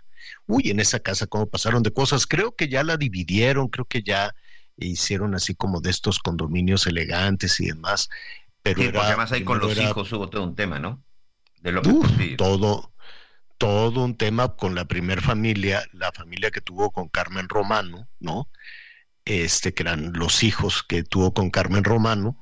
Uy, 0.46 0.70
en 0.70 0.80
esa 0.80 0.98
casa 0.98 1.26
cómo 1.26 1.46
pasaron 1.46 1.82
de 1.82 1.92
cosas. 1.92 2.26
Creo 2.26 2.56
que 2.56 2.68
ya 2.68 2.82
la 2.82 2.96
dividieron, 2.96 3.68
creo 3.68 3.84
que 3.84 4.02
ya 4.02 4.34
hicieron 4.76 5.34
así 5.34 5.54
como 5.54 5.80
de 5.80 5.90
estos 5.90 6.18
condominios 6.18 6.86
elegantes 6.86 7.60
y 7.60 7.66
demás. 7.66 8.08
Pero 8.62 8.82
sí, 8.82 8.88
porque 8.88 9.06
además 9.06 9.32
ahí 9.32 9.44
con 9.44 9.58
los 9.58 9.76
hijos 9.78 10.12
hubo 10.12 10.28
todo 10.28 10.42
un 10.42 10.56
tema, 10.56 10.78
¿no? 10.78 11.02
De 11.60 11.72
lo 11.72 11.82
todo, 12.36 12.92
todo 13.56 14.04
un 14.04 14.16
tema 14.16 14.56
con 14.56 14.74
la 14.74 14.86
primer 14.86 15.20
familia, 15.20 15.84
la 15.92 16.10
familia 16.10 16.50
que 16.50 16.60
tuvo 16.60 16.90
con 16.90 17.08
Carmen 17.08 17.48
Romano, 17.48 18.08
¿no? 18.18 18.48
Este, 19.24 19.74
que 19.74 19.82
eran 19.82 20.12
los 20.14 20.42
hijos 20.42 20.82
que 20.82 21.02
tuvo 21.02 21.32
con 21.34 21.50
Carmen 21.50 21.84
Romano, 21.84 22.38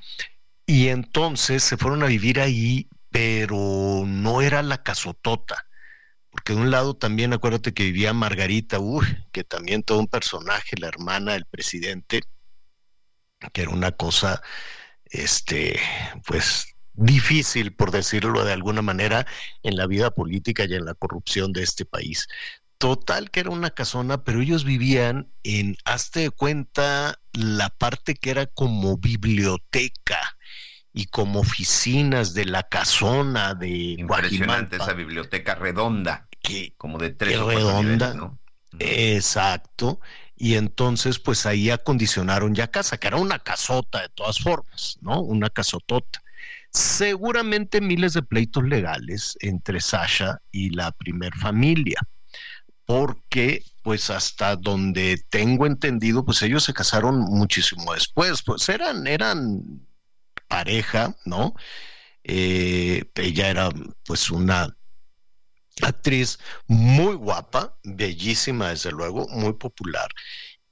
y 0.66 0.88
entonces 0.88 1.64
se 1.64 1.76
fueron 1.76 2.02
a 2.02 2.06
vivir 2.06 2.40
ahí, 2.40 2.88
pero 3.10 4.04
no 4.06 4.40
era 4.40 4.62
la 4.62 4.82
casotota, 4.82 5.66
porque 6.30 6.52
de 6.54 6.60
un 6.60 6.70
lado 6.70 6.94
también 6.94 7.32
acuérdate 7.32 7.74
que 7.74 7.84
vivía 7.84 8.12
Margarita, 8.12 8.78
uy, 8.78 9.06
que 9.32 9.42
también 9.44 9.82
todo 9.82 9.98
un 9.98 10.06
personaje, 10.06 10.76
la 10.78 10.88
hermana 10.88 11.32
del 11.32 11.44
presidente, 11.46 12.22
que 13.52 13.62
era 13.62 13.70
una 13.70 13.92
cosa, 13.92 14.42
este, 15.06 15.80
pues 16.26 16.76
difícil, 16.92 17.74
por 17.74 17.90
decirlo 17.90 18.44
de 18.44 18.52
alguna 18.52 18.82
manera, 18.82 19.26
en 19.62 19.76
la 19.76 19.86
vida 19.86 20.10
política 20.10 20.64
y 20.64 20.74
en 20.74 20.84
la 20.84 20.94
corrupción 20.94 21.52
de 21.52 21.62
este 21.62 21.84
país. 21.84 22.28
Total 22.80 23.30
que 23.30 23.40
era 23.40 23.50
una 23.50 23.68
casona, 23.68 24.24
pero 24.24 24.40
ellos 24.40 24.64
vivían 24.64 25.30
en, 25.42 25.76
hazte 25.84 26.20
de 26.20 26.30
cuenta, 26.30 27.20
la 27.34 27.68
parte 27.68 28.14
que 28.14 28.30
era 28.30 28.46
como 28.46 28.96
biblioteca 28.96 30.18
y 30.94 31.04
como 31.04 31.40
oficinas 31.40 32.32
de 32.32 32.46
la 32.46 32.62
casona 32.62 33.52
de 33.54 33.68
Impresionante 33.98 34.76
esa 34.76 34.94
biblioteca 34.94 35.56
redonda, 35.56 36.26
que, 36.40 36.72
como 36.78 36.96
de 36.96 37.10
tres 37.10 37.36
o 37.36 37.50
redonda, 37.50 38.14
¿no? 38.14 38.38
Exacto. 38.78 40.00
Y 40.34 40.54
entonces, 40.54 41.18
pues 41.18 41.44
ahí 41.44 41.68
acondicionaron 41.68 42.54
ya 42.54 42.68
casa, 42.68 42.96
que 42.96 43.08
era 43.08 43.18
una 43.18 43.40
casota 43.40 44.00
de 44.00 44.08
todas 44.08 44.38
formas, 44.38 44.96
¿no? 45.02 45.20
Una 45.20 45.50
casotota. 45.50 46.22
Seguramente 46.70 47.82
miles 47.82 48.14
de 48.14 48.22
pleitos 48.22 48.64
legales 48.64 49.36
entre 49.40 49.82
Sasha 49.82 50.40
y 50.50 50.70
la 50.70 50.92
primer 50.92 51.34
familia 51.34 52.00
porque 52.90 53.62
pues 53.84 54.10
hasta 54.10 54.56
donde 54.56 55.22
tengo 55.30 55.64
entendido, 55.64 56.24
pues 56.24 56.42
ellos 56.42 56.64
se 56.64 56.74
casaron 56.74 57.20
muchísimo 57.20 57.94
después, 57.94 58.42
pues 58.42 58.68
eran, 58.68 59.06
eran 59.06 59.86
pareja, 60.48 61.14
¿no? 61.24 61.54
Eh, 62.24 63.04
ella 63.14 63.48
era 63.48 63.68
pues 64.04 64.28
una 64.32 64.76
actriz 65.82 66.40
muy 66.66 67.14
guapa, 67.14 67.78
bellísima 67.84 68.70
desde 68.70 68.90
luego, 68.90 69.28
muy 69.28 69.52
popular, 69.52 70.08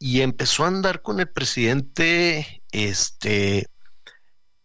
y 0.01 0.23
empezó 0.23 0.65
a 0.65 0.69
andar 0.69 1.03
con 1.03 1.21
el 1.21 1.31
presidente, 1.31 2.65
este, 2.73 3.69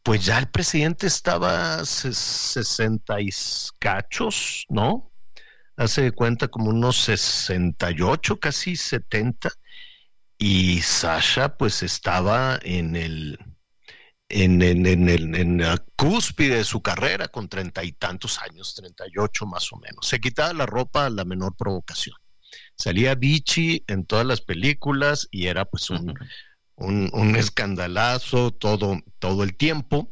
pues 0.01 0.25
ya 0.25 0.39
el 0.39 0.49
presidente 0.49 1.05
estaba 1.05 1.85
60 1.85 3.21
y 3.21 3.29
cachos, 3.77 4.65
¿no? 4.69 5.12
Hace 5.75 6.03
de 6.03 6.11
cuenta 6.11 6.47
como 6.47 6.69
unos 6.69 6.97
68, 6.97 8.39
casi 8.39 8.75
70, 8.75 9.51
y 10.37 10.81
Sasha 10.81 11.57
pues 11.57 11.83
estaba 11.83 12.59
en 12.63 12.95
el, 12.95 13.39
en, 14.29 14.61
en, 14.61 14.85
en, 14.85 15.35
en, 15.35 15.57
la 15.61 15.77
cúspide 15.95 16.57
de 16.57 16.63
su 16.63 16.81
carrera, 16.81 17.27
con 17.27 17.47
treinta 17.47 17.83
y 17.83 17.93
tantos 17.93 18.39
años, 18.41 18.73
treinta 18.75 19.05
y 19.07 19.17
ocho 19.17 19.45
más 19.45 19.71
o 19.71 19.77
menos. 19.77 20.07
Se 20.07 20.19
quitaba 20.19 20.53
la 20.53 20.65
ropa 20.65 21.05
a 21.05 21.09
la 21.09 21.25
menor 21.25 21.55
provocación. 21.55 22.15
Salía 22.75 23.15
Vichy 23.15 23.83
en 23.87 24.05
todas 24.05 24.25
las 24.25 24.41
películas 24.41 25.27
y 25.31 25.47
era 25.47 25.65
pues 25.65 25.89
un, 25.89 26.13
un, 26.75 27.09
un 27.13 27.35
escandalazo 27.35 28.51
todo, 28.51 28.99
todo 29.19 29.43
el 29.43 29.55
tiempo. 29.55 30.11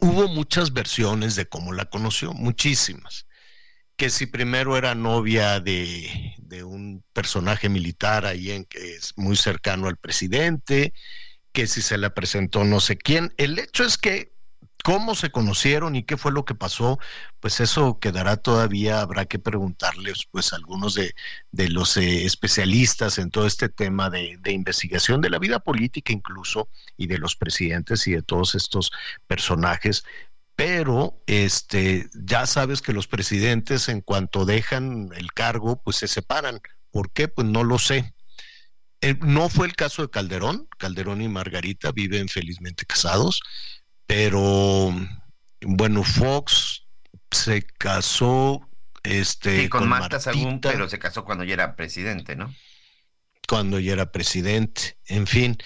Hubo 0.00 0.28
muchas 0.28 0.72
versiones 0.72 1.36
de 1.36 1.46
cómo 1.46 1.72
la 1.72 1.86
conoció, 1.86 2.32
muchísimas. 2.32 3.26
Que 3.96 4.10
si 4.10 4.26
primero 4.26 4.76
era 4.76 4.94
novia 4.94 5.60
de, 5.60 6.34
de 6.38 6.64
un 6.64 7.02
personaje 7.12 7.68
militar 7.68 8.26
ahí 8.26 8.50
en 8.50 8.64
que 8.64 8.96
es 8.96 9.14
muy 9.16 9.36
cercano 9.36 9.88
al 9.88 9.96
presidente, 9.96 10.92
que 11.52 11.66
si 11.66 11.80
se 11.80 11.96
la 11.96 12.12
presentó 12.12 12.64
no 12.64 12.80
sé 12.80 12.98
quién. 12.98 13.32
El 13.38 13.58
hecho 13.58 13.84
es 13.84 13.96
que 13.96 14.36
cómo 14.86 15.16
se 15.16 15.30
conocieron 15.30 15.96
y 15.96 16.04
qué 16.04 16.16
fue 16.16 16.30
lo 16.30 16.44
que 16.44 16.54
pasó, 16.54 17.00
pues 17.40 17.58
eso 17.58 17.98
quedará 17.98 18.36
todavía, 18.36 19.00
habrá 19.00 19.24
que 19.24 19.40
preguntarles 19.40 20.26
pues 20.30 20.52
a 20.52 20.56
algunos 20.56 20.94
de, 20.94 21.12
de 21.50 21.68
los 21.70 21.96
eh, 21.96 22.24
especialistas 22.24 23.18
en 23.18 23.32
todo 23.32 23.48
este 23.48 23.68
tema 23.68 24.10
de, 24.10 24.36
de, 24.38 24.52
investigación 24.52 25.20
de 25.20 25.30
la 25.30 25.40
vida 25.40 25.58
política 25.58 26.12
incluso 26.12 26.68
y 26.96 27.08
de 27.08 27.18
los 27.18 27.34
presidentes 27.34 28.06
y 28.06 28.12
de 28.12 28.22
todos 28.22 28.54
estos 28.54 28.92
personajes. 29.26 30.04
Pero 30.56 31.22
este 31.26 32.08
ya 32.14 32.46
sabes 32.46 32.80
que 32.80 32.94
los 32.94 33.06
presidentes 33.06 33.88
en 33.88 34.00
cuanto 34.00 34.46
dejan 34.46 35.10
el 35.14 35.32
cargo, 35.32 35.82
pues 35.82 35.96
se 35.96 36.08
separan. 36.08 36.60
¿Por 36.90 37.12
qué? 37.12 37.28
Pues 37.28 37.46
no 37.46 37.62
lo 37.62 37.78
sé. 37.78 38.14
Eh, 39.02 39.16
no 39.20 39.50
fue 39.50 39.66
el 39.66 39.76
caso 39.76 40.02
de 40.02 40.10
Calderón. 40.10 40.66
Calderón 40.78 41.20
y 41.20 41.28
Margarita 41.28 41.92
viven 41.92 42.28
felizmente 42.28 42.86
casados, 42.86 43.42
pero 44.06 44.94
bueno, 45.60 46.02
Fox 46.02 46.86
se 47.30 47.62
casó 47.62 48.66
este, 49.02 49.62
sí, 49.62 49.68
con, 49.68 49.80
con 49.80 49.88
Marta 49.90 50.18
Sagún, 50.18 50.60
pero 50.60 50.88
se 50.88 50.98
casó 50.98 51.24
cuando 51.24 51.44
ya 51.44 51.54
era 51.54 51.76
presidente, 51.76 52.34
¿no? 52.34 52.54
Cuando 53.48 53.78
ya 53.78 53.92
era 53.92 54.10
presidente, 54.10 54.98
en 55.06 55.26
fin. 55.26 55.56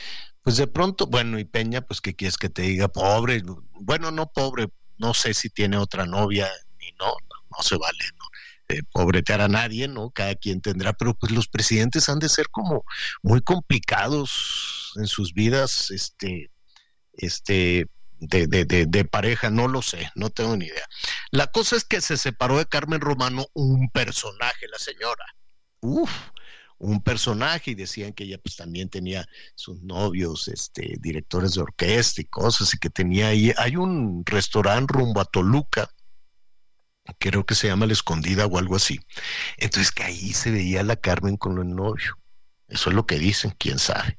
Pues 0.42 0.56
de 0.56 0.66
pronto, 0.66 1.06
bueno, 1.06 1.38
y 1.38 1.44
Peña, 1.44 1.82
pues 1.82 2.00
qué 2.00 2.14
quieres 2.16 2.38
que 2.38 2.48
te 2.48 2.62
diga, 2.62 2.88
pobre, 2.88 3.42
bueno, 3.72 4.10
no 4.10 4.32
pobre, 4.32 4.68
no 5.00 5.14
sé 5.14 5.34
si 5.34 5.50
tiene 5.50 5.76
otra 5.76 6.06
novia, 6.06 6.48
ni 6.78 6.92
no, 6.92 7.06
no, 7.06 7.56
no 7.56 7.62
se 7.62 7.76
vale, 7.76 8.04
¿no? 8.18 8.26
eh, 8.70 8.82
pobretear 8.92 9.40
a 9.40 9.48
nadie, 9.48 9.88
¿no? 9.88 10.10
Cada 10.10 10.34
quien 10.34 10.60
tendrá, 10.60 10.92
pero 10.92 11.14
pues 11.14 11.32
los 11.32 11.48
presidentes 11.48 12.08
han 12.08 12.18
de 12.20 12.28
ser 12.28 12.48
como 12.50 12.84
muy 13.22 13.40
complicados 13.40 14.92
en 14.96 15.06
sus 15.06 15.34
vidas, 15.34 15.90
este, 15.90 16.50
este, 17.14 17.88
de, 18.20 18.46
de, 18.46 18.64
de, 18.64 18.86
de, 18.86 19.04
pareja, 19.04 19.50
no 19.50 19.66
lo 19.66 19.82
sé, 19.82 20.10
no 20.14 20.30
tengo 20.30 20.56
ni 20.56 20.66
idea. 20.66 20.86
La 21.30 21.48
cosa 21.48 21.76
es 21.76 21.84
que 21.84 22.00
se 22.00 22.16
separó 22.16 22.58
de 22.58 22.66
Carmen 22.66 23.00
Romano 23.00 23.46
un 23.54 23.90
personaje, 23.90 24.68
la 24.68 24.78
señora. 24.78 25.24
Uf, 25.80 26.10
un 26.80 27.02
personaje 27.02 27.70
y 27.70 27.74
decían 27.74 28.12
que 28.12 28.24
ella 28.24 28.38
pues 28.42 28.56
también 28.56 28.88
tenía 28.88 29.26
sus 29.54 29.82
novios, 29.82 30.48
este, 30.48 30.96
directores 30.98 31.54
de 31.54 31.62
orquesta 31.62 32.20
y 32.22 32.24
cosas 32.24 32.74
y 32.74 32.78
que 32.78 32.90
tenía 32.90 33.28
ahí, 33.28 33.52
hay 33.56 33.76
un 33.76 34.24
restaurante 34.26 34.92
rumbo 34.94 35.20
a 35.20 35.24
Toluca 35.24 35.90
creo 37.18 37.44
que 37.44 37.54
se 37.54 37.68
llama 37.68 37.86
La 37.86 37.92
Escondida 37.92 38.46
o 38.46 38.58
algo 38.58 38.76
así. 38.76 39.00
Entonces 39.56 39.90
que 39.92 40.04
ahí 40.04 40.32
se 40.32 40.50
veía 40.50 40.82
la 40.82 40.96
Carmen 40.96 41.36
con 41.36 41.58
el 41.58 41.74
novio. 41.74 42.18
Eso 42.68 42.90
es 42.90 42.96
lo 42.96 43.06
que 43.06 43.18
dicen, 43.18 43.54
quién 43.58 43.78
sabe. 43.78 44.16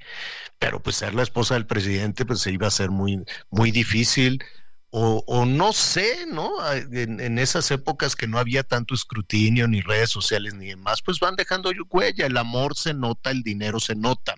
Pero 0.60 0.82
pues 0.82 0.98
ser 0.98 1.14
la 1.14 1.24
esposa 1.24 1.54
del 1.54 1.66
presidente 1.66 2.26
pues 2.26 2.42
se 2.42 2.52
iba 2.52 2.68
a 2.68 2.72
ser 2.72 2.92
muy, 2.92 3.24
muy 3.50 3.72
difícil. 3.72 4.44
O, 4.94 5.46
no 5.46 5.72
sé, 5.72 6.26
¿no? 6.28 6.52
En, 6.74 7.22
en, 7.22 7.40
esas 7.40 7.72
épocas 7.72 8.14
que 8.18 8.28
no 8.28 8.38
había 8.38 8.64
tanto 8.64 8.94
escrutinio, 8.94 9.66
ni 9.68 9.80
redes 9.80 10.10
sociales, 10.10 10.54
ni 10.54 10.68
demás, 10.68 11.02
pues 11.02 11.20
van 11.20 11.38
dejando 11.38 11.72
huella. 11.90 12.26
El 12.26 12.36
amor 12.36 12.76
se 12.76 12.94
nota, 12.94 13.32
el 13.32 13.42
dinero 13.42 13.80
se 13.80 13.96
nota. 13.96 14.36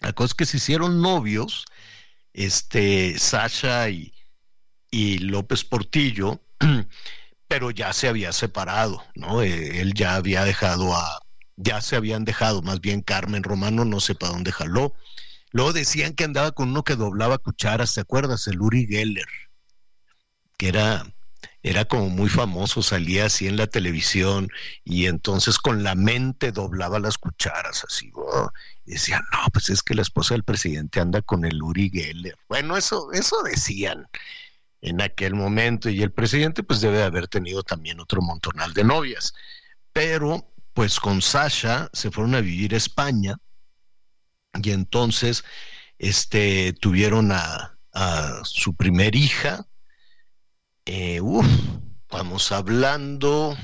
La 0.00 0.12
cosa 0.12 0.26
es 0.26 0.34
que 0.34 0.46
se 0.46 0.56
hicieron 0.56 1.00
novios, 1.00 1.64
este, 2.32 3.18
Sasha 3.18 3.88
y, 3.88 4.12
y 4.90 5.18
López 5.18 5.64
Portillo, 5.64 6.40
pero 7.48 7.70
ya 7.70 7.92
se 7.92 8.08
había 8.08 8.32
separado, 8.32 9.04
¿no? 9.14 9.42
Eh, 9.42 9.80
él 9.80 9.94
ya 9.94 10.16
había 10.16 10.44
dejado 10.44 10.94
a, 10.94 11.20
ya 11.56 11.80
se 11.80 11.96
habían 11.96 12.24
dejado, 12.24 12.62
más 12.62 12.80
bien 12.80 13.00
Carmen 13.00 13.42
Romano, 13.42 13.84
no 13.84 14.00
sé 14.00 14.14
para 14.14 14.32
dónde 14.32 14.52
jaló. 14.52 14.94
Luego 15.52 15.72
decían 15.72 16.14
que 16.14 16.24
andaba 16.24 16.52
con 16.52 16.70
uno 16.70 16.82
que 16.82 16.96
doblaba 16.96 17.38
cucharas, 17.38 17.94
¿te 17.94 18.00
acuerdas? 18.00 18.46
El 18.48 18.60
Uri 18.60 18.86
Geller, 18.86 19.28
que 20.58 20.68
era, 20.68 21.06
era 21.62 21.84
como 21.84 22.08
muy 22.08 22.28
famoso, 22.28 22.82
salía 22.82 23.26
así 23.26 23.46
en 23.46 23.56
la 23.56 23.66
televisión 23.66 24.48
y 24.84 25.06
entonces 25.06 25.58
con 25.58 25.82
la 25.82 25.94
mente 25.94 26.52
doblaba 26.52 26.98
las 26.98 27.16
cucharas, 27.18 27.84
así, 27.84 28.10
oh, 28.14 28.48
y 28.84 28.92
decían, 28.92 29.22
no, 29.32 29.38
pues 29.52 29.70
es 29.70 29.82
que 29.82 29.94
la 29.94 30.02
esposa 30.02 30.34
del 30.34 30.44
presidente 30.44 31.00
anda 31.00 31.22
con 31.22 31.44
el 31.44 31.62
Uri 31.62 31.90
Geller. 31.90 32.36
Bueno, 32.48 32.76
eso, 32.76 33.10
eso 33.12 33.42
decían 33.42 34.06
en 34.80 35.00
aquel 35.00 35.34
momento 35.34 35.88
y 35.90 36.02
el 36.02 36.12
presidente 36.12 36.62
pues 36.62 36.80
debe 36.80 37.02
haber 37.02 37.28
tenido 37.28 37.62
también 37.62 38.00
otro 38.00 38.20
montonal 38.22 38.72
de 38.74 38.84
novias. 38.84 39.34
Pero 39.92 40.52
pues 40.74 41.00
con 41.00 41.22
Sasha 41.22 41.88
se 41.92 42.10
fueron 42.10 42.34
a 42.34 42.40
vivir 42.40 42.74
a 42.74 42.76
España 42.76 43.36
y 44.62 44.70
entonces 44.70 45.44
este, 45.98 46.72
tuvieron 46.74 47.32
a, 47.32 47.72
su 48.44 48.76
primer 48.76 49.16
hija. 49.16 49.66
Eh, 50.84 51.20
vamos 52.10 52.52
hablando, 52.52 53.56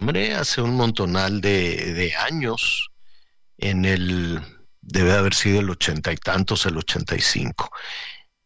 hombre, 0.00 0.34
hace 0.34 0.60
un 0.62 0.76
montonal 0.76 1.40
de, 1.40 1.92
de 1.92 2.14
años, 2.14 2.90
en 3.58 3.84
el, 3.84 4.40
debe 4.80 5.12
haber 5.12 5.34
sido 5.34 5.58
el 5.58 5.70
ochenta 5.70 6.12
y 6.12 6.16
tantos, 6.16 6.66
el 6.66 6.78
ochenta 6.78 7.16
y 7.16 7.20
cinco. 7.20 7.70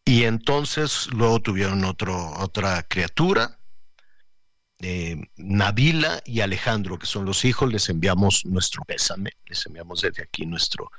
Y 0.03 0.23
entonces 0.23 1.07
luego 1.11 1.39
tuvieron 1.39 1.83
otro, 1.83 2.31
otra 2.39 2.81
criatura, 2.81 3.58
eh, 4.81 5.17
Nabila 5.35 6.21
y 6.25 6.41
Alejandro, 6.41 6.97
que 6.97 7.05
son 7.05 7.25
los 7.25 7.43
hijos, 7.43 7.71
les 7.71 7.89
enviamos 7.89 8.45
nuestro 8.45 8.83
pésame, 8.85 9.31
les 9.45 9.65
enviamos 9.65 10.01
desde 10.01 10.23
aquí 10.23 10.45
nuestro, 10.45 10.91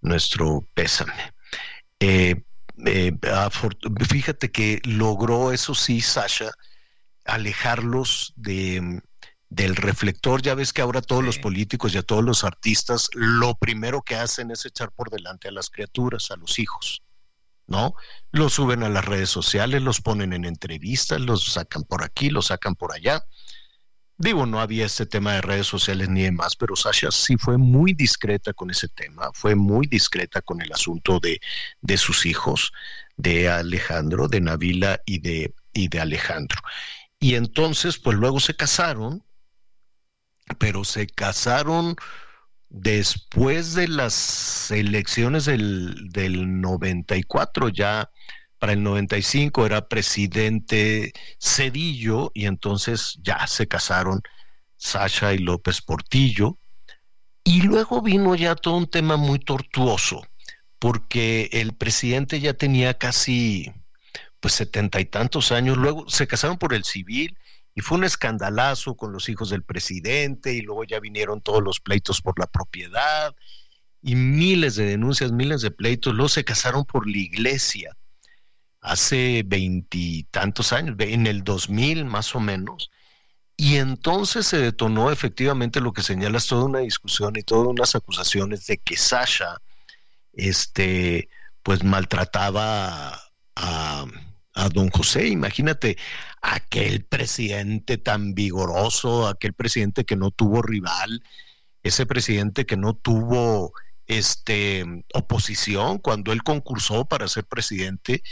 nuestro 0.00 0.66
pésame. 0.74 1.32
Eh, 1.98 2.42
eh, 2.84 3.12
fíjate 4.08 4.52
que 4.52 4.80
logró, 4.84 5.52
eso 5.52 5.74
sí, 5.74 6.00
Sasha, 6.00 6.52
alejarlos 7.24 8.32
de, 8.36 9.02
del 9.48 9.74
reflector. 9.74 10.40
Ya 10.42 10.54
ves 10.54 10.72
que 10.72 10.82
ahora 10.82 11.02
todos 11.02 11.22
sí. 11.22 11.26
los 11.26 11.38
políticos 11.38 11.94
y 11.94 11.98
a 11.98 12.02
todos 12.02 12.22
los 12.22 12.44
artistas 12.44 13.10
lo 13.14 13.54
primero 13.56 14.02
que 14.02 14.14
hacen 14.14 14.52
es 14.52 14.64
echar 14.66 14.92
por 14.92 15.10
delante 15.10 15.48
a 15.48 15.52
las 15.52 15.68
criaturas, 15.68 16.30
a 16.30 16.36
los 16.36 16.58
hijos. 16.58 17.02
¿No? 17.66 17.94
Los 18.30 18.54
suben 18.54 18.82
a 18.82 18.88
las 18.88 19.04
redes 19.04 19.30
sociales, 19.30 19.82
los 19.82 20.00
ponen 20.00 20.32
en 20.32 20.44
entrevistas, 20.44 21.20
los 21.20 21.52
sacan 21.52 21.84
por 21.84 22.04
aquí, 22.04 22.30
los 22.30 22.46
sacan 22.46 22.74
por 22.74 22.92
allá. 22.92 23.24
Digo, 24.18 24.46
no 24.46 24.60
había 24.60 24.86
este 24.86 25.04
tema 25.04 25.34
de 25.34 25.42
redes 25.42 25.66
sociales 25.66 26.08
ni 26.08 26.22
demás, 26.22 26.56
pero 26.56 26.74
Sasha 26.74 27.10
sí 27.10 27.36
fue 27.36 27.58
muy 27.58 27.92
discreta 27.92 28.54
con 28.54 28.70
ese 28.70 28.88
tema, 28.88 29.30
fue 29.34 29.54
muy 29.54 29.86
discreta 29.86 30.40
con 30.40 30.62
el 30.62 30.72
asunto 30.72 31.20
de, 31.20 31.40
de 31.82 31.96
sus 31.98 32.24
hijos, 32.24 32.72
de 33.16 33.50
Alejandro, 33.50 34.28
de 34.28 34.40
Navila 34.40 35.00
y 35.04 35.18
de, 35.18 35.54
y 35.74 35.88
de 35.88 36.00
Alejandro. 36.00 36.58
Y 37.18 37.34
entonces, 37.34 37.98
pues 37.98 38.16
luego 38.16 38.40
se 38.40 38.54
casaron, 38.54 39.22
pero 40.58 40.84
se 40.84 41.06
casaron 41.06 41.96
después 42.76 43.74
de 43.74 43.88
las 43.88 44.70
elecciones 44.70 45.46
del, 45.46 46.10
del 46.10 46.60
94, 46.60 47.70
ya 47.70 48.10
para 48.58 48.74
el 48.74 48.82
95 48.82 49.64
era 49.64 49.88
presidente 49.88 51.12
Cedillo 51.40 52.30
y 52.34 52.44
entonces 52.44 53.18
ya 53.22 53.46
se 53.46 53.66
casaron 53.66 54.20
Sasha 54.76 55.32
y 55.32 55.38
López 55.38 55.80
Portillo. 55.80 56.58
Y 57.44 57.62
luego 57.62 58.02
vino 58.02 58.34
ya 58.34 58.54
todo 58.54 58.76
un 58.76 58.88
tema 58.88 59.16
muy 59.16 59.38
tortuoso, 59.38 60.26
porque 60.78 61.48
el 61.52 61.74
presidente 61.74 62.40
ya 62.40 62.54
tenía 62.54 62.94
casi 62.94 63.72
pues 64.40 64.52
setenta 64.54 65.00
y 65.00 65.06
tantos 65.06 65.50
años, 65.50 65.78
luego 65.78 66.08
se 66.08 66.26
casaron 66.26 66.58
por 66.58 66.74
el 66.74 66.84
civil 66.84 67.38
y 67.76 67.82
fue 67.82 67.98
un 67.98 68.04
escandalazo 68.04 68.96
con 68.96 69.12
los 69.12 69.28
hijos 69.28 69.50
del 69.50 69.62
presidente 69.62 70.54
y 70.54 70.62
luego 70.62 70.84
ya 70.84 70.98
vinieron 70.98 71.42
todos 71.42 71.62
los 71.62 71.78
pleitos 71.78 72.22
por 72.22 72.38
la 72.38 72.46
propiedad 72.46 73.36
y 74.00 74.14
miles 74.14 74.76
de 74.76 74.86
denuncias, 74.86 75.30
miles 75.30 75.60
de 75.60 75.70
pleitos, 75.70 76.14
luego 76.14 76.30
se 76.30 76.44
casaron 76.44 76.86
por 76.86 77.06
la 77.06 77.18
iglesia 77.18 77.94
hace 78.80 79.42
veintitantos 79.44 80.72
años, 80.72 80.96
en 81.00 81.26
el 81.26 81.44
2000 81.44 82.06
más 82.06 82.34
o 82.34 82.40
menos, 82.40 82.90
y 83.58 83.76
entonces 83.76 84.46
se 84.46 84.58
detonó 84.58 85.10
efectivamente 85.10 85.80
lo 85.80 85.92
que 85.92 86.02
señala 86.02 86.38
es 86.38 86.46
toda 86.46 86.64
una 86.64 86.78
discusión 86.78 87.36
y 87.36 87.42
todas 87.42 87.66
unas 87.66 87.94
acusaciones 87.94 88.66
de 88.66 88.78
que 88.78 88.96
Sasha, 88.96 89.60
este, 90.32 91.28
pues 91.62 91.84
maltrataba 91.84 93.20
a, 93.56 94.06
a 94.56 94.68
don 94.68 94.90
José. 94.90 95.28
Imagínate 95.28 95.96
aquel 96.42 97.04
presidente 97.04 97.98
tan 97.98 98.34
vigoroso, 98.34 99.28
aquel 99.28 99.52
presidente 99.52 100.04
que 100.04 100.16
no 100.16 100.30
tuvo 100.30 100.62
rival, 100.62 101.22
ese 101.82 102.06
presidente 102.06 102.66
que 102.66 102.76
no 102.76 102.94
tuvo 102.94 103.72
este 104.06 104.84
oposición 105.14 105.98
cuando 105.98 106.32
él 106.32 106.42
concursó 106.42 107.04
para 107.04 107.28
ser 107.28 107.44
presidente, 107.44 108.22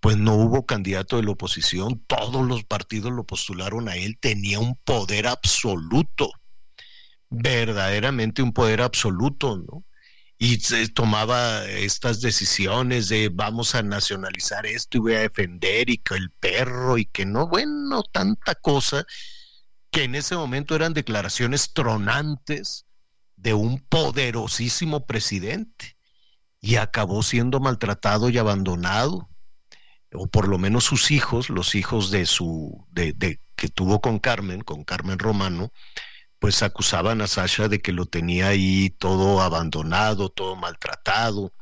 pues 0.00 0.16
no 0.16 0.34
hubo 0.34 0.66
candidato 0.66 1.16
de 1.16 1.22
la 1.22 1.32
oposición, 1.32 2.02
todos 2.06 2.46
los 2.46 2.64
partidos 2.64 3.12
lo 3.12 3.24
postularon 3.24 3.88
a 3.88 3.96
él, 3.96 4.18
tenía 4.18 4.58
un 4.60 4.76
poder 4.84 5.26
absoluto, 5.26 6.30
verdaderamente 7.30 8.42
un 8.42 8.52
poder 8.52 8.80
absoluto, 8.82 9.56
¿no? 9.56 9.84
Y 10.38 10.56
se 10.60 10.88
tomaba 10.88 11.64
estas 11.66 12.20
decisiones 12.20 13.08
de 13.08 13.30
vamos 13.32 13.74
a 13.74 13.82
nacionalizar 13.82 14.66
esto 14.66 14.98
y 14.98 15.00
voy 15.00 15.14
a 15.14 15.20
defender 15.20 15.88
y 15.88 15.98
que 15.98 16.14
el 16.14 16.30
perro 16.30 16.98
y 16.98 17.06
que 17.06 17.24
no, 17.24 17.46
bueno, 17.46 18.02
tanta 18.02 18.54
cosa 18.54 19.06
que 19.90 20.04
en 20.04 20.16
ese 20.16 20.34
momento 20.34 20.74
eran 20.74 20.92
declaraciones 20.92 21.72
tronantes 21.72 22.86
de 23.36 23.54
un 23.54 23.78
poderosísimo 23.78 25.06
presidente 25.06 25.96
y 26.60 26.76
acabó 26.76 27.22
siendo 27.22 27.60
maltratado 27.60 28.28
y 28.28 28.38
abandonado 28.38 29.28
o 30.12 30.26
por 30.26 30.48
lo 30.48 30.58
menos 30.58 30.84
sus 30.84 31.10
hijos, 31.10 31.50
los 31.50 31.74
hijos 31.74 32.10
de 32.10 32.26
su 32.26 32.86
de, 32.90 33.12
de 33.12 33.40
que 33.56 33.68
tuvo 33.68 34.00
con 34.00 34.18
Carmen, 34.18 34.62
con 34.62 34.84
Carmen 34.84 35.18
Romano, 35.18 35.72
pues 36.44 36.62
acusaban 36.62 37.22
a 37.22 37.26
Sasha 37.26 37.68
de 37.68 37.80
que 37.80 37.90
lo 37.90 38.04
tenía 38.04 38.48
ahí 38.48 38.90
todo 38.90 39.40
abandonado, 39.40 40.28
todo 40.28 40.56
maltratado. 40.56 41.54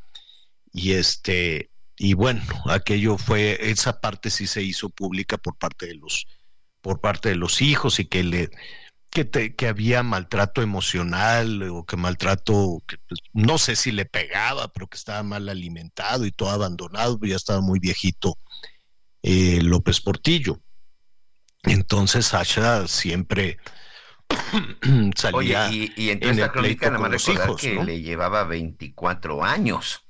Y 0.73 0.95
este, 0.95 1.71
y 1.97 2.15
bueno, 2.15 2.43
aquello 2.67 3.17
fue, 3.17 3.71
esa 3.71 4.01
parte 4.01 4.29
sí 4.29 4.49
se 4.49 4.61
hizo 4.61 4.91
pública 4.91 5.39
por 5.39 5.57
parte 5.57 5.87
de 5.87 5.95
los, 5.95 6.27
por 6.81 7.01
parte 7.01 7.29
de 7.29 7.37
los 7.37 7.63
hijos 7.63 8.01
y 8.01 8.07
que 8.07 8.25
le, 8.25 8.51
que, 9.09 9.55
que 9.55 9.69
había 9.69 10.03
maltrato 10.03 10.63
emocional 10.63 11.63
o 11.71 11.87
que 11.87 11.97
maltrato, 11.97 12.83
pues, 13.07 13.21
no 13.33 13.59
sé 13.59 13.77
si 13.77 13.93
le 13.93 14.05
pegaba, 14.05 14.73
pero 14.73 14.89
que 14.89 14.97
estaba 14.97 15.23
mal 15.23 15.49
alimentado 15.49 16.27
y 16.27 16.33
todo 16.33 16.51
abandonado, 16.51 17.21
ya 17.23 17.37
estaba 17.37 17.61
muy 17.61 17.79
viejito 17.79 18.37
eh, 19.23 19.61
López 19.63 20.01
Portillo. 20.01 20.61
Entonces 21.63 22.27
Sasha 22.27 22.89
siempre, 22.89 23.59
Oye, 25.33 25.93
y, 25.97 26.11
en 26.11 26.23
esta 26.23 26.53
crónica 26.53 26.91
nada 26.91 27.09
más 27.09 27.27
recordar 27.27 27.57
que 27.57 27.83
le 27.83 28.01
llevaba 28.01 28.45
24 28.45 29.45
años. 29.45 30.03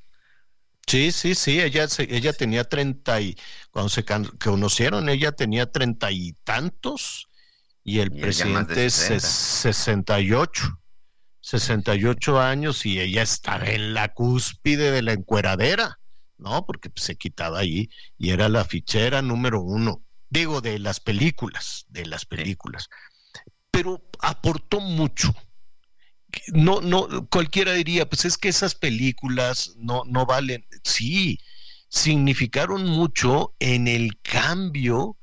Sí, 0.86 1.12
sí, 1.12 1.34
sí, 1.34 1.60
ella, 1.60 1.86
ella 1.98 2.32
tenía 2.32 2.64
30 2.64 3.20
y 3.20 3.38
cuando 3.70 3.88
se 3.88 4.04
conocieron 4.04 5.08
ella 5.08 5.32
tenía 5.32 5.70
treinta 5.70 6.10
y 6.10 6.32
tantos 6.44 7.28
y 7.84 8.00
el 8.00 8.10
presidente 8.10 8.86
es 8.86 8.94
68, 8.94 10.80
68 11.40 12.40
años 12.40 12.84
y 12.84 13.00
ella 13.00 13.22
estaba 13.22 13.66
en 13.66 13.94
la 13.94 14.12
cúspide 14.12 14.90
de 14.90 15.02
la 15.02 15.12
encueradera, 15.12 16.00
¿no? 16.36 16.66
Porque 16.66 16.90
se 16.96 17.16
quitaba 17.16 17.60
ahí 17.60 17.88
y 18.18 18.30
era 18.30 18.48
la 18.48 18.64
fichera 18.64 19.22
número 19.22 19.60
uno, 19.60 20.02
digo, 20.30 20.60
de 20.60 20.78
las 20.78 21.00
películas, 21.00 21.86
de 21.88 22.06
las 22.06 22.26
películas 22.26 22.88
pero 23.72 24.00
aportó 24.20 24.80
mucho. 24.80 25.34
No, 26.52 26.80
no, 26.80 27.28
cualquiera 27.28 27.72
diría, 27.72 28.08
pues 28.08 28.24
es 28.24 28.38
que 28.38 28.48
esas 28.48 28.74
películas 28.74 29.74
no, 29.76 30.04
no 30.06 30.24
valen. 30.24 30.64
Sí, 30.84 31.40
significaron 31.88 32.86
mucho 32.86 33.54
en 33.58 33.88
el 33.88 34.18
cambio 34.22 35.18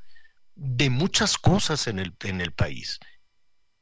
de 0.55 0.89
muchas 0.89 1.37
cosas 1.37 1.87
en 1.87 1.99
el, 1.99 2.13
en 2.25 2.41
el 2.41 2.51
país, 2.51 2.99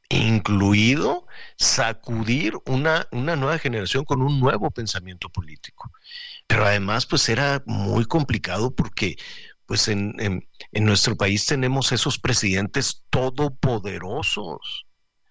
incluido 0.08 1.26
sacudir 1.56 2.54
una, 2.66 3.08
una 3.10 3.36
nueva 3.36 3.58
generación 3.58 4.04
con 4.04 4.22
un 4.22 4.40
nuevo 4.40 4.70
pensamiento 4.70 5.28
político. 5.28 5.90
Pero 6.46 6.64
además, 6.64 7.04
pues 7.04 7.28
era 7.28 7.62
muy 7.66 8.04
complicado 8.06 8.74
porque 8.74 9.16
pues 9.68 9.86
en, 9.88 10.14
en, 10.18 10.84
nuestro 10.84 11.14
país 11.14 11.44
tenemos 11.44 11.92
esos 11.92 12.18
presidentes 12.18 13.04
todopoderosos. 13.10 14.86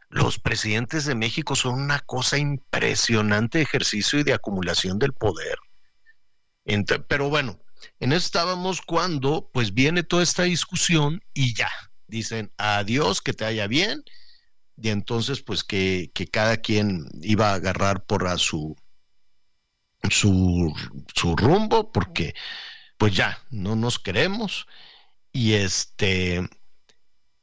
Los 0.10 0.38
presidentes 0.38 1.06
de 1.06 1.16
México 1.16 1.56
son 1.56 1.82
una 1.82 2.00
cosa 2.02 2.38
impresionante 2.38 3.58
de 3.58 3.64
ejercicio 3.64 4.20
y 4.20 4.24
de 4.24 4.34
acumulación 4.34 5.00
del 5.00 5.14
poder. 5.14 5.58
pero 7.08 7.30
bueno, 7.32 7.60
en 8.00 8.12
eso 8.14 8.28
estábamos 8.28 8.84
cuando 8.84 9.50
pues 9.52 9.74
viene 9.74 10.04
toda 10.04 10.22
esta 10.22 10.44
discusión 10.44 11.20
y 11.34 11.56
ya, 11.56 11.72
dicen 12.06 12.54
adiós, 12.58 13.22
que 13.22 13.34
te 13.34 13.44
haya 13.44 13.66
bien, 13.66 14.04
y 14.80 14.90
entonces 14.90 15.42
pues 15.42 15.64
que, 15.64 16.12
que 16.14 16.28
cada 16.28 16.58
quien 16.58 17.08
iba 17.24 17.50
a 17.50 17.56
agarrar 17.56 18.06
por 18.06 18.28
a 18.28 18.38
su, 18.38 18.76
su, 20.12 20.72
su 21.16 21.36
rumbo, 21.36 21.92
porque 21.92 22.36
pues 22.98 23.15
ya, 23.15 23.40
no 23.49 23.76
nos 23.76 23.99
queremos. 23.99 24.68
Y 25.32 25.53
este, 25.53 26.48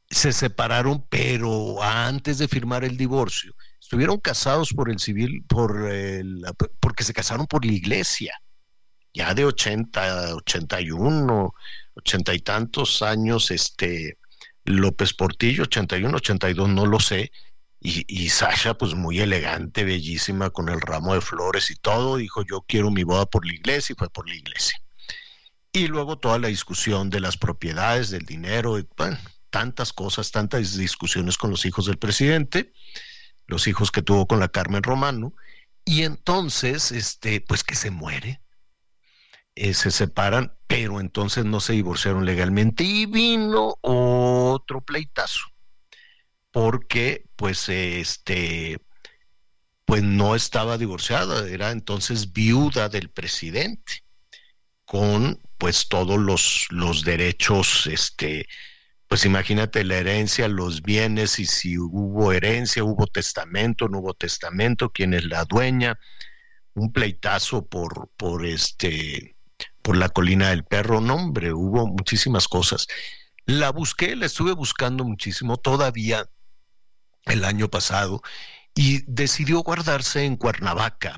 se 0.09 0.33
separaron, 0.33 1.05
pero 1.09 1.81
antes 1.81 2.37
de 2.37 2.47
firmar 2.47 2.83
el 2.83 2.97
divorcio, 2.97 3.55
estuvieron 3.79 4.19
casados 4.19 4.73
por 4.73 4.89
el 4.89 4.99
civil, 4.99 5.43
por 5.47 5.89
el, 5.91 6.43
porque 6.79 7.03
se 7.03 7.13
casaron 7.13 7.47
por 7.47 7.65
la 7.65 7.71
iglesia, 7.73 8.39
ya 9.13 9.33
de 9.33 9.45
80, 9.45 10.35
81, 10.35 11.53
80 11.95 12.33
y 12.33 12.39
tantos 12.39 13.01
años, 13.01 13.51
este, 13.51 14.17
López 14.65 15.13
Portillo, 15.13 15.63
81, 15.63 16.17
82, 16.17 16.69
no 16.69 16.85
lo 16.85 16.99
sé, 16.99 17.31
y, 17.79 18.03
y, 18.07 18.29
Sasha, 18.29 18.77
pues 18.77 18.95
muy 18.95 19.19
elegante, 19.19 19.83
bellísima, 19.83 20.49
con 20.49 20.69
el 20.69 20.81
ramo 20.81 21.13
de 21.13 21.21
flores 21.21 21.69
y 21.69 21.75
todo, 21.75 22.17
dijo, 22.17 22.43
yo 22.43 22.61
quiero 22.67 22.89
mi 22.91 23.03
boda 23.03 23.25
por 23.27 23.45
la 23.45 23.53
iglesia, 23.53 23.93
y 23.93 23.97
fue 23.97 24.09
por 24.09 24.27
la 24.27 24.35
iglesia. 24.35 24.77
Y 25.75 25.87
luego 25.87 26.17
toda 26.17 26.39
la 26.39 26.47
discusión 26.47 27.09
de 27.09 27.19
las 27.19 27.35
propiedades, 27.35 28.09
del 28.09 28.25
dinero, 28.25 28.81
tantas 29.49 29.91
cosas, 29.91 30.31
tantas 30.31 30.77
discusiones 30.77 31.37
con 31.37 31.49
los 31.49 31.65
hijos 31.65 31.87
del 31.87 31.97
presidente, 31.97 32.71
los 33.45 33.67
hijos 33.67 33.91
que 33.91 34.01
tuvo 34.01 34.25
con 34.25 34.39
la 34.39 34.47
Carmen 34.47 34.83
Romano, 34.83 35.33
y 35.83 36.03
entonces, 36.03 36.93
este, 36.93 37.41
pues 37.41 37.65
que 37.65 37.75
se 37.75 37.91
muere, 37.91 38.41
eh, 39.55 39.73
se 39.73 39.91
separan, 39.91 40.57
pero 40.65 41.01
entonces 41.01 41.43
no 41.43 41.59
se 41.59 41.73
divorciaron 41.73 42.25
legalmente 42.25 42.85
y 42.85 43.05
vino 43.05 43.77
otro 43.81 44.79
pleitazo, 44.79 45.41
porque 46.51 47.25
pues 47.35 47.67
este, 47.67 48.79
pues 49.83 50.03
no 50.03 50.37
estaba 50.37 50.77
divorciada, 50.77 51.45
era 51.49 51.71
entonces 51.71 52.31
viuda 52.31 52.87
del 52.87 53.09
presidente 53.09 54.05
con 54.85 55.41
pues 55.57 55.87
todos 55.87 56.19
los, 56.19 56.67
los 56.69 57.03
derechos, 57.03 57.87
este, 57.87 58.47
pues 59.07 59.25
imagínate 59.25 59.83
la 59.83 59.97
herencia, 59.97 60.47
los 60.47 60.81
bienes 60.81 61.39
y 61.39 61.45
si 61.45 61.77
hubo 61.77 62.31
herencia, 62.31 62.83
hubo 62.83 63.07
testamento, 63.07 63.87
no 63.87 63.99
hubo 63.99 64.13
testamento, 64.13 64.89
quién 64.89 65.13
es 65.13 65.25
la 65.25 65.45
dueña, 65.45 65.99
un 66.73 66.91
pleitazo 66.91 67.65
por, 67.65 68.09
por 68.17 68.45
este, 68.45 69.35
por 69.81 69.97
la 69.97 70.09
colina 70.09 70.49
del 70.49 70.65
perro, 70.65 71.01
no 71.01 71.15
hombre, 71.15 71.53
hubo 71.53 71.87
muchísimas 71.87 72.47
cosas. 72.47 72.87
La 73.45 73.71
busqué, 73.71 74.15
la 74.15 74.25
estuve 74.25 74.53
buscando 74.53 75.03
muchísimo 75.03 75.57
todavía 75.57 76.27
el 77.25 77.45
año 77.45 77.69
pasado 77.69 78.21
y 78.73 79.03
decidió 79.07 79.59
guardarse 79.59 80.25
en 80.25 80.35
Cuernavaca 80.35 81.17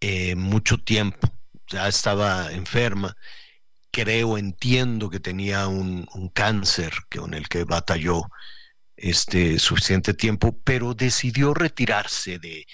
eh, 0.00 0.34
mucho 0.34 0.78
tiempo 0.78 1.30
ya 1.70 1.88
estaba 1.88 2.52
enferma, 2.52 3.16
creo, 3.90 4.38
entiendo 4.38 5.10
que 5.10 5.20
tenía 5.20 5.66
un, 5.68 6.06
cáncer 6.34 6.92
con 7.14 7.34
el 7.34 7.48
que 7.48 7.64
batalló 7.64 8.22
este 8.96 9.58
suficiente 9.58 10.14
tiempo, 10.14 10.58
pero 10.64 10.94
decidió 10.94 11.54
retirarse 11.54 12.38
de, 12.38 12.66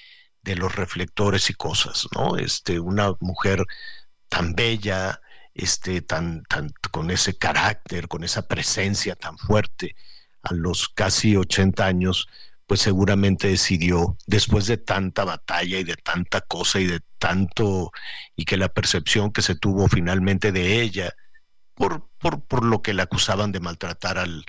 de 0.42 0.56
los 0.56 0.74
reflectores 0.74 1.50
y 1.50 1.54
cosas, 1.54 2.06
¿no? 2.14 2.36
Este, 2.36 2.80
una 2.80 3.14
mujer 3.20 3.64
tan 4.28 4.54
bella, 4.54 5.20
este, 5.54 6.02
tan, 6.02 6.42
tan, 6.44 6.70
con 6.90 7.10
ese 7.10 7.36
carácter, 7.38 8.08
con 8.08 8.24
esa 8.24 8.46
presencia 8.46 9.16
tan 9.16 9.38
fuerte, 9.38 9.96
a 10.42 10.54
los 10.54 10.88
casi 10.88 11.36
80 11.36 11.84
años, 11.86 12.28
pues 12.66 12.80
seguramente 12.80 13.48
decidió, 13.48 14.16
después 14.26 14.66
de 14.66 14.76
tanta 14.76 15.24
batalla 15.24 15.78
y 15.78 15.84
de 15.84 15.96
tanta 15.96 16.40
cosa 16.42 16.80
y 16.80 16.86
de 16.86 17.00
tanto, 17.26 17.90
y 18.36 18.44
que 18.44 18.56
la 18.56 18.68
percepción 18.68 19.32
que 19.32 19.42
se 19.42 19.56
tuvo 19.56 19.88
finalmente 19.88 20.52
de 20.52 20.80
ella, 20.80 21.10
por, 21.74 22.08
por, 22.18 22.44
por 22.46 22.64
lo 22.64 22.82
que 22.82 22.94
le 22.94 23.02
acusaban 23.02 23.50
de 23.50 23.58
maltratar 23.58 24.16
al, 24.18 24.44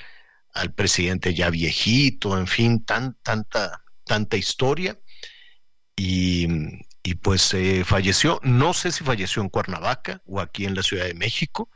al 0.53 0.73
presidente 0.73 1.33
ya 1.33 1.49
viejito, 1.49 2.37
en 2.37 2.45
fin, 2.45 2.85
tan, 2.85 3.15
tanta, 3.23 3.81
tanta 4.05 4.37
historia. 4.37 4.99
Y, 5.95 6.47
y 7.01 7.15
pues 7.15 7.51
eh, 7.55 7.83
falleció. 7.83 8.39
No 8.43 8.73
sé 8.73 8.91
si 8.91 9.03
falleció 9.03 9.41
en 9.41 9.49
Cuernavaca 9.49 10.21
o 10.27 10.39
aquí 10.39 10.65
en 10.65 10.75
la 10.75 10.83
Ciudad 10.83 11.05
de 11.05 11.15
México, 11.15 11.69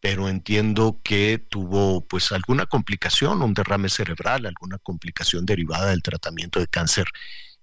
pero 0.00 0.30
entiendo 0.30 0.98
que 1.04 1.44
tuvo 1.50 2.06
pues 2.06 2.32
alguna 2.32 2.64
complicación, 2.64 3.42
un 3.42 3.52
derrame 3.52 3.90
cerebral, 3.90 4.46
alguna 4.46 4.78
complicación 4.78 5.44
derivada 5.44 5.90
del 5.90 6.02
tratamiento 6.02 6.58
de 6.58 6.68
cáncer 6.68 7.04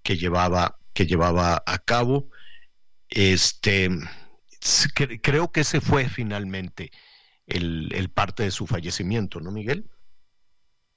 que 0.04 0.16
llevaba, 0.16 0.78
que 0.92 1.06
llevaba 1.06 1.60
a 1.66 1.78
cabo. 1.78 2.30
Este, 3.08 3.88
creo 5.22 5.52
que 5.52 5.60
ese 5.60 5.80
fue 5.80 6.08
finalmente 6.08 6.90
el, 7.46 7.92
el 7.94 8.10
parte 8.10 8.44
de 8.44 8.50
su 8.50 8.66
fallecimiento, 8.66 9.40
¿no, 9.40 9.52
Miguel? 9.52 9.90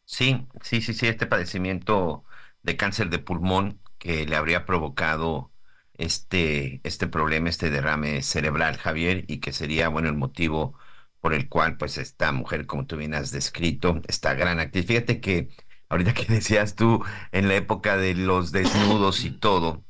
Sí, 0.06 0.48
sí, 0.62 0.82
sí, 0.82 0.94
sí, 0.94 1.08
este 1.08 1.28
padecimiento 1.28 2.24
de 2.62 2.78
cáncer 2.78 3.10
de 3.10 3.20
pulmón 3.20 3.82
que 3.98 4.26
le 4.26 4.36
habría 4.38 4.66
provocado 4.66 5.52
este, 5.96 6.80
este 6.84 7.08
problema, 7.08 7.50
este 7.50 7.70
derrame 7.70 8.22
cerebral, 8.24 8.78
Javier, 8.78 9.26
y 9.28 9.40
que 9.40 9.52
sería, 9.52 9.90
bueno, 9.90 10.08
el 10.10 10.16
motivo 10.16 10.78
por 11.20 11.34
el 11.34 11.50
cual, 11.50 11.78
pues, 11.78 11.98
esta 11.98 12.32
mujer, 12.32 12.66
como 12.68 12.86
tú 12.88 12.96
bien 12.98 13.14
has 13.16 13.32
descrito, 13.32 14.02
esta 14.08 14.34
gran 14.34 14.60
actriz. 14.60 14.86
Fíjate 14.86 15.20
que 15.20 15.50
ahorita 15.90 16.14
que 16.14 16.26
decías 16.34 16.76
tú, 16.76 17.04
en 17.32 17.48
la 17.50 17.56
época 17.56 17.98
de 17.98 18.16
los 18.16 18.52
desnudos 18.54 19.26
y 19.26 19.32
todo, 19.32 19.86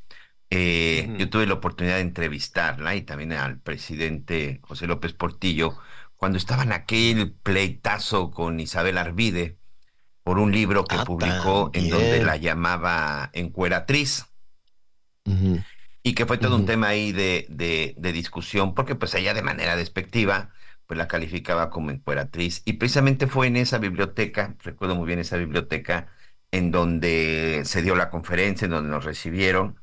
eh, 0.49 1.13
yo 1.17 1.29
tuve 1.29 1.45
la 1.45 1.55
oportunidad 1.55 1.95
de 1.95 2.01
entrevistarla 2.01 2.95
y 2.95 3.01
también 3.01 3.33
al 3.33 3.59
presidente 3.59 4.59
José 4.63 4.87
López 4.87 5.13
Portillo, 5.13 5.77
cuando 6.15 6.37
estaban 6.37 6.71
aquel 6.71 7.33
pleitazo 7.33 8.31
con 8.31 8.59
Isabel 8.59 8.97
Arvide 8.97 9.57
por 10.23 10.39
un 10.39 10.51
libro 10.51 10.85
que 10.85 10.95
ah, 10.95 11.05
publicó 11.05 11.69
en 11.73 11.89
donde 11.89 12.23
la 12.23 12.37
llamaba 12.37 13.29
encueratriz. 13.33 14.25
Y 16.03 16.13
que 16.13 16.25
fue 16.25 16.37
todo 16.37 16.55
un 16.55 16.65
tema 16.65 16.87
ahí 16.87 17.11
de, 17.11 17.45
de, 17.49 18.11
discusión, 18.13 18.73
porque 18.73 18.95
pues 18.95 19.13
ella 19.15 19.33
de 19.33 19.41
manera 19.41 19.75
despectiva, 19.75 20.51
pues 20.85 20.97
la 20.97 21.09
calificaba 21.09 21.69
como 21.69 21.91
emperatriz. 21.91 22.61
Y 22.63 22.73
precisamente 22.73 23.27
fue 23.27 23.47
en 23.47 23.57
esa 23.57 23.77
biblioteca, 23.77 24.55
recuerdo 24.63 24.95
muy 24.95 25.05
bien 25.05 25.19
esa 25.19 25.35
biblioteca, 25.35 26.07
en 26.51 26.71
donde 26.71 27.63
se 27.65 27.81
dio 27.81 27.95
la 27.95 28.09
conferencia, 28.09 28.65
en 28.65 28.71
donde 28.71 28.89
nos 28.89 29.03
recibieron 29.03 29.81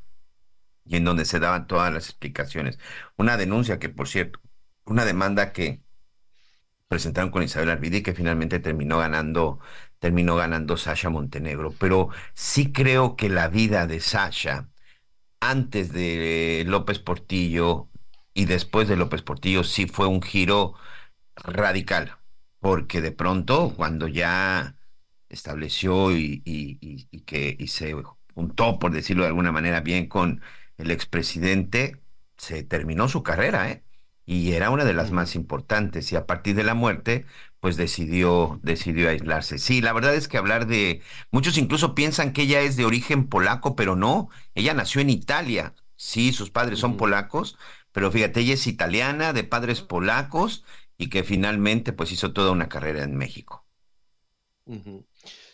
y 0.85 0.97
en 0.97 1.05
donde 1.05 1.24
se 1.24 1.40
daban 1.40 1.66
todas 1.66 1.93
las 1.93 2.09
explicaciones. 2.09 2.78
Una 3.16 3.36
denuncia 3.36 3.78
que, 3.78 3.89
por 3.89 4.09
cierto, 4.09 4.40
una 4.85 5.05
demanda 5.05 5.52
que 5.52 5.82
presentaron 6.89 7.31
con 7.31 7.43
Isabel 7.43 7.70
Arvidi 7.70 8.02
que 8.02 8.15
finalmente 8.15 8.61
terminó 8.61 8.98
ganando, 8.98 9.59
terminó 9.98 10.36
ganando 10.36 10.77
Sasha 10.77 11.11
Montenegro. 11.11 11.73
Pero 11.78 12.11
sí 12.35 12.73
creo 12.73 13.16
que 13.16 13.28
la 13.28 13.48
vida 13.48 13.86
de 13.86 14.01
Sasha 14.01 14.69
antes 15.40 15.93
de 15.93 16.65
López 16.66 16.98
Portillo 17.01 17.90
y 18.35 18.47
después 18.47 18.89
de 18.89 18.97
López 18.97 19.23
Portillo 19.23 19.65
sí 19.65 19.86
fue 19.86 20.06
un 20.06 20.23
giro 20.23 20.74
radical, 21.36 22.19
porque 22.61 23.01
de 23.01 23.12
pronto 23.12 23.74
cuando 23.77 24.09
ya 24.09 24.77
estableció 25.28 26.12
y, 26.16 26.43
que 27.27 27.56
y 27.59 27.69
se 27.69 27.94
juntó, 28.35 28.78
por 28.78 28.93
decirlo 28.93 29.24
de 29.24 29.28
alguna 29.28 29.52
manera, 29.52 29.81
bien 29.81 30.09
con 30.09 30.43
el 30.78 30.90
expresidente, 30.90 32.01
se 32.36 32.62
terminó 32.62 33.09
su 33.09 33.22
carrera, 33.22 33.70
¿eh? 33.70 33.84
Y 34.26 34.52
era 34.52 34.70
una 34.70 34.84
de 34.84 34.94
las 34.94 35.10
más 35.10 35.34
importantes. 35.34 36.10
Y 36.12 36.16
a 36.16 36.26
partir 36.26 36.55
de 36.56 36.64
la 36.64 36.74
muerte, 36.74 37.26
pues 37.60 37.76
decidió, 37.76 38.59
decidió 38.62 39.09
aislarse. 39.10 39.59
Sí, 39.59 39.80
la 39.82 39.92
verdad 39.92 40.14
es 40.14 40.28
que 40.28 40.38
hablar 40.38 40.66
de, 40.66 41.02
muchos 41.30 41.59
incluso 41.59 41.94
piensan 41.94 42.32
que 42.32 42.42
ella 42.42 42.60
es 42.60 42.76
de 42.76 42.86
origen 42.86 43.28
polaco, 43.28 43.76
pero 43.76 43.96
no, 43.96 44.30
ella 44.55 44.74
nació 44.74 45.01
en 45.01 45.10
Italia. 45.10 45.74
Sí, 45.96 46.32
sus 46.32 46.51
padres 46.51 46.78
son 46.78 46.96
polacos, 46.96 47.56
pero 47.92 48.10
fíjate, 48.10 48.40
ella 48.40 48.55
es 48.55 48.66
italiana, 48.66 49.32
de 49.32 49.44
padres 49.44 49.82
polacos, 49.82 50.64
y 50.96 51.09
que 51.09 51.24
finalmente 51.24 51.92
pues 51.92 52.12
hizo 52.12 52.32
toda 52.32 52.51
una 52.52 52.68
carrera 52.68 53.02
en 53.05 53.16
México. 53.16 53.66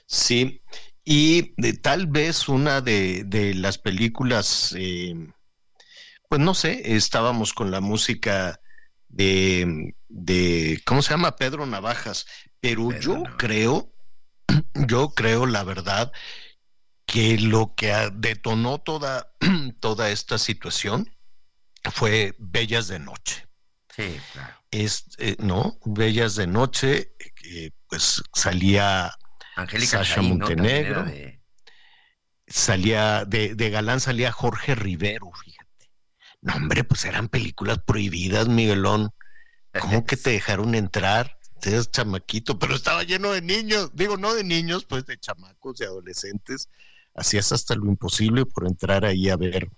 Sí, 0.06 0.62
y 1.12 1.54
de, 1.56 1.72
tal 1.72 2.06
vez 2.06 2.48
una 2.48 2.80
de, 2.80 3.24
de 3.24 3.52
las 3.54 3.78
películas, 3.78 4.72
eh, 4.78 5.12
pues 6.28 6.40
no 6.40 6.54
sé, 6.54 6.94
estábamos 6.94 7.52
con 7.52 7.72
la 7.72 7.80
música 7.80 8.60
de, 9.08 9.92
de, 10.06 10.80
¿cómo 10.86 11.02
se 11.02 11.10
llama? 11.10 11.34
Pedro 11.34 11.66
Navajas. 11.66 12.26
Pero 12.60 12.96
yo 13.00 13.24
creo, 13.38 13.92
yo 14.86 15.12
creo 15.12 15.46
la 15.46 15.64
verdad 15.64 16.12
que 17.06 17.38
lo 17.38 17.74
que 17.74 17.92
detonó 18.14 18.78
toda, 18.78 19.32
toda 19.80 20.10
esta 20.10 20.38
situación 20.38 21.10
fue 21.92 22.36
Bellas 22.38 22.86
de 22.86 23.00
Noche. 23.00 23.48
Sí, 23.96 24.16
claro. 24.32 24.54
Es, 24.70 25.06
eh, 25.18 25.34
¿No? 25.40 25.76
Bellas 25.84 26.36
de 26.36 26.46
Noche, 26.46 27.16
pues 27.88 28.22
salía 28.32 29.12
Angélica 29.62 30.04
Sasha 30.04 30.22
Montenegro. 30.22 31.06
Salía, 32.46 33.24
de, 33.24 33.54
de 33.54 33.70
galán 33.70 34.00
salía 34.00 34.32
Jorge 34.32 34.74
Rivero, 34.74 35.30
fíjate. 35.44 35.90
No, 36.40 36.54
hombre, 36.54 36.84
pues 36.84 37.04
eran 37.04 37.28
películas 37.28 37.78
prohibidas, 37.78 38.48
Miguelón. 38.48 39.10
¿Cómo 39.78 40.04
que 40.04 40.16
te 40.16 40.30
dejaron 40.30 40.74
entrar? 40.74 41.38
Eres 41.62 41.90
chamaquito, 41.90 42.58
pero 42.58 42.74
estaba 42.74 43.04
lleno 43.04 43.32
de 43.32 43.42
niños. 43.42 43.90
Digo, 43.94 44.16
no 44.16 44.34
de 44.34 44.44
niños, 44.44 44.84
pues 44.84 45.06
de 45.06 45.18
chamacos, 45.18 45.80
y 45.80 45.84
adolescentes. 45.84 46.68
Hacías 47.14 47.52
hasta 47.52 47.74
lo 47.74 47.86
imposible 47.86 48.46
por 48.46 48.66
entrar 48.66 49.04
ahí 49.04 49.28
a 49.28 49.36
ver 49.36 49.68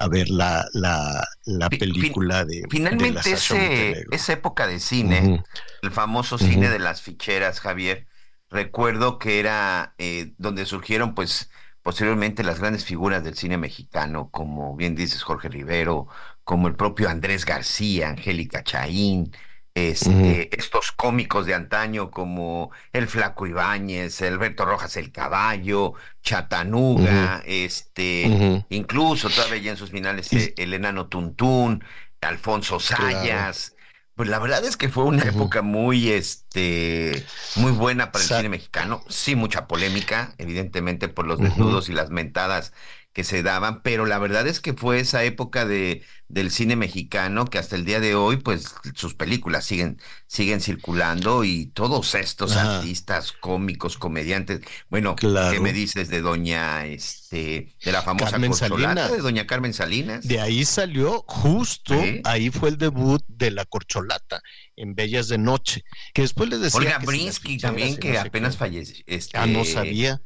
a 0.00 0.08
ver 0.08 0.30
la, 0.30 0.66
la, 0.72 1.22
la 1.44 1.68
película 1.68 2.46
de. 2.46 2.64
Finalmente, 2.70 3.32
esa 3.32 4.32
época 4.32 4.66
de 4.66 4.80
cine, 4.80 5.44
el 5.82 5.90
famoso 5.90 6.38
cine 6.38 6.70
de 6.70 6.78
las 6.78 7.02
ficheras, 7.02 7.60
Javier, 7.60 8.06
recuerdo 8.50 9.18
que 9.18 9.40
era 9.40 9.94
eh, 9.98 10.32
donde 10.38 10.66
surgieron, 10.66 11.14
pues, 11.14 11.50
posteriormente 11.82 12.44
las 12.44 12.60
grandes 12.60 12.84
figuras 12.84 13.24
del 13.24 13.36
cine 13.36 13.56
mexicano, 13.58 14.30
como 14.30 14.76
bien 14.76 14.94
dices 14.94 15.22
Jorge 15.22 15.48
Rivero, 15.48 16.08
como 16.44 16.68
el 16.68 16.76
propio 16.76 17.08
Andrés 17.08 17.44
García, 17.44 18.10
Angélica 18.10 18.62
Chaín, 18.64 19.32
este, 19.74 20.54
estos 20.58 20.92
cómicos 20.92 21.46
de 21.46 21.54
antaño 21.54 22.10
como 22.10 22.70
El 22.92 23.06
Flaco 23.06 23.46
Ibáñez, 23.46 24.20
Alberto 24.22 24.64
Rojas 24.64 24.96
el 24.96 25.12
Caballo, 25.12 25.94
Chatanuga, 26.22 27.42
este, 27.46 28.64
incluso 28.68 29.30
todavía 29.30 29.70
en 29.70 29.76
sus 29.76 29.90
finales 29.90 30.32
eh, 30.32 30.54
el 30.58 30.74
enano 30.74 31.06
Tuntún, 31.06 31.84
Alfonso 32.20 32.80
Sayas, 32.80 33.76
pues 34.20 34.28
la 34.28 34.38
verdad 34.38 34.62
es 34.66 34.76
que 34.76 34.90
fue 34.90 35.04
una 35.04 35.22
época 35.22 35.62
muy, 35.62 36.10
este, 36.10 37.24
muy 37.56 37.72
buena 37.72 38.12
para 38.12 38.22
el 38.22 38.28
cine 38.28 38.50
mexicano. 38.50 39.02
Sí, 39.08 39.34
mucha 39.34 39.66
polémica, 39.66 40.34
evidentemente 40.36 41.08
por 41.08 41.26
los 41.26 41.38
desnudos 41.38 41.88
y 41.88 41.94
las 41.94 42.10
mentadas 42.10 42.74
que 43.12 43.24
se 43.24 43.42
daban, 43.42 43.82
pero 43.82 44.06
la 44.06 44.18
verdad 44.18 44.46
es 44.46 44.60
que 44.60 44.72
fue 44.72 45.00
esa 45.00 45.24
época 45.24 45.64
de, 45.64 46.02
del 46.28 46.52
cine 46.52 46.76
mexicano 46.76 47.44
que 47.44 47.58
hasta 47.58 47.74
el 47.74 47.84
día 47.84 47.98
de 47.98 48.14
hoy, 48.14 48.36
pues 48.36 48.72
sus 48.94 49.14
películas 49.14 49.64
siguen, 49.64 49.98
siguen 50.28 50.60
circulando 50.60 51.42
y 51.42 51.66
todos 51.66 52.14
estos 52.14 52.56
artistas, 52.56 53.32
cómicos, 53.32 53.98
comediantes, 53.98 54.60
bueno, 54.90 55.16
¿qué 55.16 55.58
me 55.60 55.72
dices 55.72 56.08
de 56.08 56.20
doña, 56.20 56.86
este, 56.86 57.74
de 57.84 57.92
la 57.92 58.02
famosa 58.02 58.30
Carmen 58.30 58.54
Salinas. 58.54 59.10
de 59.10 59.18
doña 59.18 59.44
Carmen 59.44 59.74
Salinas? 59.74 60.26
De 60.26 60.40
ahí 60.40 60.64
salió 60.64 61.24
justo, 61.26 62.00
ahí 62.22 62.50
fue 62.50 62.68
el 62.68 62.78
debut 62.78 63.24
de 63.26 63.50
la 63.50 63.64
corcholata 63.64 64.40
en 64.76 64.94
Bellas 64.94 65.26
de 65.26 65.38
Noche, 65.38 65.82
que 66.14 66.22
después 66.22 66.48
le 66.48 66.58
decía... 66.58 66.78
Olga 66.78 66.98
Brinsky 66.98 67.58
también, 67.58 67.96
que 67.96 68.18
apenas 68.18 68.56
falleció. 68.56 69.02
Este, 69.06 69.36
ah, 69.36 69.46
no 69.46 69.64
sabía. 69.64 70.22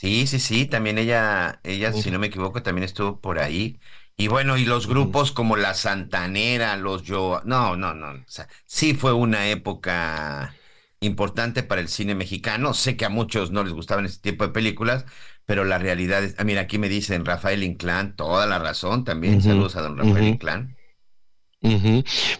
Sí, 0.00 0.26
sí, 0.26 0.40
sí, 0.40 0.64
también 0.64 0.96
ella, 0.96 1.60
ella, 1.62 1.92
si 1.92 2.10
no 2.10 2.18
me 2.18 2.28
equivoco, 2.28 2.62
también 2.62 2.84
estuvo 2.84 3.20
por 3.20 3.38
ahí. 3.38 3.78
Y 4.16 4.28
bueno, 4.28 4.56
y 4.56 4.64
los 4.64 4.86
grupos 4.86 5.30
como 5.30 5.56
La 5.56 5.74
Santanera, 5.74 6.74
los 6.78 7.02
Yo, 7.02 7.42
no, 7.44 7.76
no, 7.76 7.92
no, 7.92 8.12
o 8.12 8.24
sea, 8.26 8.48
sí 8.64 8.94
fue 8.94 9.12
una 9.12 9.48
época 9.48 10.54
importante 11.00 11.62
para 11.62 11.82
el 11.82 11.88
cine 11.88 12.14
mexicano. 12.14 12.72
Sé 12.72 12.96
que 12.96 13.04
a 13.04 13.10
muchos 13.10 13.50
no 13.50 13.62
les 13.62 13.74
gustaban 13.74 14.06
este 14.06 14.30
tipo 14.30 14.46
de 14.46 14.54
películas, 14.54 15.04
pero 15.44 15.66
la 15.66 15.76
realidad 15.76 16.24
es, 16.24 16.34
ah, 16.38 16.44
mira, 16.44 16.62
aquí 16.62 16.78
me 16.78 16.88
dicen 16.88 17.26
Rafael 17.26 17.62
Inclán, 17.62 18.16
toda 18.16 18.46
la 18.46 18.58
razón 18.58 19.04
también. 19.04 19.42
Saludos 19.42 19.76
a 19.76 19.82
don 19.82 19.98
Rafael 19.98 20.28
Inclán. 20.28 20.78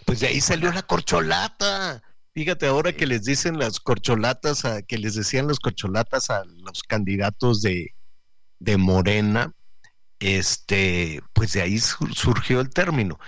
Pues 0.05 0.19
de 0.19 0.27
ahí 0.29 0.41
salió 0.41 0.71
la 0.71 0.81
corcholata. 0.81 2.01
Fíjate 2.33 2.65
ahora 2.65 2.93
que 2.93 3.07
les 3.07 3.23
dicen 3.23 3.59
las 3.59 3.79
corcholatas, 3.79 4.63
a, 4.63 4.81
que 4.81 4.97
les 4.97 5.15
decían 5.15 5.47
las 5.47 5.59
corcholatas 5.59 6.29
a 6.29 6.43
los 6.45 6.83
candidatos 6.83 7.61
de, 7.61 7.93
de 8.59 8.77
Morena, 8.77 9.53
este, 10.19 11.21
pues 11.33 11.53
de 11.53 11.61
ahí 11.61 11.79
surgió 11.79 12.61
el 12.61 12.69
término. 12.69 13.19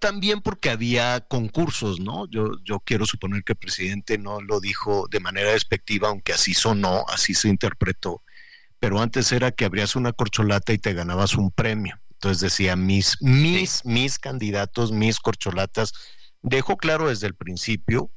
también 0.00 0.40
porque 0.42 0.70
había 0.70 1.20
concursos, 1.20 2.00
¿no? 2.00 2.28
Yo, 2.28 2.50
yo 2.64 2.80
quiero 2.80 3.06
suponer 3.06 3.44
que 3.44 3.52
el 3.52 3.58
presidente 3.58 4.18
no 4.18 4.40
lo 4.40 4.60
dijo 4.60 5.06
de 5.10 5.20
manera 5.20 5.52
despectiva, 5.52 6.08
aunque 6.08 6.32
así 6.32 6.54
sonó, 6.54 7.04
así 7.08 7.34
se 7.34 7.48
interpretó. 7.48 8.22
Pero 8.80 9.00
antes 9.00 9.30
era 9.32 9.52
que 9.52 9.64
abrías 9.64 9.96
una 9.96 10.12
corcholata 10.12 10.72
y 10.72 10.78
te 10.78 10.92
ganabas 10.94 11.34
un 11.36 11.52
premio. 11.52 11.98
Entonces 12.14 12.40
decía 12.40 12.76
mis, 12.76 13.16
mis, 13.20 13.84
mis 13.84 14.18
candidatos, 14.18 14.92
mis 14.92 15.20
corcholatas. 15.20 15.92
Dejó 16.42 16.76
claro 16.76 17.08
desde 17.08 17.26
el 17.28 17.34
principio, 17.34 18.10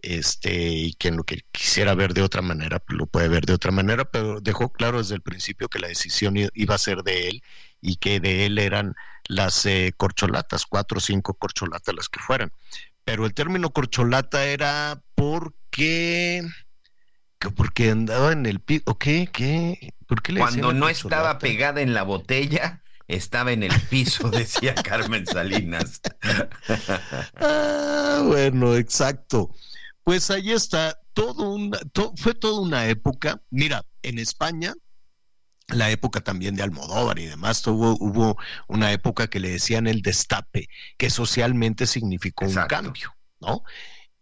este, 0.00 0.52
y 0.52 0.94
quien 0.94 1.16
lo 1.16 1.24
que 1.24 1.40
quisiera 1.50 1.94
ver 1.94 2.14
de 2.14 2.22
otra 2.22 2.42
manera, 2.42 2.82
lo 2.88 3.06
puede 3.06 3.28
ver 3.28 3.46
de 3.46 3.54
otra 3.54 3.70
manera, 3.70 4.04
pero 4.04 4.40
dejó 4.40 4.72
claro 4.72 4.98
desde 4.98 5.14
el 5.14 5.22
principio 5.22 5.68
que 5.68 5.78
la 5.78 5.88
decisión 5.88 6.34
iba 6.36 6.74
a 6.74 6.78
ser 6.78 7.02
de 7.02 7.28
él 7.28 7.42
y 7.80 7.96
que 7.96 8.20
de 8.20 8.46
él 8.46 8.58
eran 8.58 8.94
las 9.28 9.66
eh, 9.66 9.92
corcholatas, 9.96 10.66
cuatro 10.66 10.98
o 10.98 11.00
cinco 11.00 11.34
corcholatas 11.34 11.94
las 11.94 12.08
que 12.08 12.20
fueran. 12.20 12.52
Pero 13.04 13.26
el 13.26 13.34
término 13.34 13.70
corcholata 13.70 14.44
era 14.44 15.02
porque 15.14 16.44
porque 17.54 17.90
andaba 17.90 18.32
en 18.32 18.46
el 18.46 18.60
piso, 18.60 18.98
¿qué? 18.98 19.28
¿Qué? 19.32 19.94
¿Por 20.06 20.22
qué 20.22 20.32
le 20.32 20.40
Cuando 20.40 20.72
no 20.72 20.88
estaba 20.88 21.38
pegada 21.38 21.80
en 21.80 21.94
la 21.94 22.02
botella, 22.02 22.82
estaba 23.08 23.52
en 23.52 23.62
el 23.62 23.80
piso, 23.88 24.30
decía 24.30 24.74
Carmen 24.74 25.26
Salinas. 25.26 26.00
ah, 27.36 28.22
bueno, 28.26 28.76
exacto. 28.76 29.54
Pues 30.04 30.30
ahí 30.30 30.52
está, 30.52 30.98
todo 31.14 31.50
una, 31.50 31.78
fue 32.16 32.34
toda 32.34 32.60
una 32.60 32.86
época. 32.86 33.42
Mira, 33.50 33.84
en 34.02 34.18
España, 34.18 34.74
la 35.68 35.90
época 35.90 36.20
también 36.20 36.54
de 36.54 36.62
Almodóvar 36.62 37.18
y 37.18 37.26
demás, 37.26 37.66
hubo, 37.66 37.96
hubo 38.00 38.38
una 38.68 38.92
época 38.92 39.28
que 39.28 39.40
le 39.40 39.50
decían 39.50 39.86
el 39.86 40.02
destape, 40.02 40.68
que 40.96 41.10
socialmente 41.10 41.86
significó 41.86 42.46
un 42.46 42.54
cambio, 42.68 43.14
¿no? 43.40 43.64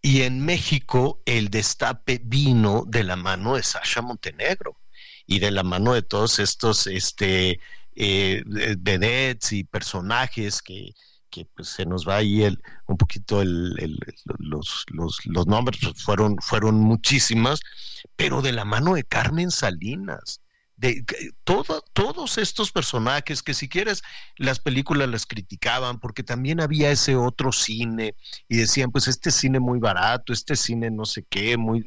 Y 0.02 0.22
en 0.22 0.44
México 0.44 1.22
el 1.24 1.50
destape 1.50 2.20
vino 2.24 2.84
de 2.86 3.04
la 3.04 3.16
mano 3.16 3.56
de 3.56 3.62
Sasha 3.62 4.02
Montenegro 4.02 4.78
y 5.26 5.40
de 5.40 5.50
la 5.50 5.62
mano 5.62 5.94
de 5.94 6.02
todos 6.02 6.38
estos 6.38 6.86
este, 6.86 7.60
eh, 7.96 8.42
vedettes 8.78 9.52
y 9.52 9.64
personajes 9.64 10.62
que, 10.62 10.94
pues, 11.54 11.68
se 11.68 11.84
nos 11.84 12.06
va 12.06 12.16
ahí 12.16 12.44
el, 12.44 12.62
un 12.86 12.96
poquito 12.96 13.42
el, 13.42 13.74
los, 14.38 14.84
los, 14.90 15.18
los, 15.26 15.46
nombres, 15.46 15.80
fueron, 15.96 16.36
fueron 16.40 16.76
muchísimas, 16.76 17.60
pero 18.16 18.42
de 18.42 18.52
la 18.52 18.64
mano 18.64 18.94
de 18.94 19.04
Carmen 19.04 19.50
Salinas, 19.50 20.40
de 20.76 21.04
todo, 21.44 21.82
todos 21.94 22.36
estos 22.36 22.70
personajes 22.70 23.42
que 23.42 23.54
si 23.54 23.68
quieres 23.68 24.02
las 24.36 24.60
películas 24.60 25.08
las 25.08 25.24
criticaban 25.24 25.98
porque 26.00 26.22
también 26.22 26.60
había 26.60 26.90
ese 26.90 27.16
otro 27.16 27.50
cine 27.50 28.14
y 28.48 28.58
decían 28.58 28.90
pues 28.90 29.08
este 29.08 29.30
cine 29.30 29.58
muy 29.58 29.78
barato, 29.78 30.34
este 30.34 30.54
cine 30.54 30.90
no 30.90 31.06
sé 31.06 31.24
qué, 31.30 31.56
muy 31.56 31.86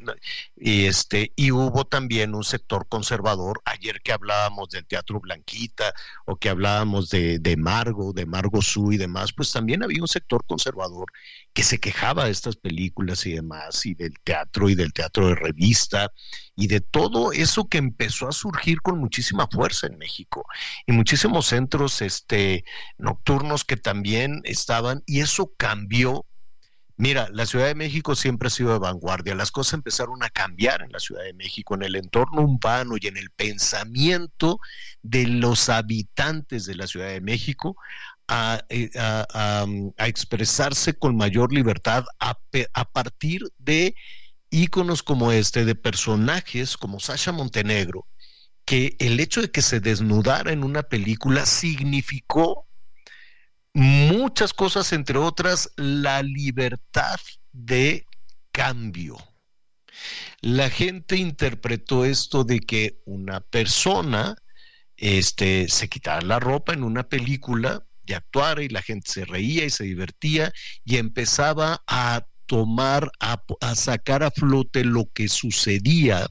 y 0.58 0.86
este 0.86 1.32
y 1.36 1.52
hubo 1.52 1.86
también 1.86 2.34
un 2.34 2.44
sector 2.44 2.88
conservador. 2.88 3.62
Ayer 3.66 4.02
que 4.02 4.12
hablábamos 4.12 4.70
del 4.70 4.88
Teatro 4.88 5.20
Blanquita 5.20 5.94
o 6.26 6.36
que 6.38 6.50
hablábamos 6.50 7.10
de, 7.10 7.38
de 7.40 7.58
Margo, 7.58 8.12
de 8.14 8.26
Margo 8.26 8.62
Su 8.62 8.92
y 8.92 8.98
demás, 8.98 9.34
pues 9.34 9.52
también 9.52 9.84
había 9.84 10.02
un 10.02 10.08
sector 10.08 10.44
conservador 10.48 11.12
que 11.60 11.64
se 11.64 11.80
quejaba 11.82 12.24
de 12.24 12.32
estas 12.32 12.56
películas 12.56 13.26
y 13.26 13.34
demás, 13.34 13.86
y 13.86 13.94
del 13.94 14.14
teatro 14.24 14.70
y 14.70 14.76
del 14.76 14.94
teatro 14.94 15.28
de 15.28 15.36
revista, 15.36 16.10
y 16.56 16.68
de 16.68 16.80
todo 16.80 17.34
eso 17.34 17.68
que 17.68 17.80
empezó 17.80 18.30
a 18.30 18.32
surgir 18.32 18.82
con 18.82 18.98
muchísima 18.98 19.46
fuerza 19.52 19.88
en 19.88 19.98
México, 19.98 20.46
y 20.88 20.94
muchísimos 20.94 21.48
centros 21.48 22.02
este, 22.02 22.64
nocturnos 22.98 23.66
que 23.66 23.76
también 23.76 24.40
estaban, 24.46 25.04
y 25.06 25.20
eso 25.20 25.52
cambió. 25.58 26.26
Mira, 26.96 27.28
la 27.34 27.46
Ciudad 27.46 27.66
de 27.66 27.76
México 27.76 28.16
siempre 28.16 28.48
ha 28.48 28.52
sido 28.52 28.72
de 28.72 28.80
vanguardia. 28.80 29.36
Las 29.36 29.52
cosas 29.52 29.74
empezaron 29.74 30.24
a 30.24 30.30
cambiar 30.30 30.82
en 30.82 30.94
la 30.94 31.00
Ciudad 31.00 31.24
de 31.24 31.34
México, 31.34 31.76
en 31.76 31.84
el 31.84 31.96
entorno 31.98 32.42
urbano 32.44 32.96
y 33.02 33.08
en 33.08 33.18
el 33.18 33.32
pensamiento 33.32 34.60
de 35.02 35.28
los 35.28 35.68
habitantes 35.68 36.66
de 36.66 36.76
la 36.76 36.88
Ciudad 36.88 37.10
de 37.10 37.20
México 37.20 37.76
eh, 38.70 38.90
mm, 38.94 39.90
a, 39.98 40.08
expresarse 40.08 40.94
con 40.94 41.18
mayor 41.18 41.52
libertad 41.52 42.06
a, 42.20 42.38
partir 42.94 43.42
de 43.58 43.96
íconos 44.52 45.02
como 45.02 45.32
este, 45.32 45.66
de 45.66 45.74
personajes 45.74 46.78
como 46.78 47.00
Sasha 47.00 47.32
Montenegro, 47.32 48.08
que 48.66 48.96
el 49.00 49.20
hecho 49.20 49.42
de 49.42 49.52
que 49.52 49.64
se 49.64 49.80
desnudara 49.80 50.52
en 50.52 50.64
una 50.64 50.84
película 50.84 51.46
significó 51.48 52.68
muchas 53.74 54.54
cosas, 54.54 54.94
entre 54.94 55.18
otras, 55.18 55.72
la 55.76 56.22
libertad 56.22 57.20
de 57.52 58.06
cambio. 58.52 59.18
La 60.42 60.70
gente 60.70 61.16
interpretó 61.16 62.06
esto 62.06 62.44
de 62.44 62.60
que 62.60 63.02
una 63.06 63.42
persona 63.42 64.36
este, 64.98 65.68
se 65.68 65.90
quitara 65.90 66.22
la 66.22 66.40
ropa 66.40 66.74
en 66.74 66.84
una 66.84 67.10
película 67.10 67.86
actuar 68.16 68.62
y 68.62 68.70
la 68.70 68.82
gente 68.82 69.12
se 69.12 69.26
reía 69.26 69.66
y 69.66 69.70
se 69.70 69.84
divertía 69.84 70.52
y 70.84 70.98
empezaba 70.98 71.84
a 71.88 72.26
tomar, 72.46 73.12
a, 73.20 73.40
sacar 73.76 74.24
a 74.24 74.32
flote 74.32 74.84
lo 74.84 75.06
que 75.14 75.28
sucedía 75.28 76.28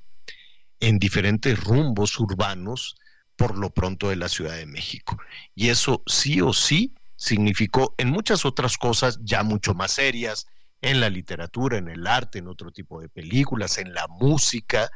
en 0.80 0.98
diferentes 0.98 1.62
rumbos 1.62 2.18
urbanos 2.18 2.96
por 3.36 3.56
lo 3.56 3.70
pronto 3.70 4.08
de 4.08 4.16
la 4.16 4.28
Ciudad 4.28 4.56
de 4.56 4.66
México. 4.66 5.16
Y 5.54 5.68
eso 5.68 6.02
sí 6.06 6.40
o 6.40 6.52
sí 6.52 6.94
significó 7.16 7.94
en 7.98 8.10
muchas 8.10 8.44
otras 8.44 8.76
cosas 8.76 9.18
ya 9.22 9.42
mucho 9.42 9.74
más 9.74 9.92
serias, 9.92 10.46
en 10.80 11.00
la 11.00 11.10
literatura, 11.10 11.78
en 11.78 11.88
el 11.88 12.06
arte, 12.06 12.38
en 12.38 12.48
otro 12.48 12.70
tipo 12.70 13.00
de 13.00 13.08
películas, 13.08 13.78
en 13.78 13.94
la 13.94 14.06
música 14.08 14.90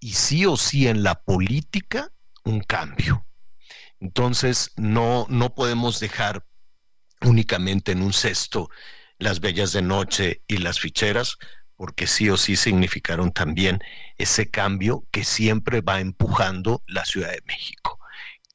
y 0.00 0.10
sí 0.10 0.46
o 0.46 0.56
sí 0.56 0.88
en 0.88 1.02
la 1.02 1.22
política, 1.22 2.10
un 2.44 2.60
cambio. 2.60 3.27
Entonces, 4.00 4.72
no, 4.76 5.26
no 5.28 5.54
podemos 5.54 6.00
dejar 6.00 6.44
únicamente 7.22 7.92
en 7.92 8.02
un 8.02 8.12
cesto 8.12 8.70
las 9.18 9.40
bellas 9.40 9.72
de 9.72 9.82
noche 9.82 10.42
y 10.46 10.58
las 10.58 10.78
ficheras, 10.78 11.36
porque 11.74 12.06
sí 12.06 12.30
o 12.30 12.36
sí 12.36 12.56
significaron 12.56 13.32
también 13.32 13.80
ese 14.16 14.50
cambio 14.50 15.04
que 15.10 15.24
siempre 15.24 15.80
va 15.80 16.00
empujando 16.00 16.82
la 16.86 17.04
Ciudad 17.04 17.30
de 17.30 17.42
México. 17.46 17.98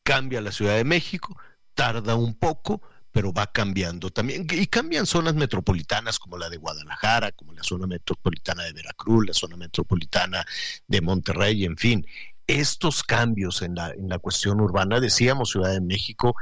Cambia 0.03 0.41
la 0.41 0.51
Ciudad 0.51 0.75
de 0.75 0.83
México, 0.83 1.37
tarda 1.73 2.15
un 2.15 2.35
poco, 2.35 2.81
pero 3.11 3.31
va 3.31 3.47
cambiando 3.47 4.09
también. 4.09 4.47
Y 4.49 4.67
cambian 4.67 5.05
zonas 5.05 5.35
metropolitanas 5.35 6.19
como 6.19 6.37
la 6.37 6.49
de 6.49 6.57
Guadalajara, 6.57 7.31
como 7.33 7.53
la 7.53 7.63
zona 7.63 7.85
metropolitana 7.85 8.63
de 8.63 8.73
Veracruz, 8.73 9.27
la 9.27 9.33
zona 9.33 9.55
metropolitana 9.55 10.45
de 10.87 11.01
Monterrey, 11.01 11.65
en 11.65 11.77
fin 11.77 12.05
estos 12.47 13.03
cambios 13.03 13.61
en 13.61 13.75
la, 13.75 13.91
en 13.91 14.09
la 14.09 14.19
cuestión 14.19 14.59
urbana, 14.61 14.99
decíamos 14.99 15.51
Ciudad 15.51 15.71
de 15.71 15.81
México, 15.81 16.35